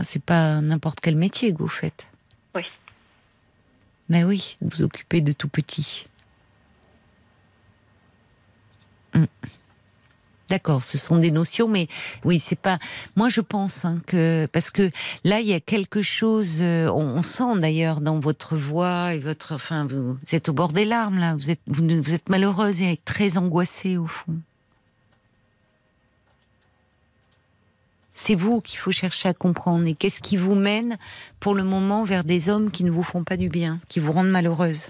C'est 0.03 0.23
pas 0.23 0.59
n'importe 0.61 0.99
quel 0.99 1.15
métier 1.15 1.53
que 1.53 1.59
vous 1.59 1.67
faites. 1.67 2.07
Oui. 2.55 2.63
Mais 4.09 4.23
oui, 4.23 4.57
vous 4.61 4.69
vous 4.71 4.81
occupez 4.81 5.21
de 5.21 5.33
tout 5.33 5.47
petit. 5.47 6.05
Hmm. 9.13 9.25
D'accord, 10.49 10.83
ce 10.83 10.97
sont 10.97 11.17
des 11.17 11.31
notions, 11.31 11.67
mais 11.67 11.87
oui, 12.25 12.37
c'est 12.37 12.57
pas. 12.59 12.77
Moi, 13.15 13.29
je 13.29 13.41
pense 13.41 13.85
hein, 13.85 14.01
que 14.05 14.47
parce 14.51 14.69
que 14.71 14.91
là, 15.23 15.39
il 15.39 15.47
y 15.47 15.53
a 15.53 15.59
quelque 15.59 16.01
chose. 16.01 16.57
euh, 16.61 16.89
on, 16.89 17.17
on 17.17 17.21
sent 17.21 17.59
d'ailleurs 17.59 18.01
dans 18.01 18.19
votre 18.19 18.55
voix 18.55 19.13
et 19.13 19.19
votre. 19.19 19.53
Enfin, 19.53 19.85
vous, 19.85 20.13
vous 20.13 20.35
êtes 20.35 20.49
au 20.49 20.53
bord 20.53 20.73
des 20.73 20.85
larmes 20.85 21.17
là. 21.17 21.35
Vous 21.35 21.49
êtes, 21.49 21.61
vous, 21.67 21.87
vous 21.87 22.13
êtes 22.13 22.29
malheureuse 22.29 22.81
et 22.81 22.99
très 23.05 23.37
angoissée 23.37 23.97
au 23.97 24.07
fond. 24.07 24.35
C'est 28.14 28.36
vous 28.36 28.61
qu'il 28.61 28.80
faut 28.80 28.91
chercher 28.91 29.30
à 29.30 29.34
comprendre. 29.34 29.88
Et 29.88 29.95
qu'est-ce 29.95 30.22
qui 30.22 30.38
vous 30.38 30.55
mène 30.55 30.97
pour 31.39 31.55
le 31.55 31.64
moment 31.64 32.03
vers 32.03 32.24
des 32.24 32.49
hommes 32.49 32.72
qui 32.72 32.84
ne 32.84 32.91
vous 32.91 33.03
font 33.03 33.24
pas 33.24 33.38
du 33.38 33.49
bien, 33.49 33.80
qui 33.89 33.99
vous 33.99 34.11
rendent 34.11 34.30
malheureuse? 34.30 34.89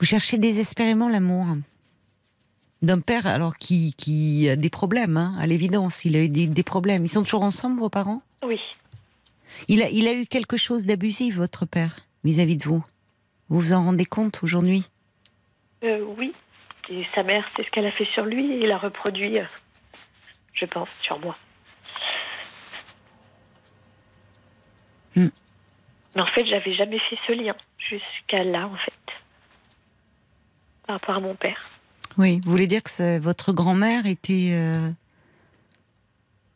Vous 0.00 0.06
cherchez 0.06 0.38
désespérément 0.38 1.08
l'amour 1.08 1.46
d'un 2.82 3.00
père 3.00 3.26
alors 3.26 3.56
qui, 3.56 3.94
qui 3.96 4.48
a 4.48 4.56
des 4.56 4.68
problèmes, 4.68 5.16
hein, 5.16 5.34
à 5.38 5.46
l'évidence. 5.46 6.04
Il 6.04 6.16
a 6.16 6.22
eu 6.22 6.28
des, 6.28 6.46
des 6.46 6.62
problèmes. 6.62 7.04
Ils 7.04 7.08
sont 7.08 7.22
toujours 7.22 7.42
ensemble, 7.42 7.80
vos 7.80 7.88
parents? 7.88 8.22
Oui. 8.44 8.60
il 9.68 9.82
a, 9.82 9.88
il 9.88 10.06
a 10.08 10.14
eu 10.14 10.26
quelque 10.26 10.56
chose 10.56 10.84
d'abusif, 10.84 11.36
votre 11.36 11.64
père, 11.64 12.00
vis-à-vis 12.24 12.56
de 12.56 12.64
vous. 12.64 12.84
Vous 13.48 13.60
vous 13.60 13.72
en 13.72 13.84
rendez 13.84 14.04
compte 14.04 14.40
aujourd'hui? 14.42 14.90
Euh, 15.82 16.04
oui. 16.18 16.34
Et 16.90 17.06
sa 17.14 17.22
mère, 17.22 17.44
c'est 17.56 17.64
ce 17.64 17.70
qu'elle 17.70 17.86
a 17.86 17.92
fait 17.92 18.08
sur 18.12 18.24
lui 18.24 18.52
et 18.52 18.64
il 18.64 18.70
a 18.70 18.78
reproduit, 18.78 19.38
euh, 19.38 19.44
je 20.52 20.66
pense, 20.66 20.88
sur 21.02 21.18
moi. 21.20 21.36
Hmm. 25.16 25.28
Mais 26.14 26.22
en 26.22 26.26
fait, 26.26 26.44
j'avais 26.46 26.74
jamais 26.74 26.98
fait 26.98 27.18
ce 27.26 27.32
lien 27.32 27.54
jusqu'à 27.78 28.44
là, 28.44 28.66
en 28.68 28.76
fait, 28.76 28.92
par 30.86 30.96
rapport 30.96 31.16
à 31.16 31.20
mon 31.20 31.34
père. 31.34 31.58
Oui, 32.18 32.40
vous 32.44 32.50
voulez 32.50 32.66
dire 32.68 32.82
que 32.82 33.18
votre 33.18 33.52
grand-mère 33.52 34.06
était... 34.06 34.50
euh, 34.52 34.90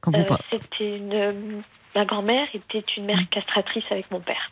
Quand 0.00 0.12
vous 0.12 0.20
Euh, 0.20 0.36
C'était 0.50 0.96
une. 0.96 1.12
euh, 1.12 1.60
ma 1.96 2.04
grand-mère 2.04 2.46
était 2.54 2.84
une 2.96 3.06
mère 3.06 3.18
castratrice 3.30 3.84
avec 3.90 4.10
mon 4.10 4.20
père. 4.20 4.50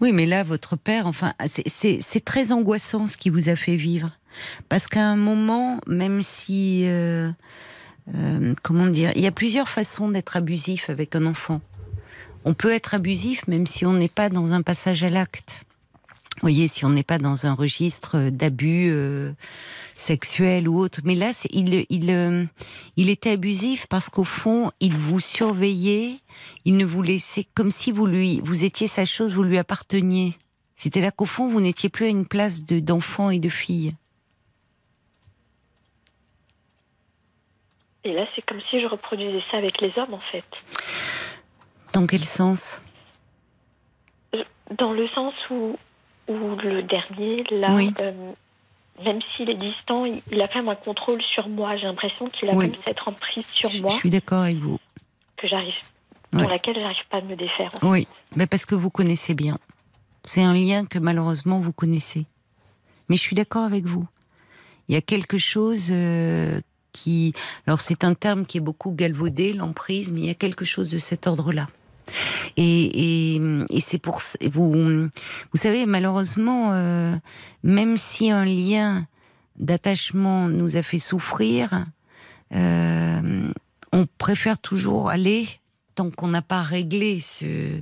Oui, 0.00 0.12
mais 0.12 0.26
là, 0.26 0.44
votre 0.44 0.76
père, 0.76 1.08
enfin, 1.08 1.32
c'est 1.46 2.24
très 2.24 2.52
angoissant 2.52 3.08
ce 3.08 3.16
qui 3.16 3.30
vous 3.30 3.48
a 3.48 3.56
fait 3.56 3.74
vivre. 3.74 4.12
Parce 4.68 4.86
qu'à 4.86 5.04
un 5.04 5.16
moment, 5.16 5.80
même 5.88 6.22
si. 6.22 6.82
euh, 6.86 7.30
euh, 8.14 8.54
comment 8.62 8.86
dire 8.86 9.12
Il 9.16 9.22
y 9.22 9.26
a 9.26 9.32
plusieurs 9.32 9.68
façons 9.68 10.08
d'être 10.10 10.36
abusif 10.36 10.90
avec 10.90 11.14
un 11.16 11.26
enfant. 11.26 11.60
On 12.44 12.54
peut 12.54 12.72
être 12.72 12.94
abusif 12.94 13.46
même 13.48 13.66
si 13.66 13.84
on 13.84 13.92
n'est 13.92 14.08
pas 14.08 14.28
dans 14.28 14.52
un 14.52 14.62
passage 14.62 15.04
à 15.04 15.10
l'acte. 15.10 15.64
Vous 16.36 16.42
voyez, 16.42 16.68
si 16.68 16.84
on 16.84 16.90
n'est 16.90 17.02
pas 17.02 17.18
dans 17.18 17.46
un 17.46 17.52
registre 17.52 18.30
d'abus 18.30 18.90
euh, 18.92 19.32
sexuel 19.96 20.68
ou 20.68 20.78
autre. 20.78 21.00
Mais 21.02 21.16
là, 21.16 21.32
euh, 21.52 22.44
il 22.96 23.10
était 23.10 23.30
abusif 23.30 23.86
parce 23.88 24.08
qu'au 24.08 24.22
fond, 24.22 24.70
il 24.78 24.96
vous 24.96 25.18
surveillait, 25.18 26.20
il 26.64 26.76
ne 26.76 26.84
vous 26.84 27.02
laissait 27.02 27.46
comme 27.54 27.72
si 27.72 27.90
vous 27.90 28.06
lui, 28.06 28.40
vous 28.44 28.64
étiez 28.64 28.86
sa 28.86 29.04
chose, 29.04 29.34
vous 29.34 29.42
lui 29.42 29.58
apparteniez. 29.58 30.34
C'était 30.76 31.00
là 31.00 31.10
qu'au 31.10 31.26
fond, 31.26 31.48
vous 31.48 31.60
n'étiez 31.60 31.88
plus 31.88 32.04
à 32.06 32.08
une 32.08 32.24
place 32.26 32.64
de- 32.64 32.78
d'enfant 32.78 33.30
et 33.30 33.40
de 33.40 33.48
fille. 33.48 33.94
Et 38.08 38.12
là, 38.14 38.24
c'est 38.34 38.40
comme 38.42 38.60
si 38.70 38.80
je 38.80 38.86
reproduisais 38.86 39.42
ça 39.50 39.58
avec 39.58 39.82
les 39.82 39.92
hommes, 39.98 40.14
en 40.14 40.18
fait. 40.18 40.44
Dans 41.92 42.06
quel 42.06 42.24
sens? 42.24 42.80
Dans 44.78 44.92
le 44.92 45.06
sens 45.08 45.34
où, 45.50 45.76
où 46.28 46.56
le 46.62 46.82
dernier, 46.82 47.44
là, 47.50 47.72
Oui. 47.74 47.92
euh, 48.00 48.12
même 49.04 49.18
s'il 49.36 49.50
est 49.50 49.54
distant, 49.54 50.04
il, 50.06 50.40
a 50.40 50.48
quand 50.48 50.60
même 50.60 50.68
un 50.70 50.74
contrôle 50.74 51.20
sur 51.34 51.48
moi. 51.48 51.76
J'ai 51.76 51.84
l'impression 51.86 52.30
qu'il 52.30 52.48
a 52.48 52.54
Oui. 52.54 52.68
même 52.70 52.80
cette 52.86 52.98
emprise 53.06 53.44
sur 53.54 53.68
Je- 53.68 53.82
moi 53.82 53.90
Je 53.90 53.96
suis 53.96 54.10
d'accord 54.10 54.42
avec 54.42 54.56
vous. 54.56 54.78
que 55.36 55.46
j'arrive, 55.46 55.74
Ouais. 56.32 56.42
pour 56.42 56.50
laquelle 56.50 56.74
j'arrive 56.76 57.06
pas 57.10 57.18
à 57.18 57.20
me 57.22 57.36
défaire. 57.36 57.70
Oui, 57.82 58.08
mais 58.36 58.46
parce 58.46 58.64
que 58.66 58.74
vous 58.74 58.90
connaissez 58.90 59.34
bien. 59.34 59.58
C'est 60.24 60.42
un 60.42 60.52
lien 60.54 60.84
que 60.86 60.98
malheureusement 60.98 61.60
vous 61.60 61.72
connaissez. 61.72 62.24
Mais 63.08 63.16
je 63.16 63.22
suis 63.22 63.36
d'accord 63.36 63.64
avec 63.64 63.84
vous. 63.84 64.06
Il 64.88 64.94
y 64.94 64.98
a 64.98 65.00
quelque 65.02 65.38
chose 65.38 65.88
euh, 65.92 66.60
Alors 67.66 67.80
c'est 67.80 68.04
un 68.04 68.14
terme 68.14 68.46
qui 68.46 68.58
est 68.58 68.62
beaucoup 68.62 68.92
galvaudé, 68.92 69.52
l'emprise, 69.52 70.10
mais 70.10 70.20
il 70.20 70.26
y 70.26 70.30
a 70.30 70.34
quelque 70.34 70.64
chose 70.64 70.88
de 70.88 70.98
cet 70.98 71.26
ordre-là. 71.26 71.68
Et 72.56 73.40
c'est 73.80 73.98
pour 73.98 74.22
vous, 74.50 74.72
vous 74.72 75.56
savez 75.56 75.86
malheureusement, 75.86 76.70
euh, 76.72 77.14
même 77.62 77.96
si 77.96 78.30
un 78.30 78.44
lien 78.44 79.06
d'attachement 79.58 80.48
nous 80.48 80.76
a 80.76 80.82
fait 80.82 80.98
souffrir, 80.98 81.84
euh, 82.54 83.52
on 83.92 84.06
préfère 84.18 84.58
toujours 84.58 85.10
aller 85.10 85.46
tant 85.94 86.10
qu'on 86.10 86.28
n'a 86.28 86.42
pas 86.42 86.62
réglé 86.62 87.20
ce 87.20 87.80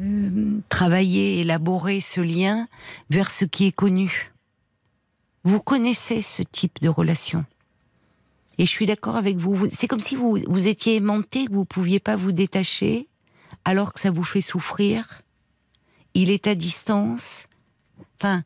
euh, 0.00 0.60
travailler, 0.68 1.40
élaborer 1.40 2.00
ce 2.00 2.20
lien 2.20 2.66
vers 3.10 3.30
ce 3.30 3.44
qui 3.44 3.66
est 3.66 3.72
connu. 3.72 4.32
Vous 5.44 5.60
connaissez 5.60 6.20
ce 6.22 6.42
type 6.42 6.80
de 6.82 6.88
relation. 6.88 7.44
Et 8.58 8.66
je 8.66 8.70
suis 8.70 8.86
d'accord 8.86 9.16
avec 9.16 9.36
vous. 9.36 9.68
C'est 9.70 9.88
comme 9.88 10.00
si 10.00 10.16
vous, 10.16 10.38
vous 10.46 10.68
étiez 10.68 10.96
aimanté, 10.96 11.46
que 11.46 11.52
vous 11.52 11.60
ne 11.60 11.64
pouviez 11.64 12.00
pas 12.00 12.16
vous 12.16 12.32
détacher, 12.32 13.08
alors 13.64 13.92
que 13.92 14.00
ça 14.00 14.10
vous 14.10 14.24
fait 14.24 14.40
souffrir. 14.40 15.22
Il 16.14 16.30
est 16.30 16.46
à 16.46 16.54
distance. 16.54 17.46
Enfin, 18.20 18.44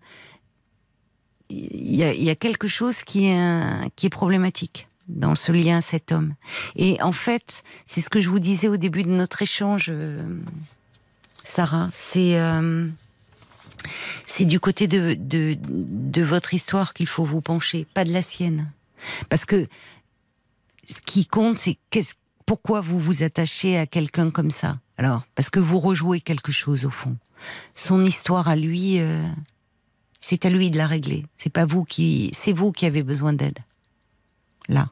il 1.50 1.94
y 1.94 2.30
a, 2.30 2.34
quelque 2.34 2.68
chose 2.68 3.02
qui 3.04 3.26
est, 3.26 4.08
problématique 4.10 4.88
dans 5.08 5.34
ce 5.34 5.52
lien 5.52 5.80
cet 5.80 6.12
homme. 6.12 6.34
Et 6.76 7.00
en 7.02 7.12
fait, 7.12 7.62
c'est 7.86 8.00
ce 8.00 8.10
que 8.10 8.20
je 8.20 8.28
vous 8.28 8.38
disais 8.38 8.68
au 8.68 8.76
début 8.76 9.02
de 9.02 9.10
notre 9.10 9.40
échange, 9.40 9.86
euh, 9.88 10.22
Sarah. 11.42 11.88
C'est 11.92 12.38
euh, 12.38 12.88
c'est 14.26 14.44
du 14.44 14.60
côté 14.60 14.86
de, 14.86 15.16
de, 15.18 15.56
de 15.60 16.22
votre 16.22 16.52
histoire 16.52 16.92
qu'il 16.92 17.06
faut 17.06 17.24
vous 17.24 17.40
pencher, 17.40 17.86
pas 17.94 18.04
de 18.04 18.12
la 18.12 18.22
sienne. 18.22 18.70
Parce 19.28 19.44
que 19.44 19.68
ce 20.88 21.00
qui 21.00 21.26
compte, 21.26 21.58
c'est 21.58 21.78
qu'est-ce, 21.90 22.14
pourquoi 22.46 22.80
vous 22.80 22.98
vous 22.98 23.22
attachez 23.22 23.76
à 23.76 23.86
quelqu'un 23.86 24.30
comme 24.30 24.50
ça. 24.50 24.80
Alors, 24.96 25.22
parce 25.34 25.50
que 25.50 25.60
vous 25.60 25.78
rejouez 25.78 26.20
quelque 26.20 26.50
chose 26.50 26.84
au 26.84 26.90
fond. 26.90 27.16
Son 27.74 28.02
histoire 28.02 28.48
à 28.48 28.56
lui, 28.56 28.98
euh, 28.98 29.22
c'est 30.20 30.44
à 30.44 30.50
lui 30.50 30.70
de 30.70 30.78
la 30.78 30.86
régler. 30.86 31.26
C'est 31.36 31.52
pas 31.52 31.66
vous 31.66 31.84
qui, 31.84 32.30
c'est 32.32 32.52
vous 32.52 32.72
qui 32.72 32.86
avez 32.86 33.02
besoin 33.02 33.32
d'aide. 33.32 33.58
Là. 34.68 34.90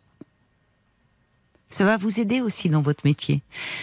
Ça 1.68 1.84
va 1.84 1.96
vous 1.96 2.20
aider 2.20 2.40
aussi 2.40 2.68
dans 2.68 2.82
votre 2.82 3.04
métier. 3.04 3.42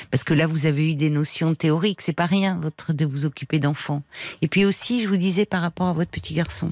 Parce 0.09 0.23
que 0.23 0.33
là, 0.33 0.47
vous 0.47 0.65
avez 0.65 0.91
eu 0.91 0.95
des 0.95 1.09
notions 1.09 1.53
théoriques. 1.53 2.01
C'est 2.01 2.13
pas 2.13 2.25
rien, 2.25 2.57
votre, 2.61 2.93
de 2.93 3.05
vous 3.05 3.25
occuper 3.25 3.59
d'enfants. 3.59 4.03
Et 4.41 4.47
puis 4.47 4.65
aussi, 4.65 5.01
je 5.01 5.09
vous 5.09 5.17
disais 5.17 5.45
par 5.45 5.61
rapport 5.61 5.87
à 5.87 5.93
votre 5.93 6.09
petit 6.09 6.33
garçon. 6.33 6.71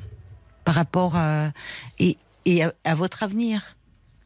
Par 0.64 0.76
rapport 0.76 1.16
à, 1.16 1.52
et, 2.00 2.18
et 2.46 2.64
à, 2.64 2.74
à 2.86 2.96
votre 2.96 3.24
avenir. 3.24 3.76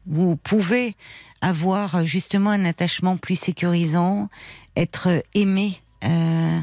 Vous 0.06 0.36
pouvez 0.36 0.94
avoir 1.40 2.04
justement 2.04 2.50
un 2.50 2.64
attachement 2.64 3.16
plus 3.16 3.36
sécurisant, 3.36 4.28
être 4.76 5.22
aimé, 5.34 5.80
euh, 6.04 6.60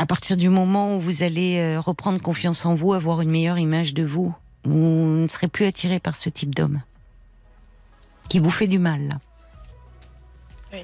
à 0.00 0.06
partir 0.06 0.38
du 0.38 0.48
moment 0.48 0.96
où 0.96 1.00
vous 1.00 1.22
allez 1.22 1.58
euh, 1.58 1.78
reprendre 1.78 2.20
confiance 2.22 2.64
en 2.64 2.74
vous, 2.74 2.94
avoir 2.94 3.20
une 3.20 3.30
meilleure 3.30 3.58
image 3.58 3.92
de 3.92 4.02
vous. 4.02 4.34
Vous 4.64 4.72
ne 4.72 5.28
serez 5.28 5.48
plus 5.48 5.66
attiré 5.66 6.00
par 6.00 6.16
ce 6.16 6.30
type 6.30 6.54
d'homme. 6.54 6.80
Qui 8.30 8.38
vous 8.38 8.50
fait 8.50 8.66
du 8.66 8.78
mal. 8.78 9.18
Oui. 10.72 10.80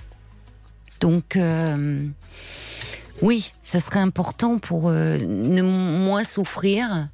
Donc, 1.00 1.36
euh, 1.36 2.06
oui, 3.22 3.52
ça 3.62 3.80
serait 3.80 4.00
important 4.00 4.58
pour 4.58 4.88
euh, 4.88 5.16
ne 5.18 5.62
moins 5.62 6.24
souffrir 6.24 7.08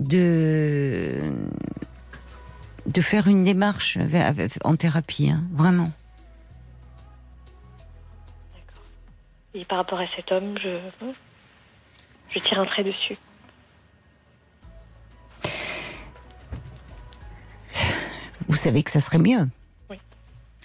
de 0.00 1.14
de 2.88 3.00
faire 3.00 3.28
une 3.28 3.42
démarche 3.44 3.98
en 4.64 4.76
thérapie, 4.76 5.30
hein, 5.30 5.42
vraiment. 5.52 5.92
Et 9.54 9.64
par 9.64 9.78
rapport 9.78 10.00
à 10.00 10.06
cet 10.16 10.32
homme, 10.32 10.58
je, 10.58 10.78
je 12.30 12.38
tire 12.38 12.60
un 12.60 12.66
trait 12.66 12.84
dessus. 12.84 13.16
Vous 18.48 18.56
savez 18.56 18.82
que 18.82 18.90
ça 18.90 19.00
serait 19.00 19.18
mieux. 19.18 19.48
Oui. 19.90 19.98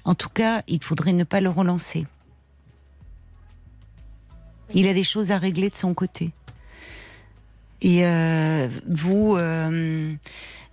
En 0.06 0.16
tout 0.16 0.30
cas, 0.30 0.64
il 0.68 0.82
faudrait 0.82 1.14
ne 1.14 1.26
pas 1.26 1.42
le 1.42 1.50
relancer. 1.50 2.06
Il 4.74 4.88
a 4.88 4.94
des 4.94 5.04
choses 5.04 5.32
à 5.32 5.38
régler 5.38 5.70
de 5.70 5.76
son 5.76 5.94
côté. 5.94 6.32
Et 7.82 8.06
euh, 8.06 8.70
vous, 8.88 9.36
euh, 9.36 10.14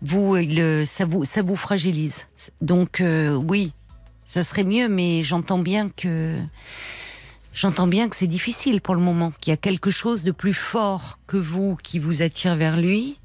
vous, 0.02 0.36
il, 0.36 0.86
ça 0.86 1.04
vous, 1.04 1.24
ça 1.24 1.42
vous 1.42 1.56
fragilise. 1.56 2.26
Donc 2.60 3.00
euh, 3.00 3.34
oui, 3.34 3.72
ça 4.24 4.44
serait 4.44 4.64
mieux, 4.64 4.88
mais 4.88 5.22
j'entends 5.22 5.58
bien 5.58 5.88
que 5.88 6.38
j'entends 7.52 7.86
bien 7.86 8.08
que 8.08 8.16
c'est 8.16 8.26
difficile 8.26 8.80
pour 8.80 8.94
le 8.94 9.00
moment. 9.00 9.32
Qu'il 9.40 9.50
y 9.50 9.54
a 9.54 9.58
quelque 9.58 9.90
chose 9.90 10.24
de 10.24 10.30
plus 10.30 10.54
fort 10.54 11.18
que 11.26 11.36
vous 11.36 11.76
qui 11.82 11.98
vous 11.98 12.22
attire 12.22 12.56
vers 12.56 12.76
lui. 12.76 13.18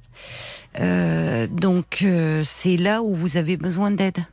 Euh, 0.80 1.47
donc 1.47 1.99
euh, 2.02 2.43
c'est 2.43 2.76
là 2.76 3.02
où 3.02 3.15
vous 3.15 3.38
avez 3.38 3.56
besoin 3.56 3.91
d'aide, 3.91 4.26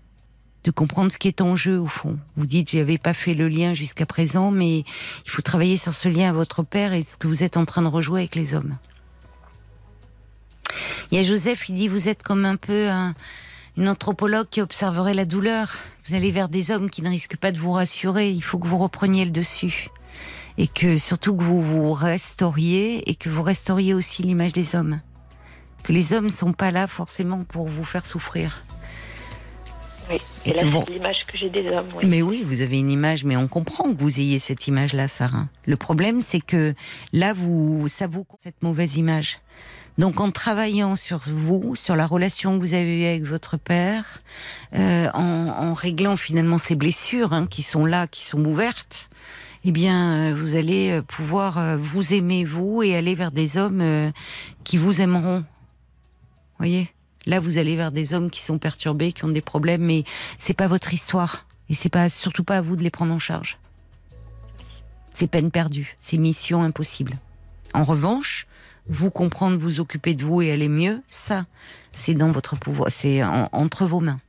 de 0.64 0.70
comprendre 0.70 1.12
ce 1.12 1.18
qui 1.18 1.28
est 1.28 1.40
en 1.40 1.54
jeu 1.54 1.78
au 1.78 1.86
fond. 1.86 2.18
Vous 2.36 2.46
dites 2.46 2.72
j'avais 2.72 2.98
pas 2.98 3.14
fait 3.14 3.34
le 3.34 3.48
lien 3.48 3.74
jusqu'à 3.74 4.06
présent, 4.06 4.50
mais 4.50 4.78
il 4.78 5.30
faut 5.30 5.42
travailler 5.42 5.76
sur 5.76 5.94
ce 5.94 6.08
lien 6.08 6.30
à 6.30 6.32
votre 6.32 6.64
père 6.64 6.92
et 6.92 7.02
ce 7.02 7.16
que 7.16 7.28
vous 7.28 7.44
êtes 7.44 7.56
en 7.56 7.64
train 7.64 7.82
de 7.82 7.88
rejouer 7.88 8.22
avec 8.22 8.34
les 8.34 8.54
hommes. 8.54 8.76
Il 11.10 11.18
y 11.18 11.20
a 11.20 11.22
Joseph, 11.24 11.68
il 11.68 11.74
dit 11.74 11.88
vous 11.88 12.08
êtes 12.08 12.22
comme 12.22 12.44
un 12.44 12.56
peu 12.56 12.88
un- 12.88 13.14
une 13.76 13.88
anthropologue 13.88 14.48
qui 14.50 14.60
observerait 14.60 15.14
la 15.14 15.24
douleur. 15.24 15.76
Vous 16.04 16.14
allez 16.14 16.30
vers 16.30 16.48
des 16.48 16.70
hommes 16.70 16.90
qui 16.90 17.00
ne 17.02 17.08
risquent 17.08 17.36
pas 17.38 17.52
de 17.52 17.58
vous 17.58 17.72
rassurer. 17.72 18.30
Il 18.30 18.42
faut 18.42 18.58
que 18.58 18.66
vous 18.68 18.78
repreniez 18.78 19.24
le 19.24 19.30
dessus 19.30 19.88
et 20.58 20.66
que 20.66 20.98
surtout 20.98 21.34
que 21.34 21.42
vous 21.42 21.62
vous 21.62 21.92
restauriez 21.94 23.08
et 23.08 23.14
que 23.14 23.30
vous 23.30 23.42
restauriez 23.42 23.94
aussi 23.94 24.22
l'image 24.22 24.52
des 24.52 24.74
hommes 24.74 25.00
que 25.82 25.92
les 25.92 26.12
hommes 26.12 26.28
sont 26.28 26.52
pas 26.52 26.70
là 26.70 26.86
forcément 26.86 27.42
pour 27.42 27.66
vous 27.66 27.82
faire 27.84 28.06
souffrir. 28.06 28.62
Oui. 30.10 30.20
Et 30.44 30.50
Et 30.50 30.54
là, 30.54 30.62
c'est 30.86 30.92
l'image 30.92 31.16
que 31.26 31.38
j'ai 31.38 31.50
des 31.50 31.66
hommes. 31.68 31.88
Oui. 31.96 32.04
Mais 32.06 32.22
oui, 32.22 32.44
vous 32.46 32.60
avez 32.60 32.78
une 32.78 32.90
image, 32.90 33.24
mais 33.24 33.36
on 33.36 33.48
comprend 33.48 33.92
que 33.92 34.00
vous 34.00 34.20
ayez 34.20 34.38
cette 34.38 34.66
image-là, 34.68 35.08
Sarah. 35.08 35.48
Le 35.66 35.76
problème, 35.76 36.20
c'est 36.20 36.40
que 36.40 36.74
là, 37.12 37.32
vous, 37.32 37.88
ça 37.88 38.06
vous 38.06 38.24
cette 38.40 38.62
mauvaise 38.62 38.96
image. 38.96 39.40
Donc, 39.98 40.20
en 40.20 40.30
travaillant 40.30 40.96
sur 40.96 41.18
vous, 41.26 41.74
sur 41.76 41.96
la 41.96 42.06
relation 42.06 42.56
que 42.56 42.60
vous 42.60 42.74
avez 42.74 43.00
eue 43.00 43.04
avec 43.04 43.24
votre 43.24 43.56
père, 43.58 44.22
euh, 44.74 45.10
en, 45.12 45.48
en 45.48 45.74
réglant 45.74 46.16
finalement 46.16 46.58
ces 46.58 46.74
blessures 46.74 47.32
hein, 47.32 47.46
qui 47.46 47.62
sont 47.62 47.84
là, 47.84 48.06
qui 48.06 48.24
sont 48.24 48.42
ouvertes, 48.44 49.10
eh 49.64 49.70
bien, 49.70 50.30
euh, 50.30 50.34
vous 50.34 50.56
allez 50.56 50.90
euh, 50.90 51.02
pouvoir 51.02 51.58
euh, 51.58 51.76
vous 51.76 52.14
aimer 52.14 52.44
vous 52.44 52.82
et 52.82 52.96
aller 52.96 53.14
vers 53.14 53.30
des 53.30 53.56
hommes 53.56 53.80
euh, 53.80 54.10
qui 54.64 54.76
vous 54.76 55.00
aimeront. 55.00 55.44
Voyez? 56.58 56.90
Là, 57.26 57.38
vous 57.38 57.58
allez 57.58 57.76
vers 57.76 57.92
des 57.92 58.14
hommes 58.14 58.30
qui 58.30 58.42
sont 58.42 58.58
perturbés, 58.58 59.12
qui 59.12 59.24
ont 59.24 59.28
des 59.28 59.42
problèmes, 59.42 59.82
mais 59.82 60.04
c'est 60.38 60.54
pas 60.54 60.66
votre 60.66 60.92
histoire. 60.92 61.46
Et 61.68 61.74
c'est 61.74 61.88
pas, 61.88 62.08
surtout 62.08 62.44
pas 62.44 62.58
à 62.58 62.60
vous 62.60 62.76
de 62.76 62.82
les 62.82 62.90
prendre 62.90 63.14
en 63.14 63.20
charge. 63.20 63.58
C'est 65.12 65.28
peine 65.28 65.50
perdue. 65.50 65.96
C'est 66.00 66.16
mission 66.16 66.62
impossible. 66.64 67.16
En 67.74 67.84
revanche, 67.84 68.46
vous 68.88 69.10
comprendre, 69.10 69.56
vous 69.58 69.80
occuper 69.80 70.14
de 70.14 70.24
vous 70.24 70.42
et 70.42 70.50
aller 70.52 70.68
mieux, 70.68 71.02
ça, 71.08 71.46
c'est 71.92 72.14
dans 72.14 72.30
votre 72.30 72.56
pouvoir. 72.56 72.90
C'est 72.90 73.22
en- 73.22 73.48
entre 73.52 73.86
vos 73.86 74.00
mains. 74.00 74.20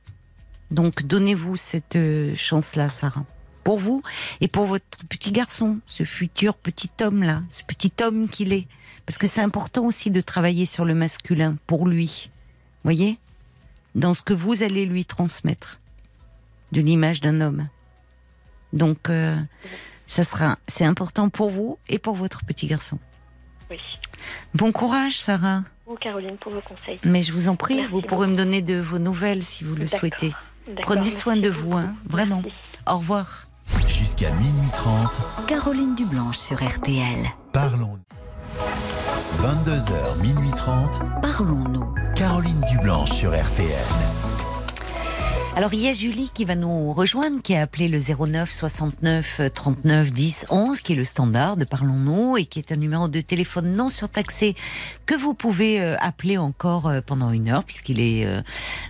Donc, 0.70 1.02
donnez-vous 1.02 1.56
cette 1.56 1.96
euh, 1.96 2.34
chance-là, 2.34 2.88
Sarah. 2.90 3.24
Pour 3.64 3.78
vous 3.78 4.02
et 4.40 4.48
pour 4.48 4.66
votre 4.66 4.98
petit 5.08 5.32
garçon, 5.32 5.78
ce 5.86 6.04
futur 6.04 6.54
petit 6.54 6.90
homme-là, 7.00 7.42
ce 7.48 7.62
petit 7.62 7.92
homme 8.02 8.28
qu'il 8.28 8.52
est. 8.52 8.66
Parce 9.06 9.18
que 9.18 9.26
c'est 9.26 9.40
important 9.40 9.86
aussi 9.86 10.10
de 10.10 10.20
travailler 10.20 10.66
sur 10.66 10.84
le 10.84 10.94
masculin 10.94 11.56
pour 11.66 11.86
lui. 11.86 12.30
Voyez? 12.84 13.18
Dans 13.94 14.12
ce 14.12 14.22
que 14.22 14.34
vous 14.34 14.62
allez 14.62 14.86
lui 14.86 15.04
transmettre 15.04 15.80
de 16.72 16.80
l'image 16.80 17.20
d'un 17.20 17.40
homme. 17.40 17.68
Donc, 18.72 19.08
euh, 19.08 19.36
ça 20.06 20.24
sera, 20.24 20.58
c'est 20.66 20.84
important 20.84 21.28
pour 21.30 21.50
vous 21.50 21.78
et 21.88 21.98
pour 21.98 22.14
votre 22.16 22.44
petit 22.44 22.66
garçon. 22.66 22.98
Oui. 23.74 23.98
Bon 24.54 24.72
courage, 24.72 25.18
Sarah. 25.18 25.62
Vous, 25.86 25.96
Caroline, 25.96 26.36
pour 26.36 26.52
vos 26.52 26.60
conseils. 26.60 26.98
Mais 27.04 27.22
je 27.22 27.32
vous 27.32 27.48
en 27.48 27.56
prie, 27.56 27.76
Merci 27.76 27.90
vous 27.92 28.00
pourrez 28.02 28.26
me 28.26 28.36
donner 28.36 28.62
de 28.62 28.76
vos 28.80 28.98
nouvelles 28.98 29.42
si 29.42 29.64
vous 29.64 29.74
le 29.74 29.86
souhaitez. 29.86 30.32
Prenez 30.82 31.10
soin 31.10 31.36
de 31.36 31.50
vous, 31.50 31.76
hein, 31.76 31.94
vraiment. 32.08 32.40
Merci. 32.42 32.56
Au 32.86 32.98
revoir. 32.98 33.46
Jusqu'à 33.86 34.30
minuit 34.32 34.70
30, 34.74 35.46
Caroline 35.46 35.94
Dublanche 35.94 36.38
sur 36.38 36.62
RTL. 36.62 37.26
parlons. 37.52 37.98
22h, 39.40 40.20
minuit 40.22 40.50
30, 40.56 41.00
Parlons-nous. 41.22 41.94
Caroline 42.14 42.60
Dublanche 42.70 43.10
sur 43.10 43.30
RTL. 43.30 43.68
Alors 45.56 45.72
il 45.72 45.80
y 45.80 45.88
a 45.88 45.92
Julie 45.92 46.32
qui 46.34 46.44
va 46.44 46.56
nous 46.56 46.92
rejoindre, 46.92 47.40
qui 47.40 47.54
a 47.54 47.62
appelé 47.62 47.86
le 47.86 48.00
09 48.00 48.50
69 48.50 49.40
39 49.54 50.10
10 50.10 50.46
11, 50.50 50.80
qui 50.80 50.94
est 50.94 50.96
le 50.96 51.04
standard 51.04 51.56
de 51.56 51.64
Parlons-nous 51.64 52.36
et 52.36 52.44
qui 52.44 52.58
est 52.58 52.72
un 52.72 52.76
numéro 52.76 53.06
de 53.06 53.20
téléphone 53.20 53.70
non 53.70 53.88
surtaxé 53.88 54.56
que 55.06 55.14
vous 55.14 55.32
pouvez 55.32 55.80
euh, 55.80 55.94
appeler 56.00 56.38
encore 56.38 56.88
euh, 56.88 57.00
pendant 57.06 57.30
une 57.30 57.48
heure 57.48 57.62
puisqu'il 57.62 58.00
est 58.00 58.26
euh, 58.26 58.42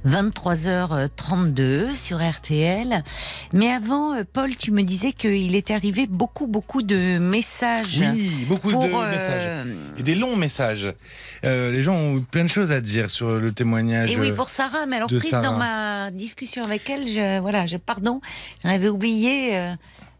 23h32 0.07 1.95
sur 1.95 2.27
RTL. 2.27 3.05
Mais 3.53 3.71
avant, 3.71 4.15
euh, 4.15 4.23
Paul, 4.31 4.57
tu 4.57 4.71
me 4.71 4.83
disais 4.85 5.13
qu'il 5.13 5.55
était 5.57 5.75
arrivé 5.75 6.07
beaucoup 6.07 6.47
beaucoup 6.47 6.81
de 6.81 7.19
messages. 7.19 8.03
Oui, 8.11 8.47
beaucoup 8.49 8.71
pour, 8.71 8.85
de 8.85 8.89
euh, 8.89 9.11
messages. 9.11 9.67
Et 9.99 10.03
des 10.03 10.15
longs 10.15 10.37
messages. 10.37 10.91
Euh, 11.45 11.73
les 11.73 11.83
gens 11.83 11.95
ont 11.95 12.17
eu 12.17 12.23
plein 12.23 12.45
de 12.45 12.49
choses 12.49 12.73
à 12.73 12.81
dire 12.81 13.11
sur 13.11 13.39
le 13.39 13.53
témoignage. 13.53 14.11
Et 14.11 14.17
oui, 14.17 14.33
pour 14.33 14.49
Sarah, 14.49 14.87
mais 14.87 14.97
alors 14.97 15.09
de 15.09 15.19
prise 15.19 15.31
Sarah. 15.31 15.47
dans 15.47 15.59
ma 15.59 16.11
discussion 16.11 16.54
avec 16.63 16.89
elle, 16.91 17.09
je, 17.09 17.41
voilà, 17.41 17.67
je, 17.67 17.77
pardon, 17.77 18.21
j'en 18.63 18.71
avais 18.71 18.89
oublié. 18.89 19.57
euh, 19.57 19.75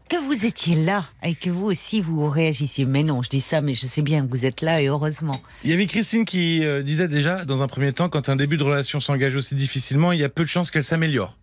que 0.07 0.17
vous 0.17 0.45
étiez 0.45 0.75
là 0.75 1.05
et 1.23 1.33
que 1.33 1.49
vous 1.49 1.65
aussi 1.65 1.99
vous 1.99 2.29
réagissiez. 2.29 2.85
Mais 2.85 3.01
non, 3.03 3.23
je 3.23 3.29
dis 3.29 3.41
ça, 3.41 3.61
mais 3.61 3.73
je 3.73 3.85
sais 3.87 4.01
bien 4.03 4.23
que 4.25 4.29
vous 4.29 4.45
êtes 4.45 4.61
là 4.61 4.79
et 4.81 4.85
heureusement. 4.87 5.41
Il 5.63 5.71
y 5.71 5.73
avait 5.73 5.87
Christine 5.87 6.25
qui 6.25 6.63
euh, 6.63 6.83
disait 6.83 7.07
déjà, 7.07 7.43
dans 7.43 7.63
un 7.63 7.67
premier 7.67 7.91
temps, 7.91 8.07
quand 8.09 8.29
un 8.29 8.35
début 8.35 8.57
de 8.57 8.63
relation 8.63 8.99
s'engage 8.99 9.35
aussi 9.35 9.55
difficilement, 9.55 10.11
il 10.11 10.19
y 10.19 10.23
a 10.23 10.29
peu 10.29 10.43
de 10.43 10.47
chances 10.47 10.69
qu'elle 10.69 10.83
s'améliore. 10.83 11.35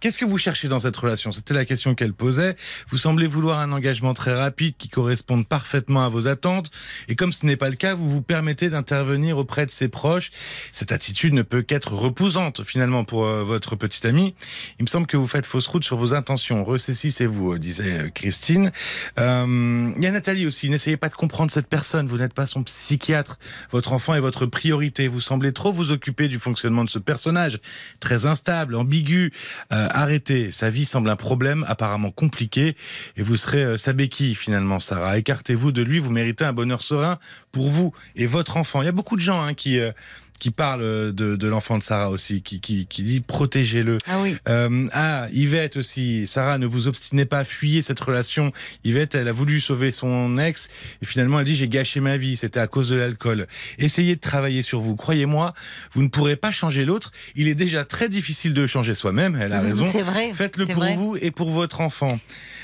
Qu'est-ce 0.00 0.18
que 0.18 0.24
vous 0.24 0.38
cherchez 0.38 0.68
dans 0.68 0.78
cette 0.78 0.96
relation? 0.96 1.32
C'était 1.32 1.54
la 1.54 1.64
question 1.64 1.94
qu'elle 1.94 2.12
posait. 2.12 2.56
Vous 2.88 2.96
semblez 2.96 3.26
vouloir 3.26 3.58
un 3.58 3.72
engagement 3.72 4.14
très 4.14 4.34
rapide 4.34 4.74
qui 4.78 4.88
corresponde 4.88 5.46
parfaitement 5.46 6.04
à 6.04 6.08
vos 6.08 6.28
attentes. 6.28 6.70
Et 7.08 7.16
comme 7.16 7.32
ce 7.32 7.46
n'est 7.46 7.56
pas 7.56 7.68
le 7.68 7.76
cas, 7.76 7.94
vous 7.94 8.10
vous 8.10 8.22
permettez 8.22 8.70
d'intervenir 8.70 9.38
auprès 9.38 9.66
de 9.66 9.70
ses 9.70 9.88
proches. 9.88 10.30
Cette 10.72 10.92
attitude 10.92 11.34
ne 11.34 11.42
peut 11.42 11.62
qu'être 11.62 11.92
reposante 11.92 12.64
finalement 12.64 13.04
pour 13.04 13.24
euh, 13.24 13.42
votre 13.44 13.76
petite 13.76 14.04
amie. 14.04 14.34
Il 14.78 14.82
me 14.82 14.88
semble 14.88 15.06
que 15.06 15.16
vous 15.16 15.26
faites 15.26 15.46
fausse 15.46 15.66
route 15.66 15.84
sur 15.84 15.96
vos 15.96 16.14
intentions. 16.14 16.64
Ressaisissez-vous, 16.64 17.54
euh, 17.54 17.58
disait 17.58 17.98
euh, 17.98 18.10
Christine. 18.10 18.72
Il 19.18 20.02
y 20.02 20.06
a 20.06 20.10
Nathalie 20.10 20.46
aussi. 20.46 20.68
N'essayez 20.70 20.96
pas 20.96 21.08
de 21.08 21.14
comprendre 21.14 21.50
cette 21.50 21.68
personne. 21.68 22.06
Vous 22.06 22.18
n'êtes 22.18 22.34
pas 22.34 22.46
son 22.46 22.62
psychiatre. 22.62 23.38
Votre 23.70 23.92
enfant 23.92 24.14
est 24.14 24.20
votre 24.20 24.46
priorité. 24.46 25.08
Vous 25.08 25.20
semblez 25.20 25.52
trop 25.52 25.72
vous 25.72 25.90
occuper 25.90 26.28
du 26.28 26.38
fonctionnement 26.38 26.84
de 26.84 26.90
ce 26.90 26.98
personnage. 26.98 27.60
Très 28.00 28.26
instable, 28.26 28.74
ambigu, 28.74 29.32
euh, 29.72 29.88
arrêtez, 29.90 30.50
sa 30.50 30.70
vie 30.70 30.84
semble 30.84 31.10
un 31.10 31.16
problème 31.16 31.64
apparemment 31.68 32.10
compliqué 32.10 32.76
et 33.16 33.22
vous 33.22 33.36
serez 33.36 33.62
euh, 33.62 33.76
sa 33.76 33.92
béquille 33.92 34.34
finalement, 34.34 34.80
Sarah. 34.80 35.18
Écartez-vous 35.18 35.72
de 35.72 35.82
lui, 35.82 35.98
vous 35.98 36.10
méritez 36.10 36.44
un 36.44 36.52
bonheur 36.52 36.82
serein 36.82 37.18
pour 37.52 37.68
vous 37.68 37.92
et 38.14 38.26
votre 38.26 38.56
enfant. 38.56 38.82
Il 38.82 38.86
y 38.86 38.88
a 38.88 38.92
beaucoup 38.92 39.16
de 39.16 39.20
gens 39.20 39.42
hein, 39.42 39.54
qui... 39.54 39.78
Euh, 39.80 39.92
qui 40.38 40.50
parle 40.50 40.80
de, 40.82 41.36
de 41.36 41.48
l'enfant 41.48 41.78
de 41.78 41.82
Sarah 41.82 42.10
aussi, 42.10 42.42
qui, 42.42 42.60
qui, 42.60 42.86
qui 42.86 43.02
dit 43.02 43.20
protégez-le. 43.20 43.98
Ah 44.06 44.20
oui. 44.22 44.36
Euh, 44.48 44.86
ah, 44.92 45.28
Yvette 45.32 45.76
aussi. 45.76 46.26
Sarah, 46.26 46.58
ne 46.58 46.66
vous 46.66 46.88
obstinez 46.88 47.24
pas, 47.24 47.44
fuyez 47.44 47.82
cette 47.82 48.00
relation. 48.00 48.52
Yvette, 48.84 49.14
elle 49.14 49.28
a 49.28 49.32
voulu 49.32 49.60
sauver 49.60 49.90
son 49.92 50.36
ex 50.38 50.68
et 51.02 51.06
finalement 51.06 51.40
elle 51.40 51.46
dit 51.46 51.54
j'ai 51.54 51.68
gâché 51.68 52.00
ma 52.00 52.16
vie, 52.16 52.36
c'était 52.36 52.60
à 52.60 52.66
cause 52.66 52.88
de 52.90 52.96
l'alcool. 52.96 53.46
Essayez 53.78 54.16
de 54.16 54.20
travailler 54.20 54.62
sur 54.62 54.80
vous. 54.80 54.96
Croyez-moi, 54.96 55.54
vous 55.92 56.02
ne 56.02 56.08
pourrez 56.08 56.36
pas 56.36 56.50
changer 56.50 56.84
l'autre. 56.84 57.12
Il 57.34 57.48
est 57.48 57.54
déjà 57.54 57.84
très 57.84 58.08
difficile 58.08 58.52
de 58.54 58.66
changer 58.66 58.94
soi-même. 58.94 59.36
Elle 59.40 59.52
a 59.52 59.60
raison. 59.62 59.86
C'est 59.86 60.02
vrai. 60.02 60.32
Faites-le 60.34 60.66
pour 60.66 60.76
vrai. 60.76 60.96
vous 60.96 61.16
et 61.20 61.30
pour 61.30 61.50
votre 61.50 61.80
enfant. 61.80 62.18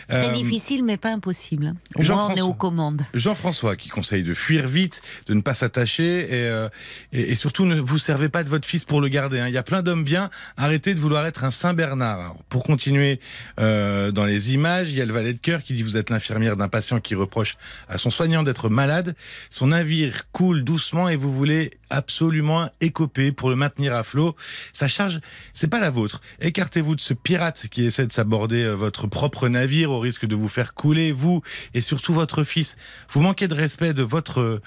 Très 0.09 0.27
Euh, 0.27 0.31
difficile, 0.31 0.85
mais 0.85 0.97
pas 0.97 1.11
impossible. 1.13 1.67
Au 1.67 1.69
moins, 1.69 1.75
on 1.95 2.01
est 2.03 2.05
Jean-François. 2.05 2.45
aux 2.47 2.55
commandes. 2.55 3.03
Jean-François 3.15 3.77
qui 3.77 3.89
conseille 3.89 4.23
de 4.25 4.35
fuir 4.35 4.67
vite, 4.67 5.01
de 5.27 5.35
ne 5.35 5.41
pas 5.41 5.55
s'attacher 5.55 6.25
et, 6.25 6.49
euh, 6.49 6.69
et, 7.13 7.31
et 7.33 7.35
surtout 7.35 7.62
ne 7.67 7.81
vous 7.81 7.99
servez 7.99 8.29
pas 8.29 8.43
de 8.45 8.49
votre 8.49 8.67
fils 8.67 8.85
pour 8.85 9.01
le 9.01 9.09
garder. 9.09 9.41
hein. 9.41 9.49
Il 9.49 9.55
y 9.55 9.59
a 9.59 9.63
plein 9.63 9.83
d'hommes 9.83 10.05
bien. 10.05 10.31
Arrêtez 10.57 10.95
de 10.95 11.01
vouloir 11.01 11.27
être 11.27 11.45
un 11.45 11.51
Saint 11.51 11.75
Bernard. 11.75 12.35
Pour 12.49 12.63
continuer 12.65 13.21
euh, 13.61 14.11
dans 14.13 14.25
les 14.25 14.55
images, 14.55 14.91
il 14.91 14.97
y 14.97 15.03
a 15.03 15.07
le 15.07 15.13
valet 15.13 15.33
de 15.33 15.39
cœur 15.41 15.63
qui 15.63 15.75
dit 15.75 15.83
vous 15.83 15.97
êtes 15.97 16.11
l'infirmière 16.11 16.57
d'un 16.57 16.69
patient 16.69 17.01
qui 17.01 17.15
reproche 17.15 17.57
à 17.89 17.99
son 17.99 18.11
soignant 18.11 18.43
d'être 18.43 18.69
malade. 18.69 19.15
Son 19.51 19.69
navire 19.69 20.31
coule 20.33 20.65
doucement 20.65 21.09
et 21.09 21.17
vous 21.17 21.33
voulez 21.33 21.73
absolument 21.91 22.71
écoper 22.81 23.33
pour 23.33 23.51
le 23.51 23.57
maintenir 23.57 23.95
à 23.95 24.03
flot. 24.03 24.35
Sa 24.73 24.89
charge, 24.89 25.21
c'est 25.53 25.69
pas 25.69 25.81
la 25.81 25.91
vôtre. 25.91 26.21
Écartez-vous 26.41 26.97
de 26.97 27.01
ce 27.01 27.15
pirate 27.15 27.67
qui 27.71 27.85
essaie 27.85 28.07
de 28.07 28.13
s'aborder 28.13 28.63
euh, 28.63 28.75
votre 28.75 29.07
propre 29.07 29.49
navire 29.49 29.91
au 29.91 30.01
risque 30.01 30.27
de 30.27 30.35
vous 30.35 30.49
faire 30.49 30.75
couler, 30.75 31.13
vous 31.13 31.43
et 31.75 31.81
surtout 31.81 32.15
votre 32.15 32.45
fils. 32.45 32.77
Vous 33.11 33.21
manquez 33.21 33.49
de 33.49 33.55
respect 33.55 33.93
de 33.95 34.07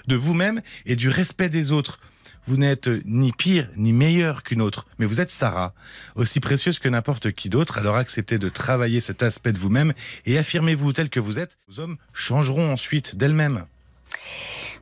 de 0.08 0.16
vous-même 0.16 0.62
et 0.86 0.96
du 0.96 1.10
respect 1.10 1.50
des 1.50 1.72
autres. 1.72 2.00
Vous 2.48 2.58
n'êtes 2.58 2.90
ni 3.06 3.32
pire 3.32 3.70
ni 3.76 3.92
meilleur 3.92 4.44
qu'une 4.44 4.62
autre, 4.62 4.86
mais 5.00 5.06
vous 5.06 5.20
êtes 5.20 5.30
Sarah, 5.30 5.74
aussi 6.16 6.40
précieuse 6.40 6.80
que 6.80 6.90
n'importe 6.90 7.32
qui 7.32 7.50
d'autre. 7.50 7.78
Alors 7.78 7.96
acceptez 7.96 8.38
de 8.38 8.50
travailler 8.50 9.02
cet 9.02 9.24
aspect 9.24 9.52
de 9.52 9.60
vous-même 9.60 9.94
et 10.26 10.38
affirmez-vous 10.38 10.94
tel 10.94 11.10
que 11.10 11.20
vous 11.20 11.40
êtes. 11.40 11.58
Vos 11.68 11.80
hommes 11.80 11.98
changeront 12.14 12.72
ensuite 12.72 13.16
d'elles-mêmes. 13.16 13.66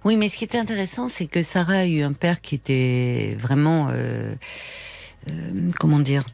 Oui, 0.03 0.17
mais 0.17 0.27
ce 0.27 0.35
qui 0.35 0.43
était 0.43 0.57
intéressant, 0.57 1.07
c'est 1.07 1.27
que 1.27 1.41
Sarah 1.41 1.79
a 1.79 1.85
eu 1.85 2.01
un 2.01 2.11
père 2.11 2.41
qui 2.41 2.55
était 2.55 3.37
vraiment, 3.39 3.87
euh, 3.89 4.35
euh, 5.29 5.69
comment 5.79 5.99
dire, 5.99 6.25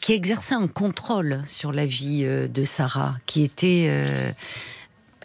qui 0.00 0.12
exerçait 0.12 0.54
un 0.54 0.68
contrôle 0.68 1.42
sur 1.46 1.72
la 1.72 1.86
vie 1.86 2.24
euh, 2.24 2.46
de 2.46 2.64
Sarah, 2.64 3.16
qui 3.24 3.42
était 3.42 4.34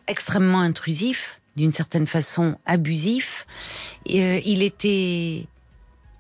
extrêmement 0.08 0.62
intrusif, 0.62 1.42
d'une 1.56 1.74
certaine 1.74 2.08
façon 2.08 2.58
abusif. 2.66 3.46
Euh, 4.10 4.42
il 4.46 4.62
était 4.62 5.48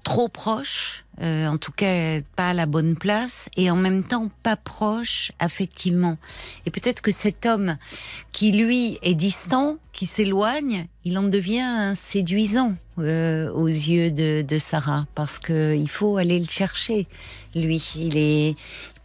trop 0.05 0.29
proche, 0.29 1.03
euh, 1.21 1.47
en 1.47 1.57
tout 1.57 1.71
cas 1.71 2.21
pas 2.35 2.49
à 2.49 2.53
la 2.53 2.67
bonne 2.67 2.95
place, 2.95 3.49
et 3.57 3.71
en 3.71 3.75
même 3.75 4.03
temps 4.03 4.29
pas 4.43 4.55
proche 4.55 5.31
affectivement. 5.39 6.17
Et 6.65 6.71
peut-être 6.71 7.01
que 7.01 7.11
cet 7.11 7.45
homme 7.45 7.77
qui 8.31 8.51
lui 8.51 8.99
est 9.01 9.15
distant, 9.15 9.77
qui 9.93 10.05
s'éloigne, 10.05 10.87
il 11.05 11.17
en 11.17 11.23
devient 11.23 11.93
séduisant 11.95 12.75
euh, 12.99 13.51
aux 13.51 13.67
yeux 13.67 14.11
de, 14.11 14.57
Sarah, 14.59 15.07
parce 15.15 15.39
que 15.39 15.75
il 15.75 15.89
faut 15.89 16.17
aller 16.17 16.39
le 16.39 16.49
chercher. 16.49 17.07
Lui, 17.55 17.77
il 17.95 18.55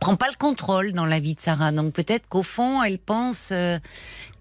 prend 0.01 0.17
pas 0.17 0.29
le 0.29 0.37
contrôle 0.37 0.93
dans 0.93 1.07
la 1.07 1.19
vie 1.19 1.35
de 1.35 1.41
Sarah. 1.41 1.73
Donc 1.73 1.95
peut-être 1.95 2.29
qu'au 2.29 2.43
fond, 2.43 2.83
elle 2.83 2.99
pense 2.99 3.53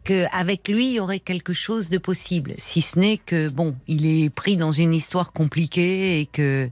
qu'avec 0.09 0.67
lui, 0.67 0.87
il 0.87 0.93
y 0.93 0.99
aurait 0.99 1.19
quelque 1.19 1.53
chose 1.53 1.89
de 1.89 1.99
possible. 1.99 2.53
Si 2.57 2.81
ce 2.81 2.97
n'est 2.97 3.17
que, 3.17 3.49
bon, 3.49 3.75
il 3.87 4.07
est 4.07 4.31
pris 4.31 4.57
dans 4.57 4.71
une 4.71 4.93
histoire 4.95 5.31
compliquée 5.33 6.19
et 6.19 6.25
que, 6.25 6.67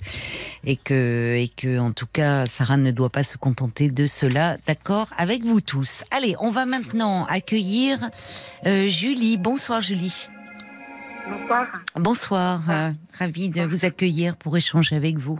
et 0.63 0.75
que, 0.75 1.35
et 1.37 1.47
que, 1.47 1.77
en 1.77 1.91
tout 1.91 2.07
cas, 2.11 2.47
Sarah 2.47 2.77
ne 2.77 2.89
doit 2.89 3.11
pas 3.11 3.21
se 3.23 3.37
contenter 3.37 3.91
de 3.91 4.07
cela. 4.07 4.57
D'accord? 4.65 5.07
Avec 5.17 5.43
vous 5.43 5.61
tous. 5.61 6.03
Allez, 6.09 6.33
on 6.39 6.49
va 6.49 6.65
maintenant 6.65 7.25
accueillir 7.25 7.99
euh, 8.65 8.87
Julie. 8.87 9.37
Bonsoir, 9.37 9.81
Julie. 9.81 10.27
Bonsoir. 11.29 11.67
Bonsoir. 11.95 12.69
euh, 12.71 12.91
ravie 13.19 13.49
de 13.49 13.61
vous 13.61 13.85
accueillir 13.85 14.35
pour 14.35 14.57
échanger 14.57 14.95
avec 14.95 15.17
vous. 15.19 15.39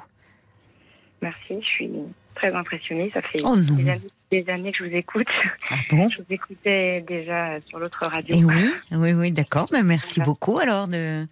Merci, 1.24 1.56
je 1.62 1.66
suis 1.66 1.90
très 2.36 2.54
impressionnée. 2.54 3.10
Ça 3.12 3.24
fait 3.24 3.42
Oh 3.44 3.56
non. 3.56 3.74
des, 3.76 3.90
années, 3.90 4.02
des 4.32 4.50
années 4.50 4.72
que 4.72 4.80
je 4.80 4.90
vous 4.90 4.96
écoute. 4.96 5.28
Ah 5.72 5.76
bon 5.90 6.10
Je 6.10 6.18
vous 6.18 6.26
écoutais 6.30 7.02
déjà 7.08 7.60
sur 7.68 7.80
l'autre 7.80 8.06
radio. 8.06 8.36
Et 8.36 8.44
oui, 8.44 8.70
oui, 8.92 9.14
oui, 9.14 9.32
d'accord. 9.32 9.68
Ben, 9.72 9.84
merci 9.84 10.16
Voilà. 10.16 10.26
beaucoup 10.26 10.60
alors 10.60 10.88
de, 10.88 11.26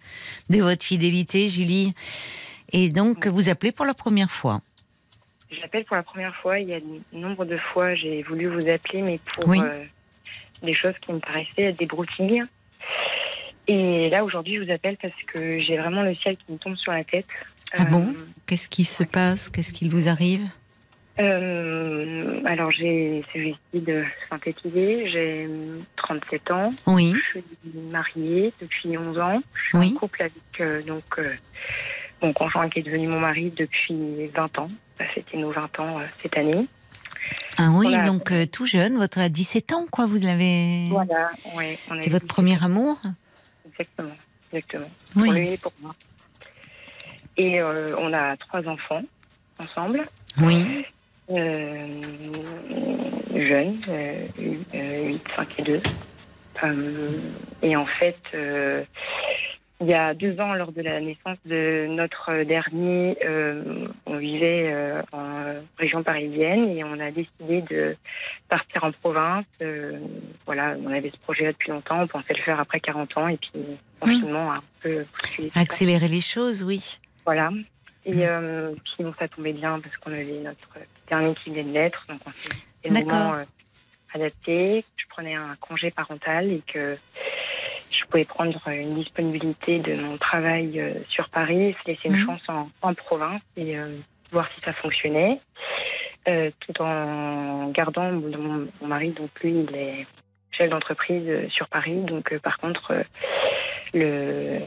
de 0.50 0.62
votre 0.62 0.84
fidélité, 0.84 1.48
Julie. 1.48 1.94
Et 2.72 2.88
donc, 2.88 3.26
vous 3.26 3.48
appelez 3.48 3.72
pour 3.72 3.84
la 3.86 3.94
première 3.94 4.30
fois. 4.30 4.60
J'appelle 5.50 5.84
pour 5.84 5.96
la 5.96 6.02
première 6.02 6.34
fois. 6.36 6.58
Il 6.58 6.68
y 6.68 6.74
a 6.74 6.80
nombre 7.12 7.44
de 7.44 7.56
fois, 7.56 7.94
j'ai 7.94 8.22
voulu 8.22 8.46
vous 8.48 8.68
appeler, 8.68 9.02
mais 9.02 9.20
pour 9.34 9.46
Oui. 9.46 9.60
euh, 9.62 9.84
des 10.62 10.74
choses 10.74 10.94
qui 11.00 11.12
me 11.12 11.18
paraissaient 11.20 11.72
des 11.72 11.86
broutilles. 11.86 12.42
Et 13.68 14.08
là, 14.10 14.24
aujourd'hui, 14.24 14.56
je 14.56 14.62
vous 14.64 14.70
appelle 14.70 14.96
parce 15.00 15.14
que 15.26 15.60
j'ai 15.60 15.76
vraiment 15.76 16.02
le 16.02 16.14
ciel 16.14 16.36
qui 16.36 16.52
me 16.52 16.58
tombe 16.58 16.76
sur 16.76 16.92
la 16.92 17.04
tête. 17.04 17.26
Ah 17.72 17.84
bon 17.84 18.14
Qu'est-ce 18.46 18.68
qui 18.68 18.84
se 18.84 19.02
passe? 19.02 19.48
Qu'est-ce 19.48 19.72
qui 19.72 19.88
vous 19.88 20.08
arrive? 20.08 20.46
Euh, 21.18 22.40
Alors, 22.44 22.70
j'ai 22.70 23.24
celui-ci 23.32 23.80
de 23.80 24.04
synthétiser. 24.28 25.08
J'ai 25.10 25.48
37 25.96 26.50
ans. 26.50 26.72
Oui, 26.86 27.14
Je 27.34 27.40
suis 27.40 27.44
mariée 27.90 28.52
depuis 28.60 28.96
11 28.96 29.18
ans. 29.18 29.40
Je 29.54 29.62
suis 29.68 29.78
Oui. 29.78 29.92
en 29.94 29.98
couple 29.98 30.22
avec 30.22 30.32
euh, 30.60 30.82
donc, 30.82 31.04
euh, 31.18 31.32
mon 32.22 32.32
conjoint 32.32 32.68
qui 32.68 32.80
est 32.80 32.82
devenu 32.82 33.08
mon 33.08 33.20
mari 33.20 33.50
depuis 33.56 34.26
20 34.34 34.58
ans. 34.58 34.68
Ça, 34.98 35.04
C'était 35.14 35.36
nos 35.38 35.50
20 35.50 35.80
ans 35.80 36.00
cette 36.22 36.36
année. 36.36 36.66
ah 37.58 37.70
oui, 37.72 37.94
donc 38.04 38.32
tout 38.52 38.66
jeune, 38.66 38.96
votre 38.96 39.18
à 39.18 39.28
17 39.28 39.72
ans, 39.72 39.86
quoi, 39.90 40.06
vous 40.06 40.16
l'avez. 40.18 40.86
Voilà, 40.88 41.30
a 41.58 42.00
C'est 42.02 42.10
votre 42.10 42.26
premier 42.26 42.62
amour 42.62 42.98
Exactement, 43.68 44.16
exactement. 44.52 44.90
Pour 45.12 45.22
lui 45.24 45.30
Oui, 45.30 45.48
et 45.52 45.56
pour 45.58 45.72
moi. 45.82 45.94
Et 47.36 47.62
on 47.62 48.12
a 48.14 48.36
trois 48.38 48.66
enfants 48.66 49.02
ensemble, 49.58 50.06
oui, 50.40 50.86
euh, 51.30 51.86
jeunes, 53.34 53.80
euh, 53.88 54.26
8, 55.06 55.22
5 55.36 55.48
et 55.58 55.62
2. 55.62 55.80
Euh, 56.64 57.10
et 57.62 57.76
en 57.76 57.86
fait, 57.86 58.16
euh, 58.34 58.82
il 59.82 59.88
y 59.88 59.94
a 59.94 60.14
deux 60.14 60.40
ans, 60.40 60.54
lors 60.54 60.72
de 60.72 60.80
la 60.80 61.00
naissance 61.00 61.36
de 61.44 61.86
notre 61.90 62.44
dernier, 62.44 63.18
euh, 63.26 63.88
on 64.06 64.16
vivait 64.16 64.70
euh, 64.72 65.02
en 65.12 65.54
région 65.78 66.02
parisienne 66.02 66.70
et 66.74 66.82
on 66.82 66.98
a 66.98 67.10
décidé 67.10 67.60
de 67.60 67.94
partir 68.48 68.84
en 68.84 68.92
province. 68.92 69.44
Euh, 69.60 69.98
voilà, 70.46 70.76
on 70.82 70.90
avait 70.90 71.10
ce 71.10 71.18
projet-là 71.18 71.52
depuis 71.52 71.70
longtemps, 71.72 72.00
on 72.02 72.06
pensait 72.06 72.32
le 72.32 72.40
faire 72.42 72.58
après 72.58 72.80
40 72.80 73.16
ans 73.18 73.28
et 73.28 73.36
puis 73.36 73.50
le 73.54 73.76
confinement 74.00 74.50
a 74.52 74.56
un 74.56 74.62
peu 74.80 75.04
ça. 75.52 75.60
accélérer 75.60 76.08
les 76.08 76.22
choses, 76.22 76.62
oui. 76.62 76.98
Voilà. 77.26 77.50
Et 78.06 78.14
Mm. 78.14 78.20
euh, 78.22 78.72
puis 78.84 79.04
bon, 79.04 79.12
ça 79.18 79.28
tombait 79.28 79.52
bien 79.52 79.78
parce 79.80 79.96
qu'on 79.98 80.12
avait 80.12 80.40
notre 80.42 80.68
dernier 81.08 81.34
qui 81.34 81.50
venait 81.50 81.64
de 81.64 81.70
naître, 81.70 82.04
donc 82.08 82.20
on 82.26 82.30
s'est 82.32 82.90
moment 82.90 83.34
euh, 83.34 83.44
adapté. 84.14 84.84
Je 84.96 85.04
prenais 85.08 85.34
un 85.34 85.56
congé 85.60 85.90
parental 85.90 86.50
et 86.52 86.62
que 86.66 86.96
je 87.90 88.04
pouvais 88.06 88.24
prendre 88.24 88.60
une 88.68 88.94
disponibilité 88.94 89.78
de 89.78 89.94
mon 89.96 90.16
travail 90.18 90.78
euh, 90.80 90.94
sur 91.08 91.28
Paris, 91.30 91.74
se 91.82 91.90
laisser 91.90 92.08
une 92.08 92.16
Mhm. 92.16 92.26
chance 92.26 92.42
en, 92.48 92.68
en 92.82 92.94
province 92.94 93.40
et 93.56 93.78
euh, 93.78 93.96
voir 94.32 94.48
si 94.54 94.60
ça 94.62 94.72
fonctionnait. 94.72 95.40
euh, 96.28 96.50
tout 96.60 96.82
en 96.82 97.68
gardant 97.70 98.10
mon, 98.10 98.66
mon 98.80 98.86
mari, 98.88 99.10
donc 99.10 99.30
lui, 99.42 99.60
il 99.68 99.76
est 99.76 100.06
chef 100.50 100.68
d'entreprise 100.70 101.48
sur 101.50 101.68
Paris. 101.68 102.00
Donc, 102.00 102.36
par 102.38 102.58
contre, 102.58 103.04
le, 103.94 104.58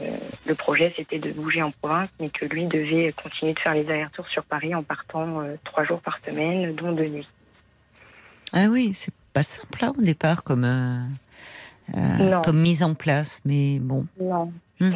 le 0.46 0.54
projet, 0.54 0.92
c'était 0.96 1.18
de 1.18 1.30
bouger 1.32 1.62
en 1.62 1.70
province, 1.70 2.08
mais 2.20 2.28
que 2.30 2.44
lui 2.46 2.66
devait 2.66 3.12
continuer 3.22 3.54
de 3.54 3.58
faire 3.58 3.74
les 3.74 3.88
allers-retours 3.88 4.28
sur 4.28 4.42
Paris 4.44 4.74
en 4.74 4.82
partant 4.82 5.40
euh, 5.40 5.56
trois 5.64 5.84
jours 5.84 6.00
par 6.00 6.18
semaine, 6.26 6.74
dont 6.74 6.92
deux 6.92 7.08
nuits. 7.08 7.28
Ah 8.52 8.66
oui, 8.68 8.92
c'est 8.94 9.14
pas 9.32 9.42
simple 9.42 9.78
là, 9.82 9.92
au 9.96 10.00
départ 10.02 10.42
comme, 10.42 10.64
euh, 10.64 11.00
euh, 11.96 12.40
comme 12.40 12.60
mise 12.60 12.82
en 12.82 12.94
place, 12.94 13.40
mais 13.44 13.78
bon. 13.78 14.06
Non. 14.20 14.52
Hmm. 14.80 14.92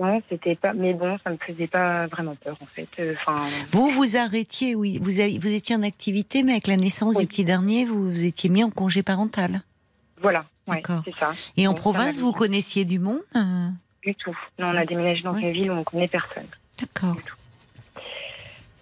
Non, 0.00 0.22
c'était 0.30 0.54
pas. 0.54 0.72
Mais 0.72 0.94
bon, 0.94 1.18
ça 1.22 1.30
me 1.30 1.36
faisait 1.36 1.66
pas 1.66 2.06
vraiment 2.06 2.34
peur, 2.36 2.56
en 2.62 2.66
fait. 2.74 2.88
Enfin, 3.14 3.42
Vous 3.72 3.90
vous 3.90 4.16
arrêtiez, 4.16 4.74
oui, 4.74 4.98
vous, 5.02 5.20
avez- 5.20 5.38
vous 5.38 5.52
étiez 5.52 5.76
en 5.76 5.82
activité, 5.82 6.42
mais 6.42 6.52
avec 6.52 6.66
la 6.66 6.76
naissance 6.76 7.16
Oui. 7.16 7.22
du 7.22 7.26
petit 7.26 7.44
dernier, 7.44 7.84
vous 7.84 8.08
vous 8.08 8.22
étiez 8.24 8.48
mis 8.48 8.64
en 8.64 8.70
congé 8.70 9.02
parental. 9.02 9.60
voilà. 10.20 10.44
D'accord. 10.66 11.02
c'est 11.04 11.14
ça. 11.16 11.32
Et 11.56 11.66
en 11.66 11.70
Donc, 11.72 11.80
province, 11.80 12.18
vous 12.20 12.32
connaissiez 12.32 12.84
du 12.84 12.98
monde 12.98 13.20
euh, 13.36 13.68
Du 14.02 14.14
tout. 14.14 14.36
Non, 14.58 14.68
on 14.72 14.76
a 14.76 14.84
déménagé 14.86 15.22
dans 15.22 15.34
Ouais. 15.34 15.42
une 15.42 15.52
ville 15.52 15.70
où 15.70 15.74
on 15.74 15.84
connaît 15.84 16.08
personne. 16.08 16.46
D'accord. 16.80 17.16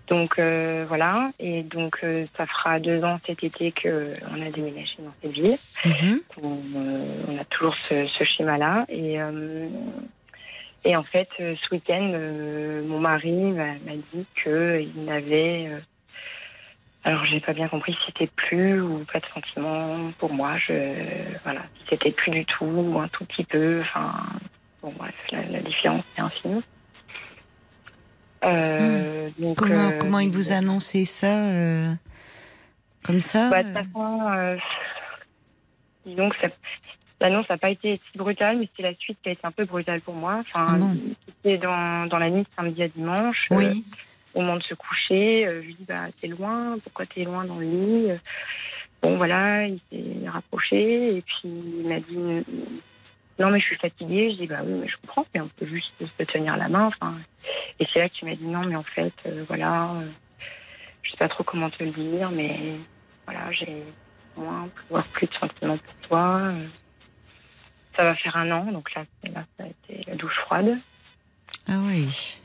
Donc 0.09 0.41
euh, 0.41 0.85
voilà, 0.89 1.31
et 1.39 1.63
donc 1.63 1.99
euh, 2.03 2.27
ça 2.37 2.45
fera 2.45 2.81
deux 2.81 3.05
ans 3.05 3.21
cet 3.25 3.45
été 3.45 3.71
que 3.71 4.13
on 4.33 4.43
a 4.45 4.51
déménagé 4.51 4.97
dans 4.99 5.13
cette 5.23 5.31
ville. 5.31 5.57
Mhm. 5.85 6.21
On, 6.43 6.59
on 7.29 7.39
a 7.39 7.45
toujours 7.45 7.77
ce, 7.89 8.09
ce 8.19 8.25
schéma-là. 8.25 8.87
Et, 8.89 9.19
et 10.85 10.97
en 10.97 11.03
fait, 11.05 11.29
ce 11.39 11.71
week-end, 11.71 12.11
mon 12.89 12.99
mari 12.99 13.31
m'a 13.53 13.75
m'a 13.87 13.97
dit 14.13 14.27
qu'il 14.43 15.05
n'avait. 15.05 15.71
Euh, 17.07 17.11
alors, 17.11 17.25
j'ai 17.25 17.41
pas 17.41 17.53
bien 17.53 17.69
compris 17.69 17.93
si 17.93 17.99
c'était 18.07 18.27
plus 18.27 18.81
ou 18.81 19.05
pas 19.11 19.21
de 19.21 19.27
sentiment 19.33 20.11
pour 20.19 20.33
moi. 20.33 20.57
Je, 20.59 20.73
voilà, 21.45 21.63
si 21.77 21.85
c'était 21.89 22.11
plus 22.13 22.31
du 22.31 22.45
tout 22.45 22.65
ou 22.67 22.99
un 22.99 23.09
tout 23.09 23.25
petit 23.25 23.45
peu. 23.45 23.81
Enfin, 23.81 24.13
bon, 24.83 24.93
bref, 24.99 25.15
la, 25.33 25.43
la 25.45 25.61
différence 25.61 26.05
est 26.17 26.21
infime. 26.21 26.63
Euh, 28.45 29.29
donc, 29.39 29.57
Comment, 29.57 29.89
euh, 29.89 29.99
comment 29.99 30.19
il 30.19 30.31
vous 30.31 30.53
a 30.53 30.57
annoncé 30.57 31.05
ça 31.05 31.47
euh, 31.47 31.93
Comme 33.03 33.21
ça 33.21 33.51
bah, 33.51 33.63
de 33.63 33.69
euh, 33.69 33.73
toute 33.73 33.87
façon, 33.87 34.21
euh, 34.31 34.57
disons 36.07 36.31
que 36.31 36.37
l'annonce 37.21 37.49
n'a 37.51 37.59
pas 37.59 37.71
été 37.71 38.01
si 38.11 38.19
brutale, 38.19 38.59
mais 38.59 38.69
c'est 38.77 38.83
la 38.83 38.95
suite 38.95 39.19
qui 39.23 39.29
a 39.29 39.33
été 39.33 39.47
un 39.47 39.51
peu 39.51 39.65
brutale 39.67 40.01
pour 40.01 40.15
moi. 40.15 40.43
Enfin, 40.55 40.79
Ah 40.81 40.87
c'était 41.27 41.59
dans, 41.59 42.07
dans 42.07 42.19
la 42.19 42.31
nuit 42.31 42.43
de 42.43 42.49
samedi 42.57 42.83
à 42.83 42.89
dimanche, 42.89 43.45
euh, 43.53 43.57
Oui. 43.57 43.85
Au 44.35 44.41
moment 44.41 44.57
de 44.57 44.63
se 44.63 44.75
coucher. 44.75 45.47
euh, 45.47 45.61
je 45.63 45.67
lui 45.67 45.75
dis, 45.75 45.85
bah, 45.85 46.07
t'es 46.21 46.29
loin, 46.29 46.79
pourquoi 46.83 47.07
t'es 47.07 47.25
loin 47.25 47.45
dans 47.45 47.57
le 47.59 47.67
lit 47.67 48.11
Euh, 48.11 48.17
Bon, 49.03 49.17
voilà, 49.17 49.67
il 49.67 49.81
s'est 49.91 50.29
rapproché 50.29 51.17
et 51.17 51.23
puis 51.23 51.41
il 51.45 51.89
m'a 51.89 52.01
dit, 52.01 52.45
non, 53.39 53.49
mais 53.51 53.59
je 53.59 53.65
suis 53.65 53.77
fatiguée. 53.77 54.31
Je 54.33 54.37
dis, 54.37 54.47
bah 54.47 54.59
oui, 54.63 54.75
mais 54.75 54.89
je 54.89 54.97
comprends, 54.99 55.25
mais 55.35 55.41
on 55.41 55.49
peut 55.49 55.65
juste 55.65 55.95
se 55.99 56.23
tenir 56.25 56.59
la 56.59 56.69
main. 56.69 56.85
Enfin, 56.89 57.15
et 57.79 57.87
c'est 57.91 57.99
là 57.99 58.11
que 58.11 58.15
tu 58.17 58.27
m'as 58.27 58.35
dit, 58.35 58.45
non, 58.45 58.61
mais 58.67 58.77
en 58.77 58.83
fait, 58.83 59.15
euh, 59.25 59.43
voilà, 59.49 59.93
euh, 59.93 60.07
je 61.03 61.13
sais 61.13 61.17
pas 61.17 61.29
trop 61.31 61.45
comment 61.45 61.71
te 61.71 61.83
le 61.83 61.93
dire, 61.93 62.31
mais 62.31 62.59
voilà, 63.25 63.51
j'ai 63.53 63.83
moins, 64.37 64.69
voire 64.91 65.05
plus 65.07 65.27
de 65.29 65.33
sentiments 65.35 65.79
pour 65.79 65.95
toi. 66.07 66.41
Euh, 66.43 66.67
Ça 67.97 68.05
va 68.05 68.15
faire 68.17 68.37
un 68.37 68.51
an, 68.51 68.71
donc 68.71 68.95
là 68.95 69.05
ça 69.25 69.65
a 69.65 69.67
été 69.67 70.05
la 70.11 70.15
douche 70.15 70.37
froide. 70.41 70.77
Ah 71.69 71.79
oui. 71.87 72.37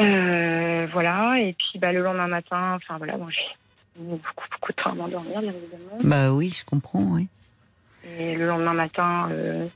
Euh, 0.00 0.86
voilà, 0.92 1.38
et 1.40 1.52
puis 1.54 1.78
bah, 1.78 1.92
le 1.92 2.02
lendemain 2.02 2.26
matin, 2.28 2.74
enfin 2.76 2.96
voilà, 2.98 3.16
bon, 3.16 3.28
j'ai 3.30 3.40
beaucoup, 3.96 4.44
beaucoup 4.52 4.72
de 4.72 4.76
temps 4.82 4.90
à 4.92 4.94
m'endormir, 4.94 5.40
bien 5.40 5.50
évidemment. 5.52 5.98
Bah 6.02 6.32
oui, 6.32 6.50
je 6.50 6.64
comprends, 6.64 7.02
oui. 7.02 7.28
Et 8.18 8.34
le 8.34 8.46
lendemain 8.46 8.72
matin, 8.72 9.28
euh, 9.30 9.66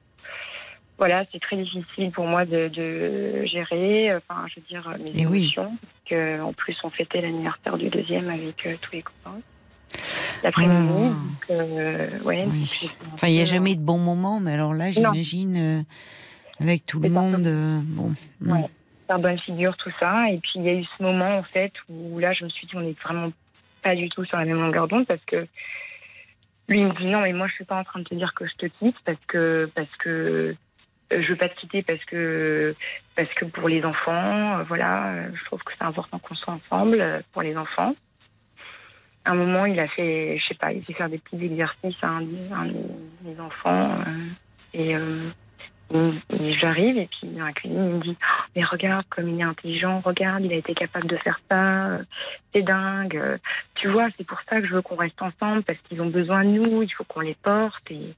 voilà, 0.99 1.25
c'est 1.33 1.41
très 1.41 1.57
difficile 1.57 2.11
pour 2.13 2.27
moi 2.27 2.45
de, 2.47 2.69
de 2.69 3.45
gérer, 3.45 4.15
enfin, 4.17 4.47
je 4.49 4.61
veux 4.61 4.67
dire, 4.69 4.89
mes 4.99 5.19
Et 5.21 5.23
émotions. 5.23 5.77
que, 6.07 6.41
en 6.41 6.53
plus, 6.53 6.77
on 6.85 6.91
fêtait 6.91 7.21
l'anniversaire 7.21 7.77
du 7.77 7.89
deuxième 7.91 8.29
avec 8.31 8.67
euh, 8.67 8.77
tous 8.81 8.93
les 8.93 9.03
copains. 9.03 9.39
L'après-midi, 10.43 10.93
Oh. 11.49 11.53
euh, 11.53 12.09
ouais. 12.25 12.45
Oui. 12.51 12.91
Enfin, 13.13 13.29
il 13.29 13.35
n'y 13.35 13.41
a 13.41 13.45
jamais 13.45 13.75
de 13.77 13.81
bons 13.81 13.99
moments, 13.99 14.41
mais 14.41 14.53
alors 14.53 14.75
là, 14.75 14.91
j'imagine, 14.91 15.57
euh, 15.57 15.83
avec 16.61 16.85
tout 16.87 16.99
le 17.01 17.09
monde, 17.11 17.43
bon. 17.85 18.13
Ouais. 18.41 18.65
Bonne 19.19 19.39
figure, 19.39 19.77
tout 19.77 19.93
ça. 19.99 20.31
Et 20.31 20.39
puis 20.39 20.53
il 20.57 20.63
y 20.63 20.69
a 20.69 20.75
eu 20.75 20.85
ce 20.85 21.03
moment 21.03 21.39
en 21.39 21.43
fait 21.43 21.73
où 21.89 22.19
là 22.19 22.33
je 22.33 22.45
me 22.45 22.51
suis 22.51 22.67
dit 22.67 22.77
on 22.77 22.81
n'est 22.81 22.97
vraiment 23.03 23.33
pas 23.83 23.95
du 23.95 24.09
tout 24.09 24.25
sur 24.25 24.39
la 24.39 24.45
même 24.45 24.61
longueur 24.61 24.89
d'onde 24.89 25.07
parce 25.07 25.25
que 25.27 25.47
lui 26.69 26.81
il 26.81 26.87
me 26.87 26.95
dit 26.95 27.07
non 27.07 27.21
mais 27.21 27.33
moi 27.33 27.47
je 27.47 27.55
suis 27.55 27.65
pas 27.65 27.77
en 27.77 27.85
train 27.85 28.01
de 28.01 28.05
te 28.05 28.15
dire 28.15 28.33
que 28.35 28.47
je 28.47 28.55
te 28.55 28.67
quitte 28.67 28.97
parce 29.05 29.19
que 29.27 29.71
parce 29.75 29.95
que 29.99 30.57
euh, 31.13 31.23
je 31.23 31.29
veux 31.29 31.37
pas 31.37 31.49
te 31.49 31.61
quitter 31.61 31.83
parce 31.83 32.05
que 32.05 32.75
parce 33.15 33.33
que 33.35 33.45
pour 33.45 33.69
les 33.69 33.85
enfants 33.85 34.59
euh, 34.59 34.63
voilà 34.65 35.31
je 35.33 35.45
trouve 35.45 35.63
que 35.63 35.73
c'est 35.79 35.85
important 35.85 36.19
qu'on 36.19 36.35
soit 36.35 36.55
ensemble 36.55 37.01
euh, 37.01 37.21
pour 37.33 37.43
les 37.43 37.57
enfants. 37.57 37.95
À 39.27 39.31
un 39.31 39.35
moment 39.35 39.67
il 39.67 39.79
a 39.79 39.89
fait 39.89 40.39
je 40.39 40.47
sais 40.47 40.55
pas 40.55 40.73
il 40.73 40.83
fait 40.85 40.95
faire 40.95 41.09
des 41.11 41.19
petits 41.19 41.45
exercices 41.45 42.03
à 42.03 42.09
un, 42.09 42.23
un 42.53 42.67
des 43.23 43.41
enfants 43.41 43.99
et 44.73 44.95
et- 45.93 46.53
j'arrive 46.59 46.97
et 46.99 47.09
puis 47.09 47.29
dans 47.29 47.45
la 47.45 47.53
cuisine, 47.53 47.85
il 47.85 47.95
me 47.97 48.01
dit 48.01 48.17
Oh, 48.21 48.43
Mais 48.57 48.65
regarde 48.65 49.05
comme 49.11 49.29
il 49.29 49.41
est 49.41 49.45
intelligent, 49.45 50.01
regarde, 50.01 50.45
il 50.45 50.53
a 50.53 50.57
été 50.57 50.75
capable 50.75 51.07
de 51.07 51.17
faire 51.19 51.39
ça, 51.51 51.87
euh, 51.89 52.03
c'est 52.53 52.63
dingue. 52.63 53.39
Tu 53.75 53.89
vois, 53.89 54.09
c'est 54.17 54.25
pour 54.27 54.41
ça 54.49 54.61
que 54.61 54.67
je 54.67 54.75
veux 54.75 54.83
qu'on 54.83 54.97
reste 54.97 55.21
ensemble 55.21 55.63
parce 55.63 55.79
qu'ils 55.81 56.01
ont 56.01 56.09
besoin 56.11 56.45
de 56.45 56.51
nous, 56.51 56.83
il 56.83 56.89
faut 56.93 57.05
qu'on 57.05 57.21
les 57.21 57.37
porte. 57.43 57.91
Et, 57.91 58.15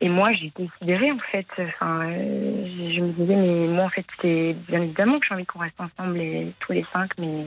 et 0.00 0.08
moi, 0.08 0.32
j'ai 0.32 0.50
considéré 0.50 1.10
en 1.12 1.18
fait, 1.18 1.46
enfin, 1.58 2.10
euh, 2.10 2.90
je 2.94 3.00
me 3.00 3.12
disais 3.12 3.36
Mais 3.36 3.66
moi, 3.68 3.84
en 3.84 3.90
fait, 3.90 4.06
c'est 4.20 4.54
bien 4.68 4.82
évidemment 4.82 5.18
que 5.18 5.26
j'ai 5.28 5.34
envie 5.34 5.46
qu'on 5.46 5.60
reste 5.60 5.80
ensemble 5.80 6.18
les- 6.18 6.52
tous 6.60 6.72
les 6.72 6.84
cinq, 6.92 7.10
mais, 7.18 7.46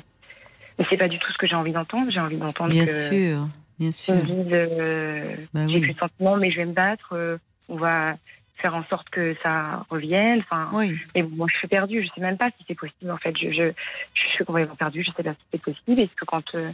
mais 0.79 0.85
c'est 0.89 0.97
pas 0.97 1.07
du 1.09 1.19
tout 1.19 1.31
ce 1.31 1.37
que 1.37 1.47
j'ai 1.47 1.55
envie 1.55 1.73
d'entendre. 1.73 2.09
J'ai 2.11 2.19
envie 2.21 2.37
d'entendre 2.37 2.71
Bien 2.71 2.85
que 2.85 2.91
sûr, 2.91 3.47
bien 3.77 3.89
ils 3.89 3.93
sûr. 3.93 4.15
me 4.15 4.21
disent 4.23 4.53
euh, 4.53 5.35
Bah 5.53 5.67
j'ai 5.67 5.75
oui. 5.75 5.81
plus 5.81 5.93
de 5.93 5.99
sentiments, 5.99 6.37
mais 6.37 6.49
je 6.51 6.57
vais 6.57 6.65
me 6.65 6.73
battre. 6.73 7.09
euh, 7.13 7.37
on 7.67 7.77
va 7.77 8.15
faire 8.57 8.75
en 8.75 8.83
sorte 8.85 9.09
que 9.09 9.35
ça 9.43 9.85
revienne. 9.89 10.39
Enfin, 10.39 10.69
Oui, 10.73 10.97
mais 11.13 11.23
bon, 11.23 11.35
moi, 11.35 11.47
je 11.51 11.57
suis 11.57 11.67
perdue. 11.67 12.03
Je 12.03 12.09
sais 12.13 12.21
même 12.21 12.37
pas 12.37 12.49
si 12.57 12.65
c'est 12.67 12.75
possible. 12.75 13.11
En 13.11 13.17
fait, 13.17 13.35
je, 13.37 13.51
je, 13.51 13.71
je 14.13 14.27
suis 14.35 14.45
complètement 14.45 14.75
perdue. 14.75 15.03
Je 15.03 15.11
sais 15.11 15.23
pas 15.23 15.33
si 15.33 15.39
c'est 15.51 15.61
possible. 15.61 15.99
Est-ce 16.01 16.15
que 16.15 16.25
quand 16.25 16.55
euh, 16.55 16.71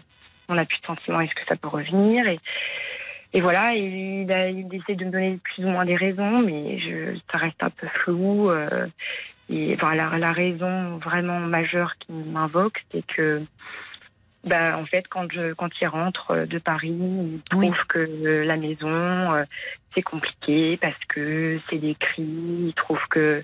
on 0.49 0.57
a 0.57 0.65
plus 0.65 0.79
de 0.79 0.85
sentiments, 0.85 1.21
est-ce 1.21 1.33
que 1.35 1.45
ça 1.47 1.55
peut 1.55 1.67
revenir 1.67 2.27
et, 2.27 2.39
et 3.33 3.41
voilà. 3.41 3.75
Et 3.75 4.21
il, 4.23 4.31
a, 4.31 4.49
il 4.49 4.73
essaie 4.73 4.95
de 4.95 5.05
me 5.05 5.11
donner 5.11 5.39
plus 5.43 5.63
ou 5.65 5.69
moins 5.69 5.85
des 5.85 5.95
raisons, 5.95 6.41
mais 6.41 6.79
je, 6.79 7.17
ça 7.31 7.37
reste 7.37 7.61
un 7.63 7.69
peu 7.69 7.87
flou. 7.87 8.49
euh, 8.51 8.87
et 9.49 9.73
enfin, 9.75 9.95
la, 9.95 10.17
la 10.17 10.31
raison 10.31 10.97
vraiment 10.97 11.39
majeure 11.39 11.93
qui 11.99 12.13
m'invoque, 12.13 12.83
c'est 12.91 13.05
que 13.05 13.41
bah, 14.43 14.77
en 14.77 14.85
fait, 14.85 15.07
quand, 15.07 15.31
je, 15.31 15.53
quand 15.53 15.69
il 15.81 15.87
rentre 15.87 16.31
euh, 16.31 16.45
de 16.45 16.57
Paris, 16.57 16.89
il 16.89 17.41
trouve 17.49 17.61
Oui. 17.63 17.71
que 17.87 17.99
euh, 17.99 18.43
la 18.43 18.57
maison, 18.57 18.89
euh, 18.89 19.43
c'est 19.93 20.01
compliqué 20.01 20.77
parce 20.77 20.97
que 21.07 21.59
c'est 21.69 21.77
des 21.77 21.95
cris. 21.95 22.23
Il 22.23 22.73
trouve 22.75 22.99
que, 23.09 23.43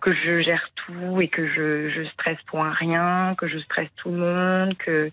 que 0.00 0.12
je 0.14 0.42
gère 0.42 0.68
tout 0.76 1.20
et 1.22 1.28
que 1.28 1.46
je, 1.48 1.88
je 1.88 2.04
stresse 2.10 2.38
pour 2.46 2.62
un 2.62 2.72
rien, 2.72 3.34
que 3.38 3.48
je 3.48 3.58
stresse 3.58 3.88
tout 3.96 4.10
le 4.10 4.18
monde, 4.18 4.76
que, 4.76 5.10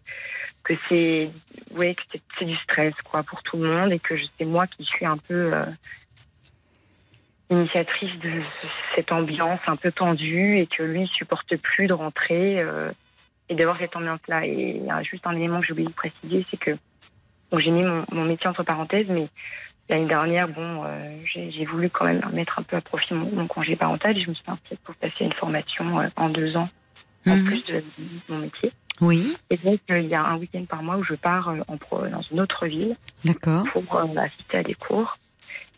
que 0.64 0.74
c'est 0.90 1.32
ouais, 1.72 1.96
que 1.96 2.02
c'est- 2.12 2.46
du 2.46 2.56
stress 2.58 2.94
quoi, 3.06 3.24
pour 3.24 3.42
tout 3.44 3.58
le 3.58 3.68
monde 3.70 3.94
et 3.94 4.00
que 4.00 4.16
c'est 4.38 4.46
moi 4.46 4.68
qui 4.68 4.84
suis 4.84 5.06
un 5.06 5.18
peu 5.18 5.54
euh, 5.54 5.66
initiatrice 7.50 8.18
de 8.20 8.42
cette 8.96 9.12
ambiance 9.12 9.60
un 9.68 9.76
peu 9.78 9.92
tendue 9.92 10.60
et 10.60 10.68
que 10.68 10.84
lui 10.84 11.08
supporte 11.08 11.56
plus 11.58 11.88
de 11.88 11.94
rentrer 11.94 12.60
euh, 12.60 12.92
et 13.54 13.56
d'avoir 13.56 13.78
cette 13.78 13.96
ambiance-là. 13.96 14.46
Et 14.48 14.78
il 14.78 14.86
y 14.86 14.90
a 14.92 15.04
juste 15.04 15.26
un 15.28 15.36
élément 15.36 15.60
que 15.60 15.68
j'ai 15.68 15.74
oublié 15.74 15.88
de 15.88 15.94
préciser, 15.94 16.46
c'est 16.50 16.58
que 16.58 16.72
j'ai 17.58 17.70
mis 17.72 17.84
mon, 17.84 18.04
mon 18.12 18.26
métier 18.26 18.48
entre 18.50 18.64
parenthèses, 18.64 19.06
mais 19.10 19.28
l'année 19.90 20.08
dernière, 20.08 20.48
bon, 20.48 20.84
euh, 20.86 21.18
j'ai 21.26 21.66
voulu 21.66 21.90
quand 21.92 22.06
même 22.06 22.22
mettre 22.34 22.58
un 22.58 22.64
peu 22.64 22.76
à 22.76 22.82
profit 22.82 23.14
mon, 23.14 23.30
mon 23.32 23.48
congé 23.48 23.76
parental 23.76 24.18
je 24.18 24.28
me 24.28 24.34
suis 24.34 24.44
inscrite 24.48 24.80
pour 24.80 24.96
passer 24.96 25.26
une 25.26 25.34
formation 25.34 26.00
euh, 26.00 26.08
en 26.16 26.30
deux 26.30 26.58
ans 26.58 26.70
en 27.28 27.36
Mhm. 27.36 27.46
plus 27.46 27.64
de, 27.66 27.74
de 27.76 27.84
mon 28.28 28.40
métier. 28.40 28.72
oui, 29.02 29.38
Et 29.52 29.58
donc, 29.58 29.80
euh, 29.92 30.00
il 30.00 30.08
y 30.08 30.16
a 30.16 30.24
un 30.24 30.38
week-end 30.38 30.66
par 30.66 30.82
mois 30.82 30.98
où 30.98 31.04
je 31.04 31.14
pars 31.14 31.54
en 31.68 31.78
pro, 31.78 32.08
dans 32.08 32.22
une 32.22 32.42
autre 32.42 32.66
ville 32.66 32.96
pour 33.72 34.02
assister 34.18 34.58
à 34.58 34.64
des 34.64 34.74
cours. 34.74 35.16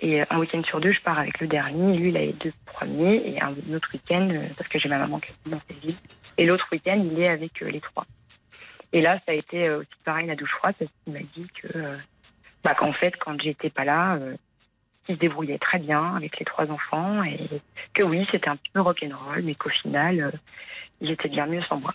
Et 0.02 0.22
un 0.30 0.40
week-end 0.40 0.62
sur 0.64 0.80
deux, 0.82 0.92
je 0.92 1.02
pars 1.02 1.20
avec 1.20 1.40
le 1.40 1.48
dernier. 1.48 1.98
Lui, 1.98 2.10
il 2.10 2.18
a 2.18 2.22
les 2.22 2.34
deux 2.34 2.54
premiers. 2.66 3.22
Et 3.30 3.42
un 3.42 3.54
autre 3.74 3.90
week-end, 3.94 4.28
parce 4.58 4.70
que 4.70 4.80
j'ai 4.80 4.90
ma 4.90 4.98
maman 4.98 5.20
qui 5.20 5.32
est 5.32 5.50
dans 5.50 5.62
cette 5.68 5.80
ville. 5.84 5.96
Et 6.38 6.46
l'autre 6.46 6.68
week-end, 6.72 7.02
il 7.12 7.20
est 7.20 7.28
avec 7.28 7.62
euh, 7.62 7.70
les 7.70 7.82
trois. 7.82 8.06
Et 8.94 9.02
là, 9.02 9.20
ça 9.26 9.32
a 9.32 9.36
été 9.36 9.68
euh, 9.68 9.80
aussi 9.80 9.90
pareil, 10.04 10.28
la 10.28 10.36
douche 10.36 10.52
froide, 10.52 10.76
parce 10.78 10.92
qu'il 11.04 11.14
m'a 11.14 11.20
dit 11.20 11.48
que, 11.62 11.78
euh, 11.78 11.98
bah, 12.64 12.74
qu'en 12.78 12.94
fait, 12.94 13.16
quand 13.18 13.40
j'étais 13.42 13.70
pas 13.70 13.86
là, 13.86 14.20
il 15.08 15.16
se 15.16 15.20
débrouillait 15.20 15.60
très 15.60 15.80
bien 15.80 16.16
avec 16.16 16.40
les 16.40 16.46
trois 16.46 16.70
enfants. 16.70 17.24
Et 17.24 17.40
que 17.94 18.04
oui, 18.04 18.28
c'était 18.32 18.50
un 18.50 18.58
peu 18.74 18.82
rock'n'roll, 18.82 19.44
mais 19.44 19.56
qu'au 19.56 19.70
final, 19.70 20.40
il 21.02 21.12
était 21.12 21.30
bien 21.30 21.46
mieux 21.46 21.62
sans 21.64 21.80
moi. 21.80 21.94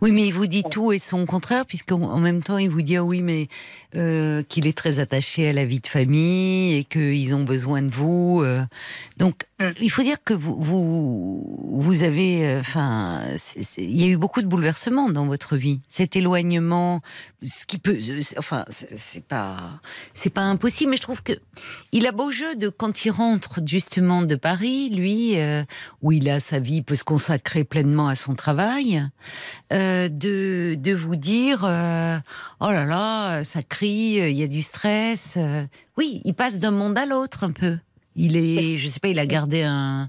Oui, 0.00 0.12
mais 0.12 0.26
il 0.26 0.32
vous 0.32 0.46
dit 0.46 0.64
tout 0.64 0.92
et 0.92 0.98
son 0.98 1.24
contraire, 1.26 1.64
puisqu'en 1.64 2.18
même 2.18 2.42
temps, 2.42 2.58
il 2.58 2.68
vous 2.68 2.82
dit 2.82 2.96
ah 2.96 3.04
oui, 3.04 3.22
mais 3.22 3.48
euh, 3.96 4.42
qu'il 4.42 4.66
est 4.66 4.76
très 4.76 4.98
attaché 4.98 5.48
à 5.48 5.52
la 5.52 5.64
vie 5.64 5.80
de 5.80 5.86
famille 5.86 6.74
et 6.74 6.84
qu'ils 6.84 7.34
ont 7.34 7.44
besoin 7.44 7.82
de 7.82 7.90
vous. 7.90 8.42
euh. 8.42 8.58
Donc, 9.18 9.44
Mm. 9.60 9.66
il 9.80 9.88
faut 9.90 10.02
dire 10.02 10.16
que 10.24 10.34
vous, 10.34 10.56
vous, 10.60 11.80
vous 11.80 12.02
avez, 12.02 12.44
euh, 12.44 12.58
enfin, 12.60 13.20
il 13.78 14.00
y 14.00 14.04
a 14.04 14.08
eu 14.08 14.16
beaucoup 14.16 14.42
de 14.42 14.48
bouleversements 14.48 15.08
dans 15.08 15.26
votre 15.26 15.56
vie. 15.56 15.80
Cet 15.86 16.16
éloignement, 16.16 17.02
ce 17.42 17.64
qui 17.64 17.78
peut, 17.78 17.96
enfin, 18.36 18.64
c'est 18.68 19.22
pas, 19.24 19.80
c'est 20.12 20.30
pas 20.30 20.42
impossible, 20.42 20.90
mais 20.90 20.96
je 20.96 21.02
trouve 21.02 21.22
que 21.22 21.34
il 21.92 22.06
a 22.08 22.12
beau 22.12 22.32
jeu 22.32 22.56
de 22.56 22.68
quand 22.68 23.04
il 23.04 23.10
rentre 23.12 23.60
justement 23.64 24.22
de 24.22 24.34
Paris, 24.34 24.90
lui, 24.90 25.36
où 26.02 26.10
il 26.10 26.28
a 26.28 26.40
sa 26.40 26.58
vie, 26.58 26.82
peut 26.82 26.96
se 26.96 27.04
consacrer 27.04 27.62
pleinement 27.62 28.08
à 28.08 28.16
son 28.16 28.34
travail 28.34 29.04
de, 29.70 30.74
de 30.74 30.94
vous 30.94 31.14
dire 31.16 31.60
oh 31.62 32.70
là 32.70 32.84
là, 32.84 33.44
ça 33.44 33.62
crie, 33.62 33.83
euh, 33.86 34.28
il 34.30 34.36
y 34.36 34.42
a 34.42 34.46
du 34.46 34.62
stress. 34.62 35.34
euh. 35.36 35.64
Oui, 35.96 36.20
il 36.24 36.34
passe 36.34 36.60
d'un 36.60 36.70
monde 36.70 36.96
à 36.98 37.06
l'autre 37.06 37.44
un 37.44 37.50
peu. 37.52 37.78
Il 38.16 38.36
est, 38.36 38.78
je 38.78 38.86
sais 38.88 39.00
pas, 39.00 39.08
il 39.08 39.18
a 39.18 39.26
gardé 39.26 39.62
un. 39.62 40.08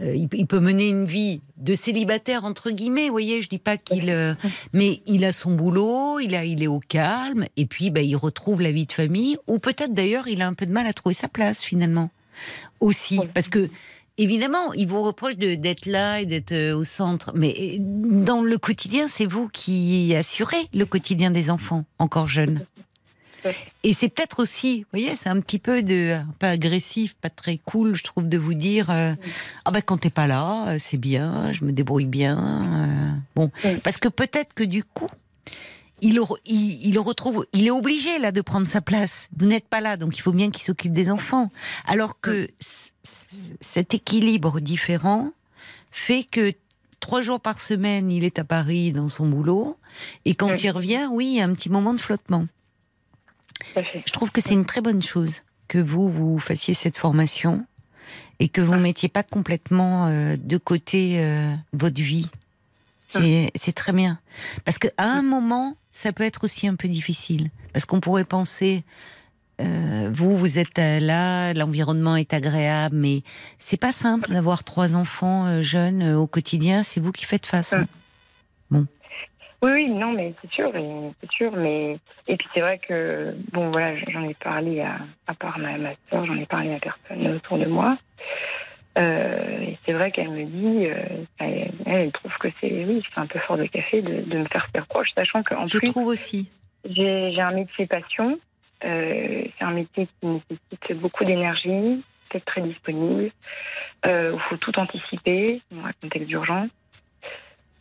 euh, 0.00 0.14
il, 0.16 0.28
il 0.32 0.46
peut 0.46 0.58
mener 0.58 0.88
une 0.88 1.04
vie 1.04 1.40
de 1.56 1.74
célibataire 1.76 2.44
entre 2.44 2.70
guillemets, 2.72 3.06
vous 3.06 3.12
voyez. 3.12 3.42
Je 3.42 3.48
dis 3.48 3.58
pas 3.60 3.76
qu'il, 3.76 4.10
euh, 4.10 4.34
mais 4.72 5.02
il 5.06 5.24
a 5.24 5.30
son 5.30 5.52
boulot, 5.54 6.18
il 6.18 6.34
a, 6.34 6.44
il 6.44 6.62
est 6.64 6.66
au 6.66 6.80
calme, 6.80 7.46
et 7.56 7.66
puis 7.66 7.90
bah, 7.90 8.00
il 8.02 8.16
retrouve 8.16 8.60
la 8.60 8.72
vie 8.72 8.86
de 8.86 8.92
famille, 8.92 9.36
ou 9.46 9.60
peut-être 9.60 9.94
d'ailleurs 9.94 10.26
il 10.26 10.42
a 10.42 10.48
un 10.48 10.54
peu 10.54 10.66
de 10.66 10.72
mal 10.72 10.86
à 10.88 10.92
trouver 10.92 11.14
sa 11.14 11.28
place 11.28 11.62
finalement 11.62 12.10
aussi, 12.80 13.20
parce 13.34 13.48
que 13.48 13.68
Évidemment, 14.16 14.72
il 14.74 14.86
vous 14.86 15.02
reproche 15.02 15.36
de- 15.36 15.56
d'être 15.56 15.86
là 15.86 16.20
et 16.20 16.24
d'être 16.24 16.52
euh, 16.52 16.76
au 16.76 16.84
centre, 16.84 17.32
mais 17.34 17.78
dans 17.80 18.42
le 18.42 18.58
quotidien, 18.58 19.08
c'est 19.08 19.26
vous 19.26 19.48
qui 19.48 20.14
assurez 20.14 20.68
le 20.72 20.86
quotidien 20.86 21.32
des 21.32 21.50
enfants 21.50 21.84
encore 21.98 22.28
jeunes. 22.28 22.64
Et 23.82 23.94
c'est 23.94 24.08
peut-être 24.08 24.40
aussi, 24.40 24.80
vous 24.80 24.98
voyez, 24.98 25.16
c'est 25.16 25.28
un 25.28 25.40
petit 25.40 25.58
peu 25.58 25.82
de, 25.82 26.14
un 26.14 26.34
peu 26.38 26.46
agressif, 26.46 27.14
pas 27.14 27.30
très 27.30 27.58
cool, 27.58 27.94
je 27.94 28.02
trouve, 28.02 28.28
de 28.28 28.38
vous 28.38 28.54
dire, 28.54 28.90
euh, 28.90 29.14
ah 29.64 29.70
ben 29.70 29.82
quand 29.82 29.98
t'es 29.98 30.10
pas 30.10 30.26
là, 30.26 30.68
euh, 30.68 30.76
c'est 30.78 30.96
bien, 30.96 31.52
je 31.52 31.64
me 31.64 31.72
débrouille 31.72 32.06
bien. 32.06 32.38
euh, 32.38 33.10
bon, 33.36 33.50
parce 33.82 33.96
que 33.98 34.08
peut-être 34.08 34.54
que 34.54 34.64
du 34.64 34.84
coup, 34.84 35.08
il, 36.00 36.20
il, 36.46 36.98
retrouve, 36.98 37.46
il 37.52 37.66
est 37.66 37.70
obligé 37.70 38.18
là 38.18 38.32
de 38.32 38.40
prendre 38.40 38.66
sa 38.66 38.80
place. 38.80 39.28
Vous 39.36 39.46
n'êtes 39.46 39.66
pas 39.66 39.80
là, 39.80 39.96
donc 39.96 40.16
il 40.18 40.20
faut 40.20 40.32
bien 40.32 40.50
qu'il 40.50 40.62
s'occupe 40.62 40.92
des 40.92 41.10
enfants. 41.10 41.50
Alors 41.86 42.20
que 42.20 42.48
cet 43.60 43.94
équilibre 43.94 44.60
différent 44.60 45.32
fait 45.90 46.24
que 46.24 46.52
trois 47.00 47.22
jours 47.22 47.40
par 47.40 47.60
semaine, 47.60 48.10
il 48.10 48.24
est 48.24 48.38
à 48.38 48.44
Paris 48.44 48.92
dans 48.92 49.08
son 49.08 49.26
boulot, 49.26 49.78
et 50.24 50.34
quand 50.34 50.62
il 50.62 50.70
revient, 50.70 51.08
oui, 51.10 51.26
il 51.26 51.34
y 51.34 51.40
a 51.40 51.44
un 51.44 51.52
petit 51.52 51.70
moment 51.70 51.94
de 51.94 52.00
flottement. 52.00 52.46
Tout 53.74 53.80
à 53.80 53.82
fait. 53.82 54.02
Je 54.06 54.12
trouve 54.12 54.30
que 54.30 54.40
c'est 54.40 54.54
une 54.54 54.64
très 54.64 54.80
bonne 54.80 55.02
chose 55.02 55.42
que 55.68 55.78
vous, 55.78 56.08
vous 56.10 56.38
fassiez 56.38 56.74
cette 56.74 56.96
formation 56.96 57.64
et 58.38 58.48
que 58.48 58.60
vous 58.60 58.74
mettiez 58.76 59.08
pas 59.08 59.22
complètement 59.22 60.06
euh, 60.06 60.36
de 60.38 60.56
côté 60.56 61.16
euh, 61.20 61.54
votre 61.72 62.00
vie. 62.00 62.28
C'est 63.08 63.72
très 63.74 63.92
bien. 63.92 64.18
Parce 64.64 64.78
qu'à 64.78 64.90
un 64.98 65.22
moment, 65.22 65.76
ça 65.92 66.12
peut 66.12 66.24
être 66.24 66.42
aussi 66.44 66.66
un 66.66 66.74
peu 66.74 66.88
difficile. 66.88 67.50
Parce 67.72 67.84
qu'on 67.84 68.00
pourrait 68.00 68.24
penser, 68.24 68.82
euh, 69.60 70.10
vous, 70.12 70.36
vous 70.36 70.58
êtes 70.58 70.78
là, 70.78 71.54
l'environnement 71.54 72.16
est 72.16 72.34
agréable, 72.34 72.96
mais 72.96 73.22
c'est 73.60 73.76
pas 73.76 73.92
simple 73.92 74.32
d'avoir 74.32 74.64
trois 74.64 74.96
enfants 74.96 75.62
jeunes 75.62 76.14
au 76.14 76.26
quotidien. 76.26 76.82
C'est 76.82 76.98
vous 76.98 77.12
qui 77.12 77.24
faites 77.24 77.46
face. 77.46 77.72
hein. 77.74 77.86
Oui, 79.64 79.70
oui, 79.72 79.88
non, 79.88 80.12
mais 80.12 80.34
c'est 80.42 80.50
sûr, 80.52 80.76
et- 80.76 81.10
c'est 81.20 81.30
sûr, 81.32 81.52
mais 81.56 81.96
et 82.28 82.36
puis 82.36 82.46
c'est 82.52 82.60
vrai 82.60 82.78
que 82.78 83.34
bon, 83.50 83.70
voilà, 83.70 83.96
j'en 84.08 84.22
ai 84.28 84.34
parlé 84.34 84.82
à, 84.82 84.98
à 85.26 85.32
part 85.34 85.58
ma, 85.58 85.78
ma 85.78 85.90
soeur, 86.10 86.26
j'en 86.26 86.36
ai 86.36 86.44
parlé 86.44 86.74
à 86.74 86.78
personne 86.78 87.26
autour 87.34 87.56
de 87.56 87.64
moi. 87.64 87.96
Euh, 88.98 89.60
et 89.62 89.78
c'est 89.86 89.92
vrai 89.92 90.10
qu'elle 90.12 90.30
me 90.30 90.44
dit, 90.44 90.86
euh, 90.86 91.24
elle, 91.38 91.72
elle 91.86 92.12
trouve 92.12 92.36
que 92.38 92.48
c'est 92.60 92.70
oui, 92.84 93.02
c'est 93.12 93.18
un 93.20 93.26
peu 93.26 93.38
fort 93.38 93.56
de 93.56 93.64
café 93.64 94.02
de, 94.02 94.20
de 94.20 94.38
me 94.38 94.44
faire 94.46 94.66
faire 94.68 94.86
proche, 94.86 95.08
sachant 95.14 95.42
qu'en 95.42 95.66
Je 95.66 95.78
plus 95.78 95.88
trouve 95.90 96.08
aussi. 96.08 96.50
j'ai 96.88 97.40
un 97.40 97.52
métier 97.52 97.86
passion. 97.86 98.38
Euh, 98.84 99.44
c'est 99.58 99.64
un 99.64 99.70
métier 99.70 100.06
qui 100.20 100.26
nécessite 100.26 101.00
beaucoup 101.00 101.24
d'énergie, 101.24 102.04
peut-être 102.28 102.44
très 102.44 102.60
disponible. 102.60 103.30
Il 104.04 104.38
faut 104.50 104.58
tout 104.58 104.78
anticiper 104.78 105.62
dans 105.72 105.86
un 105.86 105.92
contexte 106.02 106.28
d'urgence. 106.28 106.68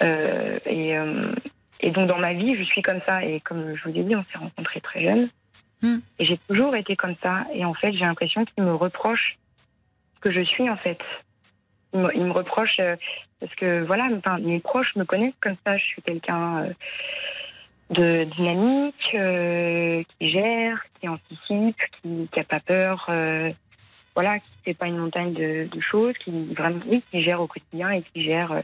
Euh, 0.02 0.58
et, 0.66 0.98
euh, 0.98 1.34
et 1.84 1.92
donc 1.92 2.08
dans 2.08 2.18
ma 2.18 2.34
vie, 2.34 2.56
je 2.56 2.64
suis 2.64 2.82
comme 2.82 3.02
ça. 3.06 3.24
Et 3.24 3.42
comme 3.42 3.76
je 3.76 3.84
vous 3.84 3.96
ai 3.96 4.04
dit, 4.04 4.16
on 4.16 4.24
s'est 4.24 4.38
rencontrés 4.38 4.80
très 4.80 5.04
jeunes. 5.04 5.30
Hmm. 5.82 5.98
Et 6.18 6.26
j'ai 6.26 6.38
toujours 6.48 6.76
été 6.76 6.96
comme 6.96 7.16
ça. 7.22 7.46
Et 7.54 7.66
en 7.66 7.74
fait, 7.74 7.92
j'ai 7.92 8.06
l'impression 8.06 8.46
qu'ils 8.46 8.64
me 8.64 8.74
reprochent 8.74 9.38
ce 10.16 10.22
que 10.22 10.32
je 10.32 10.42
suis 10.42 10.70
en 10.70 10.78
fait. 10.78 11.00
Ils 11.94 12.00
me, 12.00 12.16
ils 12.16 12.24
me 12.24 12.32
reprochent 12.32 12.80
euh, 12.80 12.96
parce 13.42 13.54
que 13.56 13.84
voilà, 13.84 14.08
enfin, 14.18 14.40
mes 14.40 14.62
proches 14.62 14.96
me 14.96 15.04
connaissent 15.04 15.34
comme 15.42 15.58
ça. 15.66 15.78
Je 15.78 15.84
suis 15.84 16.02
quelqu'un 16.02 16.64
euh, 16.64 16.74
de 17.90 18.24
dynamique, 18.24 19.10
euh, 19.14 20.04
qui 20.04 20.30
gère, 20.30 20.82
qui 21.00 21.10
anticipe, 21.10 21.82
qui 22.02 22.30
n'a 22.36 22.44
pas 22.46 22.62
peur. 22.62 23.12
voilà, 24.16 24.40
qui 24.40 24.53
fait 24.64 24.74
pas 24.74 24.88
une 24.88 24.98
montagne 24.98 25.34
de, 25.34 25.68
de 25.72 25.82
choses, 25.82 26.14
qui 26.24 26.32
vraiment 26.54 26.80
oui, 26.88 27.04
qui 27.12 27.22
gère 27.24 27.42
au 27.42 27.48
quotidien 27.48 27.92
et 27.92 28.04
qui 28.14 28.24
gère, 28.24 28.52
euh, 28.52 28.62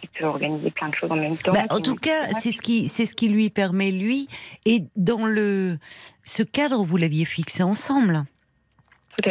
qui 0.00 0.08
peut 0.08 0.26
organiser 0.26 0.70
plein 0.70 0.88
de 0.88 0.94
choses 0.94 1.10
en 1.10 1.16
même 1.16 1.36
temps. 1.36 1.52
Bah, 1.52 1.64
en 1.70 1.80
tout 1.80 1.96
cas, 1.96 2.28
c'est 2.30 2.52
ce 2.52 2.60
qui, 2.60 2.88
c'est 2.88 3.06
ce 3.06 3.14
qui 3.14 3.28
lui 3.28 3.50
permet 3.50 3.90
lui. 3.90 4.28
Et 4.64 4.84
dans 4.96 5.26
le, 5.26 5.78
ce 6.22 6.42
cadre, 6.42 6.84
vous 6.84 6.96
l'aviez 6.96 7.24
fixé 7.24 7.62
ensemble. 7.62 8.24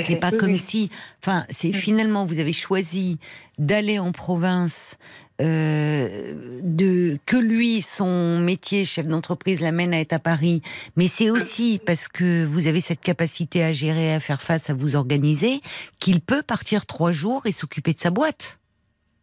C'est 0.02 0.16
pas 0.18 0.30
Oui, 0.32 0.38
comme 0.38 0.52
oui. 0.52 0.58
si, 0.58 0.90
enfin, 1.22 1.44
c'est 1.50 1.70
Mm. 1.70 1.74
finalement 1.74 2.26
vous 2.26 2.40
avez 2.40 2.54
choisi 2.54 3.18
d'aller 3.58 4.00
en 4.00 4.12
province, 4.12 4.98
euh, 5.42 6.60
de 6.64 7.18
que 7.26 7.36
lui 7.38 7.82
son 7.82 8.40
métier 8.40 8.86
chef 8.86 9.08
d'entreprise 9.08 9.60
l'amène 9.60 9.94
à 9.94 10.00
être 10.00 10.14
à 10.14 10.20
Paris, 10.20 10.62
mais 10.96 11.08
c'est 11.08 11.30
aussi 11.30 11.80
parce 11.86 12.08
que 12.08 12.46
vous 12.46 12.68
avez 12.68 12.80
cette 12.82 13.02
capacité 13.02 13.64
à 13.64 13.72
gérer, 13.72 14.14
à 14.14 14.20
faire 14.20 14.42
face, 14.42 14.70
à 14.70 14.74
vous 14.74 14.96
organiser, 14.96 15.62
qu'il 16.00 16.22
peut 16.22 16.44
partir 16.44 16.86
trois 16.86 17.12
jours 17.12 17.46
et 17.48 17.52
s'occuper 17.52 17.94
de 17.94 18.00
sa 18.00 18.12
boîte. 18.12 18.60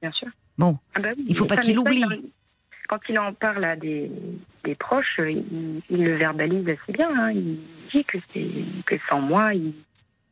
Bien 0.02 0.12
sûr. 0.12 0.28
Bon, 0.58 0.78
Ah 0.94 1.00
bah 1.00 1.08
Il 1.26 1.36
faut 1.36 1.46
pas 1.46 1.56
qu'il 1.56 1.78
oublie. 1.78 2.02
Quand, 2.02 2.16
quand 2.88 3.00
il 3.08 3.18
en 3.18 3.32
parle 3.32 3.64
à 3.64 3.76
des, 3.76 4.10
des 4.64 4.74
proches, 4.74 5.20
euh, 5.20 5.30
il, 5.30 5.82
il 5.90 6.02
le 6.04 6.16
verbalise 6.16 6.68
assez 6.68 6.92
bien. 6.92 7.08
hein. 7.16 7.30
Il 7.32 7.58
dit 7.92 8.04
que 8.04 8.18
c'est 8.32 8.46
que 8.86 8.96
sans 9.08 9.20
moi, 9.20 9.54
il 9.54 9.72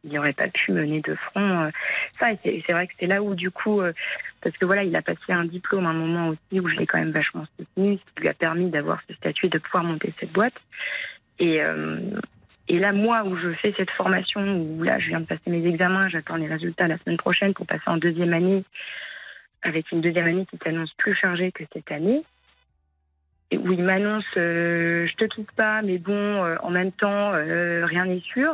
il 0.04 0.12
n'aurait 0.12 0.32
pas 0.32 0.48
pu 0.48 0.72
mener 0.72 1.00
de 1.00 1.14
front 1.14 1.64
euh, 1.64 1.70
ça. 2.18 2.28
C'est 2.42 2.72
vrai 2.72 2.86
que 2.86 2.92
c'est 2.98 3.06
là 3.06 3.22
où 3.22 3.34
du 3.34 3.50
coup, 3.50 3.80
euh, 3.80 3.92
parce 4.40 4.56
que 4.56 4.64
voilà, 4.64 4.84
il 4.84 4.94
a 4.96 5.02
passé 5.02 5.32
un 5.32 5.44
diplôme 5.44 5.86
à 5.86 5.90
un 5.90 5.94
moment 5.94 6.28
aussi 6.28 6.60
où 6.60 6.68
je 6.68 6.76
l'ai 6.76 6.86
quand 6.86 6.98
même 6.98 7.10
vachement 7.10 7.44
soutenu, 7.58 7.98
ce 7.98 8.14
qui 8.14 8.22
lui 8.22 8.28
a 8.28 8.34
permis 8.34 8.70
d'avoir 8.70 9.00
ce 9.08 9.14
statut 9.14 9.46
et 9.46 9.48
de 9.50 9.58
pouvoir 9.58 9.84
monter 9.84 10.12
cette 10.20 10.32
boîte. 10.32 10.54
Et 11.38 11.60
euh, 11.60 11.98
là, 12.68 12.92
moi, 12.92 13.24
où 13.24 13.36
je 13.36 13.52
fais 13.54 13.74
cette 13.76 13.90
formation, 13.90 14.40
où 14.40 14.82
là, 14.82 14.98
je 14.98 15.08
viens 15.08 15.20
de 15.20 15.26
passer 15.26 15.50
mes 15.50 15.66
examens, 15.66 16.08
j'attends 16.08 16.36
les 16.36 16.48
résultats 16.48 16.88
la 16.88 16.98
semaine 16.98 17.18
prochaine 17.18 17.52
pour 17.52 17.66
passer 17.66 17.84
en 17.86 17.96
deuxième 17.96 18.32
année, 18.32 18.64
avec 19.62 19.90
une 19.92 20.00
deuxième 20.00 20.26
année 20.26 20.46
qui 20.46 20.58
s'annonce 20.62 20.92
plus 20.94 21.14
chargée 21.14 21.52
que 21.52 21.64
cette 21.72 21.90
année, 21.90 22.22
où 23.52 23.72
il 23.72 23.82
m'annonce 23.82 24.24
je 24.34 25.14
te 25.14 25.24
quitte 25.26 25.52
pas, 25.52 25.82
mais 25.82 25.98
bon, 25.98 26.56
en 26.62 26.70
même 26.70 26.92
temps, 26.92 27.32
rien 27.32 28.06
n'est 28.06 28.20
sûr. 28.20 28.52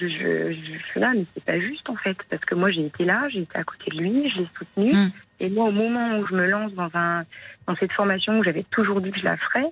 Je, 0.00 0.06
je, 0.06 0.52
je 0.52 0.84
suis 0.86 1.00
là, 1.00 1.12
mais 1.14 1.24
c'est 1.34 1.42
pas 1.44 1.58
juste 1.58 1.90
en 1.90 1.96
fait, 1.96 2.16
parce 2.30 2.44
que 2.44 2.54
moi 2.54 2.70
j'ai 2.70 2.86
été 2.86 3.04
là, 3.04 3.28
j'ai 3.30 3.40
été 3.40 3.58
à 3.58 3.64
côté 3.64 3.90
de 3.90 3.98
lui, 4.00 4.30
je 4.30 4.38
l'ai 4.42 4.48
soutenu, 4.56 4.92
Mm. 4.94 5.08
et 5.40 5.50
moi 5.50 5.64
au 5.66 5.72
moment 5.72 6.18
où 6.18 6.26
je 6.26 6.34
me 6.36 6.46
lance 6.46 6.72
dans 6.74 6.90
un 6.94 7.24
dans 7.66 7.74
cette 7.76 7.92
formation 7.92 8.38
où 8.38 8.44
j'avais 8.44 8.62
toujours 8.70 9.00
dit 9.00 9.10
que 9.10 9.18
je 9.18 9.24
la 9.24 9.36
ferais, 9.36 9.66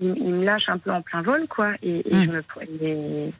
il, 0.00 0.14
il 0.18 0.34
me 0.34 0.44
lâche 0.44 0.68
un 0.68 0.78
peu 0.78 0.90
en 0.92 1.02
plein 1.02 1.22
vol, 1.22 1.46
quoi, 1.48 1.72
et, 1.82 2.02
et 2.08 2.14
Mm. 2.14 2.24
je 2.24 2.30
me 2.30 2.42
et, 2.80 3.32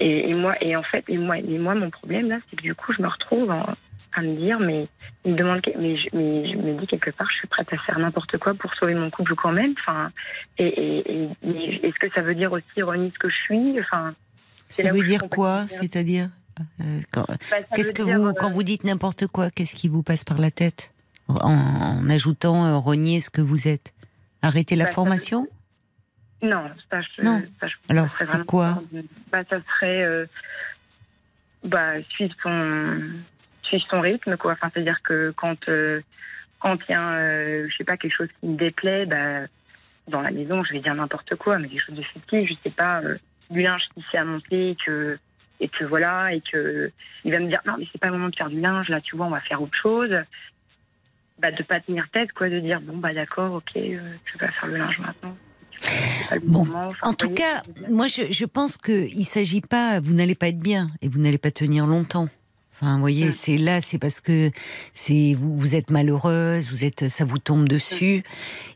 et, 0.00 0.30
et 0.30 0.34
moi 0.34 0.56
et 0.60 0.74
en 0.74 0.82
fait 0.82 1.04
et 1.08 1.18
moi 1.18 1.38
et 1.38 1.58
moi 1.58 1.74
mon 1.76 1.90
problème 1.90 2.28
là, 2.28 2.38
c'est 2.50 2.56
que 2.56 2.62
du 2.62 2.74
coup 2.74 2.92
je 2.92 3.00
me 3.02 3.08
retrouve 3.08 3.50
en- 3.50 3.74
à 4.14 4.20
me 4.22 4.34
dire 4.36 4.58
mais 4.60 4.88
il 5.24 5.32
me 5.32 5.36
demande 5.38 5.60
mais 5.78 5.96
je, 5.96 6.08
mais 6.12 6.50
je 6.50 6.56
me 6.56 6.78
dis 6.80 6.86
quelque 6.86 7.10
part 7.10 7.30
je 7.30 7.36
suis 7.36 7.48
prête 7.48 7.72
à 7.72 7.78
faire 7.78 7.98
n'importe 7.98 8.36
quoi 8.38 8.54
pour 8.54 8.74
sauver 8.74 8.94
mon 8.94 9.08
couple 9.10 9.34
quand 9.36 9.52
même, 9.52 9.74
enfin 9.78 10.10
et, 10.58 10.66
et, 10.66 11.28
est-ce 11.86 11.98
que 11.98 12.10
ça 12.10 12.20
veut 12.22 12.34
dire 12.34 12.52
aussi 12.52 12.82
renier 12.82 13.10
ce 13.14 13.18
que 13.18 13.28
je 13.30 13.36
suis, 13.36 13.80
enfin 13.80 14.14
ça 14.72 14.82
là 14.84 14.92
où 14.92 14.96
veut 14.96 15.04
dire 15.04 15.22
quoi. 15.30 15.66
C'est-à-dire 15.68 16.28
euh, 16.80 17.00
quand- 17.10 17.26
bah, 17.28 17.36
ça 17.50 17.58
Qu'est-ce 17.74 17.92
que 17.92 18.02
dire, 18.02 18.16
vous, 18.18 18.26
euh, 18.28 18.32
quand 18.38 18.50
vous 18.50 18.62
dites 18.62 18.84
n'importe 18.84 19.26
quoi, 19.26 19.50
qu'est-ce 19.50 19.74
qui 19.74 19.88
vous 19.88 20.02
passe 20.02 20.24
par 20.24 20.38
la 20.38 20.50
tête 20.50 20.92
en, 21.28 21.34
en 21.44 22.08
ajoutant 22.10 22.64
euh, 22.66 22.76
renier 22.78 23.20
ce 23.20 23.30
que 23.30 23.40
vous 23.40 23.68
êtes? 23.68 23.92
Arrêter 24.42 24.74
la 24.76 24.84
Bah, 24.84 24.86
ça 24.86 24.90
veut- 24.90 24.94
formation? 24.94 25.48
Non, 26.42 26.68
ça, 26.90 27.00
je, 27.00 27.22
Non. 27.22 27.42
ça, 27.60 27.68
je- 27.68 27.74
Alors, 27.88 28.08
ça 28.10 28.24
c'est 28.26 28.44
quoi? 28.46 28.82
bah, 29.30 29.42
Ça 29.48 29.58
serait 29.76 30.02
euh, 30.02 30.26
bah, 31.64 32.02
suivre, 32.10 32.34
son, 32.42 32.98
suivre 33.62 33.84
son 33.88 34.00
rythme. 34.00 34.36
Quoi. 34.36 34.52
Enfin, 34.52 34.70
C'est-à-dire 34.74 35.00
que 35.02 35.32
quand, 35.36 35.68
euh, 35.68 36.00
quand 36.60 36.76
il 36.88 36.92
y 36.92 36.94
a, 36.94 37.10
euh, 37.12 37.68
je 37.70 37.76
sais 37.76 37.84
pas, 37.84 37.96
quelque 37.96 38.14
chose 38.16 38.28
qui 38.40 38.46
me 38.48 38.56
déplaît, 38.56 39.06
bah, 39.06 39.46
dans 40.08 40.20
la 40.20 40.32
maison, 40.32 40.64
je 40.64 40.72
vais 40.72 40.80
dire 40.80 40.94
n'importe 40.96 41.36
quoi, 41.36 41.58
mais 41.58 41.68
quelque 41.68 41.86
chose 41.86 41.94
de 41.96 42.02
fictif, 42.02 42.48
je 42.48 42.54
sais 42.64 42.74
pas, 42.74 43.00
euh, 43.02 43.16
du 43.52 43.62
linge 43.62 43.82
qui 43.94 44.04
s'est 44.10 44.18
amonté, 44.18 44.70
et 44.70 44.76
que, 44.84 45.18
et 45.60 45.68
que 45.68 45.84
voilà, 45.84 46.34
et 46.34 46.40
que 46.40 46.90
il 47.24 47.30
va 47.32 47.38
me 47.38 47.46
dire 47.46 47.60
non, 47.66 47.74
mais 47.78 47.86
c'est 47.92 48.00
pas 48.00 48.08
le 48.08 48.14
moment 48.14 48.28
de 48.30 48.36
faire 48.36 48.50
du 48.50 48.60
linge, 48.60 48.88
là, 48.88 49.00
tu 49.00 49.16
vois, 49.16 49.26
on 49.26 49.30
va 49.30 49.40
faire 49.40 49.62
autre 49.62 49.76
chose. 49.80 50.10
Bah, 51.38 51.50
de 51.50 51.62
pas 51.64 51.80
tenir 51.80 52.06
tête, 52.12 52.32
quoi, 52.32 52.48
de 52.48 52.60
dire 52.60 52.80
bon, 52.80 52.98
bah 52.98 53.12
d'accord, 53.14 53.54
ok, 53.54 53.72
euh, 53.76 53.98
tu 54.26 54.38
vas 54.38 54.48
faire 54.52 54.68
le 54.68 54.76
linge 54.76 54.98
maintenant. 55.00 55.36
Bon, 56.44 56.64
En 57.02 57.12
tout 57.14 57.30
cas, 57.30 57.62
moi, 57.90 58.06
je, 58.06 58.30
je 58.30 58.44
pense 58.44 58.76
qu'il 58.78 59.18
ne 59.18 59.24
s'agit 59.24 59.60
pas, 59.60 59.98
vous 59.98 60.14
n'allez 60.14 60.36
pas 60.36 60.48
être 60.48 60.60
bien 60.60 60.90
et 61.02 61.08
vous 61.08 61.18
n'allez 61.18 61.38
pas 61.38 61.50
tenir 61.50 61.86
longtemps. 61.86 62.28
Enfin, 62.74 62.94
vous 62.94 63.00
voyez, 63.00 63.26
Mm. 63.28 63.32
c'est 63.32 63.56
là, 63.58 63.80
c'est 63.80 63.98
parce 63.98 64.20
que 64.20 64.50
c'est 64.92 65.34
vous, 65.36 65.56
vous 65.58 65.74
êtes 65.74 65.90
malheureuse, 65.90 66.70
vous 66.70 66.84
êtes, 66.84 67.08
ça 67.08 67.24
vous 67.24 67.38
tombe 67.38 67.68
dessus. 67.68 68.22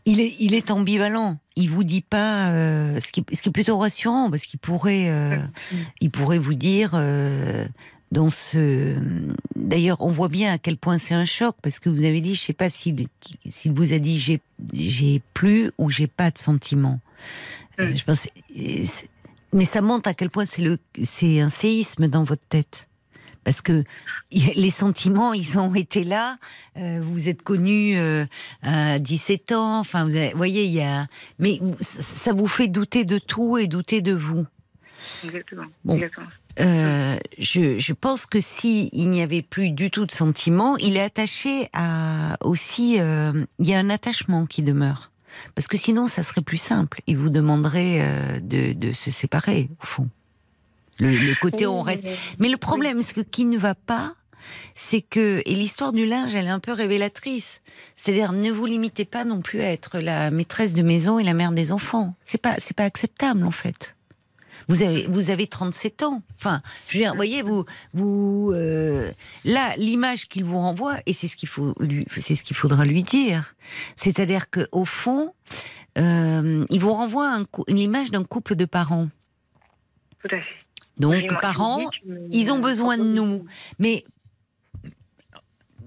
Il 0.05 0.21
est, 0.21 0.35
il 0.41 0.55
est 0.55 0.71
ambivalent. 0.73 1.39
Il 1.57 1.71
vous 1.71 1.85
dit 1.85 2.03
pas, 2.03 2.51
euh, 2.51 3.01
ce, 3.01 3.11
qui, 3.11 3.25
ce 3.33 3.41
qui 3.41 3.49
est 3.49 3.53
plutôt 3.53 3.79
rassurant, 3.79 4.31
parce 4.31 4.43
qu'il 4.43 4.61
pourrait, 4.61 5.09
euh, 5.09 5.39
il 6.01 6.11
pourrait 6.11 6.39
vous 6.39 6.55
dire. 6.55 6.91
euh, 6.95 7.67
dans 8.13 8.31
ce, 8.31 8.95
d'ailleurs, 9.57 9.97
on 10.01 10.13
voit 10.13 10.29
bien 10.29 10.53
à 10.53 10.59
quel 10.59 10.77
point 10.77 10.97
c'est 10.97 11.13
un 11.15 11.25
choc 11.25 11.57
parce 11.61 11.81
que 11.81 11.89
vous 11.91 12.05
avez 12.05 12.21
dit, 12.21 12.37
je 12.37 12.41
sais 12.41 12.53
pas 12.53 12.71
s'il, 12.71 13.09
s'il 13.51 13.73
vous 13.73 13.93
a 13.93 13.99
dit 13.99 14.21
j'ai, 14.21 14.41
j'ai 14.73 15.21
plus 15.35 15.73
ou 15.77 15.91
j'ai 15.91 16.07
pas 16.07 16.31
de 16.31 16.39
sentiments. 16.39 17.01
Je 17.79 18.05
pense, 18.05 18.29
mais 19.53 19.65
ça 19.65 19.81
montre 19.81 20.09
à 20.09 20.15
quel 20.15 20.31
point 20.31 20.45
c'est 20.45 20.63
le, 20.63 20.79
c'est 21.03 21.41
un 21.41 21.49
séisme 21.51 22.07
dans 22.07 22.23
votre 22.23 22.47
tête. 22.49 22.87
Parce 23.47 23.61
que 23.63 23.85
les 24.33 24.71
sentiments, 24.71 25.33
ils 25.33 25.57
ont 25.57 25.73
été 25.77 26.03
là. 26.03 26.37
euh, 26.77 26.99
vous 27.01 27.13
vous 27.13 27.29
êtes 27.29 27.43
connus 27.43 27.97
euh, 27.97 28.27
à 28.63 28.99
17 28.99 29.53
ans. 29.53 29.79
Enfin, 29.79 30.05
vous 30.05 30.17
avez- 30.17 30.33
voyez, 30.35 30.65
il 30.65 30.73
y 30.73 30.83
a. 30.83 31.07
Mais 31.39 31.61
ça- 31.81 32.33
vous 32.33 32.49
fait 32.49 32.67
douter 32.67 33.05
de 33.05 33.19
tout 33.19 33.57
et 33.57 33.69
douter 33.69 34.01
de 34.03 34.13
vous. 34.15 34.45
Exactement. 35.25 35.67
Bon. 35.85 35.95
Exactement. 35.95 36.27
Euh, 36.59 37.17
je, 37.39 37.79
je 37.79 37.93
pense 37.93 38.27
que 38.27 38.41
si 38.41 38.89
il 38.93 39.11
n'y 39.11 39.23
avait 39.23 39.43
plus 39.43 39.71
du 39.71 39.91
tout 39.93 40.07
de 40.07 40.13
sentiments, 40.13 40.77
il 40.79 40.97
est 40.97 41.03
attaché 41.03 41.69
à 41.73 42.37
aussi. 42.45 42.97
euh, 42.99 43.45
il 43.61 43.69
y 43.69 43.75
a 43.75 43.79
un 43.79 43.91
attachement 43.91 44.47
qui 44.47 44.63
demeure. 44.65 45.13
Parce 45.55 45.69
que 45.69 45.77
sinon, 45.77 46.09
ça 46.09 46.25
serait 46.25 46.41
plus 46.43 46.57
simple. 46.57 47.01
Il 47.07 47.17
vous 47.17 47.29
demanderait 47.31 47.99
euh, 48.01 48.41
de, 48.41 48.73
de 48.73 48.93
se 48.93 49.13
séparer, 49.13 49.69
au 49.83 49.87
fond. 49.87 50.09
Le, 50.99 51.17
le 51.17 51.35
côté 51.41 51.67
on 51.67 51.83
reste. 51.83 52.05
mais- 52.05 52.17
Mais 52.39 52.49
le 52.49 52.57
problème, 52.57 53.03
c'est 53.03 53.15
que 53.15 53.21
qui 53.21 53.45
ne 53.45 53.59
va 53.59 53.75
pas, 53.75 54.15
c'est 54.75 55.01
que 55.03 55.43
et 55.45 55.55
l'histoire 55.55 55.93
du 55.93 56.07
linge, 56.07 56.35
elle 56.35 56.47
est 56.47 56.51
un 56.51 56.61
peu 56.61 56.73
révélatrice. 56.73 57.61
C'est-à-dire, 57.97 58.33
ne 58.33 58.51
vous 58.51 58.67
limitez 58.67 59.05
pas 59.05 59.25
non 59.25 59.41
plus 59.43 59.61
à 59.61 59.71
être 59.73 59.99
la 59.99 60.31
maîtresse 60.31 60.73
de 60.73 60.83
maison 60.83 61.19
et 61.19 61.25
la 61.25 61.35
mère 61.35 61.53
des 61.53 61.73
enfants. 61.73 62.15
C'est 62.25 62.41
pas, 62.41 62.55
c'est 62.59 62.75
pas 62.77 62.85
acceptable 62.85 63.45
en 63.45 63.51
fait. 63.51 63.95
Vous 64.69 64.83
avez, 64.83 65.07
vous 65.07 65.31
avez 65.31 65.47
37 65.47 66.03
ans. 66.03 66.23
Enfin, 66.39 66.61
je 66.89 66.95
veux 66.99 67.05
dire, 67.05 67.15
voyez, 67.15 67.43
vous, 67.43 67.65
vous, 67.95 68.51
euh, 68.55 69.13
là, 69.45 69.75
l'image 69.77 70.27
qu'il 70.29 70.45
vous 70.45 70.59
renvoie, 70.59 70.97
et 71.07 71.13
c'est 71.13 71.29
ce 71.29 71.37
qu'il 71.37 71.49
faut 71.49 71.73
lui, 71.79 72.05
c'est 72.17 72.35
ce 72.35 72.43
qu'il 72.43 72.57
faudra 72.57 72.85
lui 72.85 73.03
dire. 73.05 73.55
C'est-à-dire 73.97 74.51
que 74.51 74.67
au 74.73 74.85
fond, 74.85 75.35
euh, 75.99 76.65
il 76.71 76.81
vous 76.81 76.93
renvoie 76.93 77.29
un 77.33 77.45
une 77.69 77.79
image 77.79 78.11
d'un 78.11 78.25
couple 78.25 78.57
de 78.57 78.65
parents. 78.65 79.09
Tout 80.21 80.35
à 80.35 80.39
fait. 80.41 80.66
Donc, 80.99 81.31
moi, 81.31 81.41
parents, 81.41 81.91
me 82.05 82.29
ils 82.33 82.51
ont 82.51 82.59
besoin 82.59 82.97
de 82.97 83.05
nous. 83.05 83.45
Mais 83.79 84.05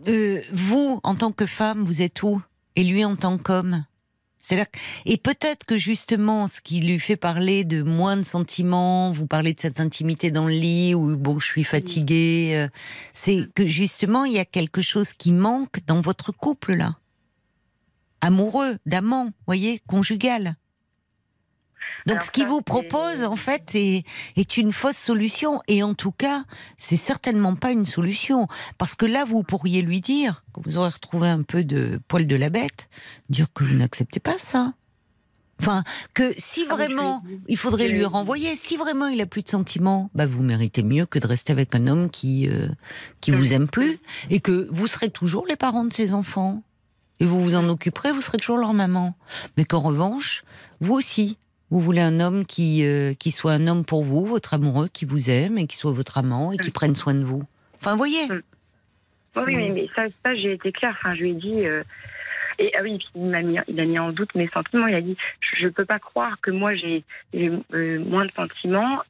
euh, 0.07 0.41
vous, 0.52 0.99
en 1.03 1.15
tant 1.15 1.31
que 1.31 1.45
femme, 1.45 1.84
vous 1.84 2.02
êtes 2.02 2.22
où? 2.23 2.41
Et 2.76 2.84
lui, 2.84 3.03
en 3.03 3.15
tant 3.15 3.38
qu'homme? 3.38 3.84
Et 5.06 5.18
peut-être 5.18 5.65
que 5.65 5.77
justement, 5.77 6.48
ce 6.48 6.61
qui 6.61 6.80
lui 6.80 6.99
fait 6.99 7.15
parler 7.15 7.64
de 7.64 7.84
moins 7.84 8.18
de 8.18 8.23
sentiments, 8.23 9.11
vous 9.11 9.27
parlez 9.27 9.53
de 9.53 9.60
cette 9.60 9.80
intimité 9.80 10.31
dans 10.31 10.45
le 10.45 10.53
lit 10.53 10.95
où 10.95 11.15
bon, 11.18 11.40
je 11.40 11.45
suis 11.45 11.64
fatiguée, 11.64 12.52
euh, 12.56 12.68
c'est 13.14 13.48
que 13.53 13.65
justement 13.65 14.26
il 14.26 14.34
y 14.34 14.40
a 14.40 14.45
quelque 14.45 14.81
chose 14.81 15.14
qui 15.14 15.34
manque 15.34 15.86
dans 15.86 16.02
votre 16.02 16.31
couple 16.31 16.73
là, 16.73 16.98
amoureux, 18.22 18.77
d'amant, 18.86 19.31
voyez, 19.45 19.81
conjugal. 19.88 20.56
Donc 22.10 22.18
Alors 22.18 22.23
ce 22.23 22.31
qu'il 22.31 22.48
vous 22.48 22.61
propose 22.64 23.23
en 23.23 23.36
fait 23.36 23.76
est, 23.76 24.03
est 24.36 24.57
une 24.57 24.72
fausse 24.72 24.98
solution. 24.98 25.61
Et 25.68 25.84
en 25.84 25.94
tout 25.94 26.11
cas 26.11 26.44
c'est 26.77 26.95
certainement 26.95 27.56
pas 27.56 27.72
une 27.72 27.86
solution. 27.86 28.48
Parce 28.80 28.95
que 28.95 29.06
là 29.06 29.26
vous 29.26 29.44
pourriez 29.44 29.84
lui 29.84 30.02
dire 30.02 30.44
quand 30.52 30.65
vous 30.65 30.77
aurez 30.77 30.90
retrouvé 30.90 31.30
un 31.30 31.44
peu 31.44 31.64
de 31.64 31.99
poil 32.07 32.26
de 32.26 32.36
la 32.36 32.49
bête 32.49 32.90
dire 33.30 33.53
que 33.53 33.64
vous 33.64 33.76
n'acceptez 33.76 34.19
pas 34.19 34.40
ça. 34.40 34.73
Enfin 35.60 35.84
que 36.15 36.34
si 36.38 36.65
Ah, 36.68 36.73
vraiment 36.73 37.23
il 37.48 37.57
faudrait 37.57 37.90
lui 37.90 38.06
renvoyer 38.06 38.56
si 38.56 38.76
vraiment 38.76 39.07
il 39.07 39.22
a 39.22 39.27
plus 39.27 39.44
de 39.44 39.49
sentiments 39.49 40.10
bah 40.15 40.26
vous 40.26 40.41
méritez 40.41 40.81
mieux 40.81 41.06
que 41.06 41.19
de 41.19 41.27
rester 41.27 41.52
avec 41.52 41.76
un 41.76 41.86
homme 41.86 42.10
qui 42.10 42.49
euh, 42.49 42.69
qui 43.22 43.30
vous 43.30 43.53
aime 43.53 43.68
plus 43.68 43.99
et 44.31 44.40
que 44.40 44.68
vous 44.72 44.88
serez 44.88 45.11
toujours 45.11 45.45
les 45.45 45.57
parents 45.57 45.86
de 45.86 45.94
ses 45.94 46.14
enfants. 46.15 46.64
Et 47.19 47.26
vous 47.26 47.40
vous 47.44 47.56
en 47.56 47.69
occuperez 47.69 48.14
vous 48.14 48.22
serez 48.22 48.40
toujours 48.40 48.57
leur 48.57 48.73
maman. 48.73 49.14
Mais 49.57 49.65
qu'en 49.65 49.81
revanche 49.81 50.44
vous 50.80 50.95
aussi 50.95 51.38
vous 51.71 51.79
voulez 51.81 52.01
un 52.01 52.19
homme 52.19 52.45
qui, 52.45 52.85
euh, 52.85 53.13
qui 53.13 53.31
soit 53.31 53.51
un 53.53 53.67
homme 53.67 53.85
pour 53.85 54.03
vous, 54.03 54.25
votre 54.25 54.53
amoureux, 54.53 54.87
qui 54.87 55.05
vous 55.05 55.29
aime 55.29 55.57
et 55.57 55.67
qui 55.67 55.77
soit 55.77 55.91
votre 55.91 56.17
amant 56.17 56.51
et 56.51 56.57
qui 56.57 56.69
Mm. 56.69 56.73
prenne 56.73 56.95
soin 56.95 57.13
de 57.13 57.23
vous. 57.23 57.43
Enfin, 57.75 57.91
vous 57.91 57.97
voyez. 57.97 58.25
C'est- 58.27 59.43
Oui, 59.45 59.69
mais 59.71 59.87
ça, 59.95 60.03
ça 60.25 60.35
j'ai 60.35 60.53
été 60.53 60.71
claire. 60.71 60.95
Enfin, 60.99 61.13
je 61.15 61.21
lui 61.21 61.31
ai 61.31 61.33
dit. 61.35 61.65
euh, 61.65 61.83
Et 62.61 62.73
ah 62.77 62.81
oui, 62.83 62.99
il 63.15 63.25
m'a 63.27 63.41
mis, 63.41 63.57
il 63.69 63.79
a 63.79 63.85
mis 63.85 63.99
en 63.99 64.09
doute 64.09 64.35
mes 64.35 64.49
sentiments. 64.49 64.87
Il 64.87 64.93
a 64.95 64.99
dit, 64.99 65.15
je 65.57 65.65
ne 65.65 65.69
peux 65.69 65.85
pas 65.85 65.97
croire 65.99 66.35
que 66.41 66.51
moi 66.51 66.75
j'ai 66.75 67.05
j'ai, 67.33 67.49
euh, 67.73 67.99
moins 68.03 68.25
de 68.25 68.31
sentiments, 68.35 69.01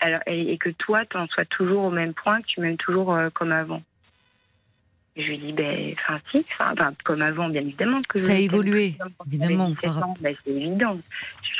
alors, 0.00 0.18
et, 0.26 0.52
et 0.52 0.58
que 0.58 0.70
toi, 0.70 1.04
tu 1.06 1.16
en 1.16 1.28
sois 1.28 1.44
toujours 1.44 1.84
au 1.84 1.90
même 1.90 2.12
point, 2.12 2.40
que 2.42 2.46
tu 2.48 2.60
m'aimes 2.60 2.76
toujours 2.78 3.14
euh, 3.14 3.30
comme 3.30 3.52
avant. 3.52 3.82
Je 5.14 5.22
lui 5.22 5.38
dit, 5.38 5.52
ben, 5.52 5.92
enfin 5.92 6.18
si, 6.30 6.42
enfin, 6.58 6.74
comme 7.04 7.20
avant, 7.20 7.50
bien 7.50 7.60
évidemment 7.60 8.00
que 8.08 8.18
Ça 8.18 8.32
a 8.32 8.36
évolué, 8.36 8.94
évidemment, 9.26 9.66
j'avais 9.66 9.74
17 9.74 9.82
par 9.82 10.08
ans. 10.08 10.14
Ben, 10.22 10.34
c'est 10.42 10.52
évident. 10.52 10.98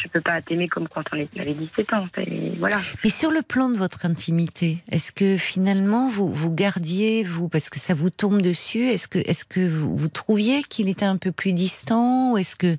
Je 0.03 0.09
ne 0.09 0.13
peux 0.15 0.21
pas 0.23 0.41
t'aimer 0.41 0.69
comme 0.69 0.89
quand 0.89 1.03
on 1.13 1.17
est- 1.19 1.39
avait 1.39 1.53
17 1.53 1.93
ans. 1.93 2.07
Et 2.17 2.55
voilà. 2.59 2.81
Mais 3.05 3.11
sur 3.11 3.31
le 3.31 3.43
plan 3.43 3.69
de 3.69 3.77
votre 3.77 4.07
intimité, 4.07 4.79
est-ce 4.91 5.13
que 5.13 5.37
finalement 5.37 6.09
vous, 6.09 6.33
vous 6.33 6.51
gardiez, 6.51 7.25
vous, 7.25 7.51
parce 7.51 7.69
que 7.69 7.79
ça 7.79 7.93
vous 7.93 8.09
tombe 8.09 8.41
dessus, 8.41 8.85
est-ce 8.87 9.07
que, 9.07 9.19
est-ce 9.19 9.45
que 9.45 9.61
vous, 9.69 9.97
vous 9.99 10.09
trouviez 10.09 10.63
qu'il 10.63 10.89
était 10.89 11.05
un 11.05 11.19
peu 11.19 11.31
plus 11.31 11.53
distant 11.53 12.33
ou 12.33 12.39
est-ce 12.39 12.57
que, 12.57 12.79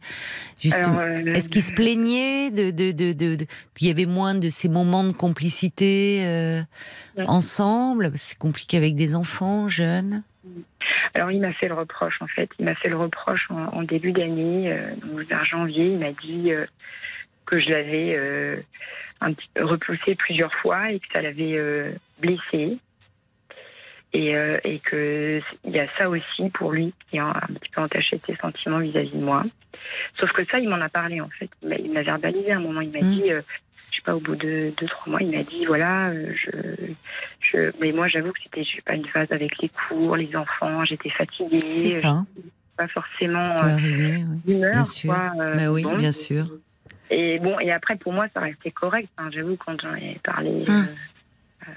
justement, 0.60 1.00
euh, 1.00 1.34
est-ce 1.36 1.50
qu'il 1.50 1.62
se 1.62 1.72
plaignait 1.72 2.50
de, 2.50 2.72
de, 2.72 2.92
de, 2.92 3.14
de- 3.14 3.36
de- 3.36 3.46
qu'il 3.76 3.88
y 3.90 3.92
avait 3.92 4.08
moins 4.08 4.34
de 4.34 4.50
ces 4.50 4.70
moments 4.70 5.04
de 5.04 5.12
complicité 5.12 6.24
euh, 6.26 6.62
Ouais. 7.16 7.26
ensemble? 7.28 8.12
C'est 8.16 8.40
compliqué 8.40 8.76
avec 8.76 8.96
des 8.96 9.14
enfants 9.14 9.70
jeunes. 9.70 10.24
Alors, 11.14 11.32
il 11.32 11.40
m'a 11.42 11.54
fait 11.54 11.68
le 11.68 11.74
reproche, 11.76 12.22
en 12.22 12.28
fait. 12.28 12.50
Il 12.60 12.66
m'a 12.66 12.76
fait 12.76 12.90
le 12.90 12.98
reproche 12.98 13.48
en, 13.50 13.66
en 13.68 13.84
début 13.84 14.12
d'année, 14.12 14.72
euh, 14.72 14.96
donc 14.96 15.22
vers 15.28 15.46
janvier. 15.46 15.86
Il 15.88 16.00
m'a 16.00 16.12
dit 16.12 16.52
euh, 16.52 16.66
que 17.46 17.60
je 17.60 17.70
l'avais 17.70 18.16
euh, 18.18 18.58
un 19.22 19.34
petit 19.34 19.50
peu 19.54 19.64
repoussé 19.66 20.16
plusieurs 20.16 20.54
fois 20.56 20.92
et 20.92 21.00
que 21.00 21.06
ça 21.14 21.22
l'avait 21.22 21.94
blessé. 22.20 22.78
Et, 24.16 24.30
et 24.64 24.78
que 24.80 25.42
il 25.64 25.72
y 25.72 25.80
a 25.80 25.88
ça 25.98 26.08
aussi 26.08 26.50
pour 26.54 26.72
lui 26.72 26.94
qui 27.10 27.18
a 27.18 27.30
un 27.30 27.54
petit 27.56 27.72
peu 27.72 27.82
entaché 27.82 28.22
ses 28.28 28.36
sentiments 28.36 28.78
vis-à-vis 28.78 29.10
de 29.10 29.18
moi. 29.24 29.44
Sauf 30.20 30.32
que 30.34 30.46
ça, 30.46 30.60
il 30.60 30.70
m'en 30.70 30.80
a 30.82 30.90
parlé 30.90 31.20
en 31.20 31.30
fait. 31.30 31.50
Il 31.64 31.92
m'a- 31.92 32.04
verbalisé 32.04 32.52
à 32.52 32.58
un 32.58 32.60
moment. 32.60 32.82
Il 32.82 32.92
m'a 32.92 33.00
Mm. 33.00 33.12
dit, 33.12 33.32
je 33.94 33.98
sais 33.98 34.02
pas, 34.04 34.16
au 34.16 34.20
bout 34.20 34.36
de 34.36 34.74
deux 34.76 34.88
trois 34.88 35.12
mois, 35.12 35.22
il 35.22 35.30
m'a 35.38 35.44
dit 35.44 35.66
voilà, 35.66 36.10
euh, 36.10 36.34
je, 36.34 36.50
je, 37.40 37.72
mais 37.80 37.92
moi 37.92 38.08
j'avoue 38.08 38.32
que 38.32 38.40
c'était 38.44 38.64
je 38.64 38.76
sais 38.78 38.82
pas 38.82 38.96
une 38.96 39.06
phase 39.06 39.32
avec 39.32 39.52
les 39.62 39.70
cours, 39.70 40.16
les 40.16 40.36
enfants, 40.36 40.84
j'étais 40.84 41.12
fatiguée, 41.12 41.60
C'est 41.72 41.90
ça, 42.02 42.10
hein. 42.10 42.26
pas 42.76 42.88
forcément 42.88 43.46
ça 43.46 43.68
euh, 43.68 43.78
d'humeur, 43.78 44.72
bien 44.72 44.84
sûr. 44.86 45.14
quoi. 45.14 45.32
euh, 45.40 45.56
Bah 45.56 45.72
oui, 45.72 45.84
bon. 45.84 45.96
bien 45.98 46.12
sûr. 46.12 46.48
Et 47.12 47.38
bon, 47.38 47.60
et 47.60 47.72
après 47.72 47.96
pour 47.96 48.14
moi 48.14 48.26
ça 48.34 48.40
restait 48.40 48.72
correct. 48.72 49.10
hein. 49.20 49.30
J'avoue 49.32 49.56
quand 49.58 49.80
j'en 49.80 49.94
ai 49.94 50.18
parlé. 50.24 50.50
Hum. 50.68 50.88
euh, 51.68 51.68
euh, 51.70 51.72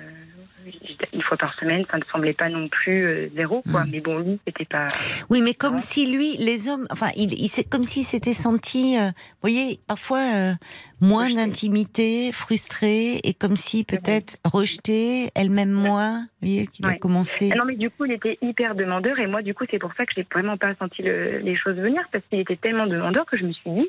une 1.13 1.23
fois 1.23 1.37
par 1.37 1.55
semaine, 1.59 1.85
ça 1.91 1.99
ne 1.99 2.05
semblait 2.05 2.33
pas 2.33 2.49
non 2.49 2.69
plus 2.69 3.05
euh, 3.07 3.29
zéro, 3.35 3.63
quoi. 3.71 3.83
Hum. 3.83 3.89
Mais 3.91 4.01
bon, 4.01 4.19
lui, 4.19 4.39
c'était 4.47 4.65
pas. 4.65 4.89
Oui, 5.31 5.41
mais 5.43 5.55
comme 5.55 5.75
Non. 5.75 5.79
si 5.81 6.07
lui, 6.07 6.37
les 6.39 6.69
hommes, 6.69 6.87
enfin, 6.91 7.09
il, 7.17 7.33
il 7.33 7.49
comme 7.71 7.85
s'il 7.85 8.05
s'était 8.05 8.33
senti, 8.33 8.99
euh, 8.99 9.07
vous 9.09 9.13
voyez, 9.43 9.81
parfois 9.87 10.21
euh, 10.35 10.53
moins 11.01 11.31
d'intimité, 11.31 12.33
frustré, 12.33 13.17
et 13.25 13.35
comme 13.35 13.57
si 13.57 13.85
peut-être 13.85 14.37
rejeté, 14.45 15.31
elle-même 15.35 15.71
moins, 15.73 16.21
vous 16.21 16.27
voyez, 16.49 16.67
qu'il 16.67 16.87
a 16.87 16.95
commencé. 16.95 17.51
Ah 17.53 17.57
non, 17.57 17.65
mais 17.65 17.77
du 17.77 17.91
coup, 17.91 18.05
il 18.05 18.13
était 18.13 18.39
hyper 18.43 18.75
demandeur, 18.75 19.19
et 19.19 19.27
moi, 19.27 19.43
du 19.43 19.55
coup, 19.55 19.65
c'est 19.71 19.79
pour 19.79 19.93
ça 19.97 20.07
que 20.07 20.13
j'ai 20.17 20.27
vraiment 20.33 20.57
pas 20.57 20.75
senti 20.77 21.03
le- 21.03 21.39
les 21.39 21.57
choses 21.57 21.77
venir, 21.77 22.03
parce 22.13 22.25
qu'il 22.31 22.41
était 22.41 22.57
tellement 22.57 22.87
demandeur 22.87 23.25
que 23.27 23.37
je 23.37 23.45
me 23.45 23.53
suis 23.53 23.71
dit, 23.71 23.89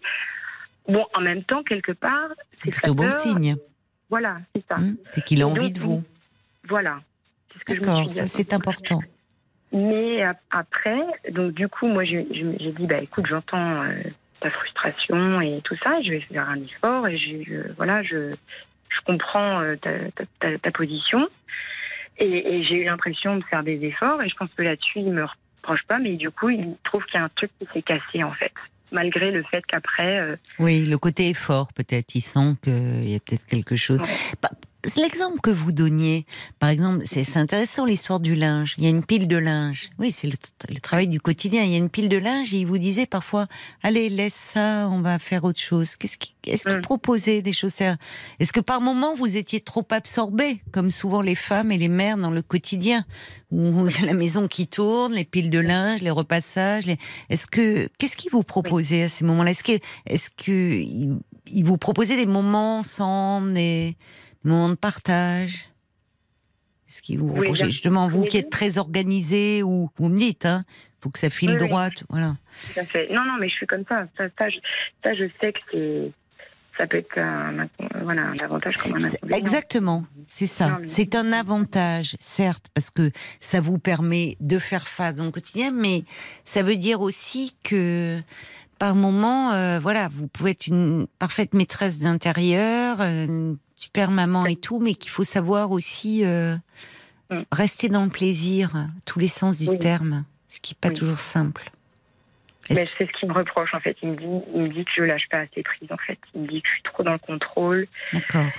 bon, 0.87 1.05
en 1.13 1.21
même 1.21 1.43
temps, 1.43 1.63
quelque 1.63 1.91
part, 1.91 2.29
C'est 2.55 2.71
plutôt 2.71 2.93
bon 2.93 3.09
signe, 3.09 3.55
Voilà, 4.09 4.37
c'est 4.55 4.63
ça. 4.69 4.75
hein, 4.79 4.93
c'est 5.11 5.23
qu'il 5.23 5.41
a 5.41 5.45
donc, 5.45 5.57
envie 5.57 5.71
de 5.71 5.79
vous. 5.79 6.03
Voilà. 6.67 6.99
D'accord, 7.67 8.11
ça 8.11 8.27
c'est 8.27 8.53
important. 8.53 9.01
Mais 9.73 10.21
ap- 10.23 10.39
après, 10.51 10.99
donc 11.31 11.53
du 11.53 11.67
coup, 11.67 11.87
moi, 11.87 12.05
j'ai 12.05 12.23
dit, 12.23 12.85
bah 12.87 12.99
écoute, 13.01 13.25
j'entends 13.27 13.83
euh, 13.83 13.91
ta 14.39 14.49
frustration 14.49 15.41
et 15.41 15.59
tout 15.63 15.75
ça, 15.83 15.99
je 16.01 16.11
vais 16.11 16.21
faire 16.21 16.47
un 16.49 16.61
effort 16.61 17.07
et 17.07 17.17
je, 17.17 17.73
voilà, 17.75 18.01
je, 18.03 18.33
je 18.89 19.01
comprends 19.05 19.59
euh, 19.61 19.75
ta, 19.75 19.91
ta, 20.11 20.23
ta- 20.39 20.57
ta 20.57 20.71
position. 20.71 21.27
Et, 22.19 22.55
et 22.55 22.63
j'ai 22.63 22.75
eu 22.75 22.85
l'impression 22.85 23.35
de 23.37 23.43
faire 23.43 23.63
des 23.63 23.83
efforts 23.83 24.21
et 24.23 24.29
je 24.29 24.35
pense 24.35 24.49
que 24.55 24.61
là-dessus, 24.61 24.99
il 24.99 25.11
me 25.11 25.25
reproche 25.25 25.83
pas, 25.87 25.99
mais 25.99 26.15
du 26.15 26.31
coup, 26.31 26.49
il 26.49 26.75
trouve 26.83 27.03
qu'il 27.05 27.15
y 27.19 27.21
a 27.21 27.25
un 27.25 27.29
truc 27.29 27.51
qui 27.59 27.67
s'est 27.73 27.81
cassé 27.81 28.23
en 28.23 28.31
fait, 28.31 28.53
malgré 28.91 29.31
le 29.31 29.43
fait 29.43 29.63
qu'après, 29.67 30.19
euh, 30.19 30.35
Oui, 30.59 30.85
le 30.85 30.97
côté 30.97 31.29
effort, 31.29 31.73
peut-être. 31.73 32.15
Il 32.15 32.21
sent 32.21 32.55
qu'il 32.63 33.09
y 33.09 33.15
a 33.15 33.19
peut-être 33.19 33.45
quelque 33.45 33.75
chose. 33.75 33.99
Ouais. 33.99 34.07
Bah, 34.41 34.49
L'exemple 34.95 35.39
que 35.41 35.49
vous 35.51 35.71
donniez, 35.71 36.25
par 36.59 36.69
exemple, 36.69 37.03
c'est 37.05 37.37
intéressant 37.37 37.85
l'histoire 37.85 38.19
du 38.19 38.35
linge. 38.35 38.75
Il 38.77 38.83
y 38.83 38.87
a 38.87 38.89
une 38.89 39.03
pile 39.03 39.27
de 39.27 39.37
linge. 39.37 39.89
Oui, 39.99 40.11
c'est 40.11 40.27
le, 40.27 40.33
le 40.69 40.79
travail 40.79 41.07
du 41.07 41.19
quotidien. 41.19 41.63
Il 41.63 41.71
y 41.71 41.75
a 41.75 41.77
une 41.77 41.89
pile 41.89 42.09
de 42.09 42.17
linge 42.17 42.53
et 42.53 42.59
il 42.59 42.65
vous 42.67 42.77
disait 42.77 43.05
parfois, 43.05 43.47
allez, 43.83 44.09
laisse 44.09 44.33
ça, 44.33 44.87
on 44.91 45.01
va 45.01 45.19
faire 45.19 45.43
autre 45.43 45.59
chose. 45.59 45.95
Qu'est-ce 45.97 46.17
qui, 46.17 46.33
est-ce 46.47 46.63
qu'il 46.63 46.77
Mm. 46.77 46.81
proposait 46.81 47.41
des 47.41 47.53
choses? 47.53 47.73
Est-ce 48.39 48.53
que 48.53 48.59
par 48.59 48.81
moment 48.81 49.13
vous 49.13 49.35
étiez 49.37 49.59
trop 49.59 49.85
absorbé, 49.91 50.61
comme 50.71 50.89
souvent 50.91 51.21
les 51.21 51.35
femmes 51.35 51.71
et 51.71 51.77
les 51.77 51.89
mères 51.89 52.17
dans 52.17 52.31
le 52.31 52.41
quotidien, 52.41 53.05
où 53.51 53.87
il 53.89 53.99
y 53.99 54.03
a 54.03 54.05
la 54.05 54.13
maison 54.13 54.47
qui 54.47 54.67
tourne, 54.67 55.13
les 55.13 55.25
piles 55.25 55.49
de 55.49 55.59
linge, 55.59 56.01
les 56.01 56.11
repassages. 56.11 56.85
les- 56.85 56.97
Est-ce 57.29 57.45
que 57.47 57.89
qu'est-ce 57.97 58.15
qu'il 58.15 58.31
vous 58.31 58.43
proposait 58.43 59.03
à 59.03 59.09
ces 59.09 59.25
moments-là? 59.25 59.51
Est-ce 59.51 59.63
que 59.63 59.79
est-ce 60.05 60.29
que 60.29 60.81
il, 60.81 61.63
vous 61.63 61.77
proposait 61.77 62.15
des 62.15 62.25
moments 62.25 62.79
ensemble, 62.79 63.53
des 63.53 63.95
moments 64.47 64.69
de 64.69 64.75
partage 64.75 65.69
Est-ce 66.87 67.01
qu'il 67.01 67.19
vous 67.19 67.29
Oui, 67.29 67.51
bien- 67.51 67.65
justement 67.65 68.07
vous 68.07 68.23
qui 68.23 68.37
êtes 68.37 68.49
très 68.49 68.77
organisé 68.77 69.61
ou 69.63 69.89
vous 69.97 70.09
me 70.09 70.17
dites 70.17 70.45
hein, 70.45 70.63
faut 71.01 71.09
que 71.09 71.19
ça 71.19 71.29
file 71.29 71.51
Oui, 71.51 71.57
oui. 71.61 71.67
droit, 71.67 71.89
voilà. 72.09 72.37
tout 72.73 72.79
à 72.79 72.83
fait. 72.85 73.07
Non, 73.13 73.23
non, 73.25 73.37
mais 73.39 73.49
je 73.49 73.55
suis 73.55 73.67
comme 73.67 73.83
ça. 73.87 74.07
Ça, 74.17 74.25
ça, 74.37 74.49
je, 74.49 74.57
ça, 75.03 75.13
je 75.13 75.25
sais 75.39 75.53
que 75.53 75.59
c'est, 75.71 76.11
ça 76.79 76.87
peut 76.87 76.97
être 76.97 77.17
un, 77.17 77.67
voilà, 78.03 78.23
un 78.23 78.35
avantage 78.43 78.77
comme 78.77 78.95
un 78.95 78.99
C'est- 78.99 79.17
inconvénient. 79.17 79.37
Exactement, 79.37 80.05
c'est 80.27 80.47
ça. 80.47 80.79
Mais- 80.81 80.87
C'est 80.87 81.15
un 81.15 81.31
avantage, 81.33 82.15
certes, 82.19 82.67
parce 82.73 82.89
que 82.89 83.11
ça 83.39 83.61
vous 83.61 83.77
permet 83.79 84.37
de 84.39 84.57
faire 84.59 84.87
face 84.87 85.15
dans 85.15 85.25
le 85.25 85.31
quotidien, 85.31 85.71
mais 85.71 86.03
ça 86.43 86.63
veut 86.63 86.77
dire 86.77 87.01
aussi 87.01 87.55
que 87.63 88.19
par 88.77 88.95
moment, 88.95 89.51
euh, 89.51 89.79
voilà, 89.79 90.07
vous 90.09 90.27
pouvez 90.27 90.51
être 90.51 90.67
une 90.67 91.07
parfaite 91.19 91.53
maîtresse 91.53 91.99
d'intérieur, 91.99 93.01
euh, 93.01 93.25
une 93.25 93.57
super 93.75 94.11
maman 94.11 94.45
et 94.45 94.55
tout, 94.55 94.79
mais 94.79 94.93
qu'il 94.93 95.11
faut 95.11 95.23
savoir 95.23 95.71
aussi 95.71 96.23
euh, 96.25 96.55
Mm. 97.29 97.41
rester 97.51 97.89
dans 97.89 98.05
le 98.05 98.09
plaisir, 98.09 98.87
tous 99.05 99.19
les 99.19 99.27
sens 99.27 99.57
du 99.57 99.67
Oui. 99.69 99.77
terme, 99.79 100.23
ce 100.47 100.59
qui 100.61 100.73
n'est 100.73 100.77
pas 100.79 100.87
Oui. 100.89 100.93
toujours 100.95 101.19
simple. 101.19 101.69
Mais 102.69 102.85
c'est 102.97 103.05
ce 103.05 103.11
qu'il 103.19 103.27
me 103.27 103.33
reproche 103.33 103.73
en 103.73 103.79
fait. 103.81 103.97
Il 104.01 104.09
me 104.11 104.15
dit, 104.15 104.45
il 104.55 104.61
me 104.61 104.67
dit 104.69 104.85
que 104.85 104.91
je 104.95 105.03
lâche 105.03 105.27
pas 105.29 105.39
assez 105.39 105.61
prise 105.63 105.91
en 105.91 105.97
fait. 105.97 106.17
Il 106.35 106.41
me 106.43 106.47
dit 106.47 106.61
que 106.61 106.67
je 106.69 106.73
suis 106.75 106.83
trop 106.83 107.03
dans 107.03 107.11
le 107.13 107.17
contrôle, 107.17 107.87
D'accord. 108.13 108.49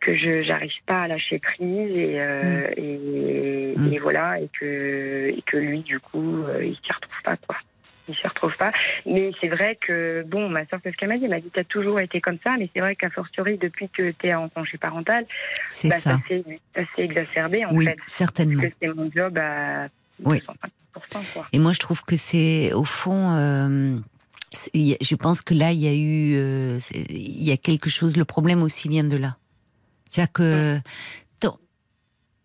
que 0.00 0.14
je 0.16 0.42
j'arrive 0.42 0.72
pas 0.86 1.02
à 1.02 1.08
lâcher 1.08 1.38
prise 1.38 1.90
et 1.90 2.20
euh, 2.20 2.68
et, 2.76 3.74
Mm. 3.78 3.92
et 3.94 3.98
voilà 3.98 4.40
et 4.40 4.48
que 4.58 5.32
et 5.34 5.42
que 5.46 5.56
lui 5.56 5.80
du 5.80 5.98
coup 6.00 6.44
il 6.62 6.76
s'y 6.84 6.92
retrouve 6.92 7.22
pas 7.24 7.36
quoi. 7.38 7.56
Il 8.12 8.16
s'y 8.16 8.28
retrouve 8.28 8.54
pas. 8.56 8.72
Mais 9.06 9.32
c'est 9.40 9.48
vrai 9.48 9.76
que 9.80 10.22
bon, 10.26 10.48
ma 10.48 10.66
soeur 10.66 10.80
c'est 10.82 10.92
ce 10.92 10.96
qu'elle 10.96 11.08
m'a 11.08 11.16
dit. 11.18 11.24
Elle 11.24 11.30
m'a 11.30 11.40
dit 11.40 11.50
t'as 11.52 11.64
toujours 11.64 11.98
été 12.00 12.20
comme 12.20 12.38
ça, 12.44 12.56
mais 12.58 12.68
c'est 12.74 12.80
vrai 12.80 12.94
qu'à 12.94 13.10
fortiori 13.10 13.56
depuis 13.58 13.88
que 13.88 14.10
t'es 14.12 14.34
en 14.34 14.48
congé 14.48 14.76
parental, 14.78 15.24
C'est 15.70 15.88
bah, 15.88 15.98
ça. 15.98 16.20
s'est 16.28 16.44
exacerbé 16.98 17.64
en 17.64 17.74
Oui, 17.74 17.86
fait. 17.86 17.96
certainement. 18.06 18.60
Parce 18.62 18.72
que 18.74 18.78
c'est 18.82 18.88
mon 18.94 19.10
job 19.10 19.38
à 19.38 19.88
Oui. 20.24 20.42
250%, 20.94 21.32
quoi. 21.32 21.46
Et 21.52 21.58
moi, 21.58 21.72
je 21.72 21.78
trouve 21.78 22.02
que 22.04 22.16
c'est, 22.16 22.72
au 22.74 22.84
fond, 22.84 23.32
euh, 23.32 23.96
je 24.74 25.14
pense 25.14 25.40
que 25.42 25.54
là, 25.54 25.72
il 25.72 25.78
y 25.80 25.88
a 25.88 25.94
eu, 25.94 26.36
euh, 26.36 26.78
il 27.10 27.42
y 27.42 27.50
a 27.52 27.56
quelque 27.56 27.88
chose. 27.90 28.16
Le 28.16 28.24
problème 28.24 28.62
aussi 28.62 28.88
vient 28.88 29.04
de 29.04 29.16
là. 29.16 29.36
C'est-à-dire 30.10 30.32
que, 30.32 30.78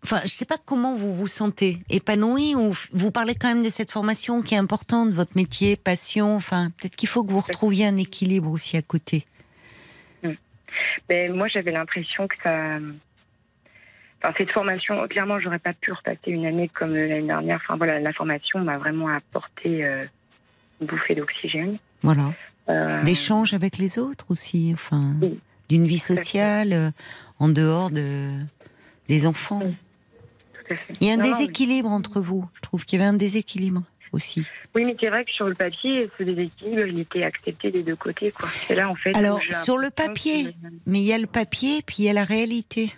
enfin, 0.03 0.21
je 0.23 0.29
sais 0.29 0.45
pas 0.45 0.57
comment 0.63 0.95
vous 0.95 1.13
vous 1.13 1.27
sentez, 1.27 1.79
épanoui 1.89 2.55
ou 2.55 2.73
vous 2.93 3.11
parlez 3.11 3.35
quand 3.35 3.47
même 3.47 3.63
de 3.63 3.69
cette 3.69 3.91
formation 3.91 4.41
qui 4.41 4.55
est 4.55 4.57
importante, 4.57 5.09
votre 5.11 5.35
métier, 5.35 5.75
passion. 5.75 6.35
Enfin, 6.35 6.71
peut-être 6.77 6.95
qu'il 6.95 7.09
faut 7.09 7.23
que 7.23 7.31
vous 7.31 7.39
retrouviez 7.41 7.85
un 7.85 7.97
équilibre 7.97 8.49
aussi 8.51 8.77
à 8.77 8.81
côté. 8.81 9.25
Ben, 11.09 11.33
moi, 11.33 11.47
j'avais 11.47 11.71
l'impression 11.71 12.27
que 12.27 12.35
ça. 12.43 12.77
Enfin, 14.21 14.33
cette 14.37 14.51
formation, 14.51 15.07
clairement, 15.07 15.39
j'aurais 15.39 15.59
pas 15.59 15.73
pu 15.73 15.91
repasser 15.91 16.31
une 16.31 16.45
année 16.45 16.69
comme 16.69 16.93
l'année 16.95 17.21
dernière. 17.21 17.59
Enfin, 17.63 17.77
voilà, 17.77 17.99
la 17.99 18.13
formation 18.13 18.59
m'a 18.59 18.77
vraiment 18.77 19.07
apporté 19.09 19.85
euh, 19.85 20.05
une 20.81 20.87
bouffée 20.87 21.15
d'oxygène. 21.15 21.77
Voilà. 22.01 22.33
Euh, 22.69 23.01
D'échanges 23.03 23.53
avec 23.53 23.77
les 23.77 23.99
autres 23.99 24.31
aussi. 24.31 24.71
Enfin, 24.73 25.13
Oui. 25.21 25.39
d'une 25.69 25.85
vie 25.85 25.99
sociale 25.99 26.73
euh, 26.73 26.91
en 27.39 27.47
dehors 27.47 27.89
de 27.89 28.31
des 29.07 29.25
enfants. 29.25 29.61
Oui. 29.63 29.75
Tout 30.68 30.73
à 30.73 30.77
fait. 30.77 30.94
Il 31.02 31.07
y 31.07 31.10
a 31.10 31.14
un 31.14 31.18
Non, 31.18 31.23
non, 31.23 31.30
mais- 31.31 31.38
déséquilibre 31.38 31.89
entre 31.89 32.19
vous. 32.22 32.48
Je 32.56 32.61
trouve 32.61 32.85
qu'il 32.85 32.99
y 32.99 33.02
avait 33.02 33.10
un 33.10 33.14
déséquilibre 33.14 33.84
aussi. 34.14 34.45
Oui, 34.76 34.85
mais 34.85 34.95
c'est 34.99 35.10
vrai 35.10 35.26
que 35.26 35.31
sur 35.31 35.48
le 35.48 35.53
papier, 35.56 36.10
ce 36.18 36.23
déséquilibre, 36.23 36.88
il 36.88 36.99
était 36.99 37.23
accepté 37.23 37.72
des 37.72 37.84
deux 37.84 37.95
côtés. 37.95 38.31
Quoi. 38.31 38.49
C'est 38.68 38.76
là, 38.76 38.89
en 38.89 38.95
fait. 38.95 39.15
Alors, 39.15 39.39
sur 39.64 39.77
le 39.77 39.89
papier. 39.89 40.45
que- 40.45 40.49
Mais 40.85 40.99
il 40.99 41.06
y 41.06 41.14
a 41.14 41.18
le 41.18 41.27
papier, 41.27 41.81
puis 41.85 41.98
il 41.99 42.06
y 42.06 42.10
a 42.10 42.14
la 42.14 42.23
réalité. 42.23 42.91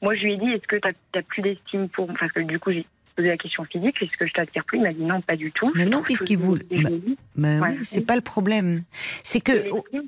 Moi, 0.00 0.14
je 0.14 0.22
lui 0.24 0.34
ai 0.34 0.36
dit 0.36 0.46
est-ce 0.50 0.66
que 0.66 0.76
tu 0.76 0.88
n'as 1.14 1.22
plus 1.22 1.42
d'estime 1.42 1.88
pour. 1.88 2.06
Parce 2.18 2.32
que 2.32 2.40
du 2.40 2.58
coup, 2.58 2.70
j'ai 2.72 2.86
posé 3.16 3.28
la 3.28 3.36
question 3.36 3.64
physique 3.64 4.00
est-ce 4.00 4.16
que 4.16 4.26
je 4.26 4.32
t'attire 4.32 4.64
plus? 4.64 4.78
Il 4.78 4.82
m'a 4.82 4.92
dit 4.92 5.02
non, 5.02 5.20
pas 5.20 5.36
du 5.36 5.50
tout. 5.52 5.70
Mais 5.74 5.84
non, 5.86 6.02
puisqu'il 6.02 6.38
vous- 6.38 6.56
Ouais. 6.56 7.16
oui, 7.36 7.78
c'est 7.82 8.00
pas 8.06 8.14
le 8.16 8.20
problème. 8.22 8.82
C'est 9.24 9.40
que 9.40 9.52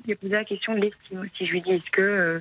j'ai 0.05 0.15
posé 0.15 0.33
la 0.33 0.43
question 0.45 0.73
de 0.75 0.79
l'estime 0.81 1.19
aussi. 1.21 1.45
Je 1.45 1.51
lui 1.51 1.59
ai 1.59 1.61
dit, 1.61 1.71
est-ce 1.71 1.91
que, 1.91 2.01
euh, 2.01 2.39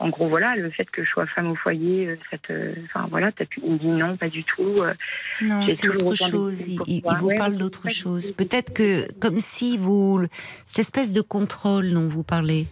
en 0.00 0.10
gros, 0.10 0.26
voilà, 0.26 0.54
le 0.54 0.70
fait 0.70 0.88
que 0.90 1.02
je 1.04 1.08
sois 1.10 1.26
femme 1.26 1.50
au 1.50 1.54
foyer, 1.56 2.06
euh, 2.06 2.16
ça 2.30 2.38
te. 2.38 2.74
Enfin, 2.84 3.06
voilà, 3.10 3.32
t'as 3.32 3.46
pu... 3.46 3.60
il 3.64 3.72
me 3.72 3.78
dit 3.78 3.86
non, 3.88 4.16
pas 4.16 4.28
du 4.28 4.44
tout. 4.44 4.62
euh, 4.82 4.94
non, 5.42 5.66
c'est 5.68 5.88
autre 5.88 6.14
chose. 6.14 6.68
Il, 6.86 7.02
vous 7.02 7.26
Ouais, 7.26 7.36
parle 7.36 7.56
d'autre 7.56 7.88
chose. 7.88 8.30
Peut-être 8.32 8.72
que, 8.72 9.10
comme 9.18 9.40
si 9.40 9.76
vous, 9.76 10.22
cette 10.66 10.78
espèce 10.78 11.12
de 11.12 11.20
contrôle 11.20 11.92
dont 11.92 12.06
vous 12.08 12.22
parlez, 12.22 12.66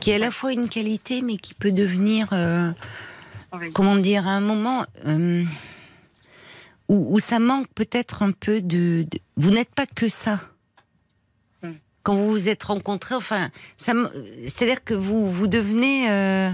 qui 0.00 0.10
est 0.10 0.14
à 0.16 0.18
la 0.18 0.30
fois 0.32 0.52
une 0.52 0.68
qualité, 0.68 1.22
mais 1.22 1.36
qui 1.36 1.54
peut 1.54 1.70
devenir, 1.72 2.28
euh, 2.32 2.70
comment 3.72 3.96
dire, 3.96 4.26
à 4.26 4.32
un 4.32 4.40
moment 4.40 4.84
euh, 5.06 5.44
où, 6.88 7.14
où 7.14 7.18
ça 7.20 7.38
manque 7.38 7.68
peut-être 7.74 8.22
un 8.22 8.32
peu 8.32 8.60
de. 8.60 9.04
de- 9.10 9.18
vous 9.36 9.50
n'êtes 9.50 9.72
pas 9.74 9.86
que 9.86 10.08
ça. 10.08 10.40
Quand 12.04 12.14
vous 12.14 12.30
vous 12.30 12.48
êtes 12.48 12.62
rencontrés, 12.62 13.16
enfin, 13.16 13.50
c'est-à-dire 13.76 14.84
que 14.84 14.94
vous 14.94 15.30
vous 15.30 15.46
devenez 15.48 16.08
euh, 16.10 16.50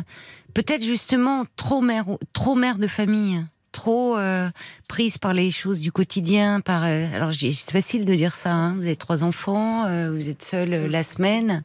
peut-être 0.55 0.83
justement 0.85 1.45
trop 1.57 1.83
mère, 1.83 2.07
trop 2.33 2.55
mère 2.55 2.79
de 2.79 2.87
famille, 2.87 3.45
trop 3.73 4.17
euh, 4.17 4.49
prise 4.89 5.19
par 5.19 5.35
les 5.35 5.51
choses 5.51 5.81
du 5.81 5.93
quotidien. 5.93 6.61
Par 6.61 6.85
euh, 6.85 7.07
alors 7.15 7.33
c'est 7.35 7.53
facile 7.71 8.05
de 8.05 8.15
dire 8.15 8.35
ça. 8.35 8.53
hein, 8.53 8.75
vous 8.77 8.87
avez 8.87 8.97
trois 8.97 9.23
enfants, 9.25 9.87
vous 10.13 10.29
êtes 10.29 10.43
seule 10.43 10.73
euh, 10.73 10.89
la 10.89 11.03
semaine, 11.03 11.65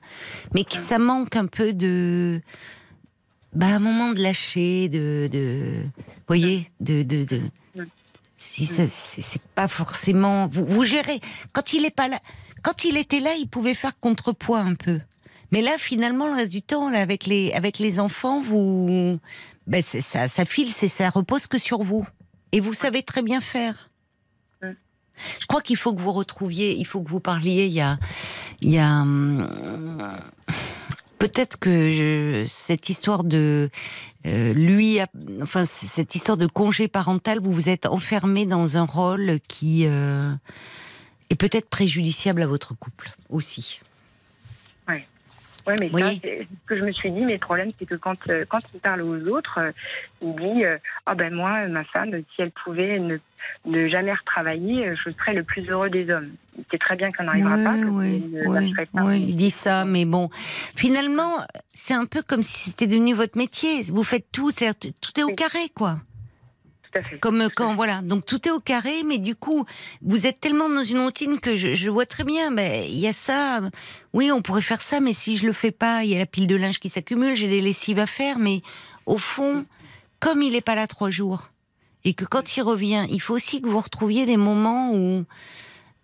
mais 0.53 0.63
que 0.63 0.75
ça 0.75 0.97
manque 0.99 1.35
un 1.35 1.45
peu 1.45 1.71
de 1.71 2.41
bah, 3.53 3.67
un 3.67 3.79
moment 3.79 4.11
de 4.11 4.21
lâcher, 4.21 4.89
de, 4.89 5.29
de 5.31 5.83
voyez, 6.27 6.69
de, 6.79 7.03
de, 7.03 7.23
de 7.23 7.41
si 8.37 8.65
ça, 8.65 8.85
c'est 8.85 9.21
c'est 9.21 9.41
pas 9.55 9.67
forcément 9.67 10.47
vous, 10.51 10.65
vous 10.65 10.83
gérez. 10.85 11.21
Quand 11.53 11.71
il 11.73 11.85
est 11.85 11.95
pas 11.95 12.07
là, 12.07 12.19
quand 12.65 12.83
il 12.83 12.97
était 12.97 13.19
là, 13.19 13.35
il 13.35 13.47
pouvait 13.47 13.75
faire 13.75 13.99
contrepoids 13.99 14.59
un 14.59 14.73
peu. 14.73 14.99
Mais 15.51 15.61
là, 15.61 15.73
finalement, 15.77 16.25
le 16.25 16.33
reste 16.33 16.51
du 16.51 16.63
temps, 16.63 16.89
là, 16.89 16.99
avec 16.99 17.27
les 17.27 17.53
avec 17.53 17.77
les 17.77 17.99
enfants, 17.99 18.41
vous, 18.41 19.19
ben 19.67 19.81
ça, 19.83 20.27
ça 20.27 20.45
file, 20.45 20.73
c'est 20.73 20.87
ça 20.87 21.11
repose 21.11 21.45
que 21.45 21.59
sur 21.59 21.83
vous, 21.83 22.05
et 22.51 22.59
vous 22.59 22.73
savez 22.73 23.03
très 23.03 23.21
bien 23.21 23.39
faire. 23.41 23.91
Je 25.39 25.45
crois 25.45 25.61
qu'il 25.61 25.77
faut 25.77 25.93
que 25.93 26.01
vous 26.01 26.11
retrouviez, 26.11 26.75
il 26.75 26.85
faut 26.85 27.01
que 27.01 27.09
vous 27.09 27.19
parliez. 27.21 27.67
Il 27.67 27.73
y 27.73 27.81
a, 27.81 27.97
il 28.61 28.71
y 28.71 28.79
a 28.79 29.01
hum, 29.01 29.47
peut-être 31.19 31.57
que 31.57 31.89
je- 31.89 32.45
cette 32.47 32.89
histoire 32.89 33.23
de 33.23 33.69
euh, 34.25 34.53
lui, 34.53 34.99
a- 34.99 35.07
enfin 35.41 35.63
cette 35.65 36.15
histoire 36.15 36.37
de 36.37 36.47
congé 36.47 36.87
parental, 36.87 37.39
vous 37.39 37.53
vous 37.53 37.69
êtes 37.69 37.85
enfermé 37.85 38.45
dans 38.47 38.75
un 38.75 38.83
rôle 38.85 39.39
qui 39.47 39.83
euh, 39.85 40.33
est 41.29 41.35
peut-être 41.39 41.69
préjudiciable 41.69 42.41
à 42.41 42.47
votre 42.47 42.73
couple 42.77 43.09
aussi. 43.29 43.81
Ouais, 45.67 45.75
mais 45.79 45.89
ça, 45.89 45.95
Oui. 45.95 46.19
c'est 46.23 46.41
ce 46.41 46.67
que 46.67 46.77
je 46.77 46.83
me 46.83 46.91
suis 46.91 47.11
dit. 47.11 47.21
Mais 47.21 47.33
le 47.33 47.39
problème, 47.39 47.71
c'est 47.79 47.87
que 47.87 47.95
quand, 47.95 48.15
euh, 48.29 48.45
quand 48.47 48.59
il 48.73 48.79
parle 48.79 49.01
aux 49.01 49.27
autres, 49.29 49.57
euh, 49.59 49.71
il 50.21 50.35
dit 50.35 50.63
euh, 50.63 50.77
Ah 51.07 51.15
ben 51.15 51.33
moi, 51.33 51.67
ma 51.67 51.83
femme, 51.85 52.11
si 52.35 52.41
elle 52.43 52.51
pouvait 52.51 52.99
ne, 52.99 53.17
ne 53.65 53.87
jamais 53.87 54.13
retravailler, 54.13 54.93
je 54.95 55.09
serais 55.09 55.33
le 55.33 55.43
plus 55.43 55.67
heureux 55.67 55.89
des 55.89 56.07
hommes. 56.11 56.29
Sait 56.69 56.77
très 56.77 56.95
bien 56.95 57.11
qu'on 57.11 57.23
n'arrivera 57.23 57.55
pas. 57.57 57.73
oui, 57.77 58.23
je 58.31 58.37
ne 58.37 58.47
oui, 58.47 58.53
lâcherai 58.69 58.85
pas. 58.85 59.03
oui, 59.05 59.25
il 59.27 59.35
dit 59.35 59.49
ça, 59.49 59.85
mais 59.85 60.05
bon, 60.05 60.29
finalement, 60.75 61.39
c'est 61.73 61.95
un 61.95 62.05
peu 62.05 62.21
comme 62.21 62.43
si 62.43 62.69
c'était 62.69 62.85
devenu 62.85 63.15
votre 63.15 63.35
métier. 63.35 63.81
Vous 63.91 64.03
faites 64.03 64.31
tout, 64.31 64.51
tout 64.51 65.19
est 65.19 65.23
au 65.23 65.29
Oui. 65.29 65.35
carré, 65.35 65.69
quoi. 65.73 65.97
Tout 66.95 67.01
à 67.01 67.09
fait. 67.09 67.19
Comme 67.19 67.49
quand, 67.53 67.75
voilà. 67.75 68.01
Donc 68.01 68.25
tout 68.25 68.47
est 68.47 68.51
au 68.51 68.59
carré, 68.59 69.03
mais 69.05 69.17
du 69.17 69.35
coup, 69.35 69.65
vous 70.01 70.27
êtes 70.27 70.39
tellement 70.39 70.69
dans 70.69 70.83
une 70.83 70.99
routine 70.99 71.39
que 71.39 71.55
je, 71.55 71.73
je 71.73 71.89
vois 71.89 72.05
très 72.05 72.23
bien, 72.23 72.51
mais 72.51 72.87
il 72.89 72.99
y 72.99 73.07
a 73.07 73.13
ça. 73.13 73.61
Oui, 74.13 74.31
on 74.31 74.41
pourrait 74.41 74.61
faire 74.61 74.81
ça, 74.81 74.99
mais 74.99 75.13
si 75.13 75.37
je 75.37 75.45
le 75.45 75.53
fais 75.53 75.71
pas, 75.71 76.03
il 76.03 76.11
y 76.11 76.15
a 76.15 76.19
la 76.19 76.25
pile 76.25 76.47
de 76.47 76.55
linge 76.55 76.79
qui 76.79 76.89
s'accumule, 76.89 77.35
j'ai 77.35 77.47
les 77.47 77.61
lessives 77.61 77.99
à 77.99 78.07
faire, 78.07 78.39
mais 78.39 78.61
au 79.05 79.17
fond, 79.17 79.65
comme 80.19 80.41
il 80.41 80.53
n'est 80.53 80.61
pas 80.61 80.75
là 80.75 80.87
trois 80.87 81.09
jours, 81.09 81.49
et 82.03 82.13
que 82.13 82.25
quand 82.25 82.55
il 82.55 82.61
revient, 82.61 83.05
il 83.09 83.21
faut 83.21 83.35
aussi 83.35 83.61
que 83.61 83.67
vous 83.67 83.79
retrouviez 83.79 84.25
des 84.25 84.37
moments 84.37 84.91
où 84.93 85.25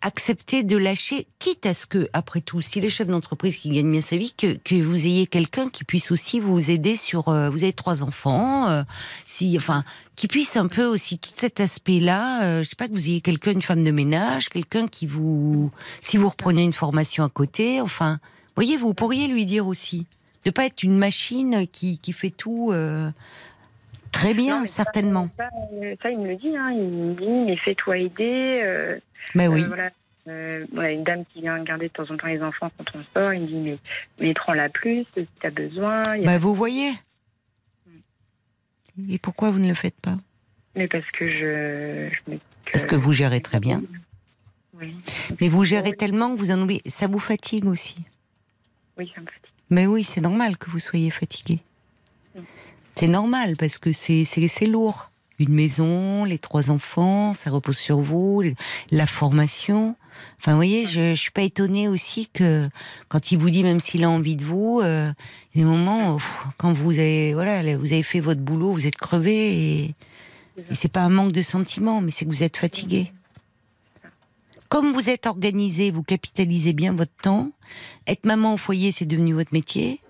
accepter 0.02 0.64
de 0.64 0.78
lâcher, 0.78 1.28
quitte 1.40 1.66
à 1.66 1.74
ce 1.74 1.86
que, 1.86 2.10
après 2.14 2.42
tout, 2.42 2.62
si 2.62 2.82
les 2.82 2.90
chefs 2.90 3.08
d'entreprise 3.08 3.58
qui 3.58 3.70
gagnent 3.70 3.92
bien 3.92 4.02
sa 4.02 4.18
vie, 4.18 4.34
que, 4.36 4.58
que 4.58 4.76
vous 4.76 5.06
ayez 5.06 5.28
quelqu'un 5.28 5.70
qui 5.70 5.84
puisse 5.84 6.12
aussi 6.12 6.40
vous 6.40 6.72
aider 6.72 6.96
sur. 6.96 7.30
euh, 7.30 7.50
vous 7.50 7.64
avez 7.64 7.74
trois 7.74 8.04
enfants, 8.04 8.68
euh, 8.70 8.84
si, 9.26 9.56
enfin, 9.58 9.84
qui 10.16 10.28
puisse 10.28 10.58
un 10.58 10.68
peu 10.68 10.86
aussi 10.86 11.20
tout 11.20 11.32
cet 11.36 11.60
aspect-là. 11.60 12.44
euh, 12.44 12.64
je 12.64 12.70
sais 12.70 12.76
pas 12.76 12.88
que 12.88 12.94
vous 12.94 13.08
ayez 13.08 13.22
quelqu'un, 13.22 13.52
une 13.52 13.62
femme 13.62 13.84
de 13.84 13.92
ménage, 13.92 14.50
quelqu'un 14.50 14.88
qui 14.88 15.08
vous, 15.08 15.72
si 16.02 16.18
vous 16.18 16.30
reprenez 16.30 16.64
une 16.64 16.74
formation 16.74 17.24
à 17.24 17.30
côté, 17.30 17.82
enfin, 17.82 18.20
voyez, 18.56 18.78
vous 18.78 18.94
pourriez 18.94 19.28
lui 19.28 19.46
dire 19.46 19.68
aussi 19.68 20.06
de 20.44 20.50
pas 20.50 20.66
être 20.66 20.82
une 20.82 20.98
machine 20.98 21.68
qui, 21.72 22.00
qui 22.00 22.14
fait 22.14 22.32
tout. 22.32 22.74
Très 24.12 24.34
bien, 24.34 24.62
Non, 24.62 24.66
certainement. 24.66 25.30
Ça, 25.38 25.50
euh, 25.74 25.96
ça, 26.02 26.12
il 26.12 26.20
me 26.20 26.28
le 26.28 26.36
dit. 26.36 26.56
Hein. 26.56 26.72
Il 26.78 26.84
me 26.84 27.14
dit, 27.16 27.28
mais 27.28 27.58
fais-toi 27.58 27.98
aider. 27.98 28.62
euh, 28.64 29.00
Mais 29.36 29.48
oui. 29.48 29.64
Euh, 29.64 29.68
voilà. 29.68 29.90
Euh, 30.28 30.60
on 30.74 30.78
a 30.80 30.92
une 30.92 31.04
dame 31.04 31.24
qui 31.34 31.42
vient 31.42 31.62
garder 31.64 31.88
de 31.88 31.94
temps 31.94 32.04
en 32.12 32.16
temps 32.18 32.28
les 32.28 32.42
enfants 32.44 32.70
quand 32.78 32.86
on 32.96 33.04
sort. 33.14 33.34
Il 33.34 33.42
me 33.42 33.48
dit 33.48 33.56
mais, 33.56 33.78
mais 34.20 34.34
prends-la 34.36 34.70
plus 34.70 35.06
si 35.18 35.28
tu 35.40 35.48
as 35.48 35.50
besoin. 35.50 36.04
Il 36.16 36.24
a- 36.24 36.26
Bah, 36.34 36.38
vous 36.38 36.54
voyez. 36.54 36.92
Et 39.10 39.18
pourquoi 39.18 39.50
vous 39.52 39.60
ne 39.60 39.68
le 39.68 39.74
faites 39.74 40.00
pas? 40.00 40.18
Mais 40.76 40.88
parce 40.88 41.10
que 41.12 41.28
je, 41.28 42.10
je 42.14 42.32
me 42.32 42.36
dis 42.36 42.42
Parce 42.72 42.86
que 42.86 42.96
vous 42.96 43.14
gérez 43.14 43.42
très 43.42 43.60
bien. 43.60 43.82
Oui, 44.80 44.96
Mais 45.40 45.50
vous 45.50 45.64
gérez 45.64 45.94
tellement 45.94 46.34
que 46.36 46.40
vous 46.40 46.52
en 46.52 46.62
oubliez. 46.62 46.82
Ça 46.86 47.08
vous 47.08 47.20
fatigue 47.20 47.66
aussi. 47.66 47.96
oui, 48.98 49.12
ça 49.16 49.22
me 49.22 49.26
fatigue. 49.26 49.42
Mais 49.70 49.88
oui, 49.88 50.04
c'est 50.04 50.22
normal 50.22 50.58
que 50.58 50.70
vous 50.70 50.80
soyez 50.80 51.10
fatigué. 51.12 51.60
Mm. 52.36 52.40
C'est 53.02 53.08
normal 53.08 53.58
parce 53.58 53.80
que 53.80 53.92
c'est 53.92 54.28
lourd. 54.68 55.10
Une 55.40 55.52
maison, 55.56 56.24
les 56.24 56.38
trois 56.38 56.70
enfants, 56.70 57.34
ça 57.34 57.50
repose 57.50 57.80
sur 57.80 58.00
vous, 58.00 58.44
la 58.92 59.08
formation. 59.08 59.96
Enfin, 60.38 60.52
vous 60.52 60.58
voyez, 60.58 60.86
je, 60.86 61.16
je 61.16 61.20
suis 61.20 61.32
pas 61.32 61.42
étonnée 61.42 61.88
aussi 61.88 62.28
que 62.32 62.70
quand 63.10 63.32
il 63.32 63.40
vous 63.40 63.50
dit, 63.50 63.64
même 63.64 63.80
s'il 63.80 64.04
a 64.04 64.10
envie 64.12 64.36
de 64.36 64.46
vous, 64.46 64.82
euh, 64.84 65.12
il 65.56 65.62
y 65.62 65.64
a 65.64 65.66
des 65.66 65.72
moments, 65.72 66.20
quand 66.58 66.74
vous 66.74 66.92
avez, 66.92 67.34
voilà, 67.34 67.76
vous 67.76 67.92
avez 67.92 68.04
fait 68.04 68.20
votre 68.20 68.42
boulot, 68.42 68.72
vous 68.72 68.86
êtes 68.86 68.98
crevé 68.98 69.34
et, 69.52 69.96
et 70.70 70.76
c'est 70.76 70.88
pas 70.88 71.02
un 71.02 71.10
manque 71.10 71.32
de 71.32 71.42
sentiments, 71.42 72.02
mais 72.02 72.12
c'est 72.12 72.26
que 72.26 72.30
vous 72.30 72.44
êtes 72.44 72.58
fatigué. 72.58 73.12
Comme 74.70 74.92
vous 74.94 75.10
êtes 75.10 75.26
organisé, 75.26 75.90
vous 75.90 76.04
capitalisez 76.04 76.74
bien 76.74 76.94
votre 76.94 77.16
temps. 77.20 77.50
Être 78.06 78.28
maman 78.28 78.54
au 78.54 78.58
foyer, 78.58 78.92
c'est 78.92 79.06
devenu 79.06 79.34
votre 79.34 79.54
métier. 79.54 80.02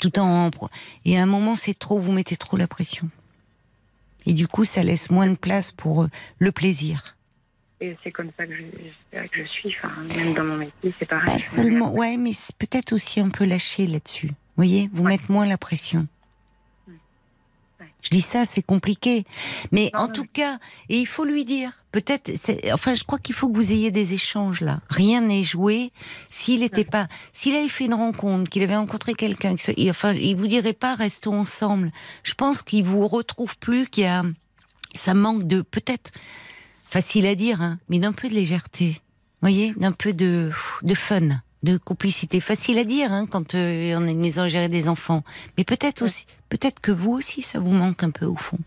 Tout 0.00 0.18
en 0.18 0.50
et 1.04 1.18
à 1.18 1.22
un 1.22 1.26
moment, 1.26 1.56
c'est 1.56 1.78
trop. 1.78 1.98
Vous 1.98 2.12
mettez 2.12 2.36
trop 2.36 2.56
la 2.56 2.66
pression. 2.66 3.10
Et 4.26 4.32
du 4.32 4.48
coup, 4.48 4.64
ça 4.64 4.82
laisse 4.82 5.10
moins 5.10 5.26
de 5.26 5.34
place 5.34 5.72
pour 5.72 6.02
euh, 6.02 6.10
le 6.38 6.52
plaisir. 6.52 7.16
Et 7.80 7.96
c'est 8.02 8.10
comme 8.10 8.30
ça 8.36 8.46
que 8.46 8.54
je, 8.54 9.26
que 9.28 9.46
suis. 9.46 9.74
Enfin, 9.76 9.92
même 10.16 10.34
dans 10.34 10.44
mon 10.44 10.56
métier, 10.56 10.94
c'est 10.98 11.06
pareil. 11.06 11.26
Pas 11.26 11.38
seulement, 11.38 11.92
ouais, 11.92 12.16
mais 12.16 12.32
peut-être 12.58 12.92
aussi 12.92 13.20
un 13.20 13.30
peu 13.30 13.44
lâcher 13.44 13.86
là-dessus. 13.86 14.28
Vous 14.28 14.34
voyez, 14.56 14.90
vous 14.92 15.04
mettre 15.04 15.30
moins 15.30 15.46
la 15.46 15.56
pression. 15.56 16.06
Je 18.02 18.10
dis 18.10 18.20
ça, 18.20 18.44
c'est 18.44 18.62
compliqué. 18.62 19.24
Mais 19.72 19.90
Non, 19.94 20.00
en 20.04 20.08
tout 20.08 20.24
cas, 20.32 20.58
et 20.88 20.98
il 20.98 21.06
faut 21.06 21.24
lui 21.24 21.44
dire, 21.44 21.72
peut-être, 21.92 22.32
enfin, 22.72 22.94
je 22.94 23.04
crois 23.04 23.18
qu'il 23.18 23.34
faut 23.34 23.48
que 23.48 23.56
vous 23.56 23.72
ayez 23.72 23.90
des 23.90 24.14
échanges 24.14 24.60
là. 24.60 24.80
Rien 24.88 25.20
n'est 25.20 25.42
joué. 25.42 25.92
S'il 26.28 26.60
n'était 26.60 26.84
pas, 26.84 27.08
s'il 27.32 27.54
avait 27.54 27.68
fait 27.68 27.84
une 27.86 27.94
rencontre, 27.94 28.50
qu'il 28.50 28.62
avait 28.62 28.76
rencontré 28.76 29.14
quelqu'un, 29.14 29.56
que 29.56 29.62
ce- 29.62 29.90
enfin, 29.90 30.12
il 30.14 30.36
vous 30.36 30.46
dirait 30.46 30.72
pas 30.72 30.94
restons 30.94 31.38
ensemble. 31.40 31.90
Je 32.22 32.34
pense 32.34 32.62
qu'il 32.62 32.84
vous 32.84 33.06
retrouve 33.08 33.56
plus, 33.58 33.86
qu'il 33.86 34.04
y 34.04 34.06
a, 34.06 34.22
ça 34.94 35.14
manque 35.14 35.46
de, 35.46 35.62
peut-être, 35.62 36.10
facile 36.88 37.26
à 37.26 37.34
dire, 37.34 37.60
hein, 37.62 37.78
mais 37.88 37.98
d'un 37.98 38.12
peu 38.12 38.28
de 38.28 38.34
légèreté. 38.34 39.00
voyez, 39.42 39.72
d'un 39.76 39.92
peu 39.92 40.12
de, 40.12 40.50
de 40.82 40.94
fun, 40.94 41.40
de 41.62 41.76
complicité. 41.76 42.40
Facile 42.40 42.78
à 42.78 42.84
dire 42.84 43.12
hein, 43.12 43.26
quand 43.30 43.54
euh, 43.54 43.94
on 43.98 44.06
a 44.06 44.10
une 44.10 44.20
maison 44.20 44.42
à 44.42 44.48
gérer 44.48 44.68
des 44.68 44.88
enfants. 44.88 45.22
Mais 45.58 45.64
peut-être 45.64 46.02
aussi, 46.02 46.26
peut-être 46.48 46.80
que 46.80 46.90
vous 46.92 47.12
aussi, 47.12 47.42
ça 47.42 47.58
vous 47.60 47.70
manque 47.70 48.02
un 48.02 48.10
peu 48.10 48.26
au 48.26 48.36
fond. 48.36 48.58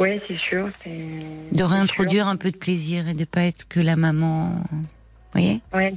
Oui, 0.00 0.20
c'est 0.26 0.38
sûr. 0.38 0.68
De 0.86 1.62
réintroduire 1.62 2.24
sûr. 2.24 2.30
un 2.32 2.36
peu 2.36 2.50
de 2.50 2.56
plaisir 2.56 3.08
et 3.08 3.14
de 3.14 3.24
pas 3.24 3.42
être 3.42 3.68
que 3.68 3.78
la 3.78 3.94
maman. 3.96 4.62
Vous 4.70 5.40
voyez? 5.40 5.60
Ouais, 5.72 5.94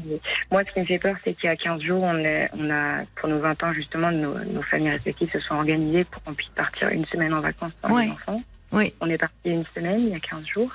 moi, 0.51 0.63
ce 0.63 0.71
qui 0.71 0.79
me 0.79 0.85
fait 0.85 0.99
peur, 0.99 1.15
c'est 1.23 1.33
qu'il 1.33 1.45
y 1.45 1.51
a 1.51 1.55
15 1.55 1.81
jours, 1.81 2.03
on 2.03 2.23
a, 2.25 2.47
on 2.53 2.69
a, 2.69 3.03
pour 3.15 3.27
nos 3.29 3.39
20 3.39 3.63
ans, 3.63 3.73
justement, 3.73 4.11
nos, 4.11 4.37
nos 4.45 4.61
familles 4.61 4.91
respectives 4.91 5.31
se 5.31 5.39
sont 5.39 5.55
organisées 5.55 6.03
pour 6.05 6.23
qu'on 6.23 6.33
puisse 6.33 6.49
partir 6.49 6.89
une 6.89 7.05
semaine 7.05 7.33
en 7.33 7.39
vacances 7.41 7.73
sans 7.81 7.93
Ouais. 7.93 8.05
les 8.05 8.11
enfants. 8.11 8.41
Oui. 8.71 8.93
On 9.01 9.09
est 9.09 9.17
parti 9.17 9.35
une 9.45 9.65
semaine, 9.73 10.01
il 10.01 10.09
y 10.09 10.15
a 10.15 10.19
15 10.19 10.45
jours. 10.45 10.71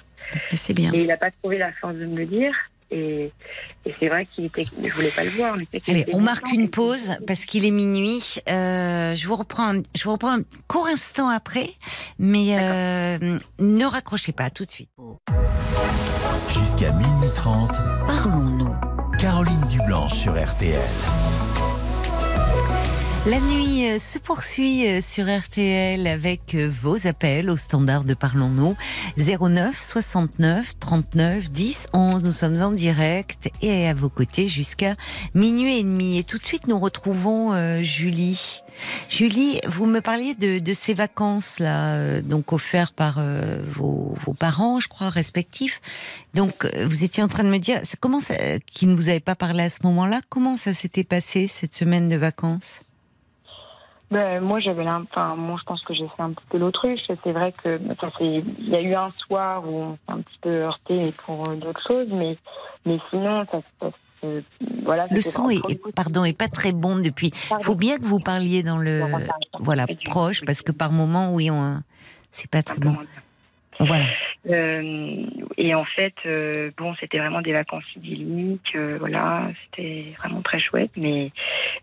C'est 0.55 0.75
bien. 0.75 0.93
Et 0.93 1.01
il 1.03 1.07
n'a 1.07 1.17
pas 1.17 1.31
trouvé 1.31 1.59
la 1.59 1.73
force 1.73 1.95
de 1.95 2.07
me 2.07 2.17
le 2.17 2.27
dire. 2.27 2.53
Et, 2.93 3.31
et 3.87 3.95
c'est 4.01 4.09
vrai 4.09 4.27
qu'il 4.27 4.47
était, 4.47 4.65
je 4.65 4.93
voulais 4.93 5.11
pas 5.11 5.23
le 5.25 5.31
voir. 5.31 5.57
Mais 5.57 5.67
Allez, 5.89 6.07
on 6.13 6.21
marque 6.21 6.51
une 6.53 6.69
pause 6.69 7.13
parce 7.27 7.45
qu'il 7.45 7.65
est 7.65 7.71
minuit. 7.71 8.37
Euh, 8.49 9.15
je 9.15 9.27
vous 9.29 9.37
reprends, 9.37 9.75
un- 9.77 9.83
je 9.97 10.05
vous 10.05 10.13
reprends 10.13 10.39
un 10.39 10.43
court 10.69 10.87
instant 10.89 11.29
après, 11.29 11.71
mais 12.19 12.59
euh, 12.59 13.39
ne 13.61 13.85
raccrochez 13.85 14.33
pas 14.33 14.51
tout 14.51 14.65
de 14.65 14.71
suite. 14.71 14.91
Jusqu'à 16.59 16.93
minuit 16.93 17.31
30, 17.35 17.71
Parlons-nous. 18.07 18.75
Caroline 19.19 19.69
Dublanche 19.71 20.15
sur 20.15 20.33
RTL. 20.33 20.81
La 23.27 23.39
nuit 23.39 23.87
euh, 23.87 23.99
se 23.99 24.19
poursuit 24.19 24.89
euh, 24.89 25.03
sur 25.03 25.27
RTL 25.27 26.07
avec 26.07 26.55
euh, 26.55 26.71
vos 26.83 27.07
appels 27.07 27.51
au 27.51 27.57
standard 27.59 28.05
de 28.05 28.15
Parlons-nous 28.15 28.75
09 29.19 29.79
69 29.79 30.79
39 30.81 31.51
10 31.51 31.89
11. 31.93 32.23
Nous 32.23 32.33
sommes 32.33 32.63
en 32.63 32.71
direct 32.71 33.51
et 33.61 33.89
à 33.89 33.93
vos 33.93 34.09
côtés 34.09 34.49
jusqu'à 34.49 34.97
minuit 35.35 35.81
et 35.81 35.83
demi. 35.83 36.17
Et 36.17 36.25
tout 36.25 36.39
de 36.39 36.45
suite, 36.47 36.67
nous 36.67 36.79
retrouvons 36.79 37.83
Julie. 37.83 38.63
Julie, 39.11 39.61
vous 39.69 39.85
me 39.85 40.01
parliez 40.01 40.35
de, 40.35 40.73
ces 40.73 40.95
vacances 40.95 41.59
là, 41.59 42.23
donc 42.23 42.55
offertes 42.55 42.95
par 42.95 43.21
vos, 43.73 44.17
vos 44.25 44.33
parents, 44.33 44.81
je 44.81 44.89
crois, 44.89 45.11
respectifs. 45.11 45.83
Donc, 46.33 46.67
vous 46.87 47.05
étiez 47.05 47.23
en 47.23 47.29
train 47.29 47.45
de 47.45 47.51
me 47.51 47.59
dire, 47.59 47.81
comment 48.01 48.21
ça, 48.21 48.35
qui 48.67 48.87
ne 48.87 48.97
vous 48.97 49.11
avait 49.11 49.21
pas 49.21 49.35
parlé 49.35 49.65
à 49.65 49.71
ce 49.71 49.81
moment-là, 49.85 50.21
comment 50.31 50.57
ça 50.57 50.73
s'était 50.73 51.05
passé 51.05 51.49
cette 51.49 51.75
semaine 51.75 52.09
de 52.09 52.17
vacances? 52.17 52.81
Ben, 54.11 54.41
moi, 54.43 54.59
j'avais 54.59 54.89
enfin, 54.89 55.37
moi, 55.37 55.57
je 55.61 55.65
pense 55.65 55.83
que 55.83 55.95
j'ai 55.95 56.09
fait 56.17 56.23
un 56.23 56.33
petit 56.33 56.45
peu 56.49 56.59
l'autruche. 56.59 57.01
C'est 57.23 57.33
vrai 57.33 57.55
que, 57.63 57.81
enfin, 57.93 58.11
c'est, 58.19 58.25
il 58.59 58.69
y 58.69 58.75
a 58.75 58.83
eu 58.83 58.95
un 58.95 59.11
soir 59.11 59.65
où 59.69 59.83
on 59.83 59.93
s'est 59.95 59.99
un 60.13 60.21
petit 60.21 60.39
peu 60.41 60.51
heurté 60.63 61.15
pour 61.25 61.49
euh, 61.49 61.55
d'autres 61.57 61.83
choses, 61.87 62.09
mais, 62.11 62.37
mais 62.85 62.99
sinon, 63.11 63.45
ça, 63.53 63.61
ça, 63.81 63.91
se- 64.21 64.43
voilà. 64.85 65.07
Le 65.11 65.21
son 65.21 65.49
est, 65.49 65.63
pardon, 65.95 66.25
est 66.25 66.33
pas 66.33 66.49
très 66.49 66.73
bon 66.73 66.97
depuis. 66.97 67.33
Pardon. 67.49 67.65
faut 67.65 67.75
bien 67.77 67.99
que 67.99 68.05
vous 68.05 68.19
parliez 68.19 68.63
dans 68.65 68.79
le, 68.79 69.01
voilà, 69.61 69.87
proche, 70.07 70.45
parce 70.45 70.63
que 70.63 70.73
par 70.73 70.91
moment, 70.91 71.33
oui, 71.33 71.51
on, 71.51 71.81
c'est 72.33 72.51
pas 72.51 72.63
très 72.65 72.81
bon. 72.81 72.97
Euh, 74.49 75.27
et 75.57 75.75
en 75.75 75.85
fait, 75.85 76.15
euh, 76.27 76.71
bon, 76.77 76.95
c'était 76.99 77.19
vraiment 77.19 77.43
des 77.43 77.53
vacances 77.53 77.85
idylliques, 77.97 78.75
euh, 78.75 78.97
voilà, 78.99 79.49
c'était 79.65 80.07
vraiment 80.19 80.41
très 80.41 80.59
chouette, 80.59 80.91
mais, 80.97 81.31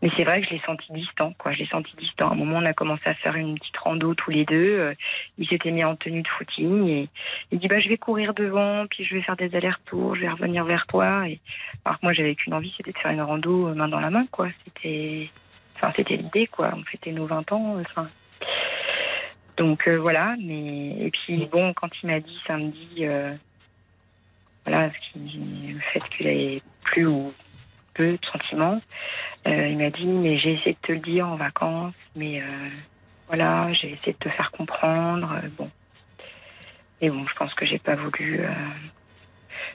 mais 0.01 0.09
c'est 0.17 0.23
vrai 0.23 0.41
que 0.41 0.47
je 0.47 0.53
l'ai 0.53 0.61
senti 0.65 0.91
distant, 0.91 1.33
quoi. 1.37 1.51
Je 1.51 1.57
l'ai 1.57 1.67
senti 1.67 1.95
distant. 1.97 2.29
À 2.29 2.31
un 2.31 2.35
moment, 2.35 2.57
on 2.57 2.65
a 2.65 2.73
commencé 2.73 3.03
à 3.05 3.13
faire 3.13 3.35
une 3.35 3.57
petite 3.59 3.77
rando 3.77 4.13
tous 4.15 4.31
les 4.31 4.45
deux. 4.45 4.93
il 5.37 5.47
s'était 5.47 5.71
mis 5.71 5.83
en 5.83 5.95
tenue 5.95 6.21
de 6.21 6.27
footing 6.27 6.87
et 6.87 7.09
il 7.51 7.59
dit 7.59 7.67
bah 7.67 7.79
je 7.79 7.89
vais 7.89 7.97
courir 7.97 8.33
devant, 8.33 8.85
puis 8.87 9.03
je 9.03 9.15
vais 9.15 9.21
faire 9.21 9.35
des 9.35 9.55
allers-retours, 9.55 10.15
je 10.15 10.21
vais 10.21 10.29
revenir 10.29 10.65
vers 10.65 10.87
toi. 10.87 11.27
Et 11.27 11.39
alors 11.85 11.99
que 11.99 12.05
moi, 12.05 12.13
j'avais 12.13 12.35
qu'une 12.35 12.53
envie, 12.53 12.73
c'était 12.75 12.91
de 12.91 12.97
faire 12.97 13.11
une 13.11 13.21
rando 13.21 13.73
main 13.75 13.87
dans 13.87 13.99
la 13.99 14.09
main, 14.09 14.25
quoi. 14.31 14.47
C'était, 14.65 15.29
enfin, 15.75 15.93
c'était 15.95 16.17
l'idée, 16.17 16.47
quoi. 16.47 16.73
On 16.75 16.83
fêtait 16.83 17.11
nos 17.11 17.25
20 17.25 17.51
ans, 17.51 17.75
enfin. 17.81 18.09
Donc 19.57 19.87
euh, 19.87 19.97
voilà, 19.97 20.35
mais 20.39 20.89
et 20.99 21.11
puis 21.11 21.45
bon, 21.47 21.73
quand 21.73 21.89
il 22.03 22.07
m'a 22.07 22.19
dit 22.19 22.39
samedi, 22.45 22.87
euh, 23.01 23.33
voilà, 24.65 24.91
ce 24.91 25.11
qui, 25.11 25.37
le 25.73 25.79
fait 25.79 26.01
qu'il 26.09 26.27
avait 26.27 26.61
plus 26.83 27.07
ou 27.07 27.33
peu 27.95 28.11
de 28.11 28.25
sentiments, 28.31 28.79
euh, 29.47 29.67
il 29.67 29.77
m'a 29.79 29.89
dit 29.89 30.05
mais 30.05 30.37
j'ai 30.37 30.53
essayé 30.53 30.73
de 30.73 30.87
te 30.87 30.91
le 30.91 30.99
dire 30.99 31.27
en 31.27 31.35
vacances, 31.37 31.95
mais 32.15 32.43
voilà, 33.27 33.73
j'ai 33.73 33.91
essayé 33.93 34.13
de 34.13 34.17
te 34.17 34.29
faire 34.29 34.51
comprendre, 34.51 35.41
bon. 35.57 35.69
Et 37.01 37.09
bon, 37.09 37.25
je 37.27 37.33
pense 37.35 37.53
que 37.55 37.65
j'ai 37.65 37.79
pas 37.79 37.95
voulu. 37.95 38.41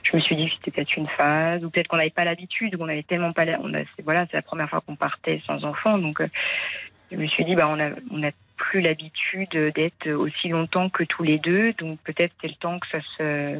je 0.03 0.15
me 0.15 0.21
suis 0.21 0.35
dit 0.35 0.47
que 0.47 0.55
c'était 0.55 0.71
peut-être 0.71 0.95
une 0.95 1.07
phase, 1.07 1.63
ou 1.63 1.69
peut-être 1.69 1.87
qu'on 1.87 1.97
n'avait 1.97 2.09
pas 2.09 2.23
l'habitude, 2.25 2.77
qu'on 2.77 2.87
avait 2.89 3.03
tellement 3.03 3.33
pas. 3.33 3.45
la- 3.45 3.59
On 3.61 3.73
a, 3.73 3.81
voilà, 4.03 4.25
c'est 4.27 4.37
la 4.37 4.41
première 4.41 4.69
fois 4.69 4.81
qu'on 4.81 4.95
partait 4.95 5.41
sans 5.45 5.63
enfant, 5.65 5.97
donc 5.97 6.21
je 7.11 7.17
me 7.17 7.27
suis 7.27 7.45
dit 7.45 7.55
bah 7.55 7.67
on 7.69 7.79
a 7.79 7.89
on 8.11 8.23
a 8.23 8.31
plus 8.69 8.81
l'habitude 8.81 9.51
d'être 9.75 10.09
aussi 10.11 10.47
longtemps 10.47 10.89
que 10.89 11.03
tous 11.03 11.23
les 11.23 11.37
deux. 11.37 11.73
Donc 11.73 11.99
peut-être 12.03 12.33
c'est 12.41 12.47
le 12.47 12.55
temps 12.55 12.79
que 12.79 12.87
ça 12.87 12.99
se, 13.17 13.59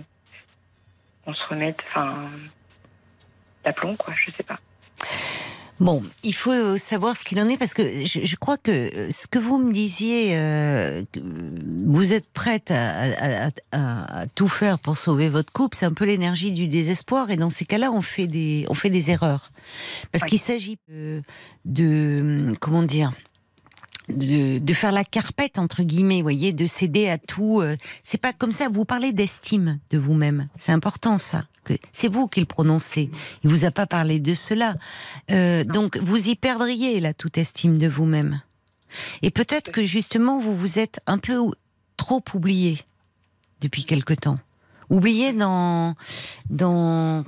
on 1.26 1.34
se 1.34 1.48
remette, 1.50 1.80
enfin, 1.90 2.30
d'aplomb 3.64 3.96
quoi. 3.96 4.14
Je 4.16 4.32
sais 4.32 4.44
pas. 4.44 4.60
Bon, 5.80 6.02
il 6.24 6.36
faut 6.36 6.78
savoir 6.78 7.18
ce 7.18 7.26
qu'il 7.26 7.42
en 7.42 7.50
est 7.50 7.58
parce 7.58 7.74
que 7.74 8.06
je, 8.06 8.36
crois 8.38 8.58
que 8.58 9.12
ce 9.12 9.28
que 9.28 9.40
vous 9.40 9.58
me 9.58 9.74
disiez, 9.74 10.38
euh, 10.38 11.04
vous 11.18 12.14
êtes 12.14 12.32
prête 12.32 12.72
à, 12.72 13.50
tout 14.36 14.48
faire 14.48 14.80
pour 14.80 14.98
sauver 14.98 15.30
votre 15.30 15.52
couple, 15.52 15.76
c'est 15.76 15.86
un 15.86 15.94
peu 15.94 16.06
l'énergie 16.06 16.52
du 16.52 16.68
désespoir 16.68 17.32
et 17.32 17.38
dans 17.38 17.50
ces 17.50 17.66
cas-là, 17.66 17.92
on 17.92 18.02
fait 18.02 18.28
des, 18.28 18.66
on 18.70 18.76
fait 18.76 18.92
des 18.92 19.10
erreurs 19.10 19.52
parce 20.12 20.24
qu'il 20.24 20.40
s'agit 20.40 20.78
de, 21.66 22.54
comment 22.62 22.84
dire. 22.84 23.12
De, 24.10 24.74
faire 24.74 24.92
la 24.92 25.06
carpette 25.06 25.60
entre 25.60 25.84
guillemets, 25.84 26.22
voyez, 26.22 26.52
de 26.52 26.66
céder 26.66 27.08
à 27.08 27.18
tout. 27.18 27.62
Euh, 27.62 27.78
c'est 28.04 28.18
pas 28.18 28.34
comme 28.34 28.52
ça. 28.52 28.68
Vous 28.70 28.84
parlez 28.86 29.14
d'estime 29.14 29.80
de 29.92 29.98
vous-même. 29.98 30.50
C'est 30.58 30.74
important 30.74 31.18
ça 31.18 31.44
c'est 31.92 32.08
vous 32.08 32.28
qui 32.28 32.40
le 32.40 32.46
prononcez. 32.46 33.10
Il 33.44 33.50
vous 33.50 33.66
a 33.66 33.72
pas 33.72 33.86
parlé 33.86 34.20
de 34.20 34.34
cela. 34.34 34.76
Euh, 35.32 35.64
donc 35.64 35.98
vous 35.98 36.30
y 36.30 36.36
perdriez 36.36 37.00
là 37.00 37.14
toute 37.14 37.38
estime 37.38 37.78
de 37.78 37.88
vous-même. 37.88 38.42
Et 39.22 39.32
peut-être 39.32 39.72
que 39.72 39.84
justement 39.84 40.40
vous 40.40 40.56
vous 40.56 40.80
êtes 40.80 41.00
un 41.08 41.18
peu 41.18 41.40
trop 41.98 42.24
oublié 42.34 42.82
depuis 43.62 43.86
quelque 43.86 44.14
temps. 44.14 44.40
Oublié 44.90 45.34
dans 45.34 45.96
dans 46.50 47.24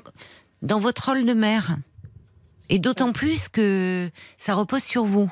dans 0.62 0.80
votre 0.80 1.10
rôle 1.10 1.26
de 1.26 1.34
mère. 1.34 1.78
Et 2.70 2.80
d'autant 2.80 3.14
plus 3.14 3.48
que 3.48 4.10
ça 4.38 4.56
repose 4.56 4.84
sur 4.84 5.06
vous 5.06 5.32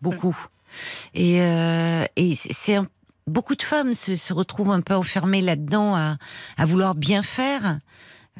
beaucoup. 0.00 0.36
Et, 1.14 1.40
euh, 1.42 2.04
et 2.16 2.34
c'est 2.34 2.78
beaucoup 3.30 3.54
de 3.54 3.62
femmes 3.62 3.94
se, 3.94 4.32
retrouvent 4.32 4.72
un 4.72 4.80
peu 4.80 4.94
enfermées 4.94 5.40
là-dedans 5.40 5.94
à, 5.94 6.16
vouloir 6.66 6.94
bien 6.94 7.22
faire, 7.22 7.78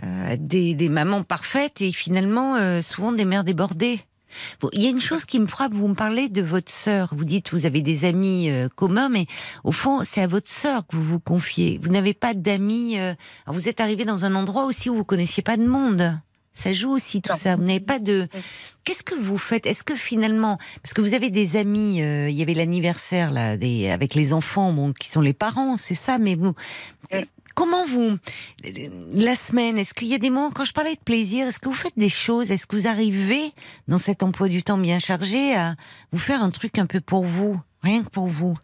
euh, 0.02 0.36
des, 0.38 0.88
mamans 0.88 1.22
parfaites 1.22 1.80
et 1.80 1.92
finalement 1.92 2.56
euh, 2.56 2.82
souvent 2.82 3.12
des 3.12 3.24
mères 3.24 3.44
débordées. 3.44 4.00
il 4.72 4.82
y 4.82 4.86
a 4.86 4.90
une 4.90 5.00
chose 5.00 5.24
qui 5.24 5.40
me 5.40 5.46
frappe, 5.46 5.72
vous 5.72 5.88
me 5.88 5.94
parlez 5.94 6.28
de 6.28 6.42
votre 6.42 6.70
sœur, 6.70 7.10
vous 7.12 7.24
dites 7.24 7.52
vous 7.52 7.66
avez 7.66 7.82
des 7.82 8.04
amis 8.04 8.50
euh, 8.50 8.68
communs, 8.68 9.08
mais 9.08 9.26
au 9.64 9.72
fond 9.72 10.00
c'est 10.04 10.22
à 10.22 10.26
votre 10.26 10.48
sœur 10.48 10.86
que 10.86 10.96
vous 10.96 11.04
vous 11.04 11.20
confiez. 11.20 11.78
Vous 11.82 11.88
n'avez 11.90 12.14
pas 12.14 12.34
d'amis, 12.34 12.98
vous 13.46 13.68
êtes 13.68 13.80
arrivé 13.80 14.04
dans 14.04 14.24
un 14.24 14.34
endroit 14.34 14.64
aussi 14.64 14.90
où 14.90 14.96
vous 14.96 15.04
connaissiez 15.04 15.42
pas 15.42 15.56
de 15.56 15.66
monde. 15.66 16.20
Ça 16.52 16.72
joue 16.72 16.90
aussi 16.90 17.22
tout 17.22 17.34
ça. 17.36 17.56
Vous 17.56 17.62
n'avez 17.62 17.80
pas 17.80 17.98
de. 17.98 18.28
Qu'est-ce 18.84 19.02
que 19.02 19.14
vous 19.14 19.38
faites? 19.38 19.66
Est-ce 19.66 19.84
que 19.84 19.94
finalement, 19.94 20.58
parce 20.82 20.92
que 20.92 21.00
vous 21.00 21.14
avez 21.14 21.30
des 21.30 21.56
amis, 21.56 22.02
euh, 22.02 22.28
il 22.28 22.36
y 22.36 22.42
avait 22.42 22.54
l'anniversaire 22.54 23.30
là, 23.30 23.56
des... 23.56 23.88
avec 23.88 24.14
les 24.14 24.32
enfants, 24.32 24.72
bon, 24.72 24.92
qui 24.92 25.08
sont 25.08 25.20
les 25.20 25.32
parents, 25.32 25.76
c'est 25.76 25.94
ça. 25.94 26.18
Mais 26.18 26.34
vous, 26.34 26.54
comment 27.54 27.86
vous 27.86 28.18
la 29.12 29.34
semaine 29.36 29.78
Est-ce 29.78 29.94
qu'il 29.94 30.08
y 30.08 30.14
a 30.14 30.18
des 30.18 30.30
moments 30.30 30.50
quand 30.50 30.64
je 30.64 30.72
parlais 30.72 30.94
de 30.94 31.00
plaisir 31.00 31.46
Est-ce 31.46 31.60
que 31.60 31.68
vous 31.68 31.74
faites 31.74 31.96
des 31.96 32.08
choses? 32.08 32.50
Est-ce 32.50 32.66
que 32.66 32.76
vous 32.76 32.86
arrivez 32.86 33.52
dans 33.88 33.98
cet 33.98 34.22
emploi 34.22 34.48
du 34.48 34.62
temps 34.62 34.78
bien 34.78 34.98
chargé 34.98 35.54
à 35.54 35.76
vous 36.12 36.18
faire 36.18 36.42
un 36.42 36.50
truc 36.50 36.78
un 36.78 36.86
peu 36.86 37.00
pour 37.00 37.24
vous, 37.24 37.60
rien 37.82 38.02
que 38.02 38.10
pour 38.10 38.26
vous? 38.26 38.56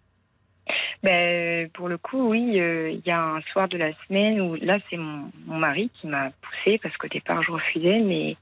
Ben, 1.02 1.68
pour 1.70 1.88
le 1.88 1.98
coup, 1.98 2.30
oui, 2.30 2.58
euh, 2.58 2.90
il 2.90 3.02
y 3.06 3.10
a 3.10 3.22
un 3.22 3.40
soir 3.52 3.68
de 3.68 3.76
la 3.76 3.92
semaine 4.06 4.40
où 4.40 4.54
là, 4.56 4.78
c'est 4.90 4.96
mon, 4.96 5.30
mari 5.46 5.90
qui 6.00 6.06
m'a 6.06 6.30
poussé 6.40 6.78
parce 6.78 6.96
qu'au 6.96 7.08
départ, 7.08 7.42
je 7.42 7.52
refusais, 7.52 8.00
mais 8.00 8.36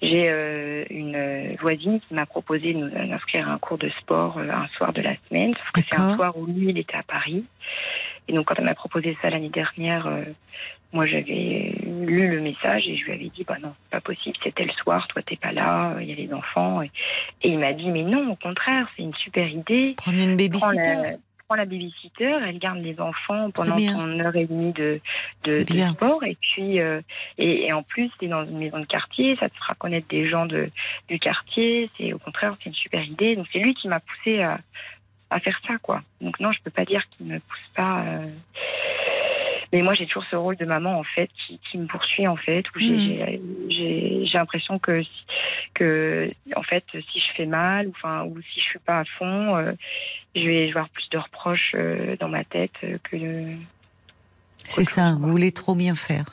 j'ai 0.00 0.30
euh, 0.30 0.84
une 0.90 1.56
voisine 1.60 2.00
qui 2.00 2.14
m'a 2.14 2.26
proposé 2.26 2.72
de 2.74 2.78
nous 2.78 3.12
inscrire 3.12 3.48
à 3.48 3.52
un 3.52 3.58
cours 3.58 3.78
de 3.78 3.88
sport 4.00 4.38
euh, 4.38 4.48
un 4.50 4.66
soir 4.68 4.92
de 4.92 5.02
la 5.02 5.14
semaine, 5.28 5.54
sauf 5.54 5.70
que 5.72 5.80
c'est 5.88 6.00
un 6.00 6.16
soir 6.16 6.36
où 6.36 6.46
lui, 6.46 6.70
il 6.70 6.78
était 6.78 6.96
à 6.96 7.02
Paris. 7.02 7.44
Et 8.28 8.32
donc, 8.32 8.46
quand 8.46 8.54
elle 8.58 8.64
m'a 8.64 8.74
proposé 8.74 9.16
ça 9.20 9.30
l'année 9.30 9.48
dernière, 9.48 10.08
moi, 10.92 11.06
j'avais 11.06 11.74
lu 11.84 12.30
le 12.30 12.40
message 12.40 12.86
et 12.86 12.96
je 12.96 13.04
lui 13.04 13.12
avais 13.12 13.28
dit, 13.28 13.44
bah 13.44 13.56
non, 13.60 13.74
c'est 13.82 13.90
pas 13.90 14.00
possible, 14.00 14.36
c'était 14.42 14.64
le 14.64 14.72
soir, 14.72 15.08
toi, 15.08 15.22
t'es 15.22 15.36
pas 15.36 15.52
là, 15.52 15.96
il 16.00 16.08
y 16.08 16.12
a 16.12 16.14
les 16.14 16.32
enfants. 16.32 16.82
Et, 16.82 16.90
il 17.42 17.58
m'a 17.58 17.72
dit, 17.72 17.90
mais 17.90 18.02
non, 18.02 18.30
au 18.30 18.36
contraire, 18.36 18.88
c'est 18.96 19.02
une 19.02 19.14
super 19.14 19.48
idée. 19.48 19.94
Prendre 19.96 20.20
une 20.20 20.36
babysitter 20.36 21.16
la 21.54 21.64
babysitter, 21.64 22.38
elle 22.46 22.58
garde 22.58 22.78
les 22.78 23.00
enfants 23.00 23.50
pendant 23.50 23.78
son 23.78 24.20
heure 24.20 24.36
et 24.36 24.46
demie 24.46 24.72
de, 24.72 25.00
de, 25.44 25.64
sport. 25.92 26.22
Et 26.24 26.36
puis, 26.40 26.80
euh, 26.80 27.00
et, 27.38 27.72
en 27.72 27.82
plus, 27.82 28.10
es 28.22 28.28
dans 28.28 28.44
une 28.44 28.58
maison 28.58 28.78
de 28.78 28.86
quartier, 28.86 29.36
ça 29.36 29.48
te 29.48 29.56
fera 29.56 29.74
connaître 29.74 30.08
des 30.08 30.28
gens 30.28 30.46
de, 30.46 30.68
du 31.08 31.18
quartier. 31.18 31.90
C'est 31.96 32.12
au 32.12 32.18
contraire, 32.18 32.56
c'est 32.62 32.70
une 32.70 32.74
super 32.74 33.02
idée. 33.02 33.36
Donc 33.36 33.46
c'est 33.52 33.58
lui 33.58 33.74
qui 33.74 33.88
m'a 33.88 34.00
poussé 34.00 34.42
à, 34.42 34.58
à, 35.30 35.40
faire 35.40 35.60
ça, 35.66 35.78
quoi. 35.78 36.02
Donc 36.20 36.38
non, 36.40 36.52
je 36.52 36.60
peux 36.62 36.70
pas 36.70 36.84
dire 36.84 37.02
qu'il 37.10 37.26
me 37.26 37.38
pousse 37.38 37.70
pas. 37.74 38.02
Euh, 38.02 38.26
mais 39.72 39.82
moi, 39.82 39.94
j'ai 39.94 40.06
toujours 40.06 40.24
ce 40.30 40.36
rôle 40.36 40.56
de 40.56 40.64
maman, 40.64 40.98
en 40.98 41.04
fait, 41.04 41.30
qui, 41.46 41.60
qui 41.70 41.78
me 41.78 41.86
poursuit, 41.86 42.26
en 42.26 42.36
fait, 42.36 42.64
où 42.74 42.78
j'ai 42.80 43.28
mmh. 43.28 44.24
l'impression 44.34 44.78
que, 44.80 45.02
que, 45.74 46.30
en 46.56 46.62
fait, 46.62 46.84
si 46.92 47.20
je 47.20 47.34
fais 47.36 47.46
mal, 47.46 47.86
ou, 47.86 47.90
enfin, 47.90 48.24
ou 48.24 48.40
si 48.40 48.60
je 48.60 48.64
suis 48.64 48.78
pas 48.80 49.00
à 49.00 49.04
fond, 49.04 49.56
euh, 49.56 49.72
je 50.34 50.40
vais 50.40 50.68
avoir 50.70 50.88
plus 50.88 51.08
de 51.10 51.18
reproches 51.18 51.72
euh, 51.74 52.16
dans 52.18 52.28
ma 52.28 52.44
tête 52.44 52.72
que. 53.04 53.16
C'est 54.66 54.84
ça, 54.84 55.16
vous 55.18 55.30
voulez 55.30 55.52
trop 55.52 55.74
bien 55.74 55.94
faire. 55.94 56.26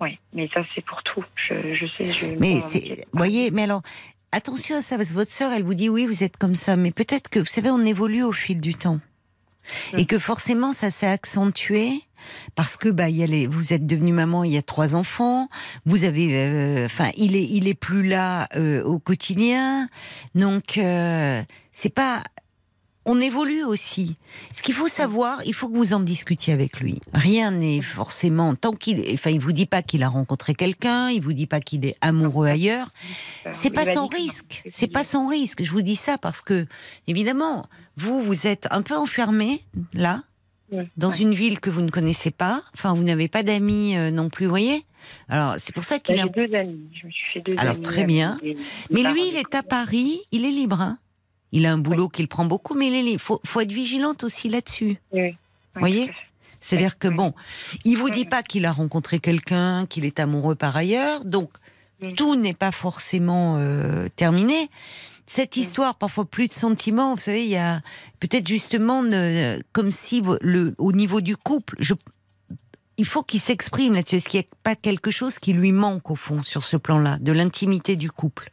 Oui, 0.00 0.18
mais 0.32 0.48
ça, 0.52 0.64
c'est 0.74 0.84
pour 0.84 1.02
tout. 1.02 1.24
Je, 1.36 1.74
je 1.74 1.86
sais, 1.96 2.04
je. 2.04 2.26
Mais 2.38 2.60
c'est. 2.60 3.04
voyez, 3.12 3.50
mais 3.50 3.62
alors. 3.62 3.82
Attention 4.30 4.76
à 4.76 4.82
ça, 4.82 4.98
parce 4.98 5.08
que 5.08 5.14
votre 5.14 5.30
sœur, 5.30 5.52
elle 5.54 5.62
vous 5.62 5.72
dit 5.72 5.88
oui, 5.88 6.04
vous 6.04 6.22
êtes 6.22 6.36
comme 6.36 6.54
ça, 6.54 6.76
mais 6.76 6.90
peut-être 6.90 7.30
que, 7.30 7.38
vous 7.38 7.46
savez, 7.46 7.70
on 7.70 7.82
évolue 7.86 8.22
au 8.22 8.32
fil 8.32 8.60
du 8.60 8.74
temps. 8.74 9.00
Et 9.96 10.04
que 10.04 10.18
forcément, 10.18 10.74
ça 10.74 10.90
s'est 10.90 11.06
accentué 11.06 12.02
parce 12.54 12.76
que 12.76 12.88
bah 12.88 13.08
y 13.08 13.22
a 13.22 13.26
les, 13.26 13.46
vous 13.46 13.72
êtes 13.72 13.86
devenue 13.86 14.12
maman, 14.12 14.44
il 14.44 14.52
y 14.52 14.56
a 14.56 14.62
trois 14.62 14.94
enfants, 14.94 15.48
vous 15.86 16.04
avez, 16.04 16.30
euh, 16.32 16.86
enfin 16.86 17.10
il 17.16 17.36
est 17.36 17.44
il 17.44 17.68
est 17.68 17.74
plus 17.74 18.06
là 18.06 18.48
euh, 18.56 18.82
au 18.84 18.98
quotidien, 18.98 19.88
donc 20.34 20.78
euh, 20.78 21.42
c'est 21.72 21.94
pas 21.94 22.22
on 23.08 23.20
évolue 23.20 23.64
aussi. 23.64 24.16
Ce 24.54 24.60
qu'il 24.62 24.74
faut 24.74 24.86
savoir, 24.86 25.40
il 25.46 25.54
faut 25.54 25.68
que 25.68 25.74
vous 25.74 25.94
en 25.94 26.00
discutiez 26.00 26.52
avec 26.52 26.78
lui. 26.78 27.00
Rien 27.14 27.52
n'est 27.52 27.80
forcément 27.80 28.54
tant 28.54 28.72
qu'il, 28.72 29.02
enfin, 29.14 29.30
il 29.30 29.40
vous 29.40 29.52
dit 29.52 29.64
pas 29.64 29.82
qu'il 29.82 30.02
a 30.02 30.08
rencontré 30.10 30.54
quelqu'un, 30.54 31.08
il 31.08 31.22
vous 31.22 31.32
dit 31.32 31.46
pas 31.46 31.60
qu'il 31.60 31.86
est 31.86 31.96
amoureux 32.02 32.46
ailleurs. 32.46 32.90
C'est 33.52 33.70
pas 33.70 33.92
sans 33.92 34.08
risque. 34.08 34.62
C'est 34.70 34.88
pas 34.88 35.04
sans 35.04 35.26
risque. 35.26 35.64
Je 35.64 35.70
vous 35.70 35.80
dis 35.80 35.96
ça 35.96 36.18
parce 36.18 36.42
que, 36.42 36.66
évidemment, 37.06 37.66
vous, 37.96 38.22
vous 38.22 38.46
êtes 38.46 38.68
un 38.70 38.82
peu 38.82 38.94
enfermé 38.94 39.64
là, 39.94 40.22
dans 40.96 41.10
une 41.10 41.34
ville 41.34 41.60
que 41.60 41.70
vous 41.70 41.82
ne 41.82 41.90
connaissez 41.90 42.30
pas. 42.30 42.62
Enfin, 42.74 42.94
vous 42.94 43.02
n'avez 43.02 43.28
pas 43.28 43.42
d'amis 43.42 43.96
euh, 43.96 44.10
non 44.10 44.28
plus, 44.28 44.46
vous 44.46 44.50
voyez? 44.50 44.84
Alors, 45.28 45.54
c'est 45.58 45.74
pour 45.74 45.84
ça 45.84 45.98
qu'il 45.98 46.16
bah, 46.16 46.22
a. 46.24 46.26
deux 46.26 46.54
amis. 46.54 46.80
Je 46.92 47.06
me 47.06 47.10
suis 47.10 47.32
fait 47.32 47.40
deux 47.40 47.54
Alors, 47.58 47.80
très 47.80 48.04
bien. 48.04 48.38
Mais 48.90 49.02
lui, 49.02 49.28
il 49.28 49.36
est 49.36 49.54
à 49.54 49.62
Paris. 49.62 50.20
Il 50.32 50.44
est 50.44 50.50
libre. 50.50 50.80
Hein 50.80 50.98
il 51.52 51.66
a 51.66 51.72
un 51.72 51.78
boulot 51.78 52.08
qu'il 52.08 52.28
prend 52.28 52.44
beaucoup, 52.44 52.74
mais 52.74 52.88
il 52.88 53.18
faut, 53.18 53.40
faut 53.44 53.60
être 53.60 53.72
vigilante 53.72 54.24
aussi 54.24 54.48
là-dessus. 54.48 54.98
Vous 55.12 55.30
voyez? 55.76 56.10
C'est-à-dire 56.60 56.98
que 56.98 57.08
bon, 57.08 57.34
il 57.84 57.96
vous 57.96 58.10
dit 58.10 58.24
pas 58.24 58.42
qu'il 58.42 58.66
a 58.66 58.72
rencontré 58.72 59.20
quelqu'un, 59.20 59.86
qu'il 59.86 60.04
est 60.04 60.18
amoureux 60.18 60.56
par 60.56 60.76
ailleurs, 60.76 61.24
donc 61.24 61.50
tout 62.16 62.34
n'est 62.36 62.54
pas 62.54 62.72
forcément 62.72 63.56
euh, 63.58 64.08
terminé. 64.16 64.68
Cette 65.30 65.58
histoire, 65.58 65.96
parfois 65.96 66.24
plus 66.24 66.48
de 66.48 66.54
sentiments, 66.54 67.14
vous 67.14 67.20
savez, 67.20 67.44
il 67.44 67.50
y 67.50 67.56
a 67.56 67.82
peut-être 68.18 68.48
justement 68.48 69.04
comme 69.72 69.90
si 69.90 70.22
le, 70.40 70.74
au 70.78 70.92
niveau 70.92 71.20
du 71.20 71.36
couple, 71.36 71.76
je, 71.80 71.92
il 72.96 73.04
faut 73.04 73.22
qu'il 73.22 73.38
s'exprime 73.38 73.92
là-dessus. 73.92 74.16
Est-ce 74.16 74.28
qu'il 74.28 74.40
n'y 74.40 74.46
a 74.46 74.56
pas 74.62 74.74
quelque 74.74 75.10
chose 75.10 75.38
qui 75.38 75.52
lui 75.52 75.70
manque 75.70 76.10
au 76.10 76.16
fond 76.16 76.42
sur 76.42 76.64
ce 76.64 76.78
plan-là, 76.78 77.18
de 77.20 77.30
l'intimité 77.30 77.94
du 77.94 78.10
couple? 78.10 78.50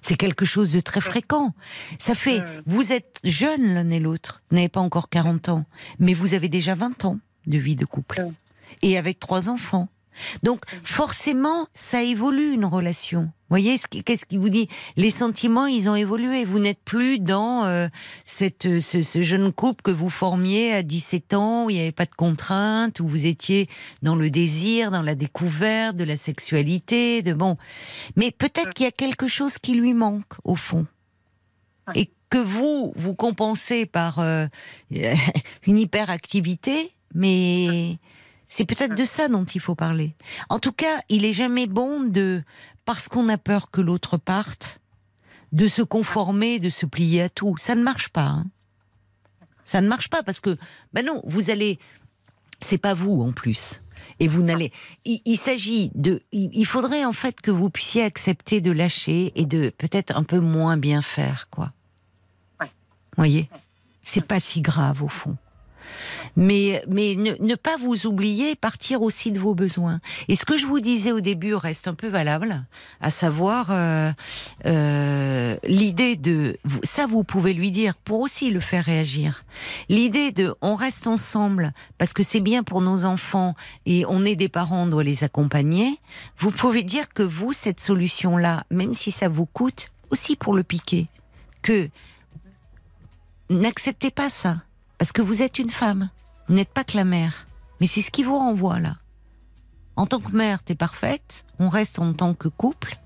C'est 0.00 0.16
quelque 0.16 0.44
chose 0.44 0.72
de 0.72 0.80
très 0.80 1.00
fréquent. 1.00 1.54
Ça 2.00 2.16
fait, 2.16 2.42
vous 2.66 2.92
êtes 2.92 3.20
jeunes 3.22 3.74
l'un 3.74 3.88
et 3.90 4.00
l'autre, 4.00 4.42
vous 4.50 4.56
n'avez 4.56 4.68
pas 4.68 4.80
encore 4.80 5.08
40 5.08 5.48
ans, 5.48 5.64
mais 6.00 6.12
vous 6.12 6.34
avez 6.34 6.48
déjà 6.48 6.74
20 6.74 7.04
ans 7.04 7.18
de 7.46 7.58
vie 7.58 7.76
de 7.76 7.84
couple. 7.84 8.26
Et 8.82 8.98
avec 8.98 9.20
trois 9.20 9.48
enfants. 9.48 9.88
Donc 10.42 10.64
forcément, 10.82 11.68
ça 11.72 12.02
évolue 12.02 12.52
une 12.52 12.64
relation. 12.64 13.30
Vous 13.48 13.54
voyez, 13.54 13.78
qu'est-ce 14.04 14.24
qui 14.24 14.38
vous 14.38 14.48
dit? 14.48 14.68
Les 14.96 15.12
sentiments, 15.12 15.66
ils 15.66 15.88
ont 15.88 15.94
évolué. 15.94 16.44
Vous 16.44 16.58
n'êtes 16.58 16.80
plus 16.84 17.20
dans 17.20 17.64
euh, 17.64 17.86
cette, 18.24 18.66
euh, 18.66 18.80
ce, 18.80 19.22
jeune 19.22 19.52
couple 19.52 19.82
que 19.82 19.92
vous 19.92 20.10
formiez 20.10 20.72
à 20.72 20.82
17 20.82 21.34
ans, 21.34 21.64
où 21.64 21.70
il 21.70 21.74
n'y 21.74 21.80
avait 21.80 21.92
pas 21.92 22.06
de 22.06 22.14
contraintes, 22.16 22.98
où 22.98 23.06
vous 23.06 23.24
étiez 23.26 23.68
dans 24.02 24.16
le 24.16 24.30
désir, 24.30 24.90
dans 24.90 25.02
la 25.02 25.14
découverte 25.14 25.94
de 25.94 26.02
la 26.02 26.16
sexualité, 26.16 27.22
de 27.22 27.34
bon. 27.34 27.56
Mais 28.16 28.32
peut-être 28.32 28.74
qu'il 28.74 28.84
y 28.84 28.88
a 28.88 28.92
quelque 28.92 29.28
chose 29.28 29.58
qui 29.58 29.74
lui 29.74 29.94
manque 29.94 30.34
au 30.42 30.56
fond, 30.56 30.84
et 31.94 32.10
que 32.30 32.38
vous 32.38 32.92
vous 32.96 33.14
compensez 33.14 33.86
par 33.86 34.18
euh, 34.18 34.48
une 35.68 35.78
hyperactivité, 35.78 36.92
mais 37.14 37.98
c'est 38.48 38.64
peut-être 38.64 38.94
de 38.94 39.04
ça 39.04 39.28
dont 39.28 39.44
il 39.44 39.60
faut 39.60 39.74
parler. 39.74 40.14
En 40.48 40.58
tout 40.58 40.72
cas, 40.72 41.00
il 41.08 41.24
est 41.24 41.32
jamais 41.32 41.66
bon 41.66 42.00
de, 42.00 42.42
parce 42.84 43.08
qu'on 43.08 43.28
a 43.28 43.38
peur 43.38 43.70
que 43.70 43.80
l'autre 43.80 44.16
parte, 44.16 44.80
de 45.52 45.66
se 45.66 45.82
conformer, 45.82 46.58
de 46.58 46.70
se 46.70 46.86
plier 46.86 47.22
à 47.22 47.28
tout. 47.28 47.56
Ça 47.56 47.74
ne 47.74 47.82
marche 47.82 48.08
pas. 48.10 48.26
Hein. 48.26 48.46
Ça 49.64 49.80
ne 49.80 49.88
marche 49.88 50.08
pas 50.08 50.22
parce 50.22 50.40
que, 50.40 50.56
ben 50.92 51.04
non, 51.04 51.22
vous 51.24 51.50
allez, 51.50 51.78
c'est 52.60 52.78
pas 52.78 52.94
vous 52.94 53.22
en 53.22 53.32
plus. 53.32 53.80
Et 54.18 54.28
vous 54.28 54.42
n'allez. 54.42 54.72
Il, 55.04 55.36
s'agit 55.36 55.90
de. 55.94 56.22
Il, 56.32 56.64
faudrait 56.64 57.04
en 57.04 57.12
fait 57.12 57.40
que 57.40 57.50
vous 57.50 57.68
puissiez 57.68 58.02
accepter 58.02 58.60
de 58.60 58.70
lâcher 58.70 59.32
et 59.34 59.44
de 59.44 59.70
peut-être 59.70 60.16
un 60.16 60.22
peu 60.22 60.38
moins 60.38 60.76
bien 60.76 61.02
faire, 61.02 61.48
quoi. 61.50 61.72
Ouais. 62.60 62.70
Voyez, 63.16 63.50
c'est 64.04 64.24
pas 64.24 64.40
si 64.40 64.62
grave 64.62 65.02
au 65.02 65.08
fond 65.08 65.36
mais, 66.36 66.82
mais 66.88 67.14
ne, 67.16 67.54
pas 67.54 67.76
vous 67.76 68.06
oublier, 68.06 68.54
partir 68.56 69.02
aussi 69.02 69.32
de 69.32 69.38
vos 69.38 69.54
besoins. 69.54 70.00
Et 70.28 70.36
ce 70.36 70.44
que 70.44 70.56
je 70.56 70.66
vous 70.66 70.80
disais 70.80 71.12
au 71.12 71.20
début 71.20 71.54
reste 71.54 71.88
un 71.88 71.94
peu 71.94 72.08
valable, 72.08 72.64
à 73.00 73.10
savoir 73.10 73.68
euh, 73.70 74.12
euh, 74.66 75.56
l'idée 75.64 76.16
de, 76.16 76.58
ça 76.82 77.06
vous 77.06 77.24
pouvez 77.24 77.52
lui 77.52 77.70
dire 77.70 77.94
pour 77.94 78.20
aussi 78.20 78.50
le 78.50 78.60
faire 78.60 78.84
réagir. 78.84 79.44
L'idée 79.88 80.32
de, 80.32 80.54
on 80.60 80.74
reste 80.74 81.06
ensemble 81.06 81.72
parce 81.98 82.12
que 82.12 82.22
c'est 82.22 82.40
bien 82.40 82.62
pour 82.62 82.80
nos 82.80 83.04
enfants 83.04 83.54
et 83.86 84.04
on 84.06 84.24
est 84.24 84.36
des 84.36 84.48
parents, 84.48 84.84
on 84.84 84.86
doit 84.86 85.04
les 85.04 85.24
accompagner. 85.24 85.98
Vous 86.38 86.50
pouvez 86.50 86.82
dire 86.82 87.12
que 87.12 87.22
vous, 87.22 87.52
cette 87.52 87.80
solution-là, 87.80 88.64
même 88.70 88.94
si 88.94 89.10
ça 89.10 89.28
vous 89.28 89.46
coûte, 89.46 89.90
aussi 90.10 90.36
pour 90.36 90.54
le 90.54 90.62
piquer, 90.62 91.08
que 91.62 91.88
n'acceptez 93.50 94.10
pas 94.10 94.28
ça 94.28 94.62
parce 94.98 95.12
que 95.12 95.22
vous 95.22 95.42
êtes 95.42 95.58
une 95.58 95.70
femme. 95.70 96.10
Vous 96.48 96.54
n'êtes 96.54 96.72
pas 96.72 96.84
que 96.84 96.96
la 96.96 97.04
mère. 97.04 97.46
Mais 97.80 97.86
c'est 97.86 98.02
ce 98.02 98.10
qui 98.10 98.22
vous 98.22 98.38
renvoie 98.38 98.78
là. 98.78 98.96
En 99.96 100.06
tant 100.06 100.20
que 100.20 100.36
mère, 100.36 100.62
t'es 100.62 100.74
parfaite. 100.74 101.44
On 101.58 101.68
reste 101.68 101.98
en 101.98 102.12
tant 102.12 102.34
que 102.34 102.48
couple. 102.48 102.96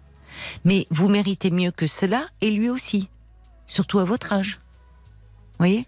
Mais 0.65 0.87
vous 0.91 1.09
méritez 1.09 1.51
mieux 1.51 1.71
que 1.71 1.87
cela 1.87 2.27
et 2.41 2.51
lui 2.51 2.69
aussi. 2.69 3.09
Surtout 3.67 3.99
à 3.99 4.05
votre 4.05 4.33
âge. 4.33 4.61
Voyez? 5.59 5.87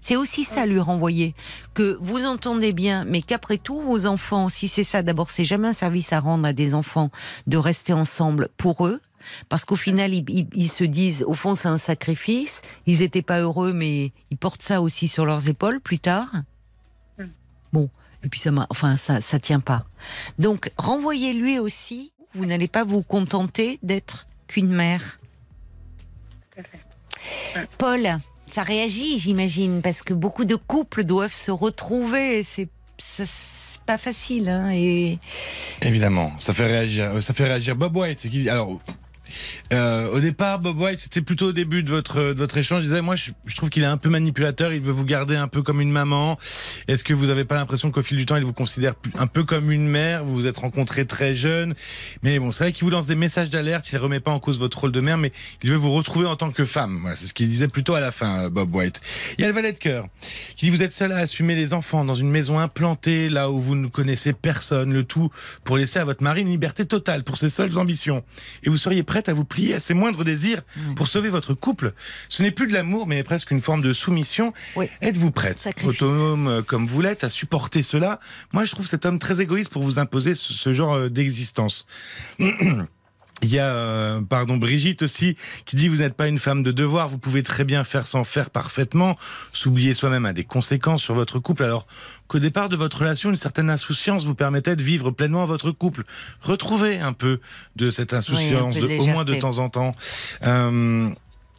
C'est 0.00 0.16
aussi 0.16 0.44
ça 0.44 0.66
lui 0.66 0.80
renvoyer 0.80 1.34
que 1.72 1.96
vous 2.02 2.26
entendez 2.26 2.74
bien, 2.74 3.06
mais 3.06 3.22
qu'après 3.22 3.56
tout 3.56 3.80
vos 3.80 4.04
enfants, 4.04 4.50
si 4.50 4.68
c'est 4.68 4.84
ça, 4.84 5.02
d'abord 5.02 5.30
c'est 5.30 5.46
jamais 5.46 5.68
un 5.68 5.72
service 5.72 6.12
à 6.12 6.20
rendre 6.20 6.46
à 6.46 6.52
des 6.52 6.74
enfants 6.74 7.10
de 7.46 7.56
rester 7.56 7.94
ensemble 7.94 8.50
pour 8.58 8.86
eux, 8.86 9.00
parce 9.48 9.64
qu'au 9.64 9.76
final, 9.76 10.12
ils, 10.14 10.68
se 10.68 10.84
disent, 10.84 11.24
au 11.26 11.34
fond, 11.34 11.54
c'est 11.54 11.68
un 11.68 11.78
sacrifice. 11.78 12.62
Ils 12.86 13.00
n'étaient 13.00 13.22
pas 13.22 13.40
heureux, 13.40 13.72
mais 13.72 14.12
ils 14.30 14.36
portent 14.36 14.62
ça 14.62 14.80
aussi 14.80 15.08
sur 15.08 15.26
leurs 15.26 15.48
épaules 15.48 15.80
plus 15.80 15.98
tard. 15.98 16.28
Hmm. 17.18 17.28
Bon, 17.72 17.90
et 18.24 18.28
puis 18.28 18.40
ça, 18.40 18.50
enfin, 18.70 18.96
ça, 18.96 19.20
ça 19.20 19.38
tient 19.38 19.60
pas. 19.60 19.84
Donc, 20.38 20.70
renvoyez-lui 20.78 21.58
aussi. 21.58 22.12
Vous 22.34 22.46
n'allez 22.46 22.68
pas 22.68 22.84
vous 22.84 23.02
contenter 23.02 23.78
d'être 23.82 24.26
qu'une 24.48 24.72
mère. 24.72 25.18
Paul, 27.78 28.18
ça 28.46 28.62
réagit, 28.62 29.18
j'imagine, 29.18 29.82
parce 29.82 30.02
que 30.02 30.14
beaucoup 30.14 30.44
de 30.44 30.56
couples 30.56 31.04
doivent 31.04 31.32
se 31.32 31.50
retrouver. 31.50 32.42
C'est 32.42 32.68
pas 33.86 33.98
facile. 33.98 34.48
Hein, 34.48 34.70
et... 34.72 35.18
Évidemment, 35.82 36.32
ça 36.38 36.54
fait 36.54 36.66
réagir. 36.66 37.22
Ça 37.22 37.34
fait 37.34 37.44
réagir 37.44 37.76
Bob 37.76 37.96
White. 37.96 38.26
Alors, 38.48 38.80
euh, 39.72 40.10
au 40.10 40.20
départ, 40.20 40.58
Bob 40.58 40.78
White, 40.80 40.98
c'était 40.98 41.20
plutôt 41.20 41.48
au 41.48 41.52
début 41.52 41.82
de 41.82 41.90
votre 41.90 42.32
de 42.32 42.38
votre 42.38 42.56
échange. 42.56 42.82
Il 42.82 42.88
disait, 42.88 43.02
moi, 43.02 43.16
je, 43.16 43.32
trouve 43.54 43.70
qu'il 43.70 43.82
est 43.82 43.86
un 43.86 43.96
peu 43.96 44.08
manipulateur. 44.08 44.72
Il 44.72 44.80
veut 44.80 44.92
vous 44.92 45.04
garder 45.04 45.36
un 45.36 45.48
peu 45.48 45.62
comme 45.62 45.80
une 45.80 45.90
maman. 45.90 46.38
Est-ce 46.88 47.04
que 47.04 47.14
vous 47.14 47.26
n'avez 47.26 47.44
pas 47.44 47.54
l'impression 47.54 47.90
qu'au 47.90 48.02
fil 48.02 48.16
du 48.16 48.26
temps, 48.26 48.36
il 48.36 48.44
vous 48.44 48.52
considère 48.52 48.94
un 49.16 49.26
peu 49.26 49.44
comme 49.44 49.70
une 49.70 49.88
mère? 49.88 50.24
Vous 50.24 50.34
vous 50.34 50.46
êtes 50.46 50.58
rencontrés 50.58 51.06
très 51.06 51.34
jeune, 51.34 51.74
mais 52.22 52.38
bon, 52.38 52.50
c'est 52.50 52.64
vrai 52.64 52.72
qu'il 52.72 52.84
vous 52.84 52.90
lance 52.90 53.06
des 53.06 53.14
messages 53.14 53.50
d'alerte. 53.50 53.88
Il 53.92 53.98
remet 53.98 54.20
pas 54.20 54.30
en 54.30 54.40
cause 54.40 54.58
votre 54.58 54.78
rôle 54.80 54.92
de 54.92 55.00
mère, 55.00 55.18
mais 55.18 55.32
il 55.62 55.70
veut 55.70 55.76
vous 55.76 55.92
retrouver 55.92 56.26
en 56.26 56.36
tant 56.36 56.50
que 56.50 56.64
femme. 56.64 56.98
Voilà, 57.00 57.16
c'est 57.16 57.26
ce 57.26 57.34
qu'il 57.34 57.48
disait 57.48 57.68
plutôt 57.68 57.94
à 57.94 58.00
la 58.00 58.10
fin, 58.10 58.48
Bob 58.48 58.74
White. 58.74 59.00
Il 59.38 59.42
y 59.42 59.44
a 59.44 59.48
le 59.48 59.54
valet 59.54 59.72
de 59.72 59.78
cœur 59.78 60.06
qui 60.56 60.66
dit, 60.66 60.70
vous 60.70 60.82
êtes 60.82 60.92
seul 60.92 61.12
à 61.12 61.18
assumer 61.18 61.54
les 61.54 61.74
enfants 61.74 62.04
dans 62.04 62.14
une 62.14 62.30
maison 62.30 62.58
implantée 62.58 63.28
là 63.28 63.50
où 63.50 63.58
vous 63.60 63.74
ne 63.74 63.86
connaissez 63.86 64.32
personne. 64.32 64.92
Le 64.92 65.04
tout 65.04 65.30
pour 65.64 65.76
laisser 65.76 65.98
à 65.98 66.04
votre 66.04 66.22
mari 66.22 66.42
une 66.42 66.48
liberté 66.48 66.86
totale 66.86 67.24
pour 67.24 67.36
ses 67.36 67.48
seules 67.48 67.78
ambitions. 67.78 68.24
Et 68.62 68.70
vous 68.70 68.76
seriez 68.76 69.02
prête 69.02 69.23
à 69.28 69.32
vous 69.32 69.44
plier 69.44 69.74
à 69.74 69.80
ses 69.80 69.94
moindres 69.94 70.24
désirs 70.24 70.62
pour 70.96 71.08
sauver 71.08 71.28
votre 71.28 71.54
couple. 71.54 71.94
Ce 72.28 72.42
n'est 72.42 72.50
plus 72.50 72.66
de 72.66 72.72
l'amour, 72.72 73.06
mais 73.06 73.22
presque 73.22 73.50
une 73.50 73.60
forme 73.60 73.82
de 73.82 73.92
soumission. 73.92 74.52
Êtes-vous 75.00 75.30
prête, 75.30 75.66
autonome 75.84 76.48
euh, 76.48 76.62
comme 76.62 76.86
vous 76.86 77.00
l'êtes, 77.00 77.24
à 77.24 77.28
supporter 77.28 77.82
cela? 77.82 78.20
Moi, 78.52 78.64
je 78.64 78.72
trouve 78.72 78.86
cet 78.86 79.06
homme 79.06 79.18
très 79.18 79.40
égoïste 79.40 79.70
pour 79.70 79.82
vous 79.82 79.98
imposer 79.98 80.34
ce, 80.34 80.72
genre 80.72 80.94
euh, 80.94 81.08
d'existence. 81.08 81.86
Il 83.44 83.52
y 83.52 83.58
a, 83.58 83.66
euh, 83.66 84.22
pardon, 84.22 84.56
Brigitte 84.56 85.02
aussi, 85.02 85.36
qui 85.66 85.76
dit 85.76 85.88
vous 85.88 85.98
n'êtes 85.98 86.14
pas 86.14 86.28
une 86.28 86.38
femme 86.38 86.62
de 86.62 86.72
devoir, 86.72 87.08
vous 87.08 87.18
pouvez 87.18 87.42
très 87.42 87.64
bien 87.64 87.84
faire 87.84 88.06
sans 88.06 88.24
faire 88.24 88.48
parfaitement. 88.48 89.18
S'oublier 89.52 89.92
soi-même 89.92 90.24
a 90.24 90.32
des 90.32 90.44
conséquences 90.44 91.02
sur 91.02 91.12
votre 91.12 91.38
couple, 91.40 91.62
alors 91.62 91.86
qu'au 92.26 92.38
départ 92.38 92.70
de 92.70 92.76
votre 92.76 93.00
relation, 93.00 93.28
une 93.28 93.36
certaine 93.36 93.68
insouciance 93.68 94.24
vous 94.24 94.34
permettait 94.34 94.76
de 94.76 94.82
vivre 94.82 95.10
pleinement 95.10 95.44
votre 95.44 95.72
couple. 95.72 96.04
Retrouvez 96.40 97.00
un 97.00 97.12
peu 97.12 97.38
de 97.76 97.90
cette 97.90 98.14
insouciance, 98.14 98.78
au 98.78 99.06
moins 99.06 99.24
de 99.24 99.34
temps 99.34 99.58
en 99.58 99.68
temps. 99.68 99.94
Euh, 100.42 101.10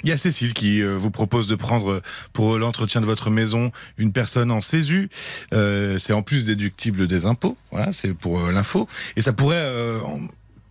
il 0.03 0.09
y 0.09 0.11
a 0.11 0.17
Cécile 0.17 0.53
qui 0.53 0.81
euh, 0.81 0.95
vous 0.97 1.11
propose 1.11 1.47
de 1.47 1.55
prendre 1.55 2.01
pour 2.33 2.57
l'entretien 2.57 2.99
de 2.99 3.05
votre 3.05 3.29
maison 3.29 3.71
une 3.99 4.11
personne 4.11 4.49
en 4.49 4.59
CESU. 4.59 5.09
c'est 5.51 6.13
en 6.13 6.23
plus 6.23 6.45
déductible 6.45 7.05
des 7.05 7.27
impôts. 7.27 7.57
Voilà, 7.71 7.91
c'est 7.91 8.15
pour 8.15 8.39
l'info. 8.47 8.89
Et 9.15 9.21
ça 9.21 9.33
pourrait 9.33 9.71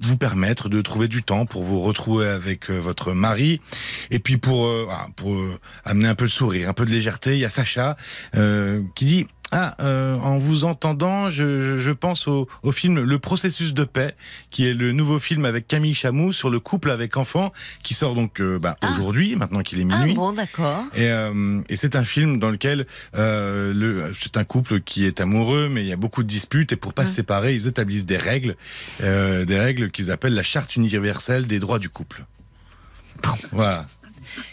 vous 0.05 0.16
permettre 0.16 0.68
de 0.68 0.81
trouver 0.82 1.09
du 1.09 1.22
temps 1.22 1.47
pour 1.47 1.62
vous 1.62 1.81
retrouver 1.81 2.28
avec 2.28 2.70
euh, 2.70 2.78
votre 2.78 3.12
mari 3.12 3.60
et 4.10 4.18
puis 4.18 4.36
pour 4.36 4.66
euh, 4.66 4.89
pour 5.16 5.35
euh, 5.35 5.59
amener 5.85 6.09
un 6.09 6.14
peu 6.14 6.26
de 6.26 6.31
sourire, 6.31 6.68
un 6.68 6.72
peu 6.72 6.85
de 6.85 6.90
légèreté. 6.90 7.35
Il 7.35 7.39
y 7.40 7.44
a 7.44 7.51
Sacha 7.51 7.97
qui 8.94 9.05
dit 9.05 9.26
ah, 9.56 9.76
euh, 9.78 10.18
en 10.18 10.36
vous 10.36 10.64
entendant, 10.64 11.31
je, 11.31 11.76
je 11.76 11.90
pense 11.93 12.26
au, 12.26 12.48
au, 12.64 12.72
film 12.72 13.01
Le 13.01 13.18
processus 13.20 13.72
de 13.72 13.85
paix, 13.85 14.16
qui 14.51 14.66
est 14.66 14.74
le 14.74 14.90
nouveau 14.90 15.20
film 15.20 15.44
avec 15.44 15.68
Camille 15.68 15.94
Chamou 15.94 16.32
sur 16.32 16.51
le 16.51 16.59
couple 16.59 16.90
avec 16.90 17.16
enfants, 17.16 17.52
qui 17.85 17.94
sort 17.94 18.16
donc 18.16 18.40
euh, 18.40 18.59
bah, 18.59 18.76
ah. 18.81 18.89
aujourd'hui, 18.90 19.36
maintenant 19.36 19.62
qu'il 19.62 19.78
est 19.78 19.85
minuit. 19.85 20.10
Ah 20.10 20.16
bon, 20.16 20.32
d'accord. 20.32 20.82
Et, 20.97 21.09
euh, 21.09 21.60
et 21.68 21.76
c'est 21.76 21.94
un 21.94 22.02
film 22.02 22.40
dans 22.40 22.51
lequel 22.51 22.86
c'est 23.14 24.36
un 24.36 24.44
couple 24.44 24.81
qui 24.81 25.06
est 25.06 25.20
amoureux, 25.20 25.68
mais 25.70 25.82
il 25.82 25.89
y 25.89 25.93
a 25.93 25.97
beaucoup 25.97 26.24
de 26.24 26.28
disputes, 26.28 26.72
et 26.72 26.76
pour 26.76 26.93
pas 26.93 27.05
se 27.05 27.10
hum. 27.10 27.14
séparer, 27.14 27.55
ils 27.55 27.68
établissent 27.68 28.06
des 28.06 28.16
règles, 28.16 28.56
des 29.01 29.59
règles 29.59 29.93
qu'ils 29.93 30.10
appellent 30.10 30.35
la 30.35 30.43
charte 30.43 30.74
universelle 30.74 31.47
des 31.47 31.60
droits 31.60 31.78
du 31.78 31.90
couple. 31.90 32.24
Bon. 33.22 33.31
Voilà. 33.52 33.86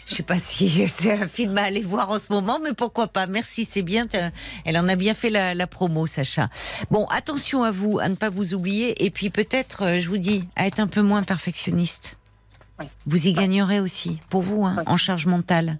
Je 0.06 0.14
sais 0.14 0.22
pas 0.22 0.38
si 0.38 0.86
c'est 0.88 1.12
un 1.12 1.28
film 1.28 1.56
à 1.58 1.64
aller 1.64 1.82
voir 1.82 2.10
en 2.10 2.18
ce 2.18 2.32
moment, 2.32 2.58
mais 2.62 2.72
pourquoi 2.72 3.08
pas. 3.08 3.26
Merci, 3.26 3.64
c'est 3.64 3.82
bien. 3.82 4.06
Elle 4.64 4.78
en 4.78 4.88
a 4.88 4.96
bien 4.96 5.14
fait 5.14 5.30
la, 5.30 5.66
promo, 5.66 6.06
Sacha. 6.06 6.48
Bon, 6.90 7.06
attention 7.06 7.62
à 7.62 7.70
vous, 7.70 7.98
à 7.98 8.08
ne 8.08 8.14
pas 8.14 8.30
vous 8.30 8.54
oublier. 8.54 9.04
Et 9.04 9.10
puis 9.10 9.30
peut-être, 9.30 9.84
euh, 9.84 10.00
je 10.00 10.08
vous 10.08 10.18
dis, 10.18 10.48
à 10.56 10.66
être 10.66 10.80
un 10.80 10.86
peu 10.86 11.02
moins 11.02 11.22
perfectionniste. 11.22 12.16
Vous 13.06 13.28
y 13.28 13.32
gagnerez 13.32 13.78
aussi, 13.78 14.18
pour 14.28 14.42
vous, 14.42 14.64
hein, 14.64 14.82
en 14.86 14.96
charge 14.96 15.26
mentale. 15.26 15.78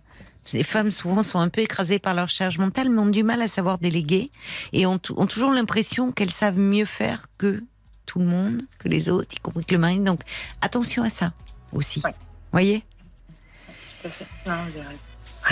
Les 0.52 0.62
femmes 0.62 0.90
souvent 0.90 1.22
sont 1.22 1.38
un 1.38 1.48
peu 1.48 1.60
écrasées 1.60 1.98
par 1.98 2.14
leur 2.14 2.28
charge 2.28 2.58
mentale, 2.58 2.90
mais 2.90 3.00
ont 3.00 3.06
du 3.06 3.22
mal 3.22 3.42
à 3.42 3.48
savoir 3.48 3.78
déléguer 3.78 4.30
et 4.72 4.86
ont, 4.86 5.00
ont 5.16 5.26
toujours 5.26 5.52
l'impression 5.52 6.12
qu'elles 6.12 6.32
savent 6.32 6.58
mieux 6.58 6.84
faire 6.84 7.26
que 7.38 7.62
tout 8.06 8.18
le 8.18 8.26
monde, 8.26 8.62
que 8.78 8.88
les 8.88 9.08
autres, 9.08 9.34
y 9.34 9.40
compris 9.40 9.64
que 9.64 9.74
le 9.74 9.80
mari. 9.80 9.98
Donc 10.00 10.20
attention 10.60 11.02
à 11.02 11.10
ça 11.10 11.32
aussi. 11.72 12.02
Voyez? 12.50 12.84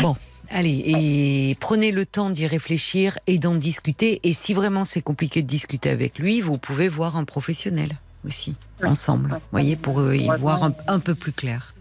Bon. 0.01 0.17
Allez, 0.53 0.83
et 0.85 1.57
prenez 1.61 1.93
le 1.93 2.05
temps 2.05 2.29
d'y 2.29 2.47
réfléchir 2.47 3.19
et 3.29 3.39
d'en 3.39 3.55
discuter. 3.55 4.21
Et 4.25 4.33
si 4.33 4.53
vraiment 4.53 4.85
c'est 4.85 5.01
compliqué 5.01 5.43
de 5.43 5.47
discuter 5.47 5.91
avec 5.91 6.19
lui, 6.19 6.41
vous 6.41 6.59
pouvez 6.59 6.89
voir 6.89 7.17
un 7.17 7.25
professionnel 7.25 7.97
aussi, 8.27 8.57
ensemble. 8.85 9.41
Voyez, 9.53 9.77
pour 9.77 10.13
y 10.13 10.29
voir 10.39 10.71
un, 10.89 10.99
peu 10.99 11.15
plus 11.15 11.33
clair. 11.33 11.73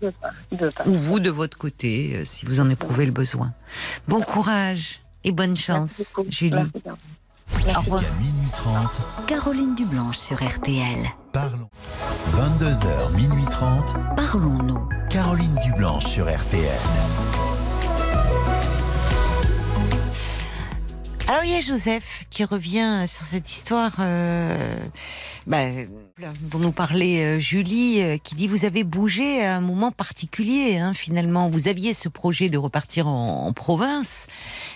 Ou 0.85 0.93
vous 0.93 1.19
de 1.19 1.31
votre 1.31 1.57
côté, 1.57 2.15
euh, 2.15 2.25
si 2.25 2.45
vous 2.45 2.59
en 2.59 2.69
éprouvez 2.69 3.05
le 3.05 3.11
besoin. 3.11 3.53
Bon 4.07 4.21
courage 4.21 5.01
et 5.23 5.31
bonne 5.31 5.57
chance, 5.57 6.13
Julie. 6.29 6.55
Au 7.53 7.80
revoir. 7.80 8.03
minuit 8.19 8.49
30. 8.51 9.01
Caroline 9.27 9.76
Dublanche 9.76 10.17
sur 10.17 10.38
RTL. 10.38 11.09
Parlons. 11.34 11.69
22h, 12.31 13.15
minuit 13.15 13.45
30. 13.51 13.95
Parlons-nous. 14.15 14.88
Caroline 15.09 15.55
Dublanche 15.63 16.05
sur 16.05 16.26
RTL. 16.26 16.80
Alors 21.30 21.43
il 21.43 21.51
y 21.51 21.55
a 21.55 21.61
Joseph 21.61 22.26
qui 22.31 22.43
revient 22.43 23.03
sur 23.05 23.23
cette 23.23 23.51
histoire 23.51 23.97
euh, 23.99 24.80
bah, 25.45 25.65
dont 26.41 26.57
nous 26.57 26.71
parlait 26.71 27.23
euh, 27.23 27.39
Julie, 27.39 28.01
euh, 28.01 28.17
qui 28.17 28.34
dit 28.34 28.47
vous 28.47 28.65
avez 28.65 28.84
bougé 28.84 29.45
à 29.45 29.57
un 29.57 29.61
moment 29.61 29.91
particulier 29.91 30.77
hein, 30.77 30.95
finalement. 30.95 31.47
Vous 31.47 31.67
aviez 31.67 31.93
ce 31.93 32.09
projet 32.09 32.49
de 32.49 32.57
repartir 32.57 33.07
en, 33.07 33.53
province, 33.53 34.26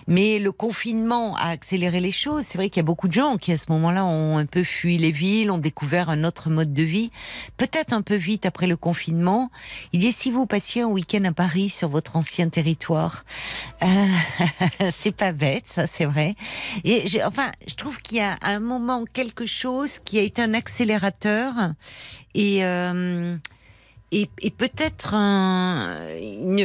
Mais 0.08 0.40
le 0.40 0.52
confinement 0.52 1.36
a 1.36 1.50
accéléré 1.50 2.00
les 2.00 2.12
choses. 2.12 2.46
C'est 2.48 2.58
vrai 2.58 2.70
qu'il 2.70 2.78
y 2.78 2.86
a 2.86 2.86
beaucoup 2.86 3.08
de 3.08 3.14
gens 3.14 3.38
qui, 3.38 3.52
à 3.52 3.58
ce 3.58 3.72
moment-là, 3.72 4.06
ont 4.06 4.38
un 4.38 4.46
peu 4.46 4.64
fui 4.64 4.98
les 4.98 5.12
villes, 5.12 5.52
ont 5.52 5.58
découvert 5.58 6.10
un 6.10 6.24
autre 6.24 6.50
mode 6.50 6.74
de 6.74 6.84
vie. 6.84 7.12
Peut-être 7.58 7.94
un 7.94 8.02
peu 8.02 8.16
vite 8.16 8.46
après 8.46 8.68
le 8.68 8.78
confinement. 8.78 9.52
Il 9.94 10.00
dit, 10.00 10.12
si 10.12 10.32
vous 10.32 10.46
passiez 10.46 10.84
un 10.84 10.88
week-end 10.88 11.24
à 11.26 11.32
Paris 11.32 11.70
sur 11.70 11.90
votre 11.90 12.16
ancien 12.16 12.50
territoire, 12.50 13.26
euh, 13.84 14.08
c'est 14.92 15.12
pas 15.12 15.32
bête, 15.32 15.68
ça, 15.68 15.88
c'est 15.88 16.06
vrai. 16.06 16.36
Enfin, 17.26 17.52
je 17.68 17.76
trouve 17.76 18.00
qu'il 18.00 18.18
y 18.18 18.22
a 18.22 18.36
un 18.42 18.60
moment 18.60 19.06
quelque 19.12 19.46
chose 19.46 20.00
qui 20.04 20.20
a 20.20 20.22
été 20.22 20.42
un 20.42 20.54
accélérateur 20.54 21.54
et 22.34 22.64
euh, 22.64 23.38
et, 24.14 24.52
peut-être 24.52 25.16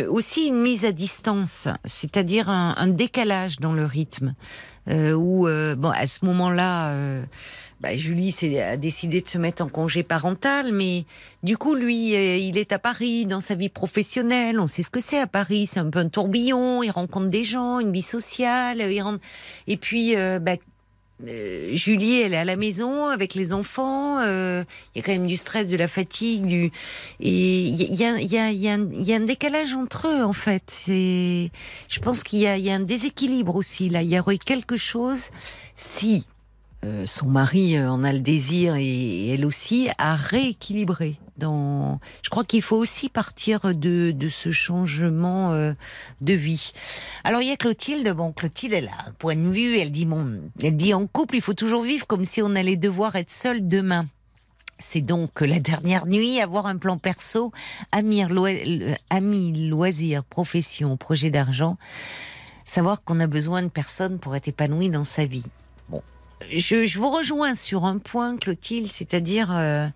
aussi 0.09 0.49
une 0.49 0.61
mise 0.61 0.85
à 0.85 0.93
distance, 0.93 1.69
c'est-à-dire 1.85 2.49
un, 2.49 2.89
décalage 2.89 3.57
dans 3.59 3.73
le 3.73 3.85
rythme. 3.85 4.35
Euh, 4.89 5.17
euh, 5.19 5.75
bon, 5.75 5.91
à 5.91 6.07
ce 6.07 6.25
moment-là, 6.25 6.91
euh, 6.91 7.25
bah, 7.81 7.95
Julie 7.97 8.35
a 8.59 8.77
décidé 8.77 9.21
de 9.21 9.29
se 9.29 9.39
mettre 9.39 9.63
en 9.63 9.69
congé 9.69 10.03
parental, 10.03 10.73
mais 10.73 11.05
du 11.43 11.57
coup, 11.57 11.75
lui, 11.75 12.13
il 12.47 12.59
est 12.59 12.73
à 12.73 12.79
Paris 12.79 13.27
dans 13.27 13.41
sa 13.41 13.55
vie 13.55 13.69
professionnelle. 13.69 14.61
On 14.61 14.67
sait 14.67 14.83
ce 14.83 14.91
que 14.91 15.01
c'est 15.01 15.21
à 15.21 15.27
Paris, 15.27 15.67
c'est 15.67 15.81
un 15.81 15.91
peu 15.91 15.99
un 15.99 16.09
tourbillon. 16.09 16.83
Il 16.83 16.91
rencontre 16.91 17.27
des 17.27 17.45
gens, 17.45 17.81
une 17.81 17.93
vie 17.93 18.03
sociale. 18.03 18.83
Et 19.67 19.77
puis, 19.77 20.17
bah, 20.41 20.57
euh, 21.27 21.75
Julie, 21.75 22.21
elle 22.21 22.35
est 22.35 22.39
à 22.39 22.45
la 22.45 22.57
maison 22.57 23.07
avec 23.07 23.35
les 23.35 23.53
enfants. 23.53 24.19
Euh, 24.21 24.65
il 24.95 24.99
y 24.99 25.03
a 25.03 25.05
quand 25.05 25.13
même 25.13 25.27
du 25.27 25.37
stress, 25.37 25.69
de 25.69 25.77
la 25.77 25.89
fatigue, 25.89 26.47
du 26.47 26.71
et 27.21 27.63
il 27.63 27.95
y 27.95 28.05
a, 28.05 28.21
y, 28.21 28.39
a, 28.39 28.53
y, 28.53 28.69
a 28.69 28.79
y 28.79 29.13
a, 29.13 29.17
un 29.17 29.21
décalage 29.21 29.75
entre 29.75 30.09
eux 30.09 30.23
en 30.23 30.33
fait. 30.33 30.85
Je 30.87 32.01
pense 32.01 32.23
qu'il 32.23 32.39
y, 32.39 32.43
y 32.43 32.71
a, 32.71 32.75
un 32.75 32.81
déséquilibre 32.81 33.57
aussi 33.57 33.89
là. 33.89 34.03
Il 34.03 34.11
y 34.11 34.19
aurait 34.19 34.39
quelque 34.39 34.77
chose 34.77 35.29
si 35.77 36.27
euh, 36.85 37.07
son 37.07 37.27
mari 37.27 37.77
euh, 37.77 37.91
en 37.91 38.05
a 38.05 38.13
le 38.13 38.21
désir 38.21 38.77
et 38.77 39.35
elle 39.35 39.45
aussi 39.45 39.89
à 39.99 40.15
rééquilibrer. 40.15 41.19
Dans, 41.37 41.99
je 42.23 42.31
crois 42.31 42.45
qu'il 42.45 42.63
faut 42.63 42.77
aussi 42.77 43.09
partir 43.09 43.75
de, 43.75 44.13
de 44.13 44.29
ce 44.29 44.53
changement 44.53 45.53
euh, 45.53 45.73
de 46.21 46.35
vie. 46.35 46.73
Alors 47.25 47.43
il 47.43 47.49
y 47.49 47.51
a 47.51 47.57
Clotilde. 47.57 48.09
Bon, 48.13 48.33
Clotilde, 48.33 48.75
elle 48.75 48.89
a 48.89 49.09
un 49.09 49.13
point 49.13 49.35
de 49.35 49.49
vue. 49.49 49.79
Elle 49.79 49.91
dit 49.91 50.05
bon, 50.05 50.41
elle 50.63 50.77
dit 50.77 50.95
en 50.95 51.09
couple, 51.09 51.37
il 51.37 51.43
faut 51.43 51.55
toujours 51.55 51.83
vivre 51.83 52.07
comme 52.07 52.25
si 52.25 52.43
on 52.43 52.55
allait 52.55 52.77
devoir 52.77 53.17
être 53.17 53.33
seul 53.33 53.67
demain. 53.67 54.07
C'est 54.79 55.01
donc 55.01 55.41
la 55.41 55.59
dernière 55.59 56.07
nuit, 56.07 56.41
avoir 56.41 56.67
un 56.67 56.77
plan 56.77 56.99
perso, 56.99 57.53
ami, 57.91 58.23
loisirs, 59.69 60.23
profession, 60.23 60.97
projet 60.97 61.31
d'argent. 61.31 61.77
Savoir 62.65 63.03
qu'on 63.03 63.19
a 63.19 63.27
besoin 63.27 63.65
de 63.65 63.69
personnes 63.69 64.21
pour 64.21 64.37
être 64.37 64.47
épanoui 64.47 64.91
dans 64.91 65.03
sa 65.03 65.25
vie 65.25 65.47
je, 66.53 66.99
vous 66.99 67.11
rejoins 67.11 67.55
sur 67.55 67.85
un 67.85 67.99
point, 67.99 68.37
Clotilde, 68.37 68.91
c'est-à-dire 68.91 69.51
euh, 69.53 69.89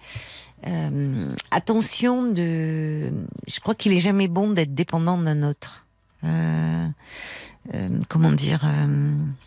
euh, 0.66 1.28
attention 1.50 2.24
de. 2.24 3.10
Je 3.48 3.60
crois 3.60 3.74
qu'il 3.74 3.92
est 3.92 4.00
jamais 4.00 4.28
bon 4.28 4.50
d'être 4.50 4.74
dépendant 4.74 5.18
d'un 5.18 5.42
autre. 5.42 5.86
Euh, 6.24 6.88
comment 8.08 8.32
dire, 8.32 8.64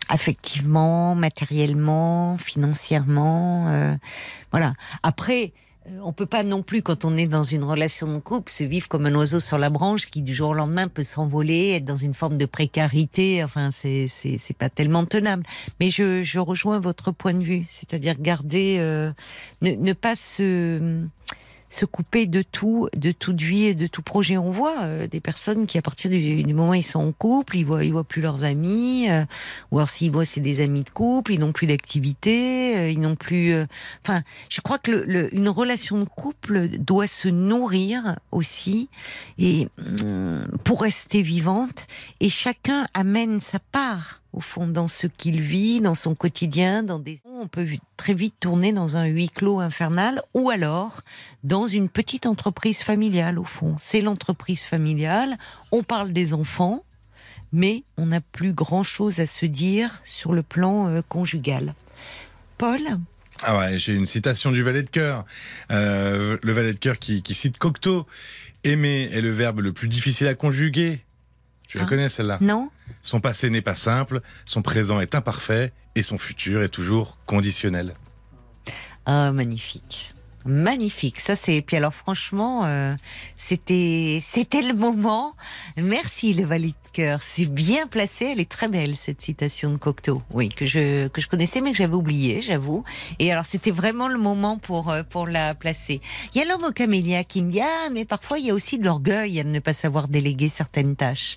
affectivement, 0.08 1.14
matériellement, 1.14 2.38
financièrement, 2.38 3.98
voilà. 4.52 4.74
Après, 5.02 5.52
on 6.02 6.12
peut 6.12 6.26
pas 6.26 6.42
non 6.42 6.62
plus, 6.62 6.82
quand 6.82 7.04
on 7.04 7.16
est 7.16 7.26
dans 7.26 7.42
une 7.42 7.64
relation 7.64 8.12
de 8.12 8.18
couple, 8.18 8.50
se 8.50 8.64
vivre 8.64 8.88
comme 8.88 9.06
un 9.06 9.14
oiseau 9.14 9.40
sur 9.40 9.58
la 9.58 9.70
branche 9.70 10.06
qui 10.06 10.22
du 10.22 10.34
jour 10.34 10.50
au 10.50 10.54
lendemain 10.54 10.88
peut 10.88 11.02
s'envoler, 11.02 11.70
être 11.76 11.84
dans 11.84 11.96
une 11.96 12.14
forme 12.14 12.36
de 12.36 12.46
précarité. 12.46 13.42
Enfin, 13.44 13.70
c'est 13.70 14.06
c'est 14.08 14.56
pas 14.56 14.68
tellement 14.68 15.04
tenable. 15.04 15.44
Mais 15.80 15.90
je, 15.90 16.22
je 16.22 16.38
rejoins 16.38 16.80
votre 16.80 17.12
point 17.12 17.34
de 17.34 17.42
vue, 17.42 17.64
c'est-à-dire 17.68 18.20
garder, 18.20 18.76
euh, 18.80 19.12
ne, 19.62 19.72
ne 19.72 19.92
pas 19.92 20.16
se 20.16 21.04
se 21.68 21.84
couper 21.84 22.26
de 22.26 22.42
tout, 22.42 22.88
de 22.96 23.12
toute 23.12 23.40
vie 23.40 23.64
et 23.64 23.74
de 23.74 23.86
tout 23.86 24.02
projet. 24.02 24.36
On 24.36 24.50
voit 24.50 24.82
euh, 24.82 25.06
des 25.06 25.20
personnes 25.20 25.66
qui, 25.66 25.78
à 25.78 25.82
partir 25.82 26.10
du, 26.10 26.44
moment 26.54 26.70
où 26.70 26.74
ils 26.74 26.82
sont 26.82 27.00
en 27.00 27.12
couple, 27.12 27.56
ils 27.56 27.64
voient, 27.64 27.84
ils 27.84 27.92
voient 27.92 28.04
plus 28.04 28.22
leurs 28.22 28.44
amis, 28.44 29.08
euh, 29.10 29.24
ou 29.70 29.78
alors 29.78 29.88
s'ils 29.88 30.10
voient, 30.10 30.24
c'est 30.24 30.40
des 30.40 30.60
amis 30.60 30.82
de 30.82 30.90
couple, 30.90 31.32
ils 31.32 31.40
n'ont 31.40 31.52
plus 31.52 31.66
d'activité, 31.66 32.76
euh, 32.76 32.90
ils 32.90 33.00
n'ont 33.00 33.16
plus. 33.16 33.54
Enfin, 34.04 34.22
je 34.48 34.60
crois 34.60 34.78
que 34.78 34.90
le, 34.90 35.34
une 35.34 35.48
relation 35.48 35.98
de 35.98 36.04
couple 36.04 36.68
doit 36.78 37.06
se 37.06 37.28
nourrir 37.28 38.16
aussi 38.32 38.88
et 39.38 39.68
mm, 39.78 40.58
pour 40.64 40.82
rester 40.82 41.22
vivante, 41.22 41.86
et 42.20 42.30
chacun 42.30 42.86
amène 42.94 43.40
sa 43.40 43.58
part 43.58 44.22
au 44.36 44.40
fond, 44.40 44.66
dans 44.66 44.86
ce 44.86 45.06
qu'il 45.06 45.40
vit, 45.40 45.80
dans 45.80 45.94
son 45.94 46.14
quotidien, 46.14 46.82
dans 46.82 46.98
des... 46.98 47.20
On 47.24 47.48
peut 47.48 47.66
très 47.96 48.12
vite 48.12 48.34
tourner 48.38 48.72
dans 48.72 48.98
un 48.98 49.06
huis 49.06 49.30
clos 49.30 49.60
infernal, 49.60 50.22
ou 50.34 50.50
alors 50.50 51.00
dans 51.42 51.66
une 51.66 51.88
petite 51.88 52.26
entreprise 52.26 52.82
familiale, 52.82 53.38
au 53.38 53.44
fond. 53.44 53.76
C'est 53.78 54.02
l'entreprise 54.02 54.62
familiale, 54.62 55.38
on 55.72 55.82
parle 55.82 56.12
des 56.12 56.34
enfants, 56.34 56.84
mais 57.50 57.82
on 57.96 58.06
n'a 58.06 58.20
plus 58.20 58.52
grand-chose 58.52 59.20
à 59.20 59.26
se 59.26 59.46
dire 59.46 60.02
sur 60.04 60.34
le 60.34 60.42
plan 60.42 60.88
euh, 60.88 61.00
conjugal. 61.08 61.74
Paul 62.58 62.80
ah 63.42 63.58
ouais, 63.58 63.78
j'ai 63.78 63.92
une 63.92 64.06
citation 64.06 64.50
du 64.50 64.62
valet 64.62 64.82
de 64.82 64.88
cœur. 64.88 65.26
Euh, 65.70 66.38
le 66.42 66.52
valet 66.52 66.72
de 66.72 66.78
cœur 66.78 66.98
qui, 66.98 67.22
qui 67.22 67.34
cite 67.34 67.58
Cocteau. 67.58 68.06
Aimer 68.64 69.10
est 69.12 69.20
le 69.20 69.30
verbe 69.30 69.60
le 69.60 69.74
plus 69.74 69.88
difficile 69.88 70.26
à 70.26 70.34
conjuguer. 70.34 71.04
Tu 71.68 71.78
la 71.78 71.84
ah. 71.84 71.86
connais 71.86 72.08
celle-là 72.08 72.38
Non. 72.40 72.70
Son 73.02 73.20
passé 73.20 73.50
n'est 73.50 73.62
pas 73.62 73.74
simple, 73.74 74.20
son 74.44 74.62
présent 74.62 75.00
est 75.00 75.14
imparfait 75.14 75.72
et 75.94 76.02
son 76.02 76.18
futur 76.18 76.62
est 76.62 76.68
toujours 76.68 77.18
conditionnel. 77.26 77.94
Ah, 79.04 79.32
magnifique 79.32 80.12
magnifique. 80.46 81.20
Ça 81.20 81.36
c'est 81.36 81.60
puis 81.60 81.76
alors 81.76 81.94
franchement 81.94 82.62
euh, 82.64 82.94
c'était 83.36 84.20
c'était 84.22 84.62
le 84.62 84.74
moment. 84.74 85.34
Merci 85.76 86.34
le 86.34 86.44
Valet 86.44 86.68
de 86.68 86.90
cœur, 86.92 87.22
c'est 87.22 87.46
bien 87.46 87.86
placé. 87.86 88.26
Elle 88.26 88.40
est 88.40 88.50
très 88.50 88.68
belle 88.68 88.96
cette 88.96 89.20
citation 89.20 89.70
de 89.70 89.76
Cocteau. 89.76 90.22
Oui 90.30 90.48
que 90.48 90.66
je 90.66 91.08
que 91.08 91.20
je 91.20 91.28
connaissais 91.28 91.60
mais 91.60 91.72
que 91.72 91.78
j'avais 91.78 91.94
oublié, 91.94 92.40
j'avoue. 92.40 92.84
Et 93.18 93.32
alors 93.32 93.46
c'était 93.46 93.70
vraiment 93.70 94.08
le 94.08 94.18
moment 94.18 94.58
pour 94.58 94.90
euh, 94.90 95.02
pour 95.02 95.26
la 95.26 95.54
placer. 95.54 96.00
Il 96.34 96.38
y 96.38 96.42
a 96.42 96.44
l'homme 96.44 96.64
au 96.64 96.72
camélia 96.72 97.24
qui 97.24 97.42
me 97.42 97.50
dit 97.50 97.60
ah 97.60 97.88
mais 97.92 98.04
parfois 98.04 98.38
il 98.38 98.46
y 98.46 98.50
a 98.50 98.54
aussi 98.54 98.78
de 98.78 98.84
l'orgueil 98.84 99.40
à 99.40 99.44
ne 99.44 99.58
pas 99.58 99.72
savoir 99.72 100.08
déléguer 100.08 100.48
certaines 100.48 100.96
tâches. 100.96 101.36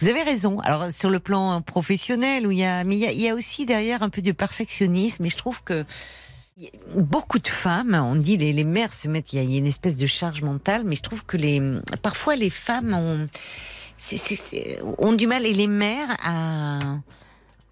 Vous 0.00 0.08
avez 0.08 0.22
raison. 0.22 0.60
Alors 0.60 0.90
sur 0.92 1.10
le 1.10 1.20
plan 1.20 1.60
professionnel 1.62 2.46
où 2.46 2.50
il 2.50 2.58
y 2.58 2.64
a 2.64 2.84
mais 2.84 2.96
il 2.96 3.00
y 3.00 3.06
a, 3.06 3.12
il 3.12 3.20
y 3.20 3.28
a 3.28 3.34
aussi 3.34 3.66
derrière 3.66 4.02
un 4.02 4.10
peu 4.10 4.22
de 4.22 4.32
perfectionnisme 4.32 5.24
et 5.24 5.30
je 5.30 5.36
trouve 5.36 5.62
que 5.62 5.84
Beaucoup 6.94 7.40
de 7.40 7.48
femmes, 7.48 7.94
on 7.94 8.14
dit 8.14 8.36
les, 8.36 8.62
mères 8.62 8.92
se 8.92 9.08
mettent, 9.08 9.32
il 9.32 9.42
y 9.42 9.56
a 9.56 9.58
une 9.58 9.66
espèce 9.66 9.96
de 9.96 10.06
charge 10.06 10.42
mentale, 10.42 10.82
mais 10.84 10.94
je 10.94 11.02
trouve 11.02 11.24
que 11.24 11.36
les, 11.36 11.60
parfois 12.00 12.36
les 12.36 12.50
femmes 12.50 12.94
ont, 12.94 13.26
ont 14.98 15.12
du 15.14 15.26
mal 15.26 15.46
et 15.46 15.52
les 15.52 15.66
mères 15.66 16.16
à, 16.22 16.98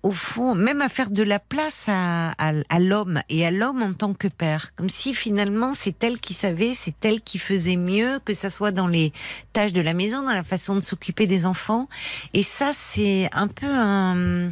au 0.03 0.11
fond, 0.11 0.57
même 0.57 0.83
à 0.83 0.89
faire 0.89 1.11
de 1.11 1.23
la 1.23 1.39
place 1.39 1.87
à, 1.87 2.33
à, 2.39 2.79
l'homme 2.81 3.23
et 3.29 3.47
à 3.47 3.53
l'homme 3.53 3.83
en 3.85 3.93
tant 3.93 4.15
que 4.15 4.27
père. 4.27 4.75
Comme 4.75 4.91
si 4.91 5.15
finalement 5.15 5.75
c'est 5.75 6.03
elle 6.03 6.19
qui 6.19 6.35
savait, 6.35 6.75
c'est 6.75 7.05
elle 7.05 7.21
qui 7.21 7.39
faisait 7.39 7.77
mieux, 7.77 8.19
que 8.25 8.35
ça 8.35 8.51
soit 8.51 8.73
dans 8.73 8.89
les 8.89 9.13
tâches 9.53 9.73
de 9.73 9.83
la 9.83 9.95
maison, 9.95 10.23
dans 10.23 10.35
la 10.35 10.43
façon 10.43 10.75
de 10.75 10.81
s'occuper 10.81 11.29
des 11.29 11.47
enfants. 11.47 11.89
Et 12.35 12.43
ça, 12.43 12.73
c'est 12.73 13.31
un 13.33 13.47
peu 13.47 13.69
un 13.69 14.51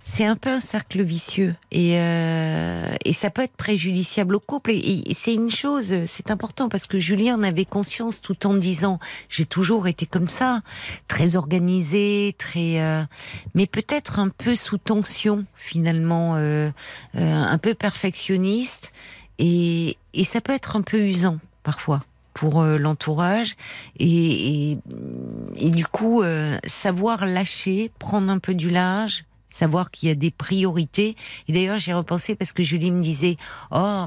c'est 0.00 0.24
un 0.24 0.36
peu 0.36 0.50
un 0.50 0.60
cercle 0.60 1.02
vicieux 1.02 1.54
et, 1.70 1.98
euh, 1.98 2.94
et 3.04 3.12
ça 3.12 3.30
peut 3.30 3.42
être 3.42 3.56
préjudiciable 3.56 4.36
au 4.36 4.40
couple. 4.40 4.70
Et, 4.70 5.02
c'est 5.14 5.34
une 5.34 5.50
chose, 5.50 5.94
c'est 6.04 6.30
important 6.30 6.68
parce 6.68 6.86
que 6.86 6.98
Julien 6.98 7.36
en 7.38 7.42
avait 7.42 7.64
conscience 7.64 8.20
tout 8.20 8.46
en 8.46 8.54
disant 8.54 8.98
j'ai 9.28 9.44
toujours 9.44 9.88
été 9.88 10.06
comme 10.06 10.28
ça, 10.28 10.62
très 11.08 11.36
organisé, 11.36 12.34
très, 12.38 12.80
euh, 12.80 13.02
mais 13.54 13.66
peut-être 13.66 14.18
un 14.18 14.28
peu 14.28 14.54
sous 14.54 14.78
tension 14.78 15.44
finalement, 15.56 16.36
euh, 16.36 16.70
un 17.14 17.58
peu 17.58 17.74
perfectionniste 17.74 18.92
et, 19.38 19.98
et 20.14 20.24
ça 20.24 20.40
peut 20.40 20.52
être 20.52 20.76
un 20.76 20.82
peu 20.82 21.00
usant 21.00 21.38
parfois 21.64 22.04
pour 22.34 22.62
l'entourage 22.62 23.56
et, 23.98 24.70
et, 24.70 24.78
et, 25.56 25.70
du 25.70 25.84
coup 25.84 26.22
savoir 26.62 27.26
lâcher, 27.26 27.90
prendre 27.98 28.30
un 28.30 28.38
peu 28.38 28.54
du 28.54 28.70
large, 28.70 29.24
savoir 29.48 29.90
qu'il 29.90 30.08
y 30.08 30.12
a 30.12 30.14
des 30.14 30.30
priorités. 30.30 31.16
Et 31.48 31.52
d'ailleurs, 31.52 31.78
j'ai 31.78 31.92
repensé 31.92 32.34
parce 32.34 32.52
que 32.52 32.62
Julie 32.62 32.90
me 32.90 33.02
disait, 33.02 33.36
oh, 33.70 34.06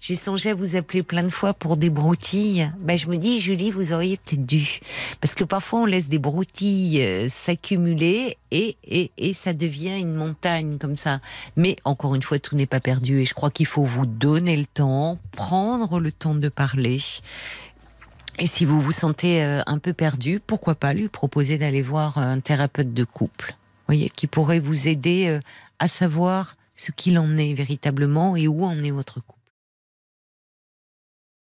j'ai 0.00 0.16
songé 0.16 0.50
à 0.50 0.54
vous 0.54 0.76
appeler 0.76 1.02
plein 1.02 1.22
de 1.22 1.30
fois 1.30 1.54
pour 1.54 1.76
des 1.76 1.90
broutilles. 1.90 2.70
Ben, 2.80 2.98
je 2.98 3.08
me 3.08 3.16
dis, 3.16 3.40
Julie, 3.40 3.70
vous 3.70 3.92
auriez 3.92 4.16
peut-être 4.16 4.44
dû. 4.44 4.80
Parce 5.20 5.34
que 5.34 5.44
parfois, 5.44 5.80
on 5.80 5.86
laisse 5.86 6.08
des 6.08 6.18
broutilles 6.18 7.02
euh, 7.02 7.28
s'accumuler 7.28 8.36
et, 8.50 8.76
et, 8.84 9.10
et 9.16 9.32
ça 9.32 9.52
devient 9.52 9.98
une 9.98 10.14
montagne 10.14 10.78
comme 10.78 10.96
ça. 10.96 11.20
Mais 11.56 11.76
encore 11.84 12.14
une 12.14 12.22
fois, 12.22 12.38
tout 12.38 12.56
n'est 12.56 12.66
pas 12.66 12.80
perdu 12.80 13.20
et 13.20 13.24
je 13.24 13.34
crois 13.34 13.50
qu'il 13.50 13.66
faut 13.66 13.84
vous 13.84 14.06
donner 14.06 14.56
le 14.56 14.66
temps, 14.66 15.18
prendre 15.32 16.00
le 16.00 16.12
temps 16.12 16.34
de 16.34 16.48
parler. 16.48 16.98
Et 18.38 18.46
si 18.46 18.64
vous 18.64 18.80
vous 18.80 18.92
sentez 18.92 19.44
euh, 19.44 19.62
un 19.66 19.78
peu 19.78 19.92
perdu, 19.92 20.40
pourquoi 20.44 20.74
pas 20.74 20.94
lui 20.94 21.08
proposer 21.08 21.58
d'aller 21.58 21.82
voir 21.82 22.18
un 22.18 22.40
thérapeute 22.40 22.94
de 22.94 23.04
couple 23.04 23.54
voyez, 23.90 24.10
qui 24.10 24.26
pourrait 24.26 24.60
vous 24.60 24.86
aider 24.86 25.26
euh, 25.28 25.40
à 25.78 25.88
savoir 25.88 26.56
ce 26.76 26.92
qu'il 26.92 27.18
en 27.18 27.36
est 27.36 27.54
véritablement 27.54 28.36
et 28.36 28.46
où 28.46 28.64
en 28.64 28.80
est 28.82 28.92
votre 28.92 29.20
couple. 29.20 29.39